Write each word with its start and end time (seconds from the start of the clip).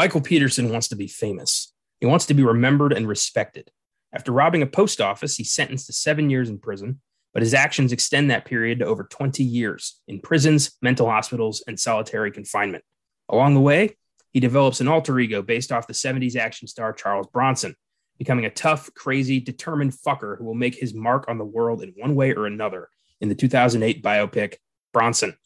Michael 0.00 0.22
Peterson 0.22 0.72
wants 0.72 0.88
to 0.88 0.96
be 0.96 1.06
famous. 1.06 1.74
He 2.00 2.06
wants 2.06 2.24
to 2.24 2.32
be 2.32 2.42
remembered 2.42 2.94
and 2.94 3.06
respected. 3.06 3.70
After 4.14 4.32
robbing 4.32 4.62
a 4.62 4.66
post 4.66 4.98
office, 4.98 5.36
he's 5.36 5.52
sentenced 5.52 5.88
to 5.88 5.92
seven 5.92 6.30
years 6.30 6.48
in 6.48 6.58
prison, 6.58 7.02
but 7.34 7.42
his 7.42 7.52
actions 7.52 7.92
extend 7.92 8.30
that 8.30 8.46
period 8.46 8.78
to 8.78 8.86
over 8.86 9.04
20 9.04 9.44
years 9.44 10.00
in 10.08 10.18
prisons, 10.18 10.70
mental 10.80 11.06
hospitals, 11.06 11.62
and 11.66 11.78
solitary 11.78 12.32
confinement. 12.32 12.82
Along 13.28 13.52
the 13.52 13.60
way, 13.60 13.98
he 14.30 14.40
develops 14.40 14.80
an 14.80 14.88
alter 14.88 15.20
ego 15.20 15.42
based 15.42 15.70
off 15.70 15.86
the 15.86 15.92
70s 15.92 16.34
action 16.34 16.66
star 16.66 16.94
Charles 16.94 17.26
Bronson, 17.26 17.76
becoming 18.16 18.46
a 18.46 18.50
tough, 18.50 18.88
crazy, 18.94 19.38
determined 19.38 19.92
fucker 19.92 20.38
who 20.38 20.44
will 20.44 20.54
make 20.54 20.76
his 20.76 20.94
mark 20.94 21.26
on 21.28 21.36
the 21.36 21.44
world 21.44 21.82
in 21.82 21.92
one 21.98 22.14
way 22.14 22.32
or 22.32 22.46
another 22.46 22.88
in 23.20 23.28
the 23.28 23.34
2008 23.34 24.02
biopic 24.02 24.54
Bronson. 24.94 25.36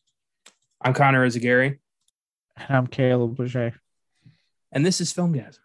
I'm 0.81 0.95
Connor 0.95 1.27
Eyzaguirre. 1.27 1.81
And 2.57 2.77
I'm 2.77 2.87
Caleb 2.87 3.35
Boucher. 3.35 3.81
And 4.75 4.85
this 4.85 5.01
is 5.01 5.13
Filmgazm. 5.15 5.61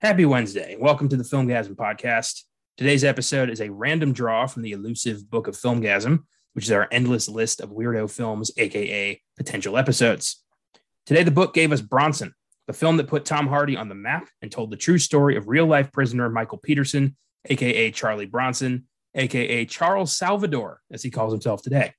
Happy 0.00 0.24
Wednesday. 0.24 0.76
Welcome 0.80 1.08
to 1.10 1.16
the 1.16 1.22
Filmgazm 1.22 1.76
podcast. 1.76 2.42
Today's 2.76 3.04
episode 3.04 3.48
is 3.48 3.60
a 3.60 3.70
random 3.70 4.12
draw 4.12 4.48
from 4.48 4.62
the 4.62 4.72
elusive 4.72 5.30
Book 5.30 5.46
of 5.46 5.54
Filmgazm, 5.54 6.24
which 6.54 6.64
is 6.64 6.72
our 6.72 6.88
endless 6.90 7.28
list 7.28 7.60
of 7.60 7.70
weirdo 7.70 8.10
films, 8.10 8.50
aka 8.56 9.22
potential 9.36 9.78
episodes. 9.78 10.42
Today, 11.06 11.22
the 11.22 11.30
book 11.30 11.54
gave 11.54 11.70
us 11.70 11.80
Bronson, 11.80 12.34
the 12.66 12.72
film 12.72 12.96
that 12.96 13.06
put 13.06 13.24
Tom 13.24 13.46
Hardy 13.46 13.76
on 13.76 13.88
the 13.88 13.94
map 13.94 14.28
and 14.42 14.50
told 14.50 14.70
the 14.70 14.76
true 14.76 14.98
story 14.98 15.36
of 15.36 15.48
real 15.48 15.66
life 15.66 15.92
prisoner 15.92 16.28
Michael 16.28 16.58
Peterson, 16.58 17.16
aka 17.46 17.90
Charlie 17.90 18.26
Bronson, 18.26 18.86
aka 19.14 19.64
Charles 19.64 20.16
Salvador, 20.16 20.80
as 20.90 21.02
he 21.02 21.10
calls 21.10 21.32
himself 21.32 21.62
today. 21.62 21.92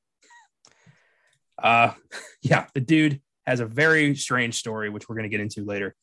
Uh, 1.61 1.91
yeah, 2.41 2.67
the 2.73 2.81
dude 2.81 3.21
has 3.45 3.59
a 3.59 3.65
very 3.65 4.15
strange 4.15 4.55
story, 4.55 4.89
which 4.89 5.07
we're 5.07 5.15
going 5.15 5.29
to 5.29 5.29
get 5.29 5.41
into 5.41 5.63
later. 5.63 5.95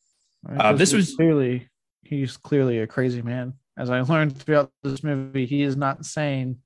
Uh, 0.47 0.73
this 0.73 0.93
was 0.93 1.15
clearly 1.15 1.67
he's 2.03 2.37
clearly 2.37 2.79
a 2.79 2.87
crazy 2.87 3.21
man. 3.21 3.53
As 3.77 3.89
I 3.89 4.01
learned 4.01 4.37
throughout 4.37 4.71
this 4.83 5.03
movie, 5.03 5.45
he 5.45 5.61
is 5.63 5.75
not 5.75 5.97
insane. 5.97 6.59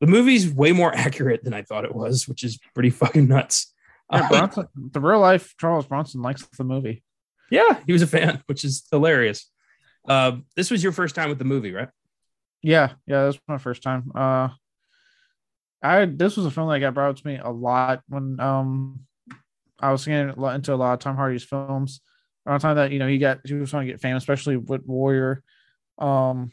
The 0.00 0.06
movie's 0.06 0.52
way 0.52 0.72
more 0.72 0.92
accurate 0.94 1.44
than 1.44 1.54
I 1.54 1.62
thought 1.62 1.84
it 1.84 1.94
was, 1.94 2.26
which 2.26 2.44
is 2.44 2.58
pretty 2.74 2.90
fucking 2.90 3.28
nuts. 3.28 3.72
Yeah, 4.12 4.24
uh, 4.24 4.28
Bronson, 4.28 4.68
the 4.76 5.00
real 5.00 5.20
life 5.20 5.54
Charles 5.58 5.86
Bronson 5.86 6.22
likes 6.22 6.46
the 6.46 6.64
movie. 6.64 7.02
Yeah, 7.50 7.80
he 7.86 7.92
was 7.92 8.02
a 8.02 8.06
fan, 8.06 8.42
which 8.46 8.64
is 8.64 8.86
hilarious. 8.90 9.50
Uh, 10.08 10.38
this 10.54 10.70
was 10.70 10.82
your 10.82 10.92
first 10.92 11.14
time 11.14 11.28
with 11.28 11.38
the 11.38 11.44
movie, 11.44 11.72
right? 11.72 11.88
Yeah, 12.62 12.92
yeah, 13.06 13.26
this 13.26 13.36
was 13.36 13.42
my 13.48 13.58
first 13.58 13.82
time. 13.82 14.12
Uh, 14.14 14.48
I 15.82 16.04
this 16.06 16.36
was 16.36 16.46
a 16.46 16.50
film 16.50 16.68
that 16.70 16.80
got 16.80 16.94
brought 16.94 17.16
to 17.16 17.26
me 17.26 17.38
a 17.42 17.50
lot 17.50 18.02
when 18.08 18.40
um 18.40 19.00
I 19.80 19.92
was 19.92 20.04
getting 20.04 20.30
into 20.30 20.74
a 20.74 20.76
lot 20.76 20.94
of 20.94 21.00
Tom 21.00 21.16
Hardy's 21.16 21.44
films 21.44 22.00
around 22.46 22.60
the 22.60 22.62
time 22.62 22.76
that 22.76 22.92
you 22.92 22.98
know 22.98 23.08
he 23.08 23.18
got 23.18 23.40
he 23.44 23.54
was 23.54 23.70
trying 23.70 23.86
to 23.86 23.92
get 23.92 24.00
fame, 24.00 24.16
especially 24.16 24.56
with 24.56 24.86
Warrior. 24.86 25.42
Um, 25.98 26.50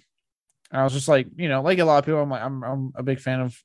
I 0.72 0.84
was 0.84 0.94
just 0.94 1.08
like, 1.08 1.28
you 1.36 1.50
know, 1.50 1.62
like 1.62 1.80
a 1.80 1.86
lot 1.86 2.00
of 2.00 2.06
people, 2.06 2.22
I'm 2.22 2.30
like, 2.30 2.42
I'm 2.42 2.64
I'm 2.64 2.94
a 2.96 3.04
big 3.04 3.20
fan 3.20 3.42
of 3.42 3.58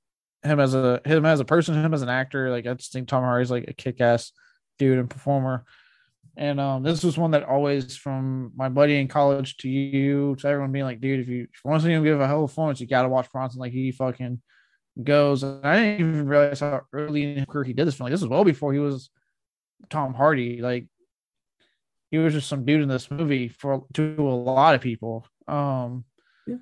him 0.43 0.61
as 0.61 0.75
a 0.75 1.01
him 1.05 1.27
as 1.27 1.41
a 1.41 1.45
person, 1.45 1.75
him 1.75 1.95
as 1.95 2.03
an 2.03 2.09
actor. 2.09 2.51
Like 2.51 2.67
I 2.67 2.75
just 2.75 2.93
think 2.93 3.09
Tom 3.09 3.23
Hardy's 3.23 3.51
like 3.51 3.69
a 3.69 3.73
kick 3.73 4.01
ass 4.01 4.33
dude 4.79 4.99
and 4.99 5.11
performer. 5.11 5.65
And 6.37 6.61
um, 6.61 6.85
this 6.85 7.03
was 7.03 7.19
one 7.19 7.33
that 7.33 7.43
always 7.43 7.97
from 7.97 8.53
my 8.55 8.69
buddy 8.69 8.97
in 8.97 9.09
college 9.09 9.57
to 9.59 9.69
you 9.69 10.37
to 10.37 10.47
everyone 10.47 10.71
being 10.71 10.85
like, 10.85 11.01
dude, 11.01 11.19
if 11.19 11.29
you, 11.29 11.49
if 11.53 11.65
you 11.65 11.69
want 11.69 11.83
to 11.83 11.89
see 11.89 11.93
him 11.93 12.05
give 12.05 12.21
a 12.21 12.29
hell 12.29 12.39
of 12.39 12.45
a 12.45 12.47
performance, 12.47 12.81
you 12.81 12.87
got 12.87 13.03
to 13.03 13.09
watch 13.09 13.31
Bronson. 13.33 13.59
Like 13.59 13.73
he 13.73 13.91
fucking 13.91 14.41
goes. 15.03 15.43
And 15.43 15.67
I 15.67 15.81
didn't 15.81 16.01
even 16.01 16.29
realize 16.29 16.61
how 16.61 16.83
early 16.93 17.25
in 17.25 17.39
his 17.39 17.47
career 17.47 17.65
he 17.65 17.73
did 17.73 17.89
this 17.89 17.97
film. 17.97 18.07
Like, 18.07 18.13
this 18.13 18.21
was 18.21 18.31
well 18.31 18.45
before 18.45 18.73
he 18.73 18.79
was 18.79 19.11
Tom 19.91 20.15
Hardy. 20.15 20.63
Like 20.63 20.87
he 22.13 22.19
was 22.19 22.35
just 22.35 22.49
some 22.49 22.65
dude 22.65 22.83
in 22.83 22.89
this 22.89 23.11
movie 23.11 23.49
for 23.49 23.85
to 23.95 24.15
a 24.19 24.23
lot 24.23 24.77
of 24.77 24.81
people. 24.81 25.27
Um, 25.49 26.05
yeah. 26.47 26.57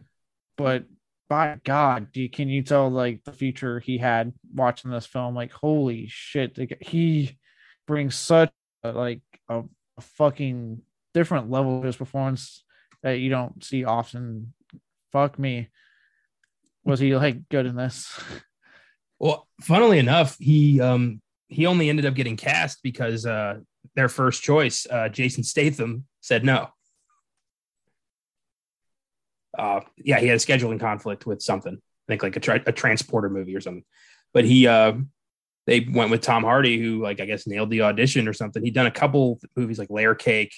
but 0.56 0.84
by 1.28 1.58
God, 1.64 2.08
you, 2.14 2.30
can 2.30 2.48
you 2.48 2.62
tell 2.62 2.88
like 2.90 3.24
the 3.24 3.32
future 3.32 3.80
he 3.80 3.98
had 3.98 4.32
watching 4.54 4.90
this 4.90 5.06
film? 5.06 5.34
Like, 5.34 5.52
holy 5.52 6.06
shit, 6.08 6.56
like, 6.56 6.78
he 6.80 7.38
brings 7.86 8.14
such 8.14 8.52
a, 8.84 8.92
like 8.92 9.20
a, 9.48 9.62
a 9.96 10.00
fucking 10.00 10.82
different 11.14 11.50
level 11.50 11.78
of 11.78 11.84
his 11.84 11.96
performance 11.96 12.64
that 13.02 13.18
you 13.18 13.30
don't 13.30 13.64
see 13.64 13.84
often. 13.84 14.52
Fuck 15.12 15.38
me, 15.38 15.68
was 16.84 17.00
he 17.00 17.16
like 17.16 17.48
good 17.48 17.66
in 17.66 17.76
this? 17.76 18.20
Well, 19.18 19.48
funnily 19.62 19.98
enough, 19.98 20.36
he 20.38 20.80
um 20.80 21.22
he 21.48 21.64
only 21.66 21.88
ended 21.88 22.06
up 22.06 22.14
getting 22.14 22.36
cast 22.36 22.82
because 22.82 23.24
uh 23.24 23.60
their 23.94 24.08
first 24.08 24.42
choice, 24.42 24.86
uh, 24.90 25.08
Jason 25.08 25.42
Statham, 25.42 26.04
said 26.20 26.44
no. 26.44 26.68
Uh, 29.56 29.80
yeah, 29.96 30.18
he 30.18 30.26
had 30.26 30.36
a 30.36 30.40
scheduling 30.40 30.80
conflict 30.80 31.26
with 31.26 31.42
something. 31.42 31.74
I 31.74 32.06
think 32.08 32.22
like 32.22 32.36
a, 32.36 32.40
tra- 32.40 32.62
a 32.66 32.72
transporter 32.72 33.28
movie 33.28 33.56
or 33.56 33.60
something. 33.60 33.84
But 34.32 34.44
he, 34.44 34.66
uh, 34.66 34.94
they 35.66 35.80
went 35.80 36.10
with 36.10 36.20
Tom 36.20 36.44
Hardy, 36.44 36.78
who 36.78 37.02
like 37.02 37.20
I 37.20 37.26
guess 37.26 37.46
nailed 37.46 37.70
the 37.70 37.82
audition 37.82 38.28
or 38.28 38.32
something. 38.32 38.62
He'd 38.62 38.74
done 38.74 38.86
a 38.86 38.90
couple 38.90 39.40
movies 39.56 39.78
like 39.78 39.90
Layer 39.90 40.14
Cake, 40.14 40.54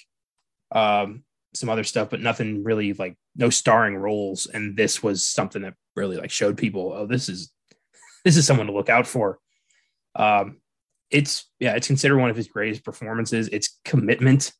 um, 0.72 1.24
some 1.54 1.70
other 1.70 1.84
stuff, 1.84 2.10
but 2.10 2.20
nothing 2.20 2.62
really 2.62 2.92
like 2.92 3.16
no 3.34 3.50
starring 3.50 3.96
roles. 3.96 4.46
And 4.46 4.76
this 4.76 5.02
was 5.02 5.24
something 5.24 5.62
that 5.62 5.74
really 5.96 6.16
like 6.16 6.30
showed 6.30 6.58
people, 6.58 6.92
oh, 6.94 7.06
this 7.06 7.28
is 7.28 7.50
this 8.24 8.36
is 8.36 8.46
someone 8.46 8.66
to 8.66 8.72
look 8.72 8.90
out 8.90 9.06
for. 9.06 9.38
Um, 10.14 10.58
it's 11.10 11.46
yeah, 11.58 11.74
it's 11.74 11.86
considered 11.86 12.18
one 12.18 12.30
of 12.30 12.36
his 12.36 12.48
greatest 12.48 12.84
performances. 12.84 13.48
It's 13.50 13.78
commitment, 13.84 14.52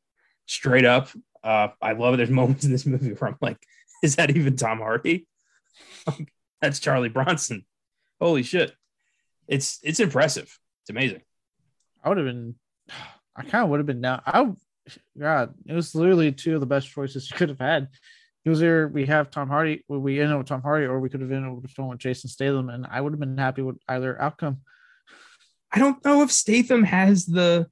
straight 0.47 0.87
up. 0.87 1.10
Uh, 1.44 1.69
I 1.81 1.93
love 1.93 2.15
it. 2.15 2.16
There's 2.16 2.31
moments 2.31 2.65
in 2.65 2.72
this 2.72 2.87
movie 2.87 3.12
where 3.12 3.31
I'm 3.31 3.37
like, 3.41 3.59
is 4.03 4.16
that 4.16 4.34
even 4.34 4.56
Tom 4.56 4.78
Hardy? 4.78 5.26
That's 6.60 6.81
Charlie 6.81 7.09
Bronson. 7.09 7.64
Holy 8.20 8.42
shit. 8.42 8.72
It's 9.47 9.78
it's 9.82 10.00
impressive. 10.00 10.59
It's 10.82 10.91
amazing. 10.91 11.22
I 12.03 12.08
would 12.08 12.19
have 12.19 12.26
been 12.26 12.56
I 13.37 13.42
kind 13.42 13.64
of 13.64 13.70
would 13.70 13.81
have 13.81 13.87
been 13.87 14.00
now. 14.00 14.22
I 14.26 14.50
God, 15.19 15.54
it 15.66 15.75
was 15.75 15.94
literally 15.94 16.32
two 16.32 16.54
of 16.54 16.60
the 16.60 16.66
best 16.66 16.88
choices 16.88 17.31
you 17.31 17.37
could 17.37 17.50
have 17.50 17.60
had. 17.60 17.88
It 18.44 18.50
was 18.50 18.62
either 18.62 18.88
we 18.88 19.06
have 19.06 19.31
Tom 19.31 19.48
Hardy, 19.48 19.84
we 19.88 20.20
end 20.20 20.32
up 20.32 20.38
with 20.38 20.47
Tom 20.47 20.62
Hardy, 20.62 20.87
or 20.87 21.00
we 21.00 21.08
could 21.08 21.20
have 21.20 21.31
ended 21.31 21.50
up 21.50 21.60
with 21.60 21.70
film 21.70 21.88
with 21.88 21.98
Jason 21.98 22.31
Statham, 22.31 22.70
and 22.70 22.87
I 22.91 23.00
would 23.00 23.12
have 23.12 23.20
been 23.20 23.37
happy 23.37 23.62
with 23.62 23.76
either 23.88 24.20
outcome. 24.20 24.58
I 25.70 25.78
don't 25.78 26.03
know 26.04 26.22
if 26.22 26.32
Statham 26.32 26.82
has 26.82 27.26
the 27.26 27.69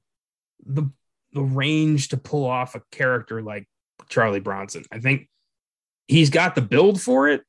the 0.65 0.89
the 1.33 1.41
range 1.41 2.09
to 2.09 2.17
pull 2.17 2.45
off 2.45 2.75
a 2.75 2.81
character 2.91 3.41
like 3.41 3.67
Charlie 4.07 4.39
Bronson. 4.39 4.83
I 4.91 4.99
think 4.99 5.29
he's 6.07 6.29
got 6.29 6.55
the 6.55 6.61
build 6.61 7.01
for 7.01 7.27
it. 7.29 7.43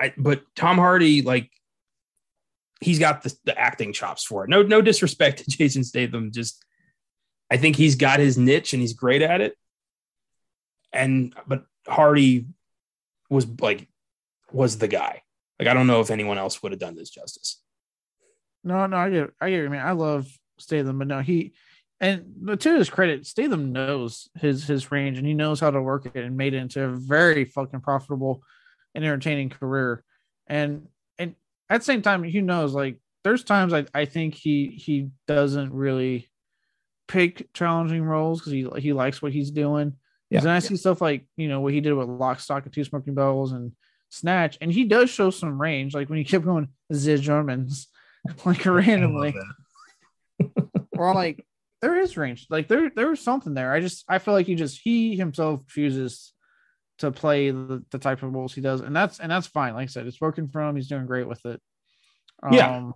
I, 0.00 0.12
but 0.16 0.42
Tom 0.56 0.76
Hardy, 0.76 1.22
like, 1.22 1.50
he's 2.80 2.98
got 2.98 3.22
the, 3.22 3.34
the 3.44 3.58
acting 3.58 3.92
chops 3.92 4.24
for 4.24 4.44
it. 4.44 4.50
No, 4.50 4.62
no 4.62 4.82
disrespect 4.82 5.38
to 5.38 5.44
Jason 5.48 5.84
Statham. 5.84 6.32
Just, 6.32 6.64
I 7.50 7.56
think 7.56 7.76
he's 7.76 7.94
got 7.94 8.20
his 8.20 8.36
niche 8.36 8.72
and 8.72 8.80
he's 8.80 8.92
great 8.92 9.22
at 9.22 9.40
it. 9.40 9.56
And, 10.92 11.34
but 11.46 11.64
Hardy 11.86 12.46
was 13.30 13.46
like, 13.60 13.88
was 14.52 14.78
the 14.78 14.88
guy. 14.88 15.22
Like, 15.58 15.68
I 15.68 15.74
don't 15.74 15.86
know 15.86 16.00
if 16.00 16.10
anyone 16.10 16.38
else 16.38 16.62
would 16.62 16.72
have 16.72 16.80
done 16.80 16.96
this 16.96 17.10
justice. 17.10 17.60
No, 18.62 18.86
no, 18.86 18.96
I 18.96 19.10
get, 19.10 19.30
I 19.40 19.50
get. 19.50 19.64
I 19.64 19.68
mean, 19.68 19.80
I 19.80 19.92
love 19.92 20.26
Statham, 20.58 20.98
but 20.98 21.06
no, 21.06 21.20
he, 21.20 21.52
and 22.00 22.58
to 22.60 22.76
his 22.76 22.90
credit, 22.90 23.26
Statham 23.26 23.72
knows 23.72 24.28
his 24.40 24.64
his 24.66 24.90
range 24.90 25.18
and 25.18 25.26
he 25.26 25.34
knows 25.34 25.60
how 25.60 25.70
to 25.70 25.80
work 25.80 26.06
it 26.06 26.16
and 26.16 26.36
made 26.36 26.54
it 26.54 26.58
into 26.58 26.82
a 26.82 26.96
very 26.96 27.44
fucking 27.44 27.80
profitable 27.80 28.42
and 28.94 29.04
entertaining 29.04 29.50
career. 29.50 30.04
And 30.46 30.88
and 31.18 31.34
at 31.70 31.80
the 31.80 31.84
same 31.84 32.02
time, 32.02 32.22
he 32.24 32.40
knows 32.40 32.74
like 32.74 32.98
there's 33.22 33.44
times 33.44 33.72
I, 33.72 33.86
I 33.94 34.04
think 34.04 34.34
he 34.34 34.68
he 34.68 35.08
doesn't 35.26 35.72
really 35.72 36.28
pick 37.06 37.52
challenging 37.54 38.02
roles 38.02 38.40
because 38.40 38.52
he 38.52 38.68
he 38.80 38.92
likes 38.92 39.22
what 39.22 39.32
he's 39.32 39.50
doing. 39.50 39.94
Yeah, 40.30 40.40
and 40.40 40.50
I 40.50 40.54
yeah. 40.54 40.60
see 40.60 40.76
stuff 40.76 41.00
like 41.00 41.26
you 41.36 41.48
know 41.48 41.60
what 41.60 41.72
he 41.72 41.80
did 41.80 41.94
with 41.94 42.08
Lock, 42.08 42.40
Stock, 42.40 42.64
and 42.64 42.72
Two 42.72 42.84
Smoking 42.84 43.14
Barrels 43.14 43.52
and 43.52 43.72
Snatch, 44.10 44.58
and 44.60 44.72
he 44.72 44.84
does 44.84 45.10
show 45.10 45.30
some 45.30 45.60
range. 45.60 45.94
Like 45.94 46.08
when 46.08 46.18
he 46.18 46.24
kept 46.24 46.44
going 46.44 46.68
the 46.90 47.18
Germans, 47.18 47.88
like 48.44 48.66
randomly. 48.66 49.34
or 50.92 51.14
like 51.14 51.44
there 51.84 52.00
is 52.00 52.16
range. 52.16 52.46
Like 52.48 52.66
there 52.66 52.90
there's 52.96 53.20
something 53.20 53.52
there. 53.52 53.70
I 53.70 53.80
just 53.80 54.06
I 54.08 54.18
feel 54.18 54.32
like 54.32 54.46
he 54.46 54.54
just 54.54 54.80
he 54.82 55.16
himself 55.16 55.66
chooses 55.68 56.32
to 56.98 57.10
play 57.10 57.50
the, 57.50 57.84
the 57.90 57.98
type 57.98 58.22
of 58.22 58.32
roles 58.32 58.54
he 58.54 58.62
does, 58.62 58.80
and 58.80 58.96
that's 58.96 59.20
and 59.20 59.30
that's 59.30 59.46
fine. 59.46 59.74
Like 59.74 59.84
I 59.84 59.86
said, 59.86 60.06
it's 60.06 60.20
working 60.20 60.48
for 60.48 60.62
him. 60.62 60.76
He's 60.76 60.88
doing 60.88 61.04
great 61.04 61.28
with 61.28 61.44
it. 61.44 61.60
Yeah. 62.50 62.76
Um, 62.76 62.94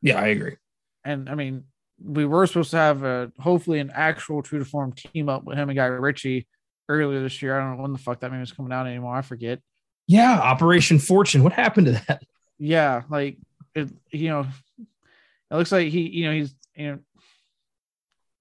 yeah, 0.00 0.20
I 0.20 0.28
agree. 0.28 0.56
And 1.04 1.28
I 1.28 1.34
mean, 1.34 1.64
we 2.00 2.24
were 2.24 2.46
supposed 2.46 2.70
to 2.70 2.76
have 2.76 3.02
a 3.02 3.32
hopefully 3.40 3.80
an 3.80 3.90
actual 3.92 4.42
true 4.42 4.60
to 4.60 4.64
form 4.64 4.92
team 4.92 5.28
up 5.28 5.42
with 5.42 5.58
him 5.58 5.68
and 5.68 5.76
Guy 5.76 5.86
Ritchie 5.86 6.46
earlier 6.88 7.20
this 7.20 7.42
year. 7.42 7.58
I 7.58 7.64
don't 7.64 7.76
know 7.76 7.82
when 7.82 7.92
the 7.94 7.98
fuck 7.98 8.20
that 8.20 8.30
movie 8.30 8.40
was 8.40 8.52
coming 8.52 8.72
out 8.72 8.86
anymore. 8.86 9.16
I 9.16 9.22
forget. 9.22 9.58
Yeah, 10.06 10.38
Operation 10.38 11.00
Fortune. 11.00 11.42
What 11.42 11.52
happened 11.52 11.86
to 11.88 11.92
that? 12.06 12.22
Yeah, 12.58 13.02
like 13.10 13.38
it, 13.74 13.88
you 14.12 14.28
know, 14.28 14.46
it 14.78 15.56
looks 15.56 15.72
like 15.72 15.88
he, 15.88 16.08
you 16.10 16.26
know, 16.26 16.32
he's 16.32 16.54
you 16.76 16.92
know, 16.92 16.98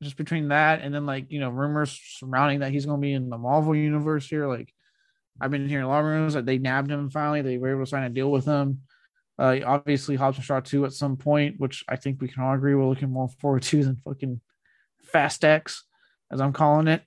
just 0.04 0.18
between 0.18 0.50
that 0.50 0.82
and 0.82 0.94
then 0.94 1.06
like 1.06 1.32
you 1.32 1.40
know 1.40 1.50
rumors 1.50 2.00
surrounding 2.18 2.60
that 2.60 2.72
he's 2.72 2.86
going 2.86 3.00
to 3.00 3.06
be 3.06 3.14
in 3.14 3.30
the 3.30 3.38
Marvel 3.38 3.76
universe 3.76 4.28
here. 4.28 4.48
Like 4.48 4.74
I've 5.40 5.52
been 5.52 5.68
hearing 5.68 5.86
a 5.86 5.88
lot 5.88 6.00
of 6.00 6.06
rumors 6.06 6.34
that 6.34 6.46
they 6.46 6.58
nabbed 6.58 6.92
him 6.92 7.10
finally. 7.10 7.42
They 7.42 7.58
were 7.58 7.72
able 7.72 7.82
to 7.82 7.90
sign 7.90 8.04
a 8.04 8.10
deal 8.10 8.32
with 8.32 8.46
him. 8.46 8.82
Uh, 9.38 9.60
obviously, 9.66 10.16
Hobbs 10.16 10.38
and 10.38 10.46
Shaw 10.46 10.60
2 10.60 10.86
at 10.86 10.94
some 10.94 11.18
point, 11.18 11.60
which 11.60 11.84
I 11.90 11.96
think 11.96 12.22
we 12.22 12.28
can 12.28 12.44
all 12.44 12.54
agree 12.54 12.76
we're 12.76 12.86
looking 12.86 13.10
more 13.10 13.30
forward 13.42 13.64
to 13.64 13.84
than 13.84 13.96
fucking 13.96 14.42
Fast 15.02 15.44
X, 15.44 15.86
as 16.32 16.40
I'm 16.40 16.54
calling 16.54 16.88
it. 16.88 17.04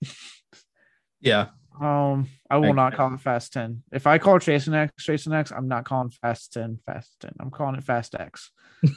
Yeah. 1.20 1.48
Um, 1.80 2.28
I 2.50 2.56
will 2.56 2.74
not 2.74 2.94
call 2.94 3.12
it 3.14 3.20
Fast 3.20 3.52
10. 3.52 3.82
If 3.92 4.06
I 4.06 4.18
call 4.18 4.38
Jason 4.38 4.74
X 4.74 5.04
Jason 5.04 5.32
X, 5.32 5.52
I'm 5.52 5.68
not 5.68 5.84
calling 5.84 6.10
Fast 6.10 6.52
10 6.54 6.78
Fast 6.86 7.16
10. 7.20 7.32
I'm 7.38 7.50
calling 7.50 7.76
it 7.76 7.84
Fast 7.84 8.14
X. 8.14 8.50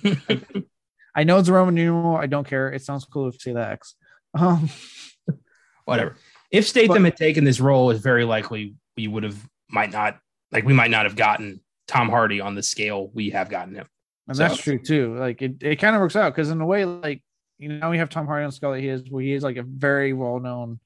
I 1.15 1.23
know 1.23 1.37
it's 1.37 1.49
a 1.49 1.53
Roman 1.53 1.75
numeral. 1.75 2.15
I 2.15 2.27
don't 2.27 2.47
care. 2.47 2.71
It 2.71 2.81
sounds 2.81 3.05
cool 3.05 3.27
if 3.27 3.35
you 3.35 3.39
say 3.39 3.53
the 3.53 3.67
X. 3.67 3.95
Um, 4.33 4.69
Whatever. 5.85 6.15
If 6.51 6.67
Statham 6.67 7.03
but, 7.03 7.13
had 7.13 7.17
taken 7.17 7.43
this 7.43 7.59
role, 7.59 7.89
it's 7.91 8.01
very 8.01 8.25
likely 8.25 8.75
we 8.95 9.07
would 9.07 9.23
have 9.23 9.37
might 9.69 9.91
not 9.91 10.19
like 10.51 10.65
we 10.65 10.73
might 10.73 10.91
not 10.91 11.05
have 11.05 11.15
gotten 11.15 11.61
Tom 11.87 12.09
Hardy 12.09 12.41
on 12.41 12.55
the 12.55 12.63
scale 12.63 13.09
we 13.13 13.31
have 13.31 13.49
gotten 13.49 13.75
him. 13.75 13.87
And 14.27 14.37
so. 14.37 14.43
that's 14.43 14.61
true 14.61 14.79
too. 14.79 15.15
Like 15.17 15.41
it, 15.41 15.61
it 15.61 15.75
kind 15.77 15.95
of 15.95 16.01
works 16.01 16.15
out 16.15 16.33
because 16.33 16.49
in 16.49 16.61
a 16.61 16.65
way, 16.65 16.85
like 16.85 17.23
you 17.57 17.69
know, 17.69 17.89
we 17.89 17.97
have 17.97 18.09
Tom 18.09 18.25
Hardy 18.25 18.43
on 18.43 18.49
the 18.49 18.55
scale 18.55 18.71
that 18.71 18.79
he 18.79 18.87
is, 18.87 19.03
where 19.09 19.23
he 19.23 19.33
is 19.33 19.43
like 19.43 19.57
a 19.57 19.63
very 19.63 20.13
well 20.13 20.39
known 20.39 20.79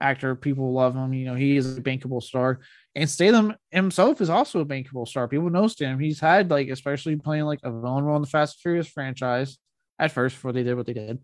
actor. 0.00 0.34
People 0.34 0.72
love 0.72 0.94
him. 0.94 1.12
You 1.12 1.26
know, 1.26 1.34
he 1.34 1.56
is 1.56 1.76
a 1.76 1.80
bankable 1.80 2.22
star. 2.22 2.60
And 2.94 3.08
Statham 3.08 3.54
himself 3.70 4.20
is 4.20 4.28
also 4.28 4.60
a 4.60 4.66
bankable 4.66 5.08
star. 5.08 5.28
People 5.28 5.50
know 5.50 5.66
Statham. 5.66 5.98
He's 5.98 6.20
had 6.20 6.50
like, 6.50 6.68
especially 6.68 7.16
playing 7.16 7.44
like 7.44 7.60
a 7.62 7.70
villain 7.70 8.04
role 8.04 8.16
in 8.16 8.22
the 8.22 8.28
Fast 8.28 8.56
and 8.56 8.60
Furious 8.60 8.88
franchise 8.88 9.58
at 9.98 10.12
first 10.12 10.36
before 10.36 10.52
they 10.52 10.62
did 10.62 10.76
what 10.76 10.86
they 10.86 10.92
did. 10.94 11.18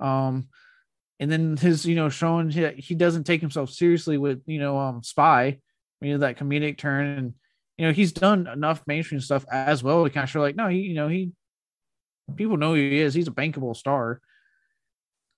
Um, 0.00 0.48
and 1.20 1.30
then 1.30 1.56
his, 1.56 1.86
you 1.86 1.94
know, 1.94 2.08
showing 2.08 2.50
he, 2.50 2.68
he 2.72 2.94
doesn't 2.94 3.24
take 3.24 3.40
himself 3.40 3.70
seriously 3.70 4.18
with, 4.18 4.42
you 4.46 4.58
know, 4.58 4.78
um, 4.78 5.02
Spy, 5.02 5.58
you 6.00 6.12
know, 6.12 6.18
that 6.18 6.38
comedic 6.38 6.78
turn. 6.78 7.06
And, 7.06 7.34
you 7.78 7.86
know, 7.86 7.92
he's 7.92 8.12
done 8.12 8.46
enough 8.46 8.82
mainstream 8.86 9.20
stuff 9.20 9.44
as 9.50 9.82
well 9.82 10.04
to 10.04 10.10
kind 10.10 10.24
of 10.24 10.30
show 10.30 10.40
like, 10.40 10.56
no, 10.56 10.68
he, 10.68 10.78
you 10.78 10.94
know, 10.94 11.08
he, 11.08 11.32
people 12.34 12.56
know 12.56 12.74
who 12.74 12.80
he 12.80 12.98
is. 12.98 13.14
He's 13.14 13.28
a 13.28 13.32
bankable 13.32 13.76
star. 13.76 14.20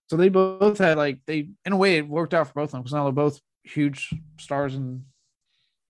So 0.09 0.17
they 0.17 0.29
both 0.29 0.79
had 0.79 0.97
like 0.97 1.21
they 1.27 1.49
in 1.65 1.73
a 1.73 1.77
way 1.77 1.97
it 1.97 2.09
worked 2.09 2.35
out 2.35 2.47
for 2.49 2.55
both 2.55 2.69
of 2.69 2.73
them 2.73 2.83
because 2.83 2.93
now 2.93 3.05
they're 3.05 3.13
both 3.13 3.41
huge 3.63 4.15
stars 4.39 4.75
in 4.75 5.05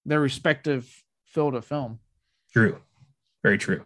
their 0.06 0.20
respective 0.20 0.88
field 1.26 1.54
of 1.54 1.64
film. 1.64 1.98
True, 2.52 2.78
very 3.42 3.58
true. 3.58 3.82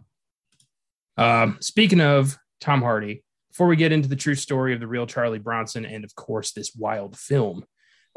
Um, 1.17 1.57
speaking 1.61 1.99
of 1.99 2.37
Tom 2.59 2.81
Hardy, 2.81 3.23
before 3.49 3.67
we 3.67 3.75
get 3.75 3.91
into 3.91 4.07
the 4.07 4.15
true 4.15 4.35
story 4.35 4.73
of 4.73 4.79
the 4.79 4.87
real 4.87 5.07
Charlie 5.07 5.39
Bronson 5.39 5.85
and 5.85 6.03
of 6.03 6.15
course 6.15 6.51
this 6.51 6.75
wild 6.75 7.17
film, 7.17 7.63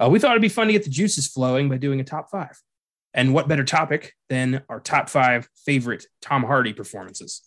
uh, 0.03 0.09
we 0.09 0.19
thought 0.19 0.33
it'd 0.33 0.43
be 0.43 0.49
fun 0.49 0.67
to 0.67 0.73
get 0.73 0.85
the 0.85 0.91
juices 0.91 1.29
flowing 1.29 1.69
by 1.69 1.77
doing 1.77 2.01
a 2.01 2.05
top 2.05 2.31
five. 2.31 2.61
And 3.15 3.35
what 3.35 3.49
better 3.49 3.65
topic 3.65 4.15
than 4.29 4.63
our 4.69 4.81
top 4.81 5.09
five 5.09 5.49
favorite 5.67 6.07
Tom 6.21 6.45
Hardy 6.45 6.73
performances? 6.73 7.43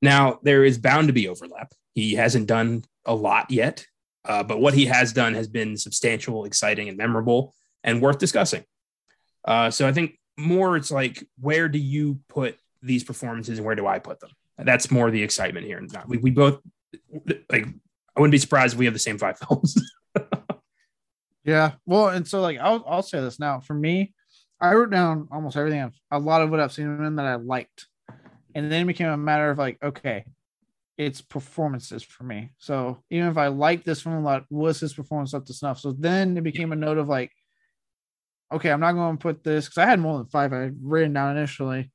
Now, 0.00 0.38
there 0.42 0.64
is 0.64 0.78
bound 0.78 1.08
to 1.08 1.12
be 1.12 1.28
overlap. 1.28 1.72
He 1.94 2.14
hasn't 2.14 2.46
done 2.46 2.84
a 3.04 3.14
lot 3.14 3.50
yet, 3.50 3.84
uh, 4.24 4.44
but 4.44 4.60
what 4.60 4.74
he 4.74 4.86
has 4.86 5.12
done 5.12 5.34
has 5.34 5.48
been 5.48 5.76
substantial, 5.76 6.44
exciting, 6.44 6.88
and 6.88 6.96
memorable, 6.96 7.54
and 7.82 8.00
worth 8.00 8.18
discussing. 8.18 8.64
Uh, 9.44 9.70
so 9.70 9.88
I 9.88 9.92
think 9.92 10.18
more 10.36 10.76
it's 10.76 10.92
like, 10.92 11.26
where 11.40 11.68
do 11.68 11.78
you 11.78 12.20
put 12.28 12.56
these 12.82 13.02
performances 13.02 13.58
and 13.58 13.66
where 13.66 13.74
do 13.74 13.86
I 13.86 13.98
put 13.98 14.20
them? 14.20 14.30
That's 14.58 14.90
more 14.90 15.10
the 15.10 15.22
excitement 15.22 15.66
here. 15.66 15.84
We, 16.06 16.18
we 16.18 16.30
both 16.30 16.60
like. 17.50 17.66
I 18.16 18.20
wouldn't 18.20 18.32
be 18.32 18.38
surprised 18.38 18.74
if 18.74 18.78
we 18.80 18.86
have 18.86 18.94
the 18.94 19.00
same 19.00 19.16
five 19.16 19.38
films. 19.48 19.76
yeah, 21.44 21.72
well, 21.86 22.08
and 22.08 22.26
so 22.26 22.40
like 22.40 22.58
I'll 22.58 22.84
I'll 22.86 23.02
say 23.02 23.20
this 23.20 23.38
now. 23.38 23.60
For 23.60 23.74
me, 23.74 24.12
I 24.60 24.74
wrote 24.74 24.90
down 24.90 25.28
almost 25.30 25.56
everything. 25.56 25.82
I've, 25.82 25.94
a 26.10 26.18
lot 26.18 26.42
of 26.42 26.50
what 26.50 26.60
I've 26.60 26.72
seen 26.72 26.86
in 27.04 27.16
that 27.16 27.26
I 27.26 27.36
liked, 27.36 27.86
and 28.54 28.72
then 28.72 28.82
it 28.82 28.86
became 28.86 29.08
a 29.08 29.16
matter 29.16 29.50
of 29.50 29.58
like, 29.58 29.78
okay, 29.82 30.24
it's 30.96 31.20
performances 31.20 32.02
for 32.02 32.24
me. 32.24 32.50
So 32.58 33.02
even 33.10 33.28
if 33.28 33.38
I 33.38 33.46
like 33.46 33.84
this 33.84 34.02
film 34.02 34.16
a 34.16 34.20
lot, 34.20 34.44
was 34.50 34.80
his 34.80 34.92
performance 34.92 35.32
up 35.32 35.46
to 35.46 35.54
snuff? 35.54 35.78
So 35.78 35.92
then 35.92 36.36
it 36.36 36.42
became 36.42 36.72
a 36.72 36.76
note 36.76 36.98
of 36.98 37.08
like, 37.08 37.30
okay, 38.52 38.70
I'm 38.70 38.80
not 38.80 38.92
going 38.92 39.16
to 39.16 39.22
put 39.22 39.44
this 39.44 39.66
because 39.66 39.78
I 39.78 39.86
had 39.86 40.00
more 40.00 40.18
than 40.18 40.26
five 40.26 40.52
I 40.52 40.62
had 40.62 40.76
written 40.82 41.12
down 41.12 41.36
initially. 41.36 41.92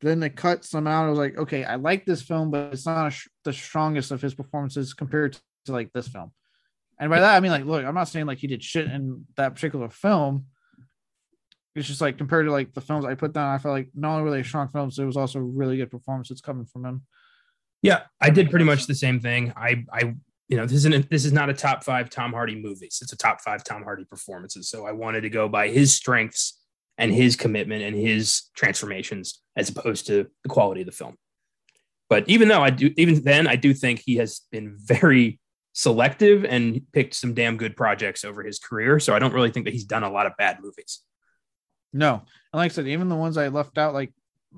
Then 0.00 0.20
they 0.20 0.30
cut 0.30 0.64
some 0.64 0.86
out. 0.86 1.06
I 1.06 1.10
was 1.10 1.18
like, 1.18 1.36
okay, 1.36 1.64
I 1.64 1.74
like 1.74 2.06
this 2.06 2.22
film, 2.22 2.50
but 2.50 2.72
it's 2.72 2.86
not 2.86 3.12
sh- 3.12 3.28
the 3.44 3.52
strongest 3.52 4.10
of 4.10 4.22
his 4.22 4.34
performances 4.34 4.94
compared 4.94 5.34
to, 5.34 5.40
to 5.66 5.72
like 5.72 5.92
this 5.92 6.08
film. 6.08 6.32
And 6.98 7.10
by 7.10 7.20
that 7.20 7.34
I 7.34 7.40
mean 7.40 7.50
like, 7.50 7.64
look, 7.64 7.84
I'm 7.84 7.94
not 7.94 8.08
saying 8.08 8.26
like 8.26 8.38
he 8.38 8.46
did 8.46 8.62
shit 8.62 8.86
in 8.86 9.26
that 9.36 9.54
particular 9.54 9.88
film. 9.88 10.46
It's 11.74 11.86
just 11.86 12.00
like 12.00 12.18
compared 12.18 12.46
to 12.46 12.52
like 12.52 12.74
the 12.74 12.80
films 12.80 13.04
I 13.04 13.14
put 13.14 13.32
down, 13.32 13.54
I 13.54 13.58
felt 13.58 13.72
like 13.72 13.88
not 13.94 14.12
only 14.12 14.24
really 14.24 14.42
strong 14.42 14.68
films, 14.68 14.98
it 14.98 15.04
was 15.04 15.16
also 15.16 15.38
really 15.38 15.76
good 15.76 15.90
performances 15.90 16.40
coming 16.40 16.66
from 16.66 16.84
him. 16.84 17.02
Yeah, 17.82 18.02
I 18.20 18.30
did 18.30 18.50
pretty 18.50 18.64
much 18.64 18.86
the 18.86 18.94
same 18.94 19.20
thing. 19.20 19.52
I, 19.56 19.84
I, 19.92 20.14
you 20.48 20.56
know, 20.56 20.66
this 20.66 20.84
isn't 20.84 21.08
this 21.08 21.24
is 21.24 21.32
not 21.32 21.48
a 21.48 21.54
top 21.54 21.84
five 21.84 22.10
Tom 22.10 22.32
Hardy 22.32 22.60
movies. 22.60 22.98
It's 23.00 23.12
a 23.12 23.16
top 23.16 23.40
five 23.40 23.64
Tom 23.64 23.82
Hardy 23.82 24.04
performances. 24.04 24.68
So 24.68 24.84
I 24.84 24.92
wanted 24.92 25.22
to 25.22 25.30
go 25.30 25.48
by 25.48 25.68
his 25.68 25.94
strengths 25.94 26.59
and 27.00 27.12
his 27.12 27.34
commitment 27.34 27.82
and 27.82 27.96
his 27.96 28.42
transformations 28.54 29.40
as 29.56 29.70
opposed 29.70 30.06
to 30.06 30.26
the 30.42 30.48
quality 30.48 30.82
of 30.82 30.86
the 30.86 30.92
film. 30.92 31.16
But 32.10 32.28
even 32.28 32.48
though 32.48 32.62
I 32.62 32.70
do, 32.70 32.92
even 32.96 33.22
then, 33.22 33.46
I 33.46 33.56
do 33.56 33.72
think 33.72 34.00
he 34.00 34.16
has 34.16 34.42
been 34.52 34.76
very 34.78 35.40
selective 35.72 36.44
and 36.44 36.82
picked 36.92 37.14
some 37.14 37.32
damn 37.32 37.56
good 37.56 37.76
projects 37.76 38.24
over 38.24 38.42
his 38.42 38.58
career. 38.58 39.00
So 39.00 39.14
I 39.14 39.18
don't 39.18 39.32
really 39.32 39.50
think 39.50 39.64
that 39.64 39.72
he's 39.72 39.84
done 39.84 40.02
a 40.02 40.10
lot 40.10 40.26
of 40.26 40.36
bad 40.36 40.58
movies. 40.60 41.00
No, 41.92 42.14
and 42.14 42.58
like 42.60 42.70
I 42.70 42.74
said, 42.74 42.86
even 42.86 43.08
the 43.08 43.16
ones 43.16 43.38
I 43.38 43.48
left 43.48 43.78
out, 43.78 43.94
like 43.94 44.12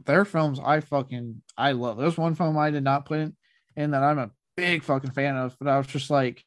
their 0.04 0.24
films 0.24 0.58
I 0.62 0.80
fucking 0.80 1.42
I 1.56 1.72
love. 1.72 1.96
There's 1.96 2.18
one 2.18 2.34
film 2.34 2.58
I 2.58 2.70
did 2.70 2.82
not 2.82 3.04
put 3.04 3.20
in, 3.20 3.36
in 3.76 3.92
that 3.92 4.02
I'm 4.02 4.18
a 4.18 4.30
big 4.56 4.82
fucking 4.82 5.12
fan 5.12 5.36
of, 5.36 5.56
but 5.60 5.68
I 5.68 5.78
was 5.78 5.86
just 5.86 6.10
like, 6.10 6.44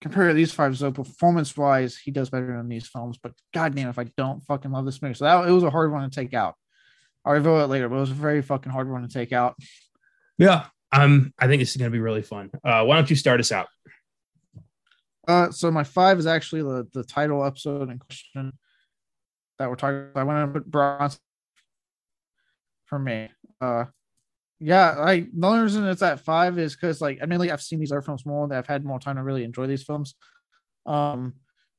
compared 0.00 0.30
to 0.30 0.34
these 0.34 0.52
five, 0.52 0.76
so 0.76 0.90
performance 0.90 1.56
wise, 1.56 1.96
he 1.96 2.10
does 2.10 2.30
better 2.30 2.56
than 2.56 2.68
these 2.68 2.88
films. 2.88 3.18
But 3.22 3.32
goddamn, 3.52 3.88
if 3.88 3.98
I 3.98 4.04
don't 4.16 4.42
fucking 4.44 4.70
love 4.70 4.86
this 4.86 5.02
movie, 5.02 5.14
so 5.14 5.24
that 5.24 5.48
it 5.48 5.52
was 5.52 5.62
a 5.62 5.70
hard 5.70 5.92
one 5.92 6.08
to 6.08 6.14
take 6.14 6.34
out. 6.34 6.54
I'll 7.24 7.34
reveal 7.34 7.60
it 7.60 7.66
later, 7.66 7.88
but 7.88 7.96
it 7.96 8.00
was 8.00 8.10
a 8.10 8.14
very 8.14 8.40
fucking 8.40 8.72
hard 8.72 8.90
one 8.90 9.02
to 9.02 9.08
take 9.08 9.32
out. 9.32 9.56
Yeah, 10.38 10.66
um, 10.90 11.34
I 11.38 11.46
think 11.46 11.60
this 11.60 11.70
is 11.70 11.76
gonna 11.76 11.90
be 11.90 12.00
really 12.00 12.22
fun. 12.22 12.50
Uh, 12.64 12.84
why 12.84 12.96
don't 12.96 13.10
you 13.10 13.16
start 13.16 13.40
us 13.40 13.52
out? 13.52 13.68
Uh, 15.28 15.50
so 15.50 15.70
my 15.70 15.84
five 15.84 16.18
is 16.18 16.26
actually 16.26 16.62
the 16.62 16.88
the 16.92 17.04
title 17.04 17.44
episode 17.44 17.90
in 17.90 17.98
question 17.98 18.52
that 19.58 19.68
we're 19.68 19.76
talking. 19.76 20.08
About. 20.10 20.20
I 20.20 20.24
want 20.24 20.54
to 20.54 20.60
put 20.60 20.70
Bronson 20.70 21.20
for 22.86 22.98
me. 22.98 23.28
Uh, 23.60 23.84
yeah, 24.60 24.90
like 24.92 25.28
the 25.32 25.46
only 25.46 25.62
reason 25.62 25.86
it's 25.86 26.02
at 26.02 26.20
five 26.20 26.58
is 26.58 26.76
because 26.76 27.00
like 27.00 27.18
I 27.22 27.26
mean, 27.26 27.38
like 27.38 27.50
I've 27.50 27.62
seen 27.62 27.80
these 27.80 27.92
other 27.92 28.02
films 28.02 28.26
more, 28.26 28.46
that 28.48 28.58
I've 28.58 28.66
had 28.66 28.84
more 28.84 29.00
time 29.00 29.16
to 29.16 29.22
really 29.22 29.42
enjoy 29.42 29.66
these 29.66 29.82
films. 29.82 30.14
Um, 30.86 31.34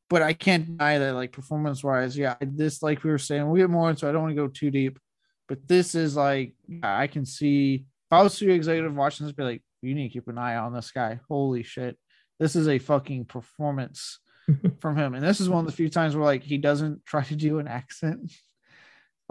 but 0.10 0.24
I 0.24 0.34
can't 0.34 0.66
deny 0.66 0.98
that 0.98 1.14
like 1.14 1.32
performance 1.32 1.84
wise, 1.84 2.18
yeah, 2.18 2.36
this 2.42 2.82
like 2.82 3.04
we 3.04 3.12
were 3.12 3.20
saying, 3.20 3.48
we 3.50 3.60
get 3.60 3.70
more 3.70 3.90
into. 3.90 4.10
I 4.10 4.12
don't 4.12 4.24
want 4.24 4.36
to 4.36 4.42
go 4.42 4.48
too 4.48 4.72
deep, 4.72 5.00
but 5.48 5.68
this 5.68 5.94
is 5.94 6.16
like 6.16 6.56
yeah, 6.68 6.98
I 6.98 7.06
can 7.06 7.26
see 7.26 7.76
if 7.76 8.14
I 8.14 8.24
was 8.24 8.34
studio 8.34 8.56
executive 8.56 8.96
watching 8.96 9.28
this, 9.28 9.36
be 9.36 9.44
like, 9.44 9.64
you 9.84 9.94
need 9.94 10.10
to 10.10 10.14
keep 10.14 10.28
an 10.28 10.40
eye 10.40 10.56
on 10.56 10.74
this 10.74 10.92
guy. 10.92 11.20
Holy 11.30 11.62
shit, 11.62 11.98
this 12.40 12.56
is 12.56 12.68
a 12.68 12.80
fucking 12.80 13.26
performance 13.26 14.20
from 14.80 14.98
him, 14.98 15.14
and 15.14 15.24
this 15.24 15.40
is 15.40 15.50
one 15.50 15.60
of 15.60 15.66
the 15.68 15.78
few 15.78 15.90
times 15.90 16.16
where 16.16 16.26
like 16.26 16.42
he 16.42 16.58
doesn't 16.58 17.06
try 17.06 17.24
to 17.24 17.36
do 17.36 17.60
an 17.60 17.68
accent 17.68 18.32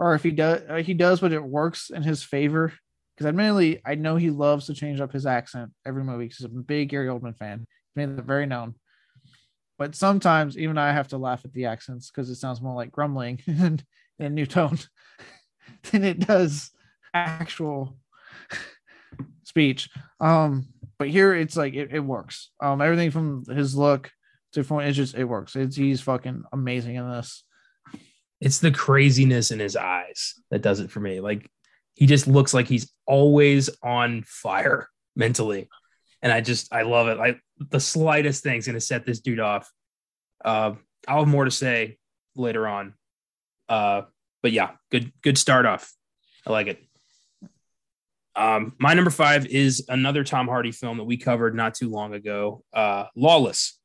or 0.01 0.15
if 0.15 0.23
he 0.23 0.31
does, 0.31 0.63
uh, 0.67 0.77
he 0.77 0.95
does, 0.95 1.19
but 1.19 1.31
it 1.31 1.43
works 1.43 1.91
in 1.91 2.01
his 2.01 2.23
favor. 2.23 2.73
Because 3.21 3.29
admittedly, 3.29 3.79
I 3.85 3.93
know 3.93 4.15
he 4.15 4.31
loves 4.31 4.65
to 4.65 4.73
change 4.73 4.99
up 4.99 5.13
his 5.13 5.27
accent 5.27 5.69
every 5.85 6.03
movie. 6.03 6.25
Because 6.25 6.37
he's 6.37 6.45
a 6.45 6.49
big 6.49 6.89
Gary 6.89 7.07
Oldman 7.07 7.37
fan, 7.37 7.67
he 7.93 8.03
made 8.03 8.17
it 8.17 8.25
very 8.25 8.47
known. 8.47 8.73
But 9.77 9.93
sometimes 9.93 10.57
even 10.57 10.79
I 10.79 10.91
have 10.91 11.09
to 11.09 11.19
laugh 11.19 11.45
at 11.45 11.53
the 11.53 11.65
accents 11.65 12.09
because 12.09 12.31
it 12.31 12.37
sounds 12.37 12.61
more 12.61 12.73
like 12.73 12.91
grumbling 12.91 13.39
in 13.45 13.79
a 14.17 14.27
new 14.27 14.47
tone 14.47 14.79
than 15.91 16.03
it 16.03 16.25
does 16.25 16.71
actual 17.13 17.95
speech. 19.43 19.91
Um, 20.19 20.69
but 20.97 21.09
here 21.09 21.35
it's 21.35 21.55
like 21.55 21.75
it, 21.75 21.89
it 21.91 21.99
works. 21.99 22.49
Um, 22.59 22.81
everything 22.81 23.11
from 23.11 23.43
his 23.45 23.75
look 23.75 24.09
to 24.53 24.63
from 24.63 24.79
it's 24.79 24.97
just 24.97 25.13
it 25.13 25.25
works. 25.25 25.55
It's 25.55 25.75
he's 25.75 26.01
fucking 26.01 26.41
amazing 26.51 26.95
in 26.95 27.07
this 27.07 27.43
it's 28.41 28.57
the 28.57 28.71
craziness 28.71 29.51
in 29.51 29.59
his 29.59 29.75
eyes 29.75 30.33
that 30.49 30.63
does 30.63 30.79
it 30.79 30.89
for 30.89 30.99
me. 30.99 31.19
Like 31.19 31.47
he 31.95 32.05
just 32.05 32.27
looks 32.27 32.53
like 32.53 32.67
he's 32.67 32.91
always 33.05 33.69
on 33.83 34.23
fire 34.25 34.87
mentally. 35.15 35.69
And 36.21 36.31
I 36.31 36.41
just 36.41 36.73
I 36.73 36.83
love 36.83 37.07
it. 37.07 37.17
Like 37.17 37.39
the 37.57 37.79
slightest 37.79 38.43
thing's 38.43 38.67
gonna 38.67 38.79
set 38.79 39.05
this 39.05 39.19
dude 39.19 39.39
off. 39.39 39.71
Uh, 40.43 40.73
I'll 41.07 41.19
have 41.19 41.27
more 41.27 41.45
to 41.45 41.51
say 41.51 41.97
later 42.35 42.67
on. 42.67 42.93
Uh, 43.67 44.03
but 44.43 44.51
yeah, 44.51 44.71
good 44.91 45.11
good 45.21 45.37
start 45.37 45.65
off. 45.65 45.91
I 46.45 46.51
like 46.51 46.67
it. 46.67 46.83
Um, 48.35 48.75
my 48.79 48.93
number 48.93 49.11
five 49.11 49.45
is 49.45 49.85
another 49.89 50.23
Tom 50.23 50.47
Hardy 50.47 50.71
film 50.71 50.97
that 50.97 51.03
we 51.03 51.17
covered 51.17 51.55
not 51.55 51.75
too 51.75 51.89
long 51.89 52.13
ago. 52.13 52.63
Uh, 52.73 53.05
Lawless. 53.15 53.77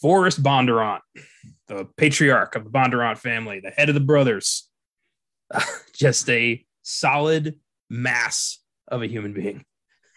Forrest 0.00 0.42
Bondurant, 0.42 1.00
the 1.68 1.86
patriarch 1.98 2.56
of 2.56 2.64
the 2.64 2.70
Bondurant 2.70 3.18
family, 3.18 3.60
the 3.60 3.70
head 3.70 3.90
of 3.90 3.94
the 3.94 4.00
brothers, 4.00 4.69
just 5.94 6.28
a 6.30 6.64
solid 6.82 7.56
mass 7.88 8.58
of 8.88 9.02
a 9.02 9.06
human 9.06 9.32
being, 9.32 9.64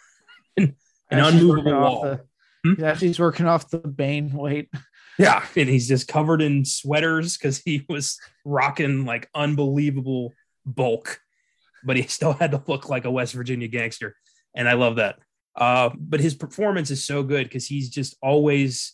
an, 0.58 0.76
an 1.12 1.20
unmovable 1.20 1.74
wall. 1.74 2.02
The, 2.04 2.22
hmm? 2.64 2.82
Yeah, 2.82 2.96
he's 2.96 3.20
working 3.20 3.46
off 3.46 3.70
the 3.70 3.80
Bane 3.80 4.32
weight. 4.32 4.70
Yeah, 5.20 5.46
and 5.56 5.70
he's 5.70 5.88
just 5.88 6.08
covered 6.08 6.42
in 6.42 6.66
sweaters 6.66 7.38
because 7.38 7.60
he 7.60 7.86
was 7.88 8.20
rocking 8.44 9.06
like 9.06 9.30
unbelievable 9.36 10.34
bulk 10.66 11.20
but 11.84 11.98
he 11.98 12.04
still 12.08 12.34
had 12.34 12.52
to 12.52 12.64
look 12.68 12.90
like 12.90 13.06
a 13.06 13.12
West 13.12 13.34
Virginia 13.34 13.68
gangster. 13.68 14.16
And 14.56 14.68
I 14.68 14.74
love 14.74 14.98
that. 14.98 15.20
Uh, 15.56 15.92
but 15.98 16.20
his 16.20 16.34
performance 16.34 16.90
is 16.90 17.06
so 17.06 17.24
good 17.24 17.44
because 17.44 17.68
he's 17.68 17.90
just 17.90 18.16
always, 18.22 18.94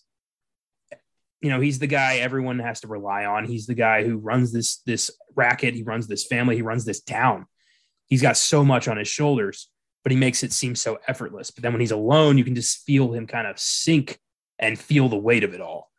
you 1.41 1.49
know, 1.49 1.59
he's 1.59 1.79
the 1.79 1.87
guy 1.87 2.17
everyone 2.17 2.59
has 2.59 2.81
to 2.81 2.87
rely 2.87 3.25
on. 3.25 3.45
He's 3.45 3.65
the 3.65 3.75
guy 3.75 4.03
who 4.03 4.17
runs 4.17 4.51
this 4.51 4.77
this 4.85 5.11
racket. 5.35 5.73
He 5.73 5.83
runs 5.83 6.07
this 6.07 6.25
family. 6.25 6.55
He 6.55 6.61
runs 6.61 6.85
this 6.85 7.01
town. 7.01 7.45
He's 8.07 8.21
got 8.21 8.37
so 8.37 8.65
much 8.65 8.87
on 8.87 8.97
his 8.97 9.07
shoulders, 9.07 9.69
but 10.03 10.11
he 10.11 10.17
makes 10.17 10.43
it 10.43 10.51
seem 10.51 10.75
so 10.75 10.99
effortless. 11.07 11.51
But 11.51 11.63
then 11.63 11.71
when 11.73 11.81
he's 11.81 11.91
alone, 11.91 12.37
you 12.37 12.43
can 12.43 12.55
just 12.55 12.85
feel 12.85 13.13
him 13.13 13.27
kind 13.27 13.47
of 13.47 13.59
sink 13.59 14.19
and 14.57 14.77
feel 14.77 15.07
the 15.07 15.17
weight 15.17 15.43
of 15.43 15.53
it 15.53 15.61
all 15.61 15.89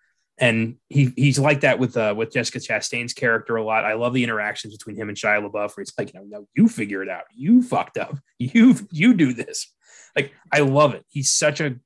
and 0.40 0.76
he 0.88 1.12
he's 1.16 1.38
like 1.38 1.60
that 1.60 1.78
with 1.78 1.96
uh 1.96 2.14
with 2.16 2.32
Jessica 2.32 2.58
Chastain's 2.58 3.12
character 3.12 3.56
a 3.56 3.62
lot. 3.62 3.84
I 3.84 3.92
love 3.92 4.14
the 4.14 4.24
interactions 4.24 4.74
between 4.74 4.96
him 4.96 5.10
and 5.10 5.16
Shia 5.16 5.46
LaBeouf, 5.46 5.76
where 5.76 5.82
it's 5.82 5.92
like, 5.98 6.14
you 6.14 6.18
know, 6.18 6.26
no, 6.26 6.48
you 6.56 6.66
figure 6.66 7.02
it 7.02 7.10
out. 7.10 7.24
You 7.34 7.62
fucked 7.62 7.98
up. 7.98 8.18
You 8.38 8.74
you 8.90 9.12
do 9.12 9.34
this. 9.34 9.70
Like 10.16 10.32
I 10.50 10.60
love 10.60 10.94
it. 10.94 11.04
He's 11.10 11.30
such 11.30 11.60
a 11.60 11.76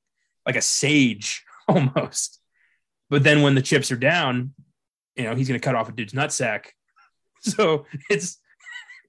like 0.47 0.55
a 0.55 0.63
sage 0.63 1.45
almost. 1.69 2.41
But 3.11 3.23
then 3.23 3.43
when 3.43 3.55
the 3.55 3.63
chips 3.63 3.93
are 3.93 3.97
down, 3.97 4.53
you 5.17 5.25
know, 5.25 5.35
he's 5.35 5.49
gonna 5.49 5.61
cut 5.61 5.75
off 5.75 5.89
a 5.89 5.93
dude's 5.93 6.13
nutsack. 6.13 6.67
So 7.47 7.85
it's 8.09 8.39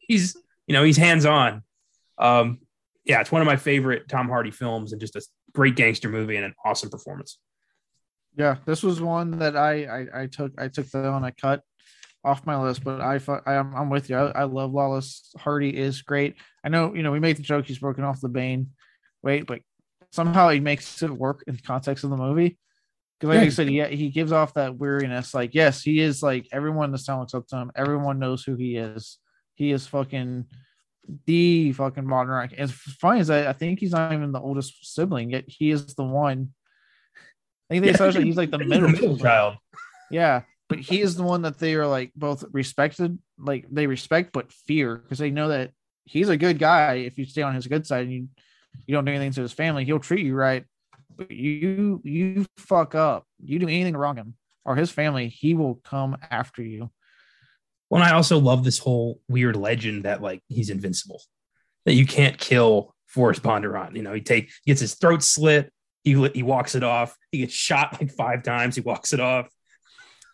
he's 0.10 0.36
you 0.68 0.74
know 0.74 0.84
he's 0.84 0.98
hands 0.98 1.26
on. 1.26 1.64
Um, 2.18 2.60
yeah, 3.06 3.22
it's 3.22 3.32
one 3.32 3.42
of 3.42 3.46
my 3.46 3.56
favorite 3.56 4.10
Tom 4.10 4.28
Hardy 4.28 4.52
films 4.52 4.92
and 4.92 5.00
just 5.00 5.16
a 5.16 5.22
great 5.54 5.78
gangster 5.78 6.10
movie 6.10 6.36
and 6.36 6.44
an 6.44 6.54
awesome 6.66 6.90
performance. 6.90 7.40
Yeah, 8.36 8.58
this 8.66 8.84
was 8.84 9.00
one 9.00 9.40
that 9.40 9.56
I 9.56 9.86
I, 9.86 10.24
I 10.24 10.26
took 10.28 10.52
I 10.58 10.68
took 10.68 10.90
the 10.90 11.04
one 11.12 11.24
I 11.24 11.32
cut 11.32 11.62
off 12.26 12.46
my 12.46 12.62
list, 12.62 12.84
but 12.84 13.00
I 13.00 13.20
I'm, 13.46 13.74
I'm 13.76 13.90
with 13.90 14.10
you. 14.10 14.18
I, 14.18 14.42
I 14.42 14.44
love 14.44 14.74
Lawless. 14.74 15.32
Hardy 15.38 15.76
is 15.76 16.02
great. 16.02 16.36
I 16.64 16.70
know 16.70 16.94
you 16.94 17.04
know 17.04 17.12
we 17.12 17.20
make 17.20 17.38
the 17.38 17.44
joke 17.44 17.68
he's 17.68 17.80
broken 17.80 18.04
off 18.04 18.20
the 18.20 18.28
Bane 18.28 18.72
weight, 19.22 19.46
but 19.46 19.62
somehow 20.12 20.50
he 20.50 20.60
makes 20.60 21.02
it 21.04 21.12
work 21.12 21.44
in 21.48 21.56
the 21.56 21.62
context 21.62 22.04
of 22.04 22.10
the 22.10 22.18
movie. 22.18 22.58
Because 23.20 23.36
like 23.36 23.42
yeah. 23.42 23.46
I 23.46 23.50
said, 23.50 23.68
he 23.70 23.96
he 23.96 24.10
gives 24.10 24.32
off 24.32 24.54
that 24.56 24.78
weariness. 24.78 25.34
Like 25.34 25.54
yes, 25.54 25.82
he 25.82 26.00
is 26.00 26.22
like 26.22 26.48
everyone 26.52 26.86
in 26.86 26.92
the 26.92 26.98
town 26.98 27.20
looks 27.20 27.34
up 27.34 27.48
to 27.48 27.58
him. 27.58 27.72
Everyone 27.76 28.20
knows 28.20 28.44
who 28.44 28.56
he 28.56 28.76
is. 28.76 29.18
He 29.54 29.72
is 29.72 29.88
fucking 29.88 30.46
the 31.26 31.72
fucking 31.72 32.06
modern. 32.06 32.34
Rock. 32.34 32.54
As 32.58 32.72
funny 32.72 33.22
as 33.22 33.30
I, 33.30 33.50
I 33.50 33.54
think 33.54 33.80
he's 33.80 33.92
not 33.92 34.12
even 34.12 34.32
the 34.32 34.42
oldest 34.42 34.94
sibling, 34.94 35.32
yet 35.32 35.46
he 35.48 35.72
is 35.72 35.96
the 35.96 36.04
one 36.04 36.50
I 37.70 37.74
think 37.74 37.86
they 37.86 38.06
yeah, 38.06 38.12
he's 38.24 38.38
like 38.38 38.52
the 38.52 38.60
middle, 38.60 38.90
middle 38.90 39.18
child. 39.18 39.58
Yeah, 40.12 40.44
but 40.70 40.78
he 40.78 41.02
is 41.02 41.16
the 41.16 41.24
one 41.24 41.42
that 41.42 41.58
they 41.58 41.74
are 41.74 41.88
like 41.88 42.12
both 42.16 42.46
respected, 42.52 43.18
like 43.40 43.66
they 43.72 43.88
respect 43.88 44.34
but 44.34 44.52
fear 44.52 44.98
because 44.98 45.18
they 45.18 45.32
know 45.32 45.48
that 45.48 45.72
he's 46.04 46.30
a 46.30 46.38
good 46.38 46.60
guy. 46.60 46.98
If 46.98 47.18
you 47.18 47.26
stay 47.26 47.42
on 47.42 47.56
his 47.56 47.66
good 47.66 47.88
side 47.88 48.04
and 48.04 48.14
you 48.14 48.28
you 48.86 48.94
don't 48.94 49.04
do 49.04 49.12
anything 49.12 49.32
to 49.32 49.42
his 49.42 49.52
family, 49.52 49.84
he'll 49.84 49.98
treat 49.98 50.24
you 50.24 50.36
right. 50.36 50.64
But 51.18 51.32
you 51.32 52.02
you 52.04 52.46
fuck 52.58 52.96
up, 52.96 53.26
you 53.44 53.60
do 53.60 53.68
anything 53.68 53.94
to 53.94 54.00
wrong 54.00 54.18
him 54.18 54.36
or 54.66 54.76
his 54.76 54.92
family, 54.92 55.30
he 55.30 55.54
will 55.54 55.76
come 55.76 56.18
after 56.30 56.64
you. 56.64 56.90
Well, 57.90 58.02
I 58.02 58.12
also 58.12 58.40
love 58.40 58.64
this 58.64 58.80
whole 58.80 59.22
weird 59.28 59.56
legend 59.56 60.04
that 60.04 60.22
like 60.22 60.42
he's 60.48 60.70
invincible, 60.70 61.22
that 61.86 61.94
you 61.94 62.06
can't 62.06 62.38
kill 62.38 62.96
Forrest 63.08 63.44
Bondurant. 63.44 63.96
You 63.96 64.02
know, 64.02 64.14
he 64.14 64.22
take 64.22 64.50
gets 64.66 64.82
his 64.82 64.96
throat 64.96 65.24
slit, 65.24 65.72
he 66.06 66.30
he 66.30 66.44
walks 66.44 66.76
it 66.76 66.84
off. 66.84 67.18
He 67.32 67.40
gets 67.40 67.54
shot 67.54 67.98
like 68.00 68.12
five 68.12 68.44
times. 68.44 68.76
He 68.76 68.82
walks 68.82 69.12
it 69.12 69.20
off. 69.20 69.50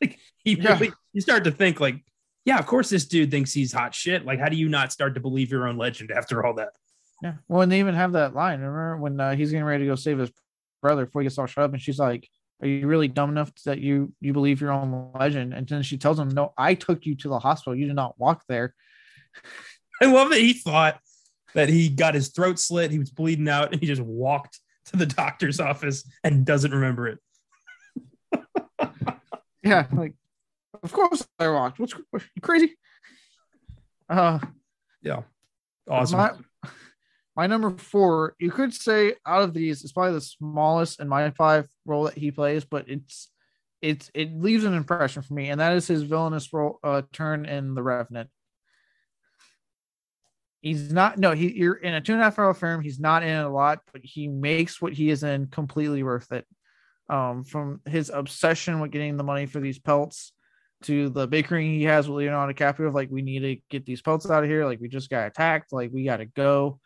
Like 0.04 0.18
he 0.44 0.54
yeah. 0.54 0.74
really, 0.74 0.92
you 1.14 1.22
start 1.22 1.44
to 1.44 1.52
think 1.52 1.80
like, 1.80 2.04
yeah, 2.44 2.58
of 2.58 2.66
course 2.66 2.90
this 2.90 3.06
dude 3.06 3.30
thinks 3.30 3.54
he's 3.54 3.72
hot 3.72 3.94
shit. 3.94 4.26
Like, 4.26 4.40
how 4.40 4.50
do 4.50 4.56
you 4.56 4.68
not 4.68 4.92
start 4.92 5.14
to 5.14 5.22
believe 5.22 5.52
your 5.52 5.68
own 5.68 5.78
legend 5.78 6.10
after 6.10 6.44
all 6.44 6.56
that? 6.56 6.70
Yeah. 7.22 7.34
Well, 7.48 7.62
and 7.62 7.72
they 7.72 7.80
even 7.80 7.94
have 7.94 8.14
that 8.14 8.34
line. 8.34 8.62
Remember 8.62 8.98
when 8.98 9.20
uh, 9.20 9.36
he's 9.36 9.52
getting 9.52 9.64
ready 9.64 9.84
to 9.84 9.92
go 9.92 9.96
save 9.96 10.18
his 10.18 10.32
brother 10.82 11.06
before 11.06 11.22
he 11.22 11.26
gets 11.26 11.38
all 11.38 11.46
shut 11.46 11.64
up, 11.64 11.74
and 11.74 11.82
she's 11.82 12.00
like, 12.00 12.28
"Are 12.62 12.68
you 12.68 12.88
really 12.88 13.08
dumb 13.08 13.30
enough 13.30 13.52
that 13.66 13.80
you 13.80 14.14
you 14.20 14.34
believe 14.34 14.62
your 14.62 14.72
own 14.72 15.12
legend?" 15.14 15.54
And 15.54 15.68
then 15.68 15.84
she 15.84 15.98
tells 15.98 16.20
him, 16.20 16.30
"No, 16.30 16.54
I 16.58 16.74
took 16.74 17.06
you 17.06 17.16
to 17.16 17.30
the 17.30 17.40
hospital. 17.40 17.76
You 17.76 17.88
did 17.88 17.96
not 17.96 18.20
walk 18.20 18.44
there." 18.48 18.74
I 20.02 20.06
love 20.06 20.30
that 20.32 20.40
he 20.40 20.54
thought 20.54 21.00
that 21.54 21.70
he 21.70 21.90
got 21.90 22.16
his 22.16 22.30
throat 22.30 22.60
slit, 22.60 22.92
he 22.92 23.00
was 23.00 23.12
bleeding 23.12 23.50
out, 23.50 23.72
and 23.72 23.80
he 23.80 23.88
just 23.88 24.02
walked 24.02 24.60
to 24.86 24.98
the 24.98 25.06
doctor's 25.06 25.60
office 25.60 26.10
and 26.24 26.46
doesn't 26.46 26.72
remember 26.72 27.08
it. 27.08 27.20
yeah, 29.64 29.88
like 29.92 30.16
of 30.82 30.92
course 30.92 31.28
I 31.38 31.50
walked. 31.50 31.80
What's 31.80 31.94
you 31.94 32.42
crazy? 32.42 32.76
Uh 34.10 34.40
yeah. 35.02 35.22
Awesome. 35.88 36.46
My, 37.36 37.48
number 37.48 37.72
four, 37.78 38.36
you 38.40 38.52
could 38.52 38.74
say 38.74 39.14
out 39.26 39.44
of 39.44 39.54
these, 39.54 39.84
it's 39.84 39.94
probably 39.94 40.14
the 40.14 40.22
smallest 40.22 41.00
in 41.00 41.08
my 41.08 41.30
five 41.32 41.68
role 41.86 42.04
that 42.04 42.18
he 42.18 42.32
plays, 42.32 42.66
but 42.66 42.90
it's 42.90 43.30
it's 43.82 44.12
it 44.14 44.38
leaves 44.40 44.64
an 44.64 44.74
impression 44.74 45.22
for 45.24 45.34
me, 45.34 45.50
and 45.50 45.60
that 45.60 45.74
is 45.74 45.88
his 45.88 46.04
villainous 46.04 46.52
role 46.54 46.80
uh 46.84 47.02
turn 47.12 47.46
in 47.46 47.74
the 47.74 47.82
Revenant. 47.82 48.30
He's 50.62 50.92
not 50.94 51.18
no, 51.18 51.32
he 51.32 51.52
you're 51.52 51.74
in 51.76 51.94
a 51.94 52.02
two 52.02 52.14
and 52.14 52.22
a 52.22 52.26
half 52.26 52.38
hour 52.38 52.54
film. 52.54 52.82
He's 52.82 53.00
not 53.00 53.24
in 53.24 53.30
it 53.30 53.46
a 53.46 53.50
lot, 53.50 53.80
but 53.92 54.02
he 54.04 54.28
makes 54.28 54.82
what 54.82 54.94
he 54.94 55.10
is 55.10 55.24
in 55.24 55.48
completely 55.48 56.04
worth 56.04 56.32
it. 56.32 56.46
Um, 57.10 57.44
from 57.44 57.82
his 57.86 58.10
obsession 58.10 58.80
with 58.80 58.92
getting 58.92 59.18
the 59.18 59.24
money 59.24 59.46
for 59.46 59.60
these 59.60 59.80
pelts 59.80 60.32
to 60.84 61.10
the 61.10 61.28
bickering 61.28 61.74
he 61.74 61.84
has 61.84 62.08
with 62.08 62.18
Leonardo 62.18 62.54
DiCaprio 62.54 62.88
of 62.88 62.96
like, 62.96 63.10
we 63.12 63.22
need 63.22 63.40
to 63.40 63.58
get 63.70 63.86
these 63.86 64.02
pelts 64.02 64.30
out 64.30 64.44
of 64.44 64.50
here. 64.50 64.66
Like, 64.66 64.80
we 64.80 64.88
just 64.88 65.10
got 65.10 65.28
attacked. 65.28 65.74
Like, 65.74 65.92
we 65.92 66.06
got 66.06 66.18
to 66.18 66.26
go. 66.26 66.80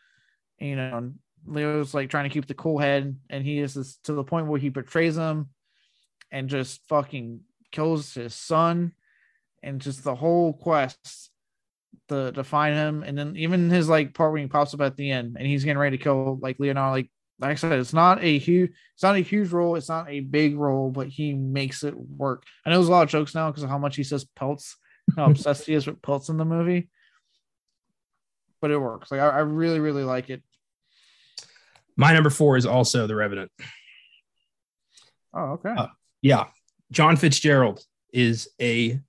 You 0.60 0.76
know, 0.76 1.14
Leo's 1.46 1.94
like 1.94 2.10
trying 2.10 2.30
to 2.30 2.34
keep 2.34 2.48
the 2.48 2.54
cool 2.54 2.80
head, 2.80 3.18
and 3.30 3.44
he 3.44 3.60
is 3.60 3.74
this, 3.74 3.98
to 4.04 4.14
the 4.14 4.24
point 4.24 4.48
where 4.48 4.60
he 4.60 4.70
betrays 4.70 5.16
him 5.16 5.50
and 6.32 6.50
just 6.50 6.82
fucking 6.88 7.42
kills 7.72 8.14
his 8.14 8.34
son, 8.34 8.94
and 9.62 9.82
just 9.82 10.04
the 10.04 10.16
whole 10.16 10.54
quest 10.54 11.32
to 12.10 12.32
to 12.32 12.44
find 12.44 12.76
him, 12.76 13.04
and 13.04 13.18
then 13.18 13.36
even 13.36 13.70
his 13.70 13.90
like 13.90 14.14
part 14.14 14.32
when 14.32 14.44
he 14.44 14.48
pops 14.48 14.74
up 14.74 14.82
at 14.82 14.96
the 14.96 15.12
end 15.12 15.36
and 15.38 15.48
he's 15.48 15.64
getting 15.64 15.78
ready 15.78 15.98
to 15.98 16.04
kill 16.04 16.40
like 16.42 16.60
Leonardo. 16.60 16.94
Like 16.94 17.10
like 17.40 17.52
I 17.52 17.56
said, 17.56 17.80
it's 17.80 17.94
not 17.94 18.24
a 18.24 18.38
huge 18.38 18.72
it's 18.94 19.04
not 19.04 19.16
a 19.16 19.20
huge 19.20 19.52
role, 19.52 19.76
it's 19.76 19.90
not 19.90 20.10
a 20.10 20.22
big 20.22 20.58
role, 20.58 20.90
but 20.90 21.08
he 21.08 21.34
makes 21.34 21.84
it 21.84 21.96
work. 21.98 22.44
I 22.66 22.70
know 22.70 22.78
there's 22.78 22.88
a 22.88 22.92
lot 22.92 23.04
of 23.04 23.10
jokes 23.10 23.36
now 23.36 23.50
because 23.50 23.64
of 23.64 23.70
how 23.70 23.78
much 23.78 23.96
he 23.96 24.04
says 24.04 24.26
pelts, 24.36 24.78
how 25.16 25.26
obsessed 25.30 25.66
he 25.66 25.74
is 25.74 25.86
with 25.88 26.02
pelts 26.02 26.30
in 26.30 26.38
the 26.38 26.46
movie. 26.46 26.90
But 28.62 28.72
it 28.72 28.78
works. 28.78 29.12
Like 29.12 29.22
I, 29.22 29.30
I 29.30 29.40
really, 29.40 29.80
really 29.80 30.04
like 30.04 30.30
it. 30.30 30.42
My 31.96 32.14
number 32.14 32.30
four 32.30 32.58
is 32.58 32.66
also 32.66 33.08
the 33.08 33.16
Revenant. 33.16 33.52
Oh, 35.34 35.54
okay. 35.54 35.74
Uh, 35.76 35.88
yeah. 36.22 36.46
John 36.92 37.18
Fitzgerald 37.18 37.84
is 38.12 38.50
a 38.62 39.00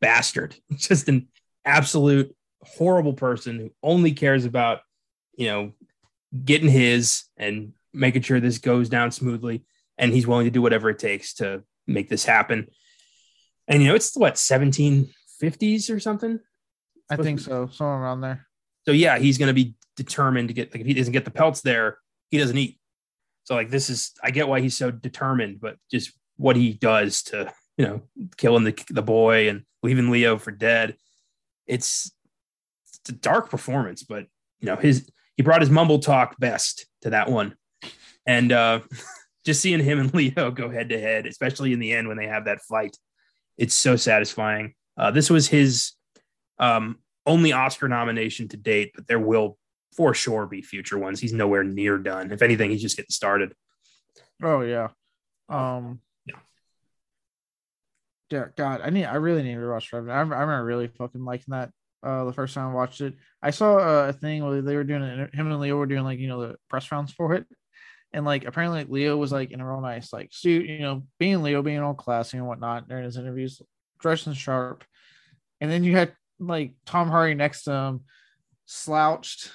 bastard, 0.00 0.56
just 0.76 1.08
an 1.08 1.28
absolute 1.64 2.34
horrible 2.62 3.12
person 3.12 3.58
who 3.58 3.70
only 3.82 4.12
cares 4.12 4.44
about, 4.44 4.80
you 5.36 5.46
know, 5.46 5.72
getting 6.44 6.68
his 6.68 7.24
and 7.36 7.72
making 7.92 8.22
sure 8.22 8.40
this 8.40 8.58
goes 8.58 8.88
down 8.88 9.10
smoothly. 9.10 9.64
And 9.98 10.12
he's 10.12 10.26
willing 10.26 10.44
to 10.44 10.50
do 10.50 10.60
whatever 10.60 10.90
it 10.90 10.98
takes 10.98 11.34
to 11.34 11.62
make 11.86 12.08
this 12.08 12.24
happen. 12.24 12.68
And, 13.66 13.82
you 13.82 13.88
know, 13.88 13.94
it's 13.94 14.14
what, 14.14 14.34
1750s 14.34 15.90
or 15.90 15.98
something? 15.98 16.38
I 17.10 17.16
think 17.16 17.40
so, 17.40 17.68
somewhere 17.68 18.00
around 18.00 18.20
there. 18.20 18.46
So, 18.84 18.92
yeah, 18.92 19.18
he's 19.18 19.38
going 19.38 19.48
to 19.48 19.54
be 19.54 19.74
determined 19.96 20.48
to 20.48 20.54
get, 20.54 20.72
like, 20.72 20.80
if 20.80 20.86
he 20.86 20.94
doesn't 20.94 21.12
get 21.12 21.24
the 21.24 21.30
pelts 21.30 21.60
there, 21.60 21.98
he 22.30 22.38
doesn't 22.38 22.56
eat. 22.56 22.78
So, 23.44 23.54
like, 23.54 23.70
this 23.70 23.90
is, 23.90 24.12
I 24.22 24.30
get 24.30 24.48
why 24.48 24.60
he's 24.60 24.76
so 24.76 24.90
determined, 24.90 25.60
but 25.60 25.76
just 25.90 26.12
what 26.36 26.56
he 26.56 26.72
does 26.72 27.22
to, 27.24 27.52
you 27.78 27.86
know, 27.86 28.02
killing 28.36 28.64
the, 28.64 28.74
the 28.90 29.02
boy 29.02 29.48
and 29.48 29.62
leaving 29.82 30.10
Leo 30.10 30.38
for 30.38 30.50
dead 30.50 30.96
it's 31.66 32.12
it's 32.88 33.10
a 33.10 33.12
dark 33.12 33.50
performance, 33.50 34.02
but 34.02 34.26
you 34.60 34.66
know 34.66 34.76
his 34.76 35.10
he 35.36 35.42
brought 35.42 35.60
his 35.60 35.70
mumble 35.70 35.98
talk 35.98 36.38
best 36.38 36.86
to 37.02 37.10
that 37.10 37.30
one, 37.30 37.54
and 38.26 38.52
uh, 38.52 38.80
just 39.44 39.60
seeing 39.60 39.82
him 39.82 39.98
and 39.98 40.14
Leo 40.14 40.50
go 40.50 40.70
head 40.70 40.88
to 40.90 41.00
head, 41.00 41.26
especially 41.26 41.72
in 41.72 41.78
the 41.78 41.92
end 41.92 42.08
when 42.08 42.16
they 42.16 42.26
have 42.26 42.46
that 42.46 42.62
fight, 42.62 42.96
it's 43.58 43.74
so 43.74 43.96
satisfying. 43.96 44.74
Uh, 44.96 45.10
this 45.10 45.28
was 45.28 45.48
his 45.48 45.92
um, 46.58 46.98
only 47.26 47.52
Oscar 47.52 47.88
nomination 47.88 48.48
to 48.48 48.56
date, 48.56 48.92
but 48.94 49.06
there 49.06 49.18
will 49.18 49.58
for 49.96 50.14
sure 50.14 50.46
be 50.46 50.62
future 50.62 50.98
ones. 50.98 51.20
He's 51.20 51.32
nowhere 51.32 51.64
near 51.64 51.98
done. 51.98 52.30
If 52.30 52.42
anything, 52.42 52.70
he's 52.70 52.82
just 52.82 52.96
getting 52.96 53.10
started. 53.10 53.54
Oh 54.42 54.60
yeah. 54.60 54.88
Um 55.48 56.00
Yeah. 56.26 56.36
Yeah, 58.30 58.44
God, 58.56 58.80
I 58.82 58.90
need 58.90 59.06
I 59.06 59.14
really 59.16 59.42
need 59.42 59.54
to 59.54 59.68
watch 59.68 59.92
Revenant. 59.92 60.32
I, 60.32 60.36
I 60.36 60.40
remember 60.40 60.64
really 60.64 60.88
fucking 60.88 61.24
liking 61.24 61.52
that 61.52 61.70
uh 62.02 62.24
the 62.24 62.32
first 62.32 62.54
time 62.54 62.70
I 62.70 62.74
watched 62.74 63.00
it. 63.00 63.14
I 63.42 63.50
saw 63.50 63.78
uh, 63.78 64.08
a 64.08 64.12
thing 64.12 64.44
where 64.44 64.60
they 64.60 64.76
were 64.76 64.84
doing 64.84 65.02
it, 65.02 65.34
him 65.34 65.50
and 65.50 65.60
Leo 65.60 65.76
were 65.76 65.86
doing 65.86 66.04
like, 66.04 66.18
you 66.18 66.28
know, 66.28 66.40
the 66.40 66.56
press 66.68 66.92
rounds 66.92 67.12
for 67.12 67.34
it. 67.34 67.46
And 68.12 68.24
like 68.24 68.44
apparently 68.44 68.84
Leo 68.84 69.16
was 69.16 69.32
like 69.32 69.50
in 69.50 69.60
a 69.60 69.66
real 69.66 69.80
nice 69.80 70.12
like 70.12 70.28
suit, 70.32 70.66
you 70.66 70.80
know, 70.80 71.04
being 71.18 71.42
Leo, 71.42 71.62
being 71.62 71.80
all 71.80 71.94
classy 71.94 72.36
and 72.36 72.46
whatnot 72.46 72.88
during 72.88 73.04
his 73.04 73.16
interviews, 73.16 73.62
dressing 73.98 74.34
sharp. 74.34 74.84
And 75.60 75.70
then 75.70 75.84
you 75.84 75.96
had 75.96 76.12
like 76.38 76.74
Tom 76.84 77.08
Hardy 77.08 77.34
next 77.34 77.64
to 77.64 77.72
him, 77.72 78.00
slouched, 78.66 79.50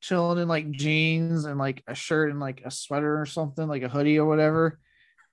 chilling 0.00 0.38
in 0.38 0.48
like 0.48 0.70
jeans 0.70 1.44
and 1.44 1.58
like 1.58 1.82
a 1.86 1.94
shirt 1.94 2.30
and 2.30 2.40
like 2.40 2.62
a 2.64 2.70
sweater 2.70 3.20
or 3.20 3.26
something, 3.26 3.66
like 3.68 3.82
a 3.82 3.88
hoodie 3.88 4.18
or 4.18 4.26
whatever, 4.26 4.78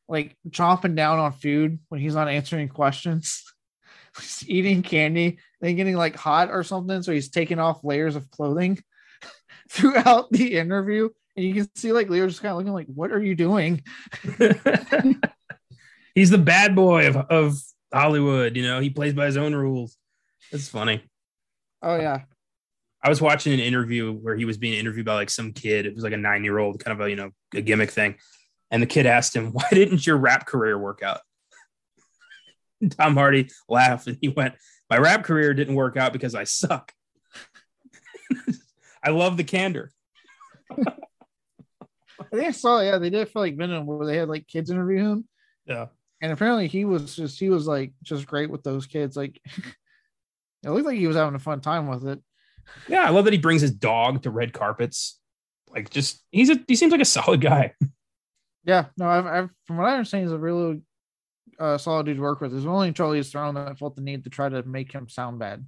like 0.07 0.37
chomping 0.49 0.95
down 0.95 1.19
on 1.19 1.31
food 1.33 1.79
when 1.89 1.99
he's 1.99 2.15
not 2.15 2.29
answering 2.29 2.69
questions. 2.69 3.43
he's 4.17 4.47
eating 4.47 4.81
candy, 4.83 5.39
then 5.61 5.75
getting 5.75 5.95
like 5.95 6.15
hot 6.15 6.49
or 6.51 6.63
something. 6.63 7.01
So 7.01 7.11
he's 7.11 7.29
taking 7.29 7.59
off 7.59 7.83
layers 7.83 8.15
of 8.15 8.29
clothing 8.29 8.81
throughout 9.69 10.31
the 10.31 10.57
interview. 10.57 11.09
And 11.35 11.45
you 11.45 11.53
can 11.53 11.69
see 11.75 11.91
like 11.91 12.09
Leo 12.09 12.27
just 12.27 12.41
kind 12.41 12.51
of 12.51 12.57
looking 12.57 12.73
like, 12.73 12.87
what 12.87 13.11
are 13.11 13.23
you 13.23 13.35
doing? 13.35 13.83
he's 16.15 16.29
the 16.29 16.37
bad 16.37 16.75
boy 16.75 17.07
of, 17.07 17.15
of 17.15 17.59
Hollywood. 17.93 18.55
You 18.55 18.63
know, 18.63 18.79
he 18.79 18.89
plays 18.89 19.13
by 19.13 19.25
his 19.25 19.37
own 19.37 19.55
rules. 19.55 19.95
It's 20.51 20.69
funny. 20.69 21.03
Oh 21.81 21.95
yeah. 21.95 22.21
I 23.01 23.09
was 23.09 23.21
watching 23.21 23.53
an 23.53 23.59
interview 23.59 24.11
where 24.11 24.35
he 24.35 24.45
was 24.45 24.57
being 24.57 24.77
interviewed 24.77 25.05
by 25.05 25.13
like 25.13 25.29
some 25.29 25.53
kid. 25.53 25.85
It 25.85 25.95
was 25.95 26.03
like 26.03 26.13
a 26.13 26.17
nine 26.17 26.43
year 26.43 26.57
old, 26.57 26.83
kind 26.83 26.99
of 26.99 27.05
a 27.05 27.09
you 27.09 27.15
know 27.15 27.31
a 27.53 27.61
gimmick 27.61 27.91
thing. 27.91 28.15
And 28.71 28.81
the 28.83 28.87
kid 28.87 29.05
asked 29.05 29.35
him, 29.35 29.51
"Why 29.53 29.67
didn't 29.71 30.05
your 30.05 30.17
rap 30.17 30.45
career 30.45 30.77
work 30.77 31.01
out?" 31.01 31.21
Tom 32.91 33.15
Hardy 33.15 33.49
laughed 33.67 34.07
and 34.07 34.17
he 34.21 34.27
went, 34.29 34.55
"My 34.89 34.97
rap 34.97 35.23
career 35.23 35.53
didn't 35.53 35.75
work 35.75 35.97
out 35.97 36.13
because 36.13 36.35
I 36.35 36.43
suck." 36.43 36.93
I 39.03 39.11
love 39.11 39.37
the 39.37 39.43
candor. 39.43 39.91
I 42.31 42.35
think 42.35 42.47
I 42.47 42.51
saw, 42.51 42.81
yeah, 42.81 42.97
they 42.97 43.09
did 43.09 43.21
it 43.21 43.31
for 43.31 43.39
like 43.39 43.55
Venom 43.55 43.85
where 43.85 44.05
they 44.05 44.17
had 44.17 44.29
like 44.29 44.47
kids 44.47 44.69
interview 44.69 44.99
him. 44.99 45.27
Yeah. 45.65 45.87
And 46.21 46.31
apparently 46.31 46.67
he 46.67 46.85
was 46.85 47.15
just 47.15 47.39
he 47.39 47.49
was 47.49 47.65
like 47.65 47.93
just 48.03 48.27
great 48.27 48.49
with 48.49 48.63
those 48.63 48.85
kids. 48.85 49.15
Like 49.15 49.41
it 50.63 50.69
looked 50.69 50.85
like 50.85 50.97
he 50.97 51.07
was 51.07 51.15
having 51.15 51.35
a 51.35 51.39
fun 51.39 51.61
time 51.61 51.87
with 51.87 52.07
it. 52.07 52.19
Yeah, 52.87 53.03
I 53.03 53.09
love 53.09 53.25
that 53.25 53.33
he 53.33 53.39
brings 53.39 53.61
his 53.61 53.71
dog 53.71 54.23
to 54.23 54.29
red 54.29 54.53
carpets. 54.53 55.19
Like, 55.69 55.89
just 55.89 56.23
he's 56.31 56.49
a 56.49 56.59
he 56.67 56.75
seems 56.75 56.91
like 56.91 57.01
a 57.01 57.05
solid 57.05 57.41
guy. 57.41 57.73
Yeah, 58.65 58.85
no, 58.97 59.07
I've, 59.07 59.25
I've 59.25 59.49
from 59.65 59.77
what 59.77 59.87
I 59.87 59.93
understand, 59.93 60.23
he's 60.25 60.31
a 60.31 60.37
really 60.37 60.81
uh, 61.59 61.77
solid 61.77 62.05
dude 62.05 62.17
to 62.17 62.21
work 62.21 62.41
with. 62.41 62.51
There's 62.51 62.65
only 62.65 62.91
Charlize 62.91 63.31
Theron 63.31 63.55
that 63.55 63.67
I 63.67 63.73
felt 63.73 63.95
the 63.95 64.01
need 64.01 64.23
to 64.25 64.29
try 64.29 64.49
to 64.49 64.63
make 64.63 64.91
him 64.91 65.09
sound 65.09 65.39
bad. 65.39 65.65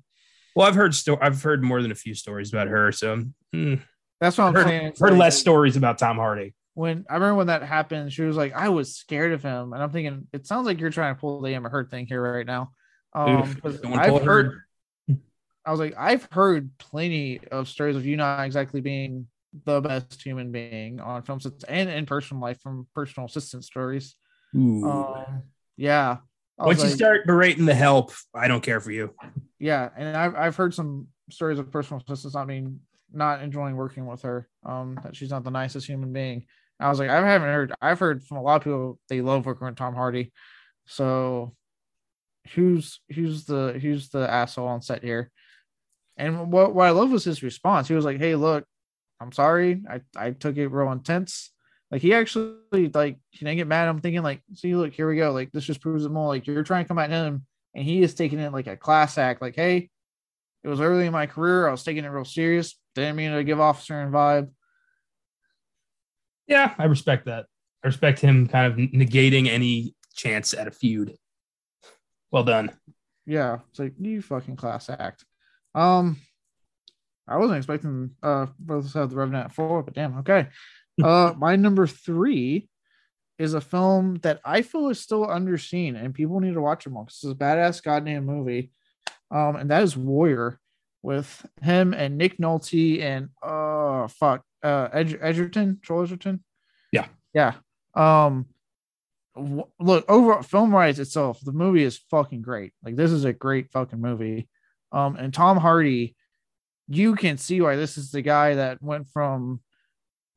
Well, 0.56 0.68
I've 0.68 0.76
heard 0.76 0.94
sto- 0.94 1.18
I've 1.22 1.42
heard 1.42 1.64
more 1.64 1.82
than 1.82 1.92
a 1.92 1.96
few 1.96 2.14
stories 2.14 2.52
about 2.52 2.68
her, 2.68 2.92
so 2.92 3.24
hmm. 3.54 3.76
That's 4.20 4.38
what 4.38 4.46
I'm 4.46 4.54
heard, 4.56 4.68
saying. 4.68 4.94
Heard 5.00 5.12
like- 5.12 5.20
less 5.20 5.40
stories 5.40 5.78
about 5.78 5.98
Tom 5.98 6.18
Hardy. 6.18 6.54
when 6.76 7.06
I 7.10 7.16
remember 7.16 7.36
when 7.36 7.48
that 7.48 7.64
happened, 7.64 8.14
she 8.14 8.22
was 8.22 8.36
like, 8.38 8.54
I 8.54 8.70
was 8.70 8.96
scared 8.96 9.32
of 9.32 9.42
him. 9.42 9.74
And 9.74 9.82
I'm 9.82 9.92
thinking, 9.92 10.28
it 10.32 10.46
sounds 10.46 10.68
like 10.68 10.80
you're 10.80 10.92
trying 10.92 11.16
to 11.16 11.20
pull 11.20 11.42
the 11.42 11.56
Amber 11.56 11.70
Heard 11.70 11.90
thing 11.90 12.06
here 12.06 12.22
right 12.22 12.46
now. 12.46 12.72
Um, 13.14 13.42
Oof, 13.42 13.62
'cause 13.62 13.80
don't 13.80 13.92
wanna 13.92 14.08
pull 14.08 14.18
I've 14.20 14.26
Heard. 14.26 14.62
I 15.66 15.72
was 15.72 15.80
like, 15.80 15.94
I've 15.98 16.28
heard 16.32 16.72
plenty 16.78 17.40
of 17.52 17.68
stories 17.68 17.96
of 17.96 18.06
you 18.06 18.18
not 18.18 18.44
exactly 18.44 18.82
being 18.82 19.28
the 19.66 19.82
best 19.82 20.22
human 20.22 20.52
being 20.52 21.00
on 21.00 21.24
film 21.24 21.40
sets 21.40 21.64
and 21.66 21.90
in 21.90 22.06
personal 22.06 22.42
life 22.42 22.60
from 22.62 22.88
personal 22.96 23.28
assistant 23.28 23.64
stories. 23.64 24.16
Ooh. 24.56 24.86
Um, 24.86 25.44
yeah. 25.78 26.18
I 26.60 26.66
was 26.66 26.78
Once 26.78 26.84
you 26.84 26.90
like, 26.90 26.96
start 26.98 27.26
berating 27.26 27.66
the 27.66 27.76
help, 27.76 28.12
I 28.34 28.48
don't 28.48 28.62
care 28.62 28.80
for 28.80 28.92
you. 28.92 29.16
yeah, 29.60 29.90
and 29.98 30.16
I've 30.16 30.36
I've 30.36 30.56
heard 30.56 30.74
some 30.74 31.08
stories 31.32 31.58
of 31.58 31.72
personal 31.72 32.04
assistants 32.08 32.36
not 32.36 32.48
being 32.48 32.80
not 33.12 33.42
enjoying 33.42 33.76
working 33.76 34.06
with 34.06 34.22
her. 34.22 34.48
Um, 34.64 35.00
that 35.04 35.16
she's 35.16 35.32
not 35.32 35.44
the 35.44 35.50
nicest 35.52 35.88
human 35.88 36.14
being. 36.14 36.46
I 36.80 36.90
was 36.90 37.00
like, 37.00 37.10
I 37.10 37.16
haven't 37.28 37.50
heard. 37.50 37.74
I've 37.82 38.00
heard 38.00 38.24
from 38.24 38.38
a 38.38 38.42
lot 38.42 38.58
of 38.58 38.64
people 38.64 39.00
they 39.10 39.22
love 39.22 39.46
working 39.46 39.66
with 39.68 39.76
Tom 39.76 39.96
Hardy. 39.96 40.32
So, 40.86 41.56
who's 42.54 43.00
who's 43.14 43.46
the 43.46 43.80
who's 43.82 44.10
the 44.10 44.30
asshole 44.30 44.68
on 44.68 44.82
set 44.82 45.04
here? 45.04 45.32
And 46.22 46.52
what 46.52 46.76
what 46.76 46.86
I 46.86 46.92
love 46.92 47.10
was 47.10 47.24
his 47.24 47.42
response. 47.42 47.88
He 47.88 47.96
was 47.96 48.06
like, 48.06 48.20
"Hey, 48.20 48.36
look, 48.36 48.64
I'm 49.20 49.32
sorry. 49.32 49.84
I 49.90 50.02
I 50.16 50.32
took 50.32 50.56
it 50.56 50.68
real 50.68 50.92
intense." 50.92 51.50
Like 51.90 52.04
he 52.04 52.14
actually 52.14 52.92
like 52.94 53.18
he 53.32 53.44
didn't 53.44 53.58
get 53.58 53.68
mad. 53.68 53.90
I'm 53.90 54.00
thinking 54.00 54.22
like, 54.22 54.44
see, 54.54 54.76
look, 54.76 54.94
here 54.94 55.10
we 55.10 55.18
go. 55.18 55.32
Like 55.32 55.52
this 55.52 55.66
just 55.66 55.82
proves 55.82 56.06
it 56.06 56.12
more. 56.12 56.28
Like 56.28 56.46
you're 56.46 56.64
trying 56.64 56.86
to 56.86 56.88
come 56.88 57.00
at 57.00 57.10
him, 57.10 57.48
and 57.74 57.84
he 57.84 58.04
is 58.04 58.14
taking 58.14 58.38
it 58.38 58.54
like 58.54 58.68
a 58.68 58.78
class 58.78 59.18
act. 59.18 59.42
Like, 59.42 59.56
hey, 59.56 59.90
it 60.64 60.68
was 60.68 60.80
early 60.80 61.08
in 61.08 61.12
my 61.12 61.26
career. 61.26 61.68
I 61.68 61.72
was 61.72 61.84
taking 61.84 62.06
it 62.06 62.10
real 62.10 62.24
serious. 62.24 62.78
Didn't 62.94 63.16
mean 63.16 63.32
to 63.32 63.44
give 63.44 63.60
officer 63.60 64.00
a 64.00 64.06
vibe. 64.06 64.52
Yeah, 66.46 66.76
I 66.78 66.84
respect 66.84 67.26
that. 67.26 67.48
I 67.84 67.88
respect 67.88 68.20
him 68.20 68.48
kind 68.48 68.72
of 68.72 68.78
negating 68.78 69.48
any 69.48 69.96
chance 70.14 70.54
at 70.54 70.68
a 70.68 70.72
feud. 70.72 71.18
Well 72.30 72.44
done. 72.44 72.72
Yeah, 73.26 73.60
it's 73.72 73.80
like 73.80 73.94
you 73.98 74.22
fucking 74.22 74.56
class 74.56 74.88
act. 74.88 75.26
Um, 75.76 76.18
I 77.28 77.38
wasn't 77.38 77.58
expecting 77.58 78.12
uh 78.22 78.48
both 78.60 78.92
have 78.94 79.10
the 79.10 79.16
Revenant 79.16 79.46
at 79.46 79.54
four, 79.54 79.84
but 79.84 79.94
damn, 79.94 80.18
okay. 80.20 80.48
Uh, 81.02 81.34
my 81.38 81.56
number 81.56 81.88
three 81.88 82.68
is 83.40 83.54
a 83.56 83.62
film 83.62 84.16
that 84.22 84.40
I 84.46 84.62
feel 84.62 84.90
is 84.90 85.00
still 85.00 85.26
underseen, 85.26 85.96
and 85.96 86.14
people 86.14 86.40
need 86.42 86.54
to 86.54 86.62
watch 86.62 86.86
it 86.86 86.90
more. 86.92 87.06
'cause 87.06 87.22
It's 87.24 87.32
a 87.32 87.36
badass 87.36 87.82
goddamn 87.82 88.26
movie. 88.26 88.72
Um, 89.32 89.56
and 89.56 89.72
that 89.72 89.82
is 89.84 89.96
Warrior 89.98 90.60
with 91.02 91.44
him 91.62 91.94
and 91.94 92.18
Nick 92.18 92.38
Nolte 92.38 93.02
and 93.02 93.30
uh 93.42 94.08
fuck 94.10 94.44
uh 94.64 94.90
Ed- 94.92 95.18
Edgerton, 95.22 95.80
Joel 95.82 96.04
Edgerton. 96.04 96.44
Yeah. 96.92 97.08
yeah. 97.34 97.54
Um, 97.96 98.48
w- 99.36 99.66
look 99.80 100.06
over 100.10 100.44
film 100.44 100.72
wise 100.72 101.00
itself, 101.00 101.40
the 101.42 101.54
movie 101.54 101.84
is 101.84 101.98
fucking 102.12 102.42
great. 102.44 102.74
Like 102.84 102.98
this 102.98 103.12
is 103.12 103.24
a 103.24 103.34
great 103.34 103.72
fucking 103.72 104.00
movie. 104.02 104.50
Um, 104.92 105.16
and 105.16 105.34
Tom 105.34 105.58
Hardy, 105.58 106.16
you 106.88 107.16
can 107.16 107.38
see 107.38 107.62
why 107.62 107.76
this 107.76 107.98
is 107.98 108.12
the 108.12 108.22
guy 108.22 108.56
that 108.56 108.82
went 108.82 109.08
from 109.10 109.62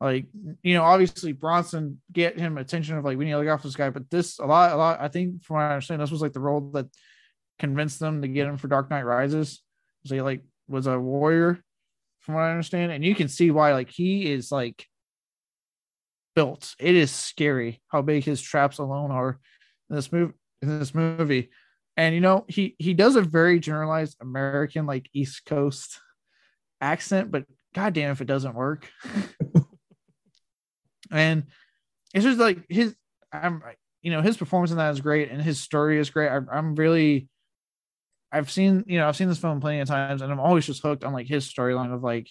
like 0.00 0.26
you 0.62 0.74
know 0.74 0.82
obviously 0.82 1.32
Bronson 1.32 2.00
get 2.12 2.38
him 2.38 2.58
attention 2.58 2.98
of 2.98 3.04
like 3.04 3.16
we 3.16 3.24
need 3.24 3.32
to 3.32 3.38
look 3.38 3.60
for 3.60 3.66
this 3.66 3.76
guy, 3.76 3.90
but 3.90 4.10
this 4.10 4.38
a 4.38 4.44
lot 4.44 4.72
a 4.72 4.76
lot 4.76 5.00
I 5.00 5.08
think 5.08 5.42
from 5.42 5.56
what 5.56 5.62
I 5.62 5.72
understand 5.72 6.00
this 6.00 6.10
was 6.10 6.22
like 6.22 6.32
the 6.32 6.40
role 6.40 6.70
that 6.72 6.86
convinced 7.58 8.00
them 8.00 8.22
to 8.22 8.28
get 8.28 8.46
him 8.46 8.56
for 8.56 8.68
Dark 8.68 8.90
Knight 8.90 9.04
Rises. 9.04 9.62
So 10.04 10.14
he 10.14 10.20
like 10.20 10.42
was 10.68 10.86
a 10.86 10.98
warrior 10.98 11.62
from 12.20 12.34
what 12.34 12.42
I 12.42 12.50
understand, 12.50 12.92
and 12.92 13.04
you 13.04 13.14
can 13.14 13.28
see 13.28 13.50
why 13.50 13.72
like 13.72 13.90
he 13.90 14.30
is 14.30 14.50
like 14.50 14.86
built. 16.34 16.74
It 16.78 16.94
is 16.94 17.10
scary 17.10 17.80
how 17.88 18.02
big 18.02 18.24
his 18.24 18.40
traps 18.42 18.78
alone 18.78 19.10
are 19.10 19.38
in 19.90 19.96
this 19.96 20.12
movie. 20.12 20.34
In 20.62 20.78
this 20.78 20.94
movie, 20.94 21.50
and 21.96 22.14
you 22.14 22.20
know 22.20 22.44
he 22.48 22.74
he 22.78 22.94
does 22.94 23.16
a 23.16 23.22
very 23.22 23.60
generalized 23.60 24.16
American 24.20 24.86
like 24.86 25.08
East 25.12 25.44
Coast 25.46 26.00
accent, 26.80 27.30
but 27.30 27.44
goddamn 27.74 28.10
if 28.10 28.20
it 28.20 28.26
doesn't 28.26 28.54
work. 28.54 28.90
and 31.10 31.44
it's 32.12 32.24
just 32.24 32.38
like 32.38 32.64
his 32.68 32.94
I'm 33.32 33.62
you 34.02 34.10
know 34.10 34.22
his 34.22 34.36
performance 34.36 34.70
in 34.70 34.78
that 34.78 34.92
is 34.92 35.00
great 35.00 35.30
and 35.30 35.40
his 35.40 35.60
story 35.60 35.98
is 35.98 36.10
great. 36.10 36.28
I, 36.28 36.40
I'm 36.52 36.74
really 36.74 37.28
I've 38.32 38.50
seen 38.50 38.84
you 38.86 38.98
know 38.98 39.08
I've 39.08 39.16
seen 39.16 39.28
this 39.28 39.38
film 39.38 39.60
plenty 39.60 39.80
of 39.80 39.88
times 39.88 40.22
and 40.22 40.32
I'm 40.32 40.40
always 40.40 40.66
just 40.66 40.82
hooked 40.82 41.04
on 41.04 41.12
like 41.12 41.28
his 41.28 41.52
storyline 41.52 41.92
of 41.92 42.02
like 42.02 42.28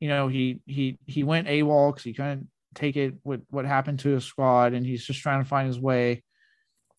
you 0.00 0.08
know 0.08 0.28
he 0.28 0.60
he 0.66 0.98
he 1.06 1.24
went 1.24 1.48
AWOL 1.48 1.92
because 1.92 2.04
he 2.04 2.12
couldn't 2.12 2.48
take 2.74 2.96
it 2.96 3.14
with 3.24 3.42
what 3.48 3.64
happened 3.64 4.00
to 4.00 4.10
his 4.10 4.24
squad 4.24 4.74
and 4.74 4.84
he's 4.84 5.04
just 5.04 5.20
trying 5.20 5.42
to 5.42 5.48
find 5.48 5.66
his 5.66 5.80
way 5.80 6.22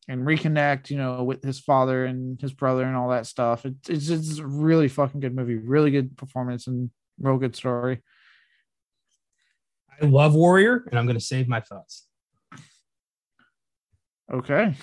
and 0.08 0.26
reconnect 0.26 0.90
you 0.90 0.98
know 0.98 1.24
with 1.24 1.44
his 1.44 1.60
father 1.60 2.06
and 2.06 2.40
his 2.42 2.54
brother 2.54 2.84
and 2.84 2.96
all 2.96 3.10
that 3.10 3.26
stuff. 3.26 3.66
It's 3.66 3.90
it's, 3.90 4.10
it's 4.10 4.40
a 4.40 4.48
really 4.48 4.88
fucking 4.88 5.20
good 5.20 5.36
movie, 5.36 5.56
really 5.56 5.92
good 5.92 6.18
performance 6.18 6.68
and 6.68 6.90
real 7.20 7.38
good 7.38 7.56
story. 7.56 8.02
I 10.02 10.06
love 10.06 10.36
Warrior, 10.36 10.86
and 10.90 11.00
I'm 11.00 11.06
going 11.06 11.18
to 11.18 11.24
save 11.24 11.48
my 11.48 11.60
thoughts. 11.60 12.06
Okay. 14.32 14.76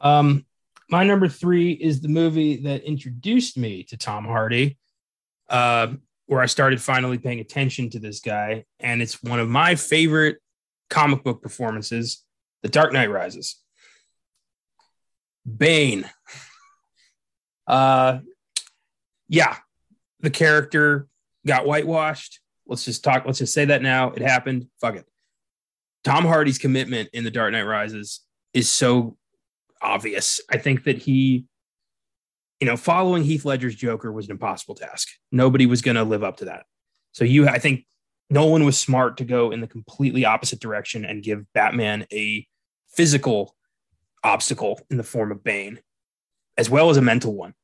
Um, 0.00 0.44
my 0.90 1.04
number 1.04 1.28
three 1.28 1.72
is 1.72 2.00
the 2.00 2.08
movie 2.08 2.62
that 2.62 2.82
introduced 2.82 3.56
me 3.56 3.84
to 3.84 3.96
Tom 3.96 4.24
Hardy. 4.24 4.78
Uh, 5.48 5.94
where 6.28 6.42
I 6.42 6.46
started 6.46 6.80
finally 6.80 7.16
paying 7.16 7.40
attention 7.40 7.88
to 7.90 7.98
this 7.98 8.20
guy, 8.20 8.64
and 8.80 9.00
it's 9.00 9.22
one 9.22 9.40
of 9.40 9.48
my 9.48 9.74
favorite 9.74 10.36
comic 10.90 11.24
book 11.24 11.42
performances, 11.42 12.22
The 12.62 12.68
Dark 12.68 12.92
Knight 12.92 13.10
Rises. 13.10 13.60
Bane. 15.46 16.08
Uh 17.66 18.18
yeah, 19.28 19.56
the 20.20 20.30
character 20.30 21.06
got 21.46 21.66
whitewashed. 21.66 22.40
Let's 22.66 22.84
just 22.84 23.04
talk, 23.04 23.24
let's 23.26 23.38
just 23.38 23.54
say 23.54 23.66
that 23.66 23.82
now. 23.82 24.10
It 24.10 24.22
happened. 24.22 24.68
Fuck 24.80 24.96
it. 24.96 25.06
Tom 26.04 26.24
Hardy's 26.24 26.58
commitment 26.58 27.10
in 27.12 27.24
The 27.24 27.30
Dark 27.30 27.52
Knight 27.52 27.62
Rises 27.62 28.20
is 28.54 28.68
so 28.68 29.16
obvious. 29.82 30.40
I 30.50 30.58
think 30.58 30.84
that 30.84 30.98
he, 30.98 31.44
you 32.60 32.66
know, 32.66 32.76
following 32.76 33.24
Heath 33.24 33.44
Ledger's 33.44 33.74
Joker 33.74 34.12
was 34.12 34.26
an 34.26 34.32
impossible 34.32 34.74
task. 34.74 35.08
Nobody 35.32 35.66
was 35.66 35.82
going 35.82 35.96
to 35.96 36.04
live 36.04 36.24
up 36.24 36.38
to 36.38 36.46
that. 36.46 36.64
So 37.12 37.24
you, 37.24 37.48
I 37.48 37.58
think 37.58 37.86
Nolan 38.30 38.64
was 38.64 38.78
smart 38.78 39.16
to 39.18 39.24
go 39.24 39.50
in 39.50 39.60
the 39.60 39.66
completely 39.66 40.24
opposite 40.24 40.60
direction 40.60 41.04
and 41.04 41.22
give 41.22 41.50
Batman 41.54 42.06
a 42.12 42.46
physical 42.88 43.54
obstacle 44.22 44.80
in 44.90 44.96
the 44.96 45.02
form 45.02 45.32
of 45.32 45.42
Bane, 45.42 45.80
as 46.56 46.68
well 46.68 46.90
as 46.90 46.96
a 46.96 47.02
mental 47.02 47.34
one. 47.34 47.54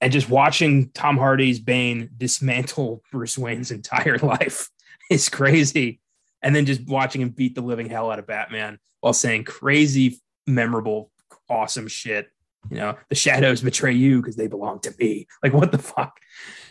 And 0.00 0.12
just 0.12 0.30
watching 0.30 0.90
Tom 0.90 1.18
Hardy's 1.18 1.60
Bane 1.60 2.10
dismantle 2.16 3.02
Bruce 3.12 3.36
Wayne's 3.36 3.70
entire 3.70 4.18
life 4.18 4.70
is 5.10 5.28
crazy 5.28 6.00
and 6.42 6.54
then 6.54 6.66
just 6.66 6.86
watching 6.86 7.20
him 7.20 7.30
beat 7.30 7.54
the 7.54 7.60
living 7.60 7.88
hell 7.88 8.10
out 8.10 8.18
of 8.18 8.26
Batman 8.26 8.78
while 9.00 9.12
saying 9.12 9.44
crazy, 9.44 10.20
memorable, 10.46 11.10
awesome 11.48 11.88
shit. 11.88 12.28
You 12.70 12.76
know, 12.76 12.96
the 13.08 13.14
shadows 13.14 13.62
betray 13.62 13.92
you 13.92 14.20
because 14.20 14.36
they 14.36 14.46
belong 14.46 14.80
to 14.80 14.94
me. 14.98 15.26
Like, 15.42 15.52
what 15.54 15.72
the 15.72 15.78
fuck? 15.78 16.18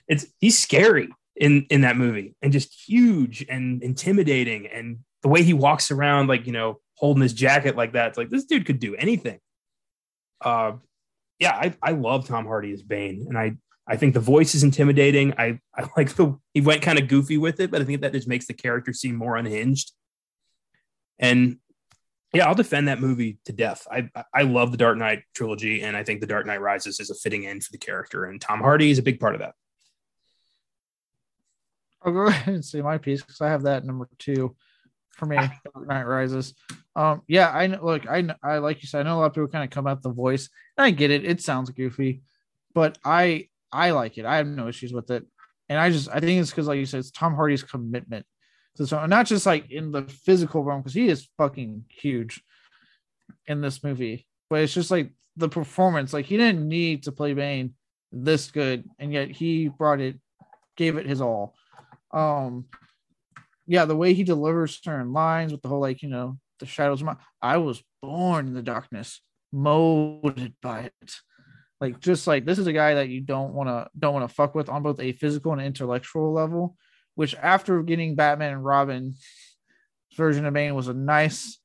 It's 0.07 0.27
he's 0.39 0.57
scary 0.57 1.09
in 1.39 1.65
in 1.69 1.81
that 1.81 1.97
movie 1.97 2.35
and 2.41 2.51
just 2.51 2.87
huge 2.87 3.45
and 3.49 3.81
intimidating. 3.81 4.67
And 4.67 4.99
the 5.23 5.29
way 5.29 5.41
he 5.41 5.53
walks 5.53 5.89
around, 5.89 6.27
like 6.27 6.45
you 6.45 6.51
know, 6.51 6.79
holding 6.95 7.23
his 7.23 7.33
jacket 7.33 7.75
like 7.75 7.93
that, 7.93 8.09
it's 8.09 8.17
like 8.17 8.29
this 8.29 8.45
dude 8.45 8.65
could 8.65 8.79
do 8.79 8.95
anything. 8.95 9.39
Uh, 10.41 10.73
yeah, 11.39 11.53
I 11.53 11.73
I 11.81 11.91
love 11.91 12.27
Tom 12.27 12.45
Hardy 12.45 12.73
as 12.73 12.83
Bane, 12.83 13.25
and 13.27 13.37
I 13.37 13.55
I 13.87 13.95
think 13.95 14.13
the 14.13 14.19
voice 14.19 14.53
is 14.53 14.63
intimidating. 14.63 15.33
I, 15.37 15.59
I 15.75 15.89
like 15.97 16.15
the 16.15 16.37
he 16.53 16.61
went 16.61 16.81
kind 16.81 16.99
of 16.99 17.07
goofy 17.07 17.37
with 17.37 17.59
it, 17.59 17.71
but 17.71 17.81
I 17.81 17.85
think 17.85 18.01
that 18.01 18.13
just 18.13 18.27
makes 18.27 18.45
the 18.45 18.53
character 18.53 18.93
seem 18.93 19.15
more 19.15 19.37
unhinged. 19.37 19.93
And 21.17 21.57
yeah, 22.33 22.47
I'll 22.47 22.55
defend 22.55 22.89
that 22.89 22.99
movie 22.99 23.39
to 23.45 23.53
death. 23.53 23.87
I 23.89 24.09
I 24.33 24.43
love 24.43 24.71
the 24.71 24.77
Dark 24.77 24.97
Knight 24.97 25.23
trilogy, 25.33 25.81
and 25.81 25.95
I 25.95 26.03
think 26.03 26.19
the 26.19 26.27
Dark 26.27 26.45
Knight 26.45 26.61
Rises 26.61 26.99
is 26.99 27.09
a 27.09 27.15
fitting 27.15 27.47
end 27.47 27.63
for 27.63 27.71
the 27.71 27.77
character, 27.77 28.25
and 28.25 28.41
Tom 28.41 28.59
Hardy 28.59 28.91
is 28.91 28.99
a 28.99 29.03
big 29.03 29.21
part 29.21 29.35
of 29.35 29.39
that. 29.39 29.55
I'll 32.01 32.13
go 32.13 32.21
ahead 32.27 32.53
and 32.53 32.65
say 32.65 32.81
my 32.81 32.97
piece 32.97 33.21
because 33.21 33.41
I 33.41 33.49
have 33.49 33.63
that 33.63 33.85
number 33.85 34.07
two 34.17 34.55
for 35.11 35.25
me. 35.25 35.35
Dark 35.73 35.87
Knight 35.87 36.07
Rises. 36.07 36.53
Um, 36.95 37.21
yeah, 37.27 37.51
I 37.51 37.67
know. 37.67 37.83
Look, 37.83 38.07
I 38.07 38.27
I 38.43 38.57
like 38.57 38.81
you 38.81 38.87
said, 38.87 39.01
I 39.01 39.03
know 39.09 39.17
a 39.17 39.19
lot 39.19 39.25
of 39.27 39.33
people 39.33 39.47
kind 39.47 39.63
of 39.63 39.69
come 39.69 39.87
out 39.87 40.01
the 40.01 40.09
voice, 40.09 40.49
and 40.77 40.85
I 40.85 40.91
get 40.91 41.11
it. 41.11 41.25
It 41.25 41.41
sounds 41.41 41.69
goofy, 41.69 42.21
but 42.73 42.97
I 43.03 43.49
I 43.71 43.91
like 43.91 44.17
it. 44.17 44.25
I 44.25 44.37
have 44.37 44.47
no 44.47 44.67
issues 44.67 44.93
with 44.93 45.11
it. 45.11 45.25
And 45.67 45.77
I 45.77 45.91
just 45.91 46.09
I 46.09 46.19
think 46.19 46.41
it's 46.41 46.49
because 46.49 46.67
like 46.67 46.79
you 46.79 46.85
said, 46.85 47.01
it's 47.01 47.11
Tom 47.11 47.35
Hardy's 47.35 47.63
commitment 47.63 48.25
to 48.77 48.87
so 48.87 49.05
not 49.05 49.27
just 49.27 49.45
like 49.45 49.69
in 49.71 49.91
the 49.91 50.03
physical 50.03 50.63
realm, 50.63 50.81
because 50.81 50.93
he 50.93 51.07
is 51.07 51.27
fucking 51.37 51.85
huge 51.89 52.41
in 53.45 53.61
this 53.61 53.83
movie, 53.83 54.25
but 54.49 54.61
it's 54.61 54.73
just 54.73 54.91
like 54.91 55.11
the 55.37 55.49
performance. 55.49 56.13
Like 56.13 56.25
he 56.25 56.37
didn't 56.37 56.67
need 56.67 57.03
to 57.03 57.11
play 57.11 57.33
Bane 57.33 57.75
this 58.11 58.49
good, 58.49 58.83
and 58.97 59.13
yet 59.13 59.29
he 59.29 59.67
brought 59.67 60.01
it, 60.01 60.19
gave 60.75 60.97
it 60.97 61.05
his 61.05 61.21
all. 61.21 61.53
Um 62.11 62.65
yeah, 63.67 63.85
the 63.85 63.95
way 63.95 64.13
he 64.13 64.23
delivers 64.23 64.79
certain 64.81 65.13
lines 65.13 65.51
with 65.51 65.61
the 65.61 65.69
whole 65.69 65.79
like, 65.79 66.01
you 66.01 66.09
know, 66.09 66.37
the 66.59 66.65
shadows. 66.65 67.03
I 67.41 67.57
was 67.57 67.83
born 68.01 68.47
in 68.47 68.53
the 68.53 68.63
darkness, 68.63 69.21
molded 69.51 70.55
by 70.61 70.89
it. 71.01 71.15
Like 71.79 71.99
just 71.99 72.27
like 72.27 72.45
this 72.45 72.59
is 72.59 72.67
a 72.67 72.73
guy 72.73 72.95
that 72.95 73.09
you 73.09 73.21
don't 73.21 73.53
want 73.53 73.69
to 73.69 73.87
don't 73.97 74.13
want 74.13 74.27
to 74.27 74.33
fuck 74.33 74.53
with 74.55 74.69
on 74.69 74.83
both 74.83 74.99
a 74.99 75.13
physical 75.13 75.53
and 75.53 75.61
intellectual 75.61 76.33
level 76.33 76.75
which 77.15 77.35
after 77.35 77.83
getting 77.83 78.15
batman 78.15 78.53
and 78.53 78.63
robin 78.63 79.13
version 80.15 80.45
of 80.45 80.53
bane 80.53 80.75
was 80.75 80.87
a 80.87 80.93
nice 80.93 81.59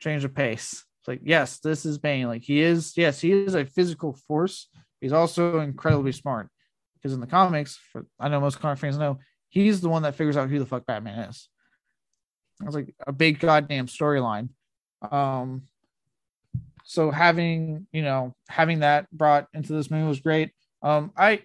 change 0.00 0.24
of 0.24 0.34
pace. 0.34 0.84
It's 1.00 1.08
like 1.08 1.20
yes 1.22 1.58
this 1.58 1.84
is 1.84 1.98
bane. 1.98 2.26
Like 2.28 2.42
he 2.42 2.60
is 2.60 2.94
yes 2.96 3.20
he 3.20 3.32
is 3.32 3.54
a 3.54 3.64
physical 3.64 4.14
force. 4.26 4.68
He's 5.00 5.12
also 5.12 5.60
incredibly 5.60 6.12
smart. 6.12 6.48
Because 6.94 7.14
in 7.14 7.20
the 7.20 7.26
comics 7.26 7.78
for 7.92 8.06
i 8.20 8.28
know 8.28 8.40
most 8.40 8.60
comic 8.60 8.78
fans 8.78 8.96
know 8.96 9.18
he's 9.52 9.80
the 9.80 9.88
one 9.88 10.02
that 10.02 10.14
figures 10.14 10.36
out 10.36 10.48
who 10.48 10.58
the 10.58 10.66
fuck 10.66 10.86
batman 10.86 11.18
is 11.28 11.48
it's 12.64 12.74
like 12.74 12.94
a 13.06 13.12
big 13.12 13.38
goddamn 13.38 13.86
storyline 13.86 14.48
um 15.10 15.62
so 16.84 17.10
having 17.10 17.86
you 17.92 18.02
know 18.02 18.34
having 18.48 18.80
that 18.80 19.10
brought 19.12 19.46
into 19.54 19.72
this 19.72 19.90
movie 19.90 20.08
was 20.08 20.20
great 20.20 20.50
um 20.82 21.12
i 21.16 21.40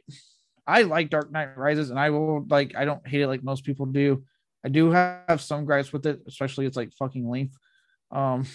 i 0.65 0.82
like 0.84 1.10
dark 1.10 1.32
knight 1.32 1.58
rises 1.58 1.89
and 1.89 2.00
i 2.00 2.10
will 2.10 2.46
like 2.50 2.76
i 2.76 2.86
don't 2.86 3.06
hate 3.08 3.22
it 3.22 3.28
like 3.28 3.43
most 3.43 3.65
people 3.65 3.86
do 3.86 4.24
i 4.63 4.70
do 4.70 4.89
have 4.89 5.41
some 5.41 5.65
gripes 5.65 5.91
with 5.91 6.06
it 6.06 6.22
especially 6.28 6.65
it's 6.65 6.78
like 6.78 6.93
fucking 6.93 7.30
length 7.30 7.56
um 8.12 8.46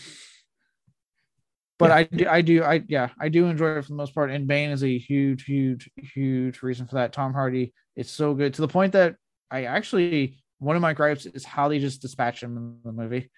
but 1.79 1.89
yeah. 1.89 1.97
I 1.97 2.03
do, 2.05 2.29
I 2.29 2.41
do, 2.43 2.63
I 2.63 2.85
yeah, 2.87 3.09
I 3.19 3.29
do 3.29 3.47
enjoy 3.47 3.79
it 3.79 3.83
for 3.83 3.89
the 3.89 3.97
most 3.97 4.15
part. 4.15 4.31
And 4.31 4.47
Bane 4.47 4.71
is 4.71 4.85
a 4.85 4.99
huge, 4.99 5.45
huge, 5.45 5.91
huge 5.97 6.63
reason 6.63 6.87
for 6.87 6.95
that. 6.95 7.13
Tom 7.13 7.33
Hardy, 7.33 7.73
it's 7.97 8.11
so 8.13 8.35
good 8.35 8.55
to 8.55 8.61
the 8.61 8.69
point 8.69 8.93
that 8.93 9.17
I 9.53 9.65
actually 9.65 10.39
one 10.59 10.77
of 10.77 10.83
my 10.83 10.95
gripes 10.95 11.27
is 11.27 11.45
how 11.45 11.69
they 11.69 11.79
just 11.79 12.01
dispatch 12.01 12.43
him 12.43 12.57
in 12.57 12.79
the 12.85 12.93
movie, 12.93 13.31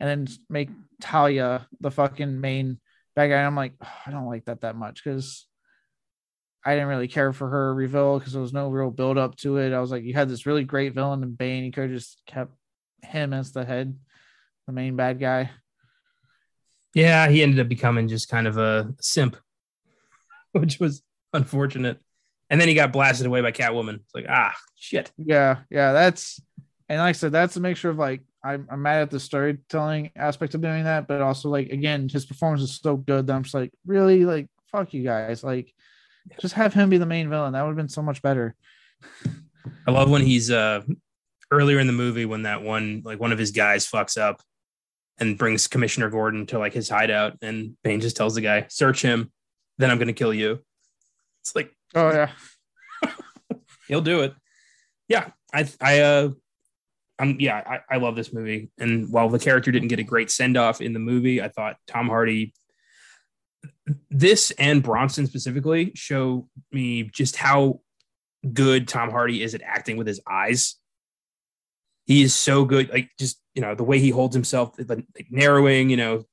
and 0.00 0.08
then 0.08 0.34
make 0.48 0.70
Talia 1.00 1.66
the 1.80 1.90
fucking 1.90 2.40
main 2.40 2.80
bad 3.14 3.28
guy. 3.28 3.42
I'm 3.42 3.56
like, 3.56 3.74
oh, 3.82 3.92
I 4.06 4.10
don't 4.10 4.26
like 4.26 4.46
that 4.46 4.62
that 4.62 4.76
much 4.76 5.02
because 5.04 5.46
I 6.64 6.74
didn't 6.74 6.88
really 6.88 7.08
care 7.08 7.32
for 7.32 7.48
her 7.48 7.74
reveal 7.74 8.18
because 8.18 8.32
there 8.32 8.42
was 8.42 8.52
no 8.52 8.68
real 8.68 8.90
build 8.90 9.18
up 9.18 9.36
to 9.38 9.58
it. 9.58 9.72
I 9.72 9.80
was 9.80 9.90
like, 9.90 10.04
you 10.04 10.14
had 10.14 10.28
this 10.28 10.46
really 10.46 10.64
great 10.64 10.94
villain 10.94 11.22
in 11.22 11.34
Bane. 11.34 11.64
You 11.64 11.72
could 11.72 11.84
have 11.84 11.92
just 11.92 12.22
kept 12.26 12.52
him 13.02 13.32
as 13.32 13.52
the 13.52 13.64
head, 13.64 13.96
the 14.66 14.72
main 14.72 14.96
bad 14.96 15.20
guy. 15.20 15.50
Yeah, 16.94 17.28
he 17.28 17.42
ended 17.42 17.60
up 17.60 17.68
becoming 17.68 18.08
just 18.08 18.28
kind 18.28 18.46
of 18.46 18.56
a 18.56 18.94
simp, 19.00 19.36
which 20.52 20.78
was 20.78 21.02
unfortunate. 21.32 22.00
And 22.50 22.60
then 22.60 22.68
he 22.68 22.74
got 22.74 22.92
blasted 22.92 23.26
away 23.26 23.40
by 23.40 23.52
Catwoman. 23.52 23.96
It's 23.96 24.14
like, 24.14 24.26
ah, 24.28 24.54
shit. 24.76 25.12
Yeah, 25.18 25.58
yeah, 25.70 25.92
that's 25.92 26.40
and 26.88 26.98
like 26.98 27.10
I 27.10 27.12
said, 27.12 27.32
that's 27.32 27.56
a 27.56 27.60
mixture 27.60 27.90
of 27.90 27.98
like 27.98 28.22
I'm, 28.42 28.66
I'm 28.70 28.82
mad 28.82 29.02
at 29.02 29.10
the 29.10 29.20
storytelling 29.20 30.10
aspect 30.16 30.54
of 30.54 30.62
doing 30.62 30.84
that, 30.84 31.06
but 31.06 31.20
also 31.20 31.50
like 31.50 31.70
again, 31.70 32.08
his 32.08 32.24
performance 32.24 32.62
is 32.62 32.80
so 32.80 32.96
good 32.96 33.26
that 33.26 33.34
I'm 33.34 33.42
just 33.42 33.54
like, 33.54 33.72
really, 33.86 34.24
like 34.24 34.48
fuck 34.72 34.94
you 34.94 35.02
guys, 35.02 35.44
like 35.44 35.72
just 36.40 36.54
have 36.54 36.74
him 36.74 36.90
be 36.90 36.98
the 36.98 37.06
main 37.06 37.28
villain. 37.28 37.52
That 37.52 37.62
would 37.62 37.70
have 37.70 37.76
been 37.76 37.88
so 37.88 38.02
much 38.02 38.22
better. 38.22 38.54
I 39.86 39.90
love 39.90 40.10
when 40.10 40.22
he's 40.22 40.50
uh 40.50 40.82
earlier 41.50 41.78
in 41.78 41.86
the 41.86 41.92
movie 41.92 42.24
when 42.24 42.42
that 42.42 42.62
one 42.62 43.02
like 43.04 43.20
one 43.20 43.32
of 43.32 43.38
his 43.38 43.50
guys 43.50 43.88
fucks 43.90 44.18
up 44.18 44.42
and 45.18 45.38
brings 45.38 45.66
Commissioner 45.66 46.10
Gordon 46.10 46.46
to 46.46 46.58
like 46.58 46.72
his 46.72 46.88
hideout, 46.88 47.38
and 47.42 47.76
Bane 47.82 48.00
just 48.00 48.16
tells 48.16 48.34
the 48.34 48.40
guy, 48.40 48.66
"Search 48.68 49.02
him, 49.02 49.32
then 49.78 49.90
I'm 49.90 49.98
gonna 49.98 50.12
kill 50.12 50.32
you." 50.32 50.60
It's 51.42 51.54
like, 51.54 51.74
oh 51.94 52.10
yeah, 52.10 52.30
he'll 53.88 54.00
do 54.00 54.20
it. 54.20 54.34
Yeah, 55.08 55.30
I 55.52 55.68
I 55.80 56.00
uh 56.00 56.28
I'm 57.18 57.36
yeah, 57.40 57.62
I, 57.66 57.94
I 57.94 57.98
love 57.98 58.16
this 58.16 58.32
movie. 58.32 58.70
And 58.78 59.10
while 59.10 59.28
the 59.28 59.38
character 59.38 59.72
didn't 59.72 59.88
get 59.88 59.98
a 59.98 60.04
great 60.04 60.30
send 60.30 60.56
off 60.56 60.80
in 60.80 60.92
the 60.92 60.98
movie, 60.98 61.42
I 61.42 61.48
thought 61.48 61.76
Tom 61.86 62.08
Hardy, 62.08 62.54
this 64.10 64.52
and 64.52 64.82
Bronson 64.82 65.26
specifically, 65.26 65.92
show 65.94 66.48
me 66.70 67.04
just 67.04 67.36
how 67.36 67.80
good 68.52 68.86
Tom 68.86 69.10
Hardy 69.10 69.42
is 69.42 69.54
at 69.54 69.62
acting 69.62 69.96
with 69.96 70.06
his 70.06 70.20
eyes. 70.30 70.76
He 72.06 72.22
is 72.22 72.34
so 72.34 72.64
good, 72.64 72.88
like 72.90 73.10
just 73.18 73.40
you 73.54 73.62
know 73.62 73.74
the 73.74 73.84
way 73.84 73.98
he 73.98 74.10
holds 74.10 74.34
himself, 74.34 74.74
like 74.78 75.04
narrowing, 75.30 75.90
you 75.90 75.96
know, 75.96 76.24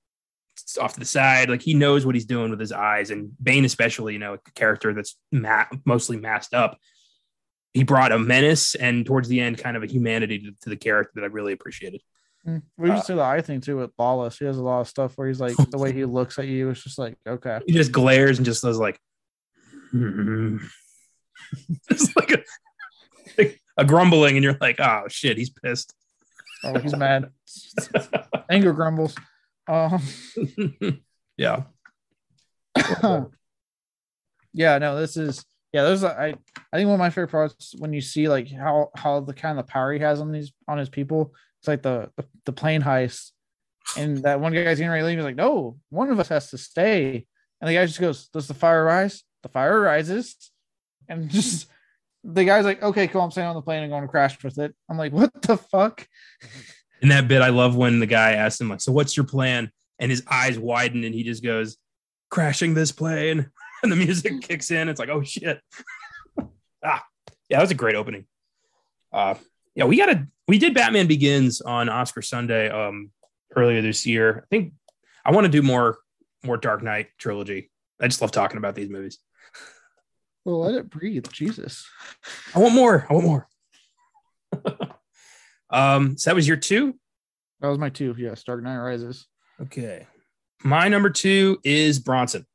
off 0.79 0.93
to 0.93 0.99
the 0.99 1.05
side. 1.05 1.49
Like 1.49 1.61
he 1.61 1.73
knows 1.73 2.05
what 2.05 2.15
he's 2.15 2.25
doing 2.25 2.49
with 2.49 2.59
his 2.59 2.71
eyes, 2.71 3.11
and 3.11 3.31
Bane 3.41 3.65
especially, 3.65 4.13
you 4.13 4.19
know, 4.19 4.35
a 4.35 4.51
character 4.55 4.93
that's 4.93 5.17
ma- 5.31 5.65
mostly 5.85 6.17
masked 6.17 6.53
up 6.53 6.77
he 7.75 7.83
brought 7.83 8.13
a 8.13 8.17
menace 8.17 8.73
and 8.73 9.05
towards 9.05 9.27
the 9.27 9.41
end 9.41 9.57
kind 9.57 9.75
of 9.75 9.83
a 9.83 9.85
humanity 9.85 10.39
to, 10.39 10.51
to 10.61 10.69
the 10.69 10.77
character 10.77 11.11
that 11.15 11.23
I 11.25 11.27
really 11.27 11.51
appreciated. 11.51 12.01
Mm. 12.47 12.61
We 12.77 12.89
used 12.89 13.01
to 13.01 13.07
see 13.07 13.15
the 13.15 13.21
eye 13.21 13.41
thing 13.41 13.59
too 13.59 13.75
with 13.75 13.91
Lawless. 13.99 14.37
He 14.39 14.45
has 14.45 14.57
a 14.57 14.63
lot 14.63 14.79
of 14.79 14.87
stuff 14.87 15.17
where 15.17 15.27
he's 15.27 15.41
like 15.41 15.57
the 15.71 15.77
way 15.77 15.91
he 15.91 16.05
looks 16.05 16.39
at 16.39 16.47
you. 16.47 16.69
It's 16.69 16.81
just 16.81 16.97
like 16.97 17.17
okay. 17.27 17.59
He 17.67 17.73
just 17.73 17.91
glares 17.91 18.37
and 18.37 18.45
just 18.45 18.63
does 18.63 18.79
like, 18.79 18.97
mm-hmm. 19.93 20.57
just 21.89 22.15
like 22.15 22.31
a, 22.31 22.43
like 23.37 23.61
a 23.75 23.83
grumbling, 23.83 24.37
and 24.37 24.43
you're 24.45 24.57
like, 24.61 24.79
oh 24.79 25.03
shit, 25.09 25.37
he's 25.37 25.49
pissed. 25.49 25.93
Oh, 26.63 26.79
he's 26.79 26.95
mad. 26.95 27.29
Anger 28.49 28.71
grumbles. 28.71 29.15
Um, 29.67 30.01
yeah. 31.37 31.63
yeah. 34.53 34.77
No, 34.77 34.99
this 34.99 35.17
is 35.17 35.45
yeah, 35.75 35.83
there's 35.83 36.05
I 36.05 36.35
think 36.73 36.87
one 36.87 36.93
of 36.93 36.99
my 36.99 37.09
favorite 37.09 37.31
parts 37.31 37.75
when 37.77 37.91
you 37.91 37.99
see 37.99 38.29
like 38.29 38.49
how 38.49 38.91
how 38.95 39.19
the 39.19 39.33
kind 39.33 39.59
of 39.59 39.65
the 39.65 39.69
power 39.69 39.91
he 39.91 39.99
has 39.99 40.21
on 40.21 40.31
these 40.31 40.53
on 40.69 40.77
his 40.77 40.87
people. 40.87 41.33
It's 41.59 41.67
like 41.67 41.81
the 41.81 42.09
the, 42.15 42.23
the 42.45 42.53
plane 42.53 42.81
heist, 42.81 43.31
and 43.97 44.19
that 44.19 44.39
one 44.39 44.53
guy's 44.53 44.77
getting 44.77 44.87
ready 44.87 45.01
to 45.01 45.07
leave. 45.07 45.17
He's 45.17 45.25
like, 45.25 45.35
no, 45.35 45.77
one 45.89 46.09
of 46.11 46.19
us 46.21 46.29
has 46.29 46.49
to 46.51 46.57
stay, 46.57 47.27
and 47.59 47.69
the 47.69 47.73
guy 47.73 47.85
just 47.85 47.99
goes, 47.99 48.29
"Does 48.29 48.47
the 48.47 48.53
fire 48.53 48.85
rise?" 48.85 49.23
The 49.43 49.49
fire 49.49 49.81
rises, 49.81 50.37
and 51.09 51.29
just 51.29 51.67
the 52.23 52.45
guy's 52.45 52.63
like, 52.63 52.81
"Okay, 52.81 53.09
cool, 53.09 53.19
I'm 53.19 53.31
staying 53.31 53.47
on 53.47 53.55
the 53.55 53.61
plane 53.61 53.83
and 53.83 53.91
going 53.91 54.03
to 54.03 54.07
crash 54.07 54.41
with 54.45 54.57
it." 54.59 54.73
I'm 54.89 54.97
like, 54.97 55.11
"What 55.11 55.41
the 55.41 55.57
fuck?" 55.57 56.07
In 57.01 57.09
that 57.09 57.27
bit, 57.27 57.41
I 57.41 57.49
love 57.49 57.75
when 57.75 57.99
the 57.99 58.05
guy 58.05 58.33
asks 58.33 58.59
him 58.61 58.69
like, 58.69 58.81
"So 58.81 58.91
what's 58.91 59.15
your 59.15 59.25
plan?" 59.25 59.71
And 59.99 60.11
his 60.11 60.23
eyes 60.29 60.57
widen, 60.57 61.03
and 61.03 61.13
he 61.13 61.23
just 61.23 61.43
goes, 61.43 61.77
"Crashing 62.29 62.73
this 62.73 62.91
plane." 62.91 63.51
And 63.83 63.91
the 63.91 63.97
music 63.97 64.41
kicks 64.41 64.71
in. 64.71 64.89
It's 64.89 64.99
like, 64.99 65.09
"Oh 65.09 65.21
shit!" 65.21 65.61
ah, 66.83 67.05
yeah, 67.49 67.57
that 67.57 67.61
was 67.61 67.71
a 67.71 67.75
great 67.75 67.95
opening. 67.95 68.25
Uh, 69.13 69.35
yeah, 69.75 69.83
we 69.83 69.97
got 69.97 70.09
a 70.09 70.27
we 70.47 70.57
did 70.57 70.73
Batman 70.73 71.07
Begins 71.07 71.61
on 71.61 71.89
Oscar 71.89 72.23
Sunday 72.23 72.69
um 72.69 73.11
earlier 73.55 73.81
this 73.81 74.07
year. 74.07 74.43
I 74.43 74.47
think 74.49 74.73
I 75.23 75.33
want 75.33 75.45
to 75.45 75.51
do 75.51 75.61
more 75.61 75.99
more 76.43 76.57
Dark 76.57 76.81
Knight 76.81 77.09
trilogy. 77.19 77.69
I 78.01 78.07
just 78.07 78.21
love 78.21 78.31
talking 78.31 78.57
about 78.57 78.75
these 78.75 78.89
movies. 78.89 79.19
Well, 80.45 80.61
let 80.61 80.75
it 80.75 80.89
breathe. 80.89 81.27
Jesus. 81.31 81.85
I 82.53 82.59
want 82.59 82.75
more. 82.75 83.05
I 83.09 83.13
want 83.13 83.25
more. 83.25 83.47
um, 85.69 86.17
so 86.17 86.29
that 86.29 86.35
was 86.35 86.47
your 86.47 86.57
two? 86.57 86.95
That 87.61 87.69
was 87.69 87.77
my 87.77 87.89
two. 87.89 88.15
Yes, 88.17 88.43
Dark 88.43 88.63
Knight 88.63 88.77
Rises. 88.77 89.27
Okay. 89.61 90.05
My 90.63 90.87
number 90.87 91.09
two 91.09 91.59
is 91.63 91.99
Bronson. 91.99 92.45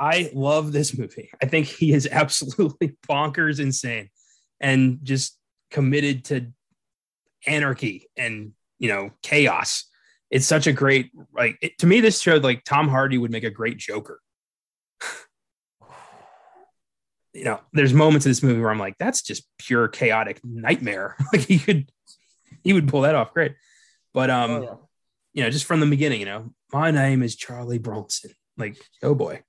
I 0.00 0.30
love 0.32 0.72
this 0.72 0.96
movie. 0.96 1.30
I 1.42 1.46
think 1.46 1.66
he 1.66 1.92
is 1.92 2.06
absolutely 2.10 2.96
bonkers 3.08 3.60
insane 3.60 4.10
and 4.60 4.98
just 5.02 5.36
committed 5.70 6.24
to 6.26 6.52
anarchy 7.46 8.08
and 8.16 8.52
you 8.78 8.88
know 8.88 9.10
chaos. 9.22 9.84
It's 10.30 10.46
such 10.46 10.66
a 10.66 10.72
great 10.72 11.10
like 11.34 11.58
it, 11.62 11.78
to 11.78 11.86
me. 11.86 12.00
This 12.00 12.20
showed 12.20 12.44
like 12.44 12.64
Tom 12.64 12.88
Hardy 12.88 13.18
would 13.18 13.30
make 13.30 13.44
a 13.44 13.50
great 13.50 13.78
Joker. 13.78 14.20
you 17.32 17.44
know, 17.44 17.60
there's 17.72 17.94
moments 17.94 18.26
in 18.26 18.30
this 18.30 18.42
movie 18.42 18.60
where 18.60 18.70
I'm 18.70 18.78
like, 18.78 18.96
that's 18.98 19.22
just 19.22 19.46
pure 19.58 19.88
chaotic 19.88 20.40
nightmare. 20.44 21.16
like 21.32 21.42
he 21.42 21.58
could, 21.58 21.90
he 22.62 22.72
would 22.72 22.88
pull 22.88 23.02
that 23.02 23.14
off 23.14 23.32
great. 23.32 23.54
But 24.14 24.30
um, 24.30 24.50
oh, 24.50 24.62
yeah. 24.62 24.74
you 25.34 25.42
know, 25.42 25.50
just 25.50 25.66
from 25.66 25.80
the 25.80 25.86
beginning, 25.86 26.20
you 26.20 26.26
know, 26.26 26.52
my 26.72 26.90
name 26.90 27.22
is 27.22 27.36
Charlie 27.36 27.78
Bronson. 27.78 28.32
Like, 28.56 28.76
oh 29.02 29.14
boy, 29.14 29.42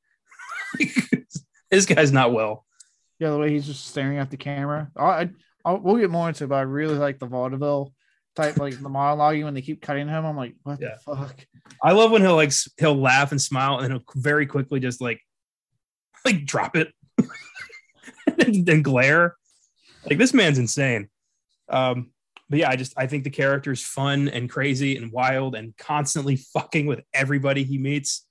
this 1.71 1.85
guy's 1.85 2.11
not 2.11 2.33
well. 2.33 2.65
Yeah, 3.17 3.31
the 3.31 3.37
way 3.37 3.51
he's 3.51 3.65
just 3.65 3.87
staring 3.87 4.17
at 4.17 4.29
the 4.29 4.37
camera. 4.37 4.91
I, 4.95 5.29
I 5.65 5.73
we'll 5.73 5.97
get 5.97 6.11
more 6.11 6.27
into 6.27 6.45
it, 6.45 6.47
but 6.47 6.55
I 6.55 6.61
really 6.61 6.97
like 6.97 7.19
the 7.19 7.25
vaudeville 7.25 7.93
type, 8.35 8.57
like 8.57 8.79
the 8.79 8.89
monologue 8.89 9.43
when 9.43 9.53
they 9.53 9.61
keep 9.61 9.81
cutting 9.81 10.07
him. 10.07 10.25
I'm 10.25 10.37
like, 10.37 10.55
what 10.63 10.79
yeah. 10.79 10.95
the 11.05 11.15
fuck? 11.15 11.45
I 11.83 11.91
love 11.91 12.11
when 12.11 12.21
he'll 12.21 12.35
like 12.35 12.53
he'll 12.77 12.95
laugh 12.95 13.31
and 13.31 13.41
smile, 13.41 13.79
and 13.79 13.91
he'll 13.91 14.03
very 14.15 14.45
quickly 14.45 14.79
just 14.79 15.01
like 15.01 15.21
like 16.25 16.45
drop 16.45 16.75
it 16.75 16.93
and, 18.67 18.83
glare. 18.83 19.35
Like 20.05 20.17
this 20.17 20.33
man's 20.33 20.57
insane. 20.57 21.09
Um, 21.67 22.11
but 22.49 22.59
yeah, 22.59 22.69
I 22.69 22.75
just 22.75 22.93
I 22.97 23.07
think 23.07 23.23
the 23.23 23.29
character's 23.29 23.83
fun 23.83 24.27
and 24.27 24.49
crazy 24.49 24.97
and 24.97 25.11
wild 25.11 25.55
and 25.55 25.75
constantly 25.77 26.35
fucking 26.53 26.85
with 26.85 27.01
everybody 27.13 27.63
he 27.63 27.77
meets. 27.77 28.25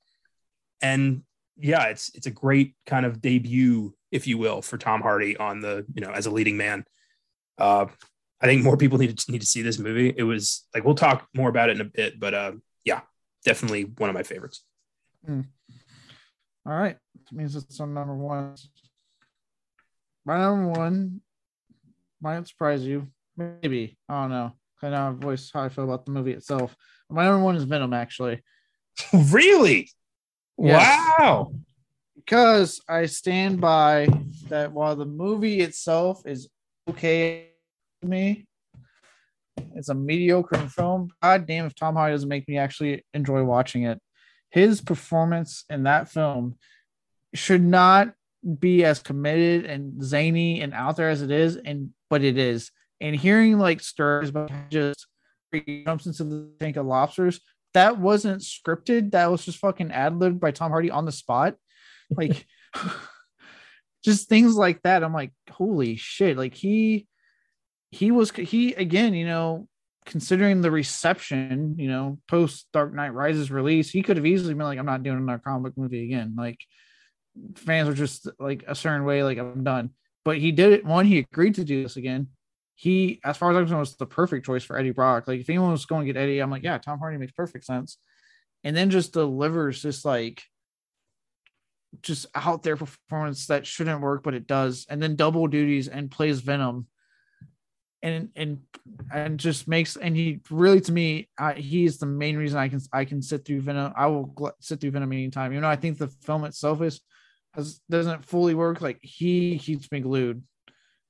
And 0.83 1.23
yeah, 1.57 1.85
it's 1.85 2.11
it's 2.15 2.27
a 2.27 2.33
great 2.33 2.75
kind 2.87 3.07
of 3.07 3.21
debut, 3.21 3.95
if 4.11 4.27
you 4.27 4.39
will, 4.39 4.63
for 4.63 4.79
Tom 4.79 5.03
Hardy 5.03 5.37
on 5.37 5.61
the 5.61 5.87
you 5.95 6.01
know 6.01 6.11
as 6.11 6.27
a 6.27 6.31
leading 6.31 6.57
man. 6.57 6.85
Uh, 7.59 7.87
I 8.41 8.47
think 8.47 8.63
more 8.63 8.77
people 8.77 8.99
need 8.99 9.17
to 9.17 9.33
need 9.33 9.41
to 9.41 9.47
see 9.47 9.63
this 9.63 9.79
movie. 9.79 10.13
It 10.17 10.23
was 10.23 10.67
like 10.75 10.85
we'll 10.85 10.95
talk 10.95 11.29
more 11.35 11.49
about 11.49 11.71
it 11.71 11.77
in 11.77 11.81
a 11.81 11.91
bit, 11.91 12.19
but 12.19 12.35
uh, 12.35 12.53
yeah, 12.85 13.01
definitely 13.45 13.85
one 13.99 14.11
of 14.11 14.15
my 14.15 14.23
favorites. 14.23 14.63
Mm. 15.29 15.47
All 16.67 16.77
right, 16.77 16.97
that 17.15 17.37
means 17.37 17.57
it's 17.57 17.81
on 17.81 17.95
number 17.95 18.15
one. 18.15 18.55
My 20.29 20.37
number 20.37 20.79
one 20.79 21.23
might 22.21 22.47
surprise 22.47 22.85
you. 22.85 23.09
Maybe. 23.35 23.97
I 24.11 24.21
don't 24.21 24.31
know. 24.31 24.53
I 24.83 24.91
know 24.91 25.17
voice 25.19 25.51
how 25.55 25.63
I 25.63 25.71
feel 25.71 25.85
about 25.85 26.05
the 26.05 26.13
movie 26.13 26.33
itself. 26.33 26.77
My 27.09 27.25
number 27.25 27.43
one 27.43 27.57
is 27.57 27.65
Venom, 27.65 27.95
actually. 27.95 28.43
really? 29.15 29.91
Yes. 30.59 31.15
Wow. 31.19 31.55
Because 32.15 32.79
I 32.87 33.07
stand 33.07 33.59
by 33.59 34.09
that 34.51 34.71
while 34.71 34.97
the 34.97 35.07
movie 35.07 35.61
itself 35.61 36.27
is 36.27 36.51
okay 36.91 37.49
to 38.03 38.09
me, 38.09 38.47
it's 39.77 39.89
a 39.89 39.95
mediocre 39.95 40.59
film. 40.69 41.09
God 41.23 41.47
damn 41.47 41.65
if 41.65 41.75
Tom 41.75 41.97
Hardy 41.97 42.13
doesn't 42.13 42.29
make 42.29 42.47
me 42.47 42.59
actually 42.59 43.03
enjoy 43.15 43.43
watching 43.45 43.85
it. 43.85 43.99
His 44.51 44.83
performance 44.83 45.65
in 45.71 45.85
that 45.85 46.11
film 46.11 46.59
should 47.33 47.65
not 47.65 48.13
be 48.59 48.85
as 48.85 49.01
committed 49.01 49.65
and 49.65 50.03
zany 50.03 50.61
and 50.61 50.73
out 50.73 50.97
there 50.97 51.11
as 51.11 51.23
it 51.23 51.31
is, 51.31 51.57
and 51.57 51.91
but 52.11 52.23
it 52.23 52.39
is. 52.39 52.71
And 53.01 53.15
hearing 53.15 53.59
like 53.59 53.81
stories 53.81 54.31
about 54.31 54.51
just 54.71 55.07
jumps 55.85 56.07
into 56.07 56.25
the 56.25 56.53
tank 56.61 56.77
of 56.77 56.87
lobsters, 56.87 57.41
that 57.75 57.99
wasn't 57.99 58.43
scripted. 58.43 59.13
That 59.13 59.31
was 59.31 59.45
just 59.45 59.59
fucking 59.59 59.93
ad 59.93 60.17
libbed 60.17 60.41
by 60.41 60.51
Tom 60.51 60.71
Hardy 60.71 60.91
on 60.91 61.05
the 61.05 61.13
spot. 61.13 61.55
Like 62.11 62.47
just 64.03 64.31
things 64.31 64.57
like 64.57 64.81
that. 64.85 65.05
I'm 65.05 65.13
like, 65.13 65.33
holy 65.51 65.97
shit. 65.97 66.39
Like 66.39 66.55
he 66.55 67.07
he 67.91 68.11
was 68.11 68.31
he 68.31 68.73
again, 68.73 69.13
you 69.13 69.27
know, 69.27 69.69
considering 70.07 70.63
the 70.63 70.71
reception, 70.71 71.75
you 71.79 71.89
know, 71.89 72.19
post 72.27 72.67
Dark 72.73 72.95
Knight 72.95 73.13
Rises 73.13 73.51
release, 73.51 73.91
he 73.91 74.03
could 74.03 74.17
have 74.17 74.25
easily 74.25 74.55
been 74.55 74.65
like, 74.65 74.79
I'm 74.79 74.87
not 74.87 75.03
doing 75.03 75.19
another 75.19 75.43
comic 75.45 75.77
movie 75.77 76.05
again. 76.05 76.35
Like 76.35 76.59
fans 77.57 77.89
are 77.89 77.95
just 77.95 78.29
like 78.39 78.65
a 78.67 78.75
certain 78.75 79.05
way, 79.05 79.23
like 79.23 79.39
I'm 79.39 79.65
done. 79.65 79.91
But 80.25 80.39
he 80.39 80.53
did 80.53 80.73
it. 80.73 80.85
One, 80.85 81.07
he 81.07 81.19
agreed 81.19 81.55
to 81.57 81.65
do 81.65 81.83
this 81.83 81.97
again. 81.97 82.29
He, 82.75 83.21
as 83.25 83.37
far 83.37 83.51
as 83.51 83.57
I'm 83.57 83.65
concerned, 83.65 83.81
was 83.81 83.97
the 83.97 84.07
perfect 84.07 84.47
choice 84.47 84.63
for 84.63 84.79
Eddie 84.79 84.91
Brock. 84.91 85.27
Like 85.27 85.41
if 85.41 85.49
anyone 85.49 85.73
was 85.73 85.87
going 85.87 86.07
to 86.07 86.13
get 86.13 86.21
Eddie, 86.21 86.39
I'm 86.41 86.51
like, 86.51 86.63
yeah, 86.63 86.79
Tom 86.79 86.99
Hardy 86.99 87.19
makes 87.19 87.33
perfect 87.33 87.65
sense. 87.65 87.99
And 88.63 88.77
then 88.77 88.91
just 88.91 89.13
delivers 89.13 89.83
this 89.83 90.05
like 90.05 90.43
just 92.03 92.27
out 92.35 92.63
there 92.63 92.77
performance 92.77 93.47
that 93.47 93.67
shouldn't 93.67 94.01
work, 94.01 94.23
but 94.23 94.35
it 94.35 94.47
does. 94.47 94.87
And 94.89 95.03
then 95.03 95.17
double 95.17 95.47
duties 95.47 95.89
and 95.89 96.11
plays 96.11 96.41
Venom. 96.41 96.87
And 98.01 98.29
and 98.37 98.61
and 99.13 99.41
just 99.41 99.67
makes 99.67 99.97
and 99.97 100.15
he 100.15 100.41
really 100.51 100.81
to 100.83 100.93
me 100.93 101.29
uh, 101.37 101.55
he 101.55 101.85
is 101.85 101.99
the 101.99 102.07
main 102.07 102.37
reason 102.37 102.57
I 102.57 102.69
can 102.69 102.81
I 102.93 103.05
can 103.05 103.21
sit 103.21 103.45
through 103.45 103.63
Venom. 103.63 103.93
I 103.97 104.07
will 104.07 104.55
sit 104.61 104.81
through 104.81 104.93
Venom 104.93 105.13
anytime. 105.13 105.53
You 105.53 105.61
know, 105.61 105.69
I 105.69 105.75
think 105.75 105.99
the 105.99 106.07
film 106.07 106.45
itself 106.45 106.81
is 106.81 107.01
has, 107.55 107.81
doesn't 107.91 108.25
fully 108.25 108.55
work. 108.55 108.81
Like 108.81 108.99
he 109.03 109.59
keeps 109.59 109.91
me 109.91 110.01
glued 110.01 110.43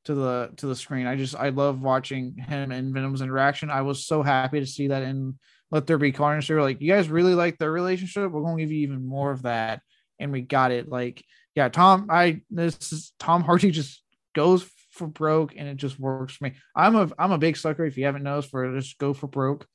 to 0.05 0.15
the 0.15 0.51
to 0.57 0.67
the 0.67 0.77
screen. 0.77 1.07
I 1.07 1.17
just 1.17 1.37
I 1.37 1.51
love 1.51 1.83
watching 1.83 2.37
him 2.37 2.73
and 2.73 2.95
Venom's 2.95 3.21
interaction. 3.21 3.71
I 3.71 3.83
was 3.83 4.07
so 4.07 4.23
happy 4.23 4.61
to 4.61 4.67
see 4.67 4.89
that 4.89 5.03
in 5.03 5.39
Let 5.71 5.87
There 5.87 5.99
Be 5.99 6.13
Carnage. 6.13 6.49
They 6.49 6.55
were 6.55 6.63
like, 6.63 6.81
you 6.81 6.93
guys 6.93 7.09
really 7.09 7.35
like 7.35 7.59
their 7.59 7.73
relationship. 7.73 8.31
We're 8.31 8.43
gonna 8.43 8.59
give 8.59 8.73
you 8.73 8.81
even 8.81 9.07
more 9.07 9.31
of 9.31 9.43
that, 9.43 9.83
and 10.19 10.33
we 10.33 10.41
got 10.41 10.71
it. 10.71 10.89
Like, 10.89 11.23
yeah, 11.55 11.69
Tom, 11.69 12.07
I 12.11 12.41
this 12.51 12.93
is 12.93 13.13
Tom 13.19 13.43
Hardy 13.43 13.71
just 13.71 14.03
goes 14.35 14.69
for 14.93 15.07
broke, 15.07 15.55
and 15.57 15.69
it 15.69 15.77
just 15.77 15.99
works 16.01 16.37
for 16.37 16.45
me. 16.45 16.55
I'm 16.75 16.97
a 16.97 17.11
I'm 17.19 17.33
a 17.33 17.39
big 17.39 17.57
sucker. 17.57 17.85
If 17.85 17.99
you 17.99 18.07
haven't 18.07 18.23
noticed, 18.23 18.51
for 18.51 18.75
just 18.75 18.99
go 18.99 19.13
for 19.13 19.27
broke 19.27 19.67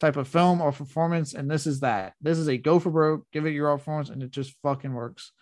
type 0.00 0.16
of 0.16 0.26
film 0.26 0.60
or 0.60 0.72
performance, 0.72 1.34
and 1.34 1.50
this 1.50 1.66
is 1.66 1.80
that. 1.80 2.14
This 2.20 2.38
is 2.38 2.48
a 2.48 2.56
go 2.56 2.78
for 2.78 2.90
broke, 2.90 3.26
give 3.32 3.46
it 3.46 3.50
your 3.50 3.70
all 3.70 3.78
performance, 3.78 4.08
and 4.10 4.22
it 4.22 4.30
just 4.30 4.56
fucking 4.62 4.92
works. 4.92 5.32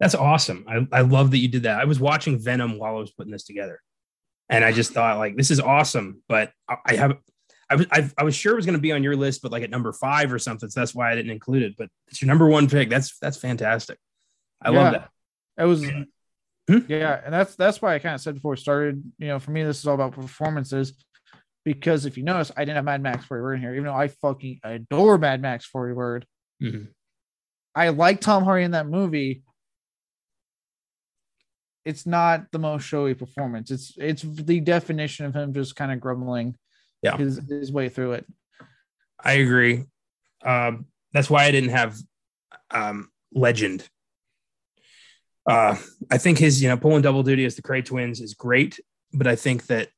That's 0.00 0.14
awesome. 0.14 0.64
I, 0.68 0.98
I 0.98 1.00
love 1.02 1.32
that 1.32 1.38
you 1.38 1.48
did 1.48 1.64
that. 1.64 1.80
I 1.80 1.84
was 1.84 1.98
watching 1.98 2.38
Venom 2.38 2.78
while 2.78 2.96
I 2.96 3.00
was 3.00 3.10
putting 3.10 3.32
this 3.32 3.44
together, 3.44 3.80
and 4.48 4.64
I 4.64 4.72
just 4.72 4.92
thought 4.92 5.18
like 5.18 5.36
this 5.36 5.50
is 5.50 5.60
awesome. 5.60 6.22
But 6.28 6.52
I, 6.68 6.76
I 6.86 6.94
have, 6.94 7.18
I 7.68 7.74
was 7.74 7.86
I, 7.90 8.10
I 8.16 8.22
was 8.24 8.34
sure 8.34 8.52
it 8.52 8.56
was 8.56 8.66
going 8.66 8.78
to 8.78 8.82
be 8.82 8.92
on 8.92 9.02
your 9.02 9.16
list, 9.16 9.42
but 9.42 9.50
like 9.50 9.62
at 9.62 9.70
number 9.70 9.92
five 9.92 10.32
or 10.32 10.38
something. 10.38 10.68
So 10.68 10.80
that's 10.80 10.94
why 10.94 11.10
I 11.10 11.14
didn't 11.14 11.32
include 11.32 11.62
it. 11.62 11.74
But 11.76 11.88
it's 12.08 12.22
your 12.22 12.28
number 12.28 12.46
one 12.46 12.68
pick. 12.68 12.90
That's 12.90 13.18
that's 13.18 13.38
fantastic. 13.38 13.98
I 14.62 14.70
yeah, 14.70 14.78
love 14.82 14.92
that. 14.92 15.10
It 15.58 15.66
was. 15.66 15.84
Hmm? 16.68 16.78
Yeah, 16.86 17.20
and 17.24 17.32
that's 17.32 17.56
that's 17.56 17.80
why 17.80 17.94
I 17.94 17.98
kind 17.98 18.14
of 18.14 18.20
said 18.20 18.34
before 18.34 18.52
we 18.52 18.56
started. 18.58 19.02
You 19.18 19.28
know, 19.28 19.38
for 19.38 19.50
me, 19.50 19.64
this 19.64 19.78
is 19.78 19.86
all 19.86 19.94
about 19.94 20.12
performances. 20.12 20.92
Because 21.64 22.06
if 22.06 22.16
you 22.16 22.22
notice, 22.22 22.52
I 22.56 22.60
didn't 22.60 22.76
have 22.76 22.84
Mad 22.84 23.02
Max 23.02 23.26
Fury 23.26 23.42
Road 23.42 23.54
in 23.54 23.60
here, 23.60 23.72
even 23.72 23.84
though 23.84 23.94
I 23.94 24.08
fucking 24.08 24.60
adore 24.62 25.18
Mad 25.18 25.42
Max 25.42 25.66
Fury 25.66 25.92
Road. 25.92 26.24
Mm-hmm. 26.62 26.84
I 27.74 27.90
like 27.90 28.20
Tom 28.20 28.44
Hardy 28.44 28.64
in 28.64 28.70
that 28.70 28.86
movie, 28.86 29.42
it's 31.88 32.04
not 32.04 32.52
the 32.52 32.58
most 32.58 32.84
showy 32.84 33.14
performance. 33.14 33.70
It's 33.70 33.94
it's 33.96 34.22
the 34.22 34.60
definition 34.60 35.24
of 35.24 35.34
him 35.34 35.54
just 35.54 35.74
kind 35.74 35.90
of 35.90 36.00
grumbling 36.00 36.54
yeah. 37.02 37.16
his, 37.16 37.40
his 37.48 37.72
way 37.72 37.88
through 37.88 38.12
it. 38.12 38.26
I 39.18 39.32
agree. 39.32 39.84
Um, 40.44 40.84
that's 41.14 41.30
why 41.30 41.44
I 41.44 41.50
didn't 41.50 41.70
have 41.70 41.96
um, 42.70 43.08
legend. 43.32 43.88
Uh, 45.48 45.76
I 46.10 46.18
think 46.18 46.36
his, 46.36 46.62
you 46.62 46.68
know, 46.68 46.76
pulling 46.76 47.00
double 47.00 47.22
duty 47.22 47.46
as 47.46 47.56
the 47.56 47.62
Kray 47.62 47.82
twins 47.82 48.20
is 48.20 48.34
great, 48.34 48.78
but 49.14 49.26
I 49.26 49.34
think 49.34 49.66
that 49.68 49.88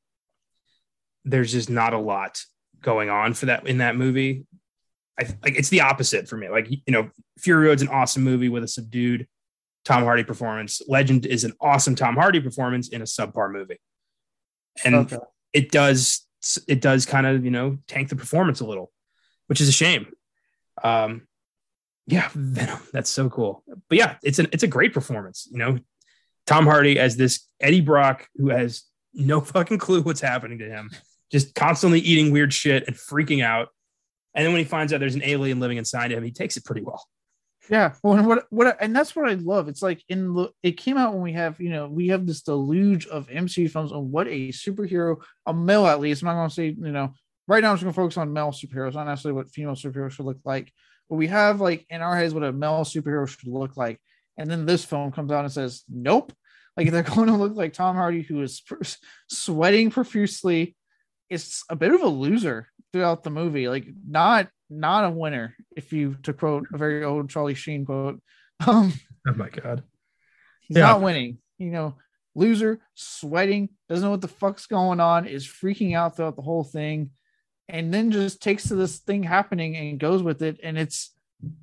there's 1.25 1.51
just 1.51 1.69
not 1.69 1.93
a 1.93 1.99
lot 1.99 2.41
going 2.79 3.09
on 3.09 3.33
for 3.33 3.47
that 3.47 3.67
in 3.67 3.79
that 3.79 3.97
movie. 3.97 4.45
I 5.19 5.23
like 5.43 5.57
it's 5.57 5.69
the 5.69 5.81
opposite 5.81 6.29
for 6.29 6.37
me. 6.37 6.47
Like 6.47 6.69
you 6.71 6.79
know, 6.87 7.09
Fury 7.37 7.67
Road's 7.67 7.81
an 7.81 7.89
awesome 7.89 8.23
movie 8.23 8.47
with 8.47 8.63
a 8.63 8.67
subdued 8.67 9.27
Tom 9.85 10.03
Hardy 10.03 10.23
performance. 10.23 10.81
Legend 10.87 11.25
is 11.25 11.43
an 11.43 11.53
awesome 11.59 11.95
Tom 11.95 12.15
Hardy 12.15 12.39
performance 12.39 12.89
in 12.89 13.01
a 13.01 13.05
subpar 13.05 13.51
movie, 13.51 13.79
and 14.85 14.95
okay. 14.95 15.17
it 15.53 15.71
does 15.71 16.25
it 16.67 16.81
does 16.81 17.05
kind 17.05 17.27
of 17.27 17.43
you 17.45 17.51
know 17.51 17.77
tank 17.87 18.09
the 18.09 18.15
performance 18.15 18.59
a 18.61 18.65
little, 18.65 18.91
which 19.47 19.61
is 19.61 19.67
a 19.67 19.73
shame. 19.73 20.07
Um, 20.83 21.27
yeah, 22.07 22.29
Venom. 22.33 22.79
That's 22.93 23.09
so 23.09 23.29
cool. 23.29 23.63
But 23.89 23.97
yeah, 23.97 24.15
it's 24.23 24.39
an 24.39 24.47
it's 24.51 24.63
a 24.63 24.67
great 24.67 24.93
performance. 24.93 25.47
You 25.51 25.57
know, 25.57 25.79
Tom 26.45 26.65
Hardy 26.65 26.99
as 26.99 27.15
this 27.15 27.47
Eddie 27.59 27.81
Brock 27.81 28.27
who 28.35 28.49
has 28.49 28.83
no 29.13 29.41
fucking 29.41 29.77
clue 29.77 30.01
what's 30.01 30.21
happening 30.21 30.59
to 30.59 30.69
him, 30.69 30.89
just 31.31 31.53
constantly 31.55 31.99
eating 31.99 32.31
weird 32.31 32.53
shit 32.53 32.85
and 32.87 32.95
freaking 32.95 33.43
out. 33.43 33.69
And 34.33 34.45
then 34.45 34.53
when 34.53 34.59
he 34.59 34.65
finds 34.65 34.93
out 34.93 34.99
there's 34.99 35.15
an 35.15 35.23
alien 35.23 35.59
living 35.59 35.77
inside 35.77 36.11
him, 36.11 36.23
he 36.23 36.31
takes 36.31 36.55
it 36.55 36.65
pretty 36.65 36.81
well. 36.81 37.05
Yeah, 37.69 37.93
well, 38.01 38.23
what 38.23 38.45
what 38.49 38.77
and 38.79 38.95
that's 38.95 39.15
what 39.15 39.29
I 39.29 39.35
love. 39.35 39.67
It's 39.67 39.83
like 39.83 40.03
in 40.09 40.47
it 40.63 40.77
came 40.77 40.97
out 40.97 41.13
when 41.13 41.21
we 41.21 41.33
have 41.33 41.59
you 41.61 41.69
know 41.69 41.87
we 41.87 42.07
have 42.07 42.25
this 42.25 42.41
deluge 42.41 43.05
of 43.07 43.27
MCU 43.27 43.69
films 43.69 43.91
on 43.91 44.11
what 44.11 44.27
a 44.27 44.49
superhero, 44.49 45.21
a 45.45 45.53
male 45.53 45.85
at 45.85 45.99
least. 45.99 46.21
I'm 46.21 46.27
not 46.27 46.35
going 46.35 46.49
to 46.49 46.55
say 46.55 46.67
you 46.69 46.91
know 46.91 47.13
right 47.47 47.61
now 47.61 47.69
I'm 47.69 47.75
just 47.75 47.83
going 47.83 47.93
to 47.93 48.01
focus 48.01 48.17
on 48.17 48.33
male 48.33 48.51
superheroes, 48.51 48.95
not 48.95 49.05
necessarily 49.05 49.37
what 49.37 49.51
female 49.51 49.75
superheroes 49.75 50.11
should 50.11 50.25
look 50.25 50.39
like. 50.43 50.71
But 51.09 51.17
we 51.17 51.27
have 51.27 51.61
like 51.61 51.85
in 51.89 52.01
our 52.01 52.15
heads 52.15 52.33
what 52.33 52.43
a 52.43 52.51
male 52.51 52.83
superhero 52.83 53.27
should 53.27 53.47
look 53.47 53.77
like, 53.77 53.99
and 54.37 54.49
then 54.49 54.65
this 54.65 54.83
film 54.83 55.11
comes 55.11 55.31
out 55.31 55.43
and 55.43 55.53
says, 55.53 55.83
nope. 55.87 56.33
Like 56.75 56.89
they're 56.89 57.03
going 57.15 57.27
to 57.27 57.35
look 57.35 57.55
like 57.55 57.73
Tom 57.73 57.95
Hardy, 57.95 58.23
who 58.23 58.41
is 58.41 58.63
sweating 59.29 59.91
profusely. 59.91 60.75
It's 61.29 61.63
a 61.69 61.75
bit 61.75 61.93
of 61.93 62.01
a 62.01 62.07
loser 62.07 62.67
throughout 62.91 63.23
the 63.23 63.29
movie. 63.29 63.67
Like 63.67 63.85
not 64.07 64.49
not 64.71 65.05
a 65.05 65.09
winner, 65.09 65.55
if 65.75 65.93
you 65.93 66.15
to 66.23 66.33
quote 66.33 66.65
a 66.73 66.77
very 66.77 67.03
old 67.03 67.29
Charlie 67.29 67.55
Sheen 67.55 67.85
quote. 67.85 68.21
Um, 68.67 68.93
oh 69.27 69.33
my 69.33 69.49
god, 69.49 69.81
he's 70.61 70.77
yeah. 70.77 70.83
not 70.83 71.01
winning. 71.01 71.39
You 71.57 71.71
know, 71.71 71.95
loser, 72.35 72.79
sweating, 72.93 73.69
doesn't 73.89 74.03
know 74.03 74.11
what 74.11 74.21
the 74.21 74.27
fuck's 74.27 74.67
going 74.67 74.99
on, 74.99 75.25
is 75.25 75.47
freaking 75.47 75.95
out 75.95 76.15
throughout 76.15 76.35
the 76.35 76.43
whole 76.43 76.63
thing 76.63 77.09
and 77.71 77.93
then 77.93 78.11
just 78.11 78.41
takes 78.41 78.65
to 78.65 78.75
this 78.75 78.99
thing 78.99 79.23
happening 79.23 79.75
and 79.77 79.99
goes 79.99 80.21
with 80.21 80.41
it 80.41 80.59
and 80.61 80.77
it's 80.77 81.13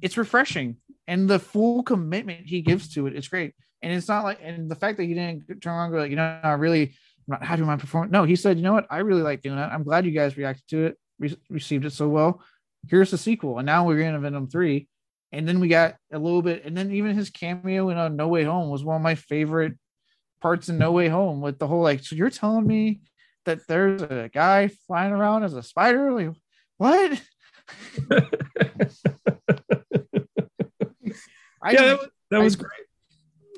it's 0.03 0.17
refreshing. 0.17 0.77
And 1.07 1.29
the 1.29 1.39
full 1.39 1.83
commitment 1.83 2.47
he 2.47 2.63
gives 2.63 2.93
to 2.95 3.07
it 3.07 3.15
it's 3.15 3.29
great. 3.29 3.55
And 3.83 3.93
it's 3.93 4.09
not 4.09 4.25
like 4.25 4.41
and 4.43 4.71
the 4.71 4.75
fact 4.75 4.97
that 4.97 5.05
he 5.05 5.15
didn't 5.15 5.61
turn 5.61 5.75
around 5.75 5.85
and 5.87 5.93
go 5.93 5.99
like 5.99 6.11
you 6.11 6.17
know 6.17 6.41
I 6.43 6.53
really 6.53 6.83
I'm 6.83 7.33
not 7.33 7.45
happy 7.45 7.61
with 7.61 7.69
my 7.69 7.77
performance. 7.77 8.11
No 8.11 8.25
he 8.25 8.37
said 8.37 8.57
you 8.57 8.63
know 8.63 8.73
what? 8.73 8.87
I 8.91 8.99
really 8.99 9.23
like 9.23 9.43
doing 9.43 9.57
that. 9.57 9.71
I'm 9.71 9.85
glad 9.85 10.07
you 10.07 10.13
guys 10.13 10.37
reacted 10.37 10.67
to 10.69 10.87
it 10.87 10.99
re- 11.19 11.39
received 11.51 11.85
it 11.85 11.93
so 11.93 12.09
well 12.09 12.43
here's 12.89 13.11
the 13.11 13.19
sequel 13.19 13.59
and 13.59 13.67
now 13.67 13.85
we're 13.85 14.01
in 14.01 14.15
a 14.15 14.21
Venom 14.21 14.49
3 14.49 14.87
and 15.33 15.47
then 15.47 15.61
we 15.61 15.69
got 15.69 15.97
a 16.13 16.19
little 16.19 16.43
bit 16.43 16.65
and 16.65 16.77
then 16.77 16.93
even 16.93 17.17
his 17.17 17.31
cameo 17.31 17.91
in 17.91 17.99
uh, 17.99 18.09
No 18.09 18.29
Way 18.29 18.45
Home 18.45 18.71
was 18.71 18.85
one 18.85 18.97
of 18.97 19.03
my 19.03 19.15
favorite 19.15 19.75
parts 20.41 20.69
in 20.69 20.79
No 20.79 20.93
Way 20.93 21.09
Home 21.09 21.41
with 21.41 21.59
the 21.59 21.67
whole 21.67 21.83
like 21.83 22.05
so 22.05 22.17
you're 22.17 22.31
telling 22.31 22.67
me 22.67 23.01
that 23.49 23.67
there's 23.67 24.03
a 24.03 24.31
guy 24.33 24.69
flying 24.87 25.13
around 25.13 25.43
as 25.43 25.55
a 25.55 25.63
spider? 25.63 26.13
Like, 26.13 26.35
what? 26.77 27.23
I 31.63 31.73
yeah, 31.73 31.83
that 31.83 31.99
was, 31.99 32.09
that 32.31 32.43
was 32.43 32.57
I, 32.57 32.59
great. 32.59 32.87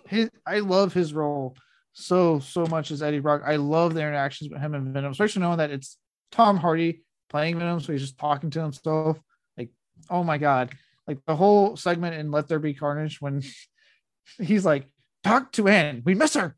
His, 0.07 0.31
I 0.47 0.61
love 0.61 0.95
his 0.95 1.13
role 1.13 1.57
so 1.93 2.39
so 2.39 2.67
much 2.67 2.93
as 2.93 3.03
Eddie 3.03 3.19
Brock. 3.19 3.43
I 3.45 3.57
love 3.57 3.95
the 3.95 4.01
interactions 4.01 4.49
with 4.49 4.61
him 4.61 4.75
and 4.75 4.95
Venom, 4.95 5.11
especially 5.11 5.43
knowing 5.43 5.59
that 5.59 5.73
it's 5.73 5.99
Tom 6.31 6.57
Hardy 6.57 7.03
playing 7.31 7.59
Venom, 7.59 7.81
so 7.81 7.93
he's 7.93 8.03
just 8.03 8.19
talking 8.19 8.51
to 8.51 8.61
himself. 8.61 9.19
Like, 9.57 9.71
oh 10.11 10.23
my 10.23 10.37
god! 10.37 10.73
Like 11.07 11.19
the 11.27 11.37
whole 11.37 11.77
segment 11.77 12.16
in 12.16 12.31
Let 12.31 12.49
There 12.49 12.59
Be 12.59 12.75
Carnage 12.75 13.21
when 13.21 13.43
he's 14.38 14.66
like, 14.66 14.87
"Talk 15.25 15.53
to 15.53 15.69
Anne, 15.69 16.03
we 16.05 16.14
miss 16.14 16.35
her. 16.35 16.57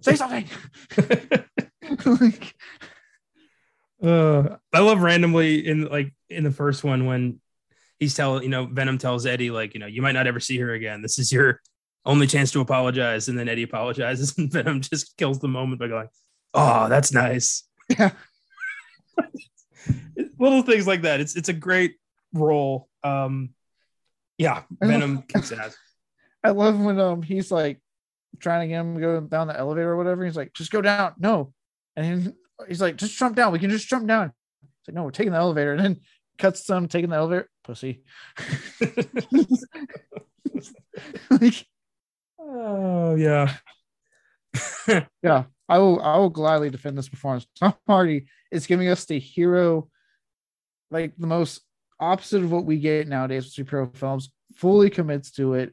Say 0.00 0.14
something." 0.14 0.46
like, 2.06 2.54
uh, 4.02 4.56
I 4.72 4.78
love 4.78 5.02
randomly 5.02 5.66
in 5.66 5.86
like 5.86 6.14
in 6.30 6.44
the 6.44 6.50
first 6.50 6.82
one 6.82 7.04
when 7.06 7.40
he's 8.00 8.14
telling 8.14 8.42
you 8.42 8.48
know 8.48 8.66
Venom 8.66 8.98
tells 8.98 9.26
Eddie 9.26 9.50
like 9.50 9.74
you 9.74 9.80
know 9.80 9.86
you 9.86 10.02
might 10.02 10.12
not 10.12 10.26
ever 10.26 10.40
see 10.40 10.58
her 10.58 10.72
again. 10.72 11.02
This 11.02 11.18
is 11.18 11.32
your 11.32 11.60
only 12.04 12.26
chance 12.26 12.50
to 12.52 12.60
apologize, 12.60 13.28
and 13.28 13.38
then 13.38 13.48
Eddie 13.48 13.62
apologizes, 13.62 14.34
and 14.38 14.50
Venom 14.50 14.80
just 14.80 15.16
kills 15.16 15.38
the 15.38 15.48
moment 15.48 15.80
by 15.80 15.88
going, 15.88 16.08
"Oh, 16.54 16.88
that's 16.88 17.12
nice." 17.12 17.64
Yeah. 17.88 18.10
Little 20.38 20.62
things 20.62 20.86
like 20.86 21.02
that. 21.02 21.20
It's 21.20 21.36
it's 21.36 21.48
a 21.48 21.54
great 21.54 21.96
role. 22.32 22.88
Um, 23.02 23.50
yeah, 24.38 24.62
Venom 24.80 25.22
kicks 25.22 25.52
ass. 25.52 25.76
I 26.44 26.50
love 26.50 26.78
when 26.80 26.98
um 26.98 27.22
he's 27.22 27.50
like 27.50 27.80
trying 28.40 28.62
to 28.62 28.68
get 28.68 28.80
him 28.80 28.94
to 28.94 29.00
go 29.00 29.20
down 29.20 29.48
the 29.48 29.58
elevator 29.58 29.90
or 29.90 29.96
whatever. 29.96 30.24
He's 30.24 30.36
like, 30.36 30.52
just 30.52 30.72
go 30.72 30.82
down. 30.82 31.14
No, 31.18 31.52
and 31.96 32.34
he's 32.68 32.80
like, 32.80 32.96
just 32.96 33.16
jump 33.16 33.36
down. 33.36 33.52
We 33.52 33.58
can 33.58 33.70
just 33.70 33.88
jump 33.88 34.06
down. 34.06 34.32
It's 34.62 34.88
like, 34.88 34.94
no, 34.94 35.04
we're 35.04 35.10
taking 35.10 35.32
the 35.32 35.38
elevator. 35.38 35.72
And 35.76 35.84
then 35.84 36.00
cuts 36.38 36.66
some 36.66 36.88
taking 36.88 37.10
the 37.10 37.16
elevator. 37.16 37.48
Pussy. 37.64 38.02
like, 41.30 41.66
oh 42.38 43.14
yeah. 43.14 43.54
yeah. 45.22 45.44
I 45.68 45.78
will 45.78 46.02
I 46.02 46.18
will 46.18 46.28
gladly 46.28 46.70
defend 46.70 46.98
this 46.98 47.08
performance. 47.08 47.46
Tom 47.58 47.74
Hardy 47.86 48.26
is 48.50 48.66
giving 48.66 48.88
us 48.88 49.04
the 49.06 49.18
hero, 49.18 49.88
like 50.92 51.14
the 51.18 51.26
most 51.26 51.62
opposite 51.98 52.42
of 52.42 52.52
what 52.52 52.64
we 52.64 52.78
get 52.78 53.08
nowadays 53.08 53.44
with 53.44 53.66
superhero 53.66 53.96
films, 53.96 54.30
fully 54.56 54.90
commits 54.90 55.32
to 55.32 55.54
it. 55.54 55.72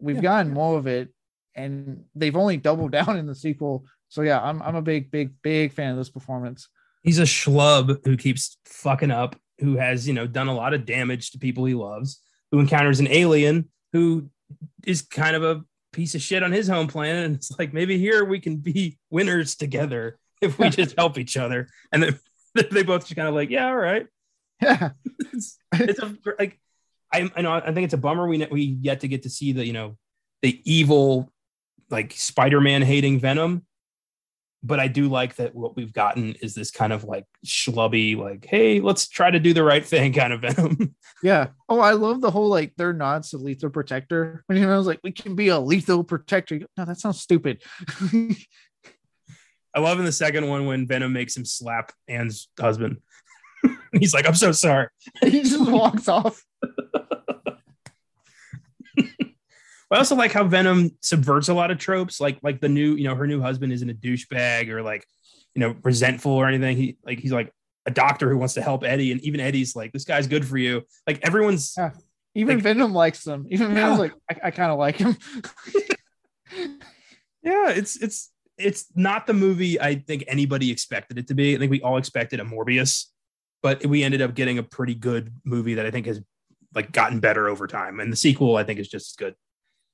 We've 0.00 0.16
yeah. 0.16 0.22
gotten 0.22 0.52
more 0.52 0.78
of 0.78 0.86
it, 0.86 1.10
and 1.54 2.04
they've 2.14 2.36
only 2.36 2.56
doubled 2.56 2.90
down 2.98 3.16
in 3.16 3.26
the 3.26 3.34
sequel 3.34 3.86
so 4.14 4.22
yeah, 4.22 4.40
I'm 4.40 4.62
I'm 4.62 4.76
a 4.76 4.82
big, 4.82 5.10
big, 5.10 5.32
big 5.42 5.72
fan 5.72 5.90
of 5.90 5.96
this 5.96 6.08
performance. 6.08 6.68
He's 7.02 7.18
a 7.18 7.24
schlub 7.24 7.98
who 8.04 8.16
keeps 8.16 8.56
fucking 8.64 9.10
up, 9.10 9.34
who 9.58 9.76
has, 9.76 10.06
you 10.06 10.14
know, 10.14 10.28
done 10.28 10.46
a 10.46 10.54
lot 10.54 10.72
of 10.72 10.86
damage 10.86 11.32
to 11.32 11.38
people 11.38 11.64
he 11.64 11.74
loves, 11.74 12.22
who 12.52 12.60
encounters 12.60 13.00
an 13.00 13.08
alien 13.08 13.70
who 13.92 14.30
is 14.86 15.02
kind 15.02 15.34
of 15.34 15.42
a 15.42 15.64
piece 15.92 16.14
of 16.14 16.22
shit 16.22 16.44
on 16.44 16.52
his 16.52 16.68
home 16.68 16.86
planet. 16.86 17.26
And 17.26 17.34
it's 17.34 17.50
like 17.58 17.72
maybe 17.72 17.98
here 17.98 18.24
we 18.24 18.38
can 18.38 18.58
be 18.58 18.98
winners 19.10 19.56
together 19.56 20.16
if 20.40 20.60
we 20.60 20.68
just 20.70 20.94
help 20.96 21.18
each 21.18 21.36
other. 21.36 21.66
And 21.90 22.00
then 22.00 22.18
they 22.70 22.84
both 22.84 23.02
just 23.02 23.16
kind 23.16 23.26
of 23.26 23.34
like, 23.34 23.50
yeah, 23.50 23.66
all 23.66 23.76
right. 23.76 24.06
Yeah. 24.62 24.90
it's, 25.32 25.58
it's 25.74 25.98
a, 26.00 26.16
like 26.38 26.58
I, 27.12 27.30
I 27.36 27.42
know 27.42 27.52
I 27.52 27.72
think 27.72 27.84
it's 27.84 27.94
a 27.94 27.98
bummer 27.98 28.26
we 28.26 28.44
we 28.46 28.62
yet 28.80 29.00
to 29.00 29.08
get 29.08 29.22
to 29.24 29.30
see 29.30 29.52
the, 29.52 29.64
you 29.64 29.72
know, 29.72 29.96
the 30.42 30.60
evil 30.64 31.30
like 31.90 32.12
Spider-Man 32.12 32.82
hating 32.82 33.20
Venom 33.20 33.64
but 34.64 34.80
I 34.80 34.88
do 34.88 35.08
like 35.08 35.36
that 35.36 35.54
what 35.54 35.76
we've 35.76 35.92
gotten 35.92 36.32
is 36.40 36.54
this 36.54 36.70
kind 36.70 36.92
of 36.92 37.04
like 37.04 37.26
schlubby, 37.44 38.16
like, 38.16 38.46
hey, 38.46 38.80
let's 38.80 39.06
try 39.06 39.30
to 39.30 39.38
do 39.38 39.52
the 39.52 39.62
right 39.62 39.84
thing 39.84 40.14
kind 40.14 40.32
of 40.32 40.40
venom. 40.40 40.94
yeah. 41.22 41.48
Oh, 41.68 41.80
I 41.80 41.92
love 41.92 42.22
the 42.22 42.30
whole 42.30 42.48
like 42.48 42.72
they're 42.76 42.94
nods 42.94 43.30
to 43.30 43.36
lethal 43.36 43.68
protector. 43.68 44.42
When 44.54 44.64
I 44.64 44.76
was 44.78 44.86
like, 44.86 45.00
we 45.04 45.12
can 45.12 45.36
be 45.36 45.48
a 45.48 45.60
lethal 45.60 46.02
protector. 46.02 46.60
No, 46.78 46.86
that 46.86 46.98
sounds 46.98 47.20
stupid. 47.20 47.62
I 49.74 49.80
love 49.80 49.98
in 49.98 50.06
the 50.06 50.12
second 50.12 50.48
one 50.48 50.64
when 50.64 50.86
Venom 50.86 51.12
makes 51.12 51.36
him 51.36 51.44
slap 51.44 51.92
Anne's 52.08 52.48
husband. 52.58 52.98
He's 53.92 54.14
like, 54.14 54.26
I'm 54.26 54.34
so 54.34 54.52
sorry. 54.52 54.88
he 55.22 55.42
just 55.42 55.70
walks 55.70 56.08
off. 56.08 56.44
I 59.90 59.98
also 59.98 60.16
like 60.16 60.32
how 60.32 60.44
Venom 60.44 60.96
subverts 61.02 61.48
a 61.48 61.54
lot 61.54 61.70
of 61.70 61.78
tropes, 61.78 62.20
like 62.20 62.38
like 62.42 62.60
the 62.60 62.68
new, 62.68 62.94
you 62.94 63.04
know, 63.04 63.14
her 63.14 63.28
new 63.28 63.40
husband 63.40 63.72
isn't 63.72 63.88
a 63.88 63.94
douchebag 63.94 64.68
or 64.68 64.82
like, 64.82 65.06
you 65.54 65.60
know, 65.60 65.76
resentful 65.82 66.32
or 66.32 66.48
anything. 66.48 66.76
He 66.76 66.96
like 67.04 67.20
he's 67.20 67.32
like 67.32 67.52
a 67.86 67.92
doctor 67.92 68.28
who 68.28 68.36
wants 68.36 68.54
to 68.54 68.62
help 68.62 68.82
Eddie, 68.82 69.12
and 69.12 69.20
even 69.20 69.40
Eddie's 69.40 69.76
like, 69.76 69.92
this 69.92 70.04
guy's 70.04 70.26
good 70.26 70.44
for 70.46 70.58
you. 70.58 70.82
Like 71.06 71.20
everyone's 71.22 71.74
yeah. 71.76 71.90
even 72.34 72.56
like, 72.56 72.64
Venom 72.64 72.92
likes 72.92 73.24
him. 73.24 73.46
Even 73.50 73.68
yeah. 73.68 73.74
Venom's 73.74 73.98
like, 74.00 74.14
I, 74.28 74.48
I 74.48 74.50
kind 74.50 74.72
of 74.72 74.78
like 74.78 74.96
him. 74.96 75.16
yeah, 77.42 77.70
it's 77.70 77.96
it's 78.02 78.32
it's 78.58 78.86
not 78.94 79.26
the 79.26 79.34
movie 79.34 79.80
I 79.80 79.96
think 79.96 80.24
anybody 80.28 80.70
expected 80.70 81.18
it 81.18 81.28
to 81.28 81.34
be. 81.34 81.54
I 81.54 81.58
think 81.58 81.70
we 81.70 81.82
all 81.82 81.98
expected 81.98 82.40
a 82.40 82.44
Morbius, 82.44 83.06
but 83.64 83.84
we 83.86 84.04
ended 84.04 84.20
up 84.20 84.34
getting 84.34 84.58
a 84.58 84.62
pretty 84.62 84.94
good 84.94 85.32
movie 85.42 85.72
that 85.72 85.86
I 85.86 85.90
think 85.90 86.04
has 86.04 86.20
like 86.74 86.92
gotten 86.92 87.18
better 87.18 87.48
over 87.48 87.66
time. 87.66 87.98
And 87.98 88.12
the 88.12 88.16
sequel 88.16 88.56
I 88.56 88.62
think 88.62 88.78
is 88.78 88.88
just 88.88 89.12
as 89.12 89.16
good. 89.16 89.34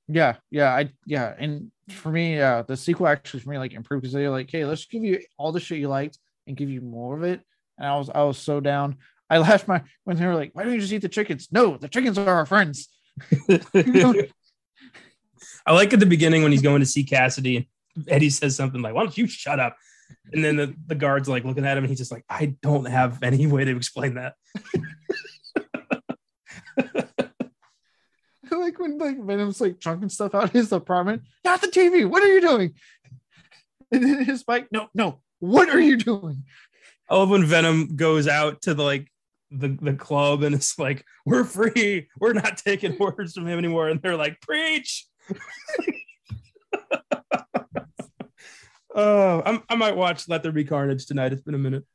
Yeah, 0.09 0.35
yeah, 0.49 0.75
I 0.75 0.89
yeah, 1.05 1.33
and 1.39 1.71
for 1.89 2.11
me, 2.11 2.35
yeah, 2.35 2.63
the 2.63 2.75
sequel 2.75 3.07
actually 3.07 3.39
for 3.39 3.49
me 3.49 3.57
like 3.57 3.71
improved 3.71 4.01
because 4.01 4.11
they're 4.13 4.29
like, 4.29 4.51
hey, 4.51 4.65
let's 4.65 4.85
give 4.87 5.05
you 5.05 5.21
all 5.37 5.53
the 5.53 5.61
shit 5.61 5.79
you 5.79 5.87
liked 5.87 6.19
and 6.47 6.57
give 6.57 6.69
you 6.69 6.81
more 6.81 7.15
of 7.15 7.23
it. 7.23 7.39
And 7.77 7.87
I 7.87 7.95
was 7.97 8.09
I 8.09 8.23
was 8.23 8.37
so 8.37 8.59
down. 8.59 8.97
I 9.29 9.37
left 9.37 9.69
my 9.69 9.81
when 10.03 10.17
they 10.17 10.25
were 10.25 10.35
like, 10.35 10.51
why 10.53 10.63
don't 10.63 10.73
you 10.73 10.81
just 10.81 10.91
eat 10.91 11.01
the 11.01 11.07
chickens? 11.07 11.47
No, 11.49 11.77
the 11.77 11.87
chickens 11.87 12.17
are 12.17 12.27
our 12.27 12.45
friends. 12.45 12.89
I 15.65 15.73
like 15.73 15.93
at 15.93 16.01
the 16.01 16.05
beginning 16.05 16.43
when 16.43 16.51
he's 16.51 16.61
going 16.61 16.81
to 16.81 16.85
see 16.85 17.05
Kasady 17.05 17.55
and 17.95 18.09
Eddie 18.09 18.31
says 18.31 18.57
something 18.57 18.81
like, 18.81 18.93
"Why 18.93 19.03
don't 19.03 19.17
you 19.17 19.27
shut 19.27 19.61
up?" 19.61 19.77
And 20.31 20.43
then 20.43 20.55
the, 20.55 20.75
the 20.87 20.95
guard's 20.95 21.29
like 21.29 21.43
looking 21.43 21.65
at 21.65 21.77
him 21.77 21.83
and 21.83 21.89
he's 21.89 21.99
just 21.99 22.11
like, 22.11 22.25
"I 22.29 22.57
don't 22.61 22.85
have 22.85 23.21
any 23.23 23.47
way 23.47 23.65
to 23.65 23.75
explain 23.75 24.15
that." 24.15 24.35
like 28.51 28.79
when 28.79 28.97
like 28.97 29.21
Venom's 29.23 29.59
like 29.59 29.79
chunking 29.79 30.09
stuff 30.09 30.35
out 30.35 30.45
of 30.45 30.51
his 30.51 30.71
apartment. 30.71 31.23
Not 31.43 31.61
the 31.61 31.67
TV. 31.67 32.07
What 32.07 32.23
are 32.23 32.33
you 32.33 32.41
doing? 32.41 32.73
And 33.91 34.03
then 34.03 34.23
his 34.23 34.43
bike. 34.43 34.67
No, 34.71 34.87
no. 34.93 35.21
What 35.39 35.69
are 35.69 35.79
you 35.79 35.97
doing? 35.97 36.43
I 37.09 37.15
love 37.15 37.29
when 37.29 37.45
Venom 37.45 37.95
goes 37.95 38.27
out 38.27 38.61
to 38.63 38.73
the 38.73 38.83
like 38.83 39.11
the, 39.51 39.77
the 39.81 39.93
club 39.93 40.43
and 40.43 40.55
it's 40.55 40.79
like, 40.79 41.03
we're 41.25 41.43
free. 41.43 42.07
We're 42.19 42.33
not 42.33 42.57
taking 42.57 42.97
orders 42.99 43.33
from 43.33 43.47
him 43.47 43.57
anymore. 43.57 43.89
And 43.89 44.01
they're 44.01 44.15
like, 44.15 44.39
preach. 44.41 45.05
oh, 48.95 49.41
I'm, 49.45 49.63
I 49.69 49.75
might 49.75 49.95
watch 49.95 50.27
Let 50.27 50.43
There 50.43 50.51
Be 50.51 50.63
Carnage 50.63 51.05
tonight. 51.05 51.33
It's 51.33 51.41
been 51.41 51.55
a 51.55 51.59
minute. 51.59 51.85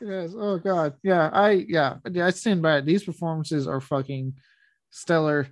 Yes. 0.00 0.32
Oh 0.36 0.58
God. 0.58 0.94
Yeah. 1.02 1.30
I 1.32 1.64
yeah. 1.68 1.96
Yeah. 2.10 2.26
I 2.26 2.30
stand 2.30 2.62
by 2.62 2.78
it. 2.78 2.86
These 2.86 3.04
performances 3.04 3.68
are 3.68 3.80
fucking 3.80 4.34
stellar, 4.90 5.46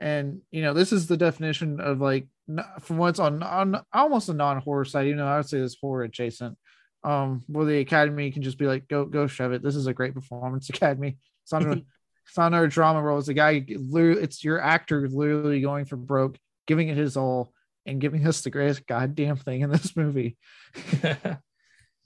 and 0.00 0.40
you 0.50 0.62
know 0.62 0.72
this 0.72 0.92
is 0.92 1.06
the 1.06 1.16
definition 1.16 1.78
of 1.78 2.00
like 2.00 2.26
from 2.80 2.96
what's 2.96 3.18
on 3.18 3.42
on 3.42 3.82
almost 3.92 4.30
a 4.30 4.34
non 4.34 4.62
horror 4.62 4.86
side. 4.86 5.08
You 5.08 5.14
know, 5.14 5.26
I 5.26 5.36
would 5.36 5.48
say 5.48 5.58
this 5.58 5.76
horror 5.78 6.04
adjacent 6.04 6.56
um 7.04 7.42
where 7.48 7.64
the 7.64 7.78
academy 7.78 8.30
can 8.30 8.42
just 8.42 8.58
be 8.58 8.66
like 8.66 8.86
go 8.88 9.04
go 9.04 9.26
shove 9.26 9.52
it 9.52 9.62
this 9.62 9.74
is 9.74 9.86
a 9.86 9.94
great 9.94 10.14
performance 10.14 10.68
academy 10.68 11.16
it's 11.42 11.52
not 11.52 11.64
a, 11.64 11.72
it's 12.26 12.36
not 12.36 12.54
a 12.54 12.68
drama 12.68 13.02
role 13.02 13.18
it's 13.18 13.28
a 13.28 13.34
guy 13.34 13.64
it's 13.66 14.44
your 14.44 14.60
actor 14.60 15.08
literally 15.08 15.60
going 15.60 15.84
for 15.84 15.96
broke 15.96 16.38
giving 16.66 16.88
it 16.88 16.96
his 16.96 17.16
all 17.16 17.52
and 17.86 18.00
giving 18.00 18.26
us 18.26 18.42
the 18.42 18.50
greatest 18.50 18.86
goddamn 18.86 19.36
thing 19.36 19.62
in 19.62 19.70
this 19.70 19.96
movie. 19.96 20.36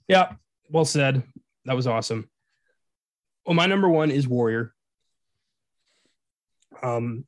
Yeah 0.07 0.31
well 0.69 0.85
said. 0.85 1.23
That 1.65 1.75
was 1.75 1.87
awesome. 1.87 2.29
Well 3.45 3.55
my 3.55 3.65
number 3.65 3.89
one 3.89 4.11
is 4.11 4.27
warrior. 4.27 4.73
Um 6.81 7.25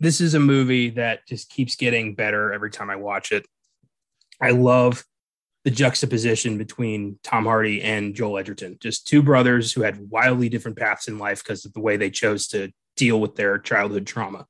this 0.00 0.20
is 0.20 0.34
a 0.34 0.40
movie 0.40 0.90
that 0.90 1.26
just 1.28 1.48
keeps 1.48 1.76
getting 1.76 2.16
better 2.16 2.52
every 2.52 2.70
time 2.70 2.90
i 2.90 2.96
watch 2.96 3.30
it. 3.30 3.46
I 4.40 4.50
love 4.50 5.04
the 5.64 5.70
juxtaposition 5.70 6.58
between 6.58 7.20
Tom 7.22 7.44
Hardy 7.44 7.80
and 7.82 8.12
Joel 8.12 8.38
Edgerton, 8.38 8.78
just 8.80 9.06
two 9.06 9.22
brothers 9.22 9.72
who 9.72 9.82
had 9.82 10.10
wildly 10.10 10.48
different 10.48 10.76
paths 10.76 11.06
in 11.06 11.18
life 11.18 11.44
because 11.44 11.64
of 11.64 11.72
the 11.72 11.80
way 11.80 11.96
they 11.96 12.10
chose 12.10 12.48
to 12.48 12.72
deal 12.96 13.20
with 13.20 13.36
their 13.36 13.60
childhood 13.60 14.04
trauma. 14.04 14.46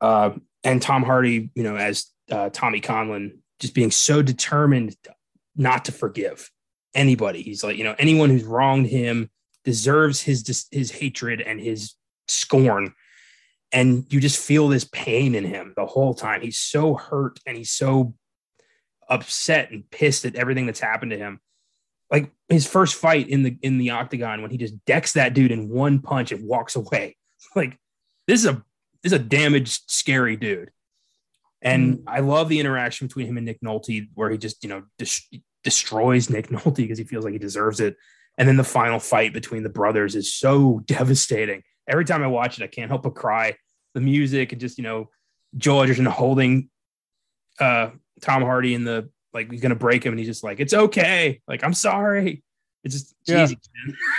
Uh, 0.00 0.30
and 0.64 0.80
Tom 0.80 1.02
Hardy, 1.02 1.50
you 1.54 1.62
know, 1.62 1.76
as 1.76 2.06
uh, 2.30 2.50
Tommy 2.52 2.80
Conlon, 2.80 3.38
just 3.60 3.74
being 3.74 3.90
so 3.90 4.22
determined 4.22 4.96
not 5.54 5.84
to 5.84 5.92
forgive 5.92 6.50
anybody. 6.94 7.42
He's 7.42 7.62
like, 7.62 7.76
you 7.76 7.84
know, 7.84 7.94
anyone 7.98 8.30
who's 8.30 8.44
wronged 8.44 8.86
him 8.86 9.30
deserves 9.64 10.22
his 10.22 10.66
his 10.70 10.90
hatred 10.90 11.40
and 11.40 11.60
his 11.60 11.94
scorn. 12.28 12.94
And 13.72 14.06
you 14.10 14.20
just 14.20 14.38
feel 14.38 14.68
this 14.68 14.84
pain 14.84 15.34
in 15.34 15.44
him 15.44 15.74
the 15.76 15.86
whole 15.86 16.14
time. 16.14 16.42
He's 16.42 16.58
so 16.58 16.94
hurt 16.94 17.40
and 17.46 17.56
he's 17.56 17.72
so 17.72 18.14
upset 19.08 19.70
and 19.70 19.88
pissed 19.90 20.24
at 20.24 20.36
everything 20.36 20.66
that's 20.66 20.80
happened 20.80 21.10
to 21.10 21.18
him. 21.18 21.40
Like 22.10 22.30
his 22.48 22.66
first 22.66 22.94
fight 22.94 23.28
in 23.28 23.42
the 23.42 23.56
in 23.62 23.78
the 23.78 23.90
octagon 23.90 24.42
when 24.42 24.50
he 24.50 24.58
just 24.58 24.84
decks 24.84 25.14
that 25.14 25.34
dude 25.34 25.50
in 25.50 25.68
one 25.68 26.00
punch 26.00 26.32
and 26.32 26.46
walks 26.46 26.76
away. 26.76 27.16
Like 27.54 27.78
this 28.26 28.40
is 28.40 28.46
a 28.46 28.64
is 29.04 29.12
a 29.12 29.18
damaged, 29.18 29.82
scary 29.86 30.36
dude. 30.36 30.70
And 31.62 31.98
mm. 31.98 32.02
I 32.06 32.20
love 32.20 32.48
the 32.48 32.60
interaction 32.60 33.06
between 33.06 33.26
him 33.26 33.36
and 33.36 33.46
Nick 33.46 33.60
Nolte, 33.60 34.08
where 34.14 34.30
he 34.30 34.38
just 34.38 34.62
you 34.62 34.68
know 34.68 34.82
des- 34.98 35.40
destroys 35.62 36.28
Nick 36.28 36.48
Nolte 36.48 36.76
because 36.76 36.98
he 36.98 37.04
feels 37.04 37.24
like 37.24 37.32
he 37.32 37.38
deserves 37.38 37.80
it. 37.80 37.96
And 38.36 38.48
then 38.48 38.56
the 38.56 38.64
final 38.64 38.98
fight 38.98 39.32
between 39.32 39.62
the 39.62 39.68
brothers 39.68 40.16
is 40.16 40.34
so 40.34 40.82
devastating. 40.86 41.62
Every 41.88 42.04
time 42.04 42.22
I 42.22 42.26
watch 42.26 42.58
it, 42.58 42.64
I 42.64 42.66
can't 42.66 42.90
help 42.90 43.02
but 43.04 43.14
cry. 43.14 43.56
The 43.94 44.00
music 44.00 44.52
and 44.52 44.60
just 44.60 44.76
you 44.78 44.84
know 44.84 45.10
Joel 45.56 45.82
Edgerton 45.82 46.06
holding 46.06 46.68
uh, 47.60 47.90
Tom 48.20 48.42
Hardy 48.42 48.74
in 48.74 48.84
the 48.84 49.08
like 49.32 49.50
he's 49.50 49.60
gonna 49.60 49.74
break 49.74 50.04
him, 50.04 50.12
and 50.12 50.18
he's 50.18 50.28
just 50.28 50.44
like, 50.44 50.60
"It's 50.60 50.74
okay." 50.74 51.40
Like, 51.46 51.62
I'm 51.62 51.74
sorry. 51.74 52.42
It's 52.82 52.94
just 52.94 53.14
yeah. 53.26 53.46
cheesy. 53.46 53.58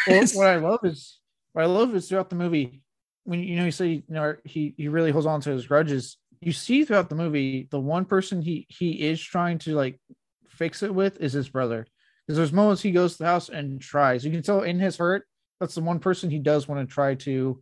well, 0.07 0.25
what 0.33 0.47
I 0.47 0.55
love 0.57 0.79
is 0.83 1.19
what 1.53 1.63
I 1.63 1.67
love 1.67 1.93
is 1.95 2.09
throughout 2.09 2.29
the 2.29 2.35
movie 2.35 2.81
when 3.25 3.43
you 3.43 3.57
know 3.57 3.65
you 3.65 3.71
say 3.71 3.87
you 3.87 4.03
know 4.07 4.35
he 4.45 4.73
he 4.77 4.87
really 4.87 5.11
holds 5.11 5.27
on 5.27 5.41
to 5.41 5.51
his 5.51 5.67
grudges. 5.67 6.17
You 6.41 6.53
see 6.53 6.85
throughout 6.85 7.09
the 7.09 7.15
movie 7.15 7.67
the 7.69 7.79
one 7.79 8.05
person 8.05 8.41
he 8.41 8.65
he 8.69 8.91
is 8.91 9.21
trying 9.21 9.57
to 9.59 9.75
like 9.75 9.99
fix 10.47 10.83
it 10.83 10.93
with 10.93 11.19
is 11.19 11.33
his 11.33 11.49
brother. 11.49 11.85
Because 12.25 12.37
there's 12.37 12.53
moments 12.53 12.81
he 12.81 12.91
goes 12.91 13.13
to 13.13 13.17
the 13.19 13.25
house 13.25 13.49
and 13.49 13.79
tries. 13.79 14.25
You 14.25 14.31
can 14.31 14.41
tell 14.41 14.61
in 14.61 14.79
his 14.79 14.97
hurt 14.97 15.27
that's 15.59 15.75
the 15.75 15.81
one 15.81 15.99
person 15.99 16.29
he 16.29 16.39
does 16.39 16.67
want 16.67 16.87
to 16.87 16.93
try 16.93 17.15
to 17.15 17.61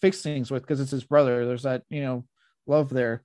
fix 0.00 0.22
things 0.22 0.50
with 0.50 0.62
because 0.62 0.80
it's 0.80 0.90
his 0.90 1.04
brother. 1.04 1.46
There's 1.46 1.62
that 1.62 1.82
you 1.88 2.02
know 2.02 2.24
love 2.66 2.90
there, 2.90 3.22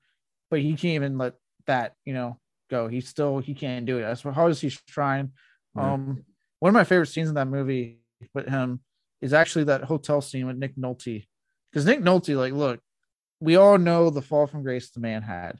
but 0.49 0.61
he 0.61 0.71
can't 0.71 0.95
even 0.95 1.17
let 1.17 1.33
that 1.67 1.93
you 2.05 2.13
know 2.13 2.39
go. 2.69 2.87
He 2.87 3.01
still 3.01 3.39
he 3.39 3.53
can't 3.53 3.85
do 3.85 3.97
it. 3.97 4.03
As 4.03 4.21
hard 4.21 4.51
as 4.51 4.61
he's 4.61 4.79
trying. 4.87 5.31
Um, 5.75 6.23
one 6.59 6.69
of 6.69 6.73
my 6.73 6.85
favorite 6.85 7.07
scenes 7.07 7.29
in 7.29 7.35
that 7.35 7.47
movie 7.47 7.99
with 8.33 8.47
him 8.47 8.79
is 9.21 9.33
actually 9.33 9.65
that 9.65 9.83
hotel 9.83 10.21
scene 10.21 10.47
with 10.47 10.57
Nick 10.57 10.75
Nolte, 10.75 11.27
because 11.77 11.85
Nick 11.85 12.01
Nolte, 12.01 12.35
like, 12.35 12.53
look, 12.53 12.79
we 13.39 13.55
all 13.55 13.77
know 13.77 14.09
the 14.09 14.23
fall 14.23 14.47
from 14.47 14.63
grace 14.63 14.89
the 14.89 14.99
man 14.99 15.21
had 15.21 15.59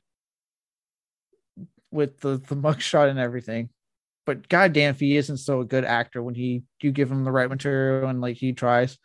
with 1.92 2.20
the 2.22 2.38
the 2.38 2.56
mugshot 2.56 3.08
and 3.08 3.20
everything. 3.20 3.70
But 4.26 4.50
goddamn, 4.50 4.96
if 4.96 5.00
he 5.00 5.16
isn't 5.16 5.38
so 5.38 5.62
a 5.62 5.66
good 5.66 5.86
actor 5.86 6.24
when 6.24 6.34
he 6.34 6.64
you 6.82 6.92
give 6.92 7.12
him 7.12 7.24
the 7.24 7.32
right 7.32 7.48
material 7.48 8.10
and 8.10 8.20
like 8.20 8.36
he 8.36 8.52
tries. 8.52 8.98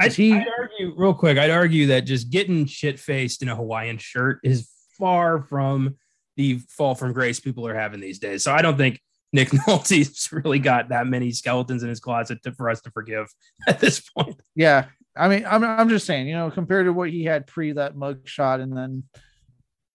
I'd, 0.00 0.12
he, 0.12 0.34
I'd 0.34 0.46
argue 0.56 0.94
real 0.96 1.14
quick. 1.14 1.36
I'd 1.36 1.50
argue 1.50 1.88
that 1.88 2.02
just 2.02 2.30
getting 2.30 2.64
shit 2.66 3.00
faced 3.00 3.42
in 3.42 3.48
a 3.48 3.56
Hawaiian 3.56 3.98
shirt 3.98 4.38
is 4.44 4.70
far 4.96 5.42
from 5.42 5.96
the 6.36 6.60
fall 6.68 6.94
from 6.94 7.12
grace 7.12 7.40
people 7.40 7.66
are 7.66 7.74
having 7.74 7.98
these 7.98 8.20
days. 8.20 8.44
So 8.44 8.52
I 8.52 8.62
don't 8.62 8.76
think 8.76 9.00
Nick 9.32 9.48
Nolte's 9.66 10.30
really 10.30 10.60
got 10.60 10.90
that 10.90 11.08
many 11.08 11.32
skeletons 11.32 11.82
in 11.82 11.88
his 11.88 11.98
closet 11.98 12.40
to, 12.44 12.52
for 12.52 12.70
us 12.70 12.80
to 12.82 12.92
forgive 12.92 13.26
at 13.66 13.80
this 13.80 13.98
point. 14.16 14.40
Yeah. 14.54 14.84
I 15.16 15.28
mean, 15.28 15.44
I'm, 15.46 15.62
I'm 15.62 15.88
just 15.88 16.06
saying, 16.06 16.26
you 16.26 16.34
know, 16.34 16.50
compared 16.50 16.86
to 16.86 16.92
what 16.92 17.10
he 17.10 17.24
had 17.24 17.46
pre 17.46 17.72
that 17.72 17.96
mug 17.96 18.26
shot 18.26 18.60
and 18.60 18.76
then 18.76 19.04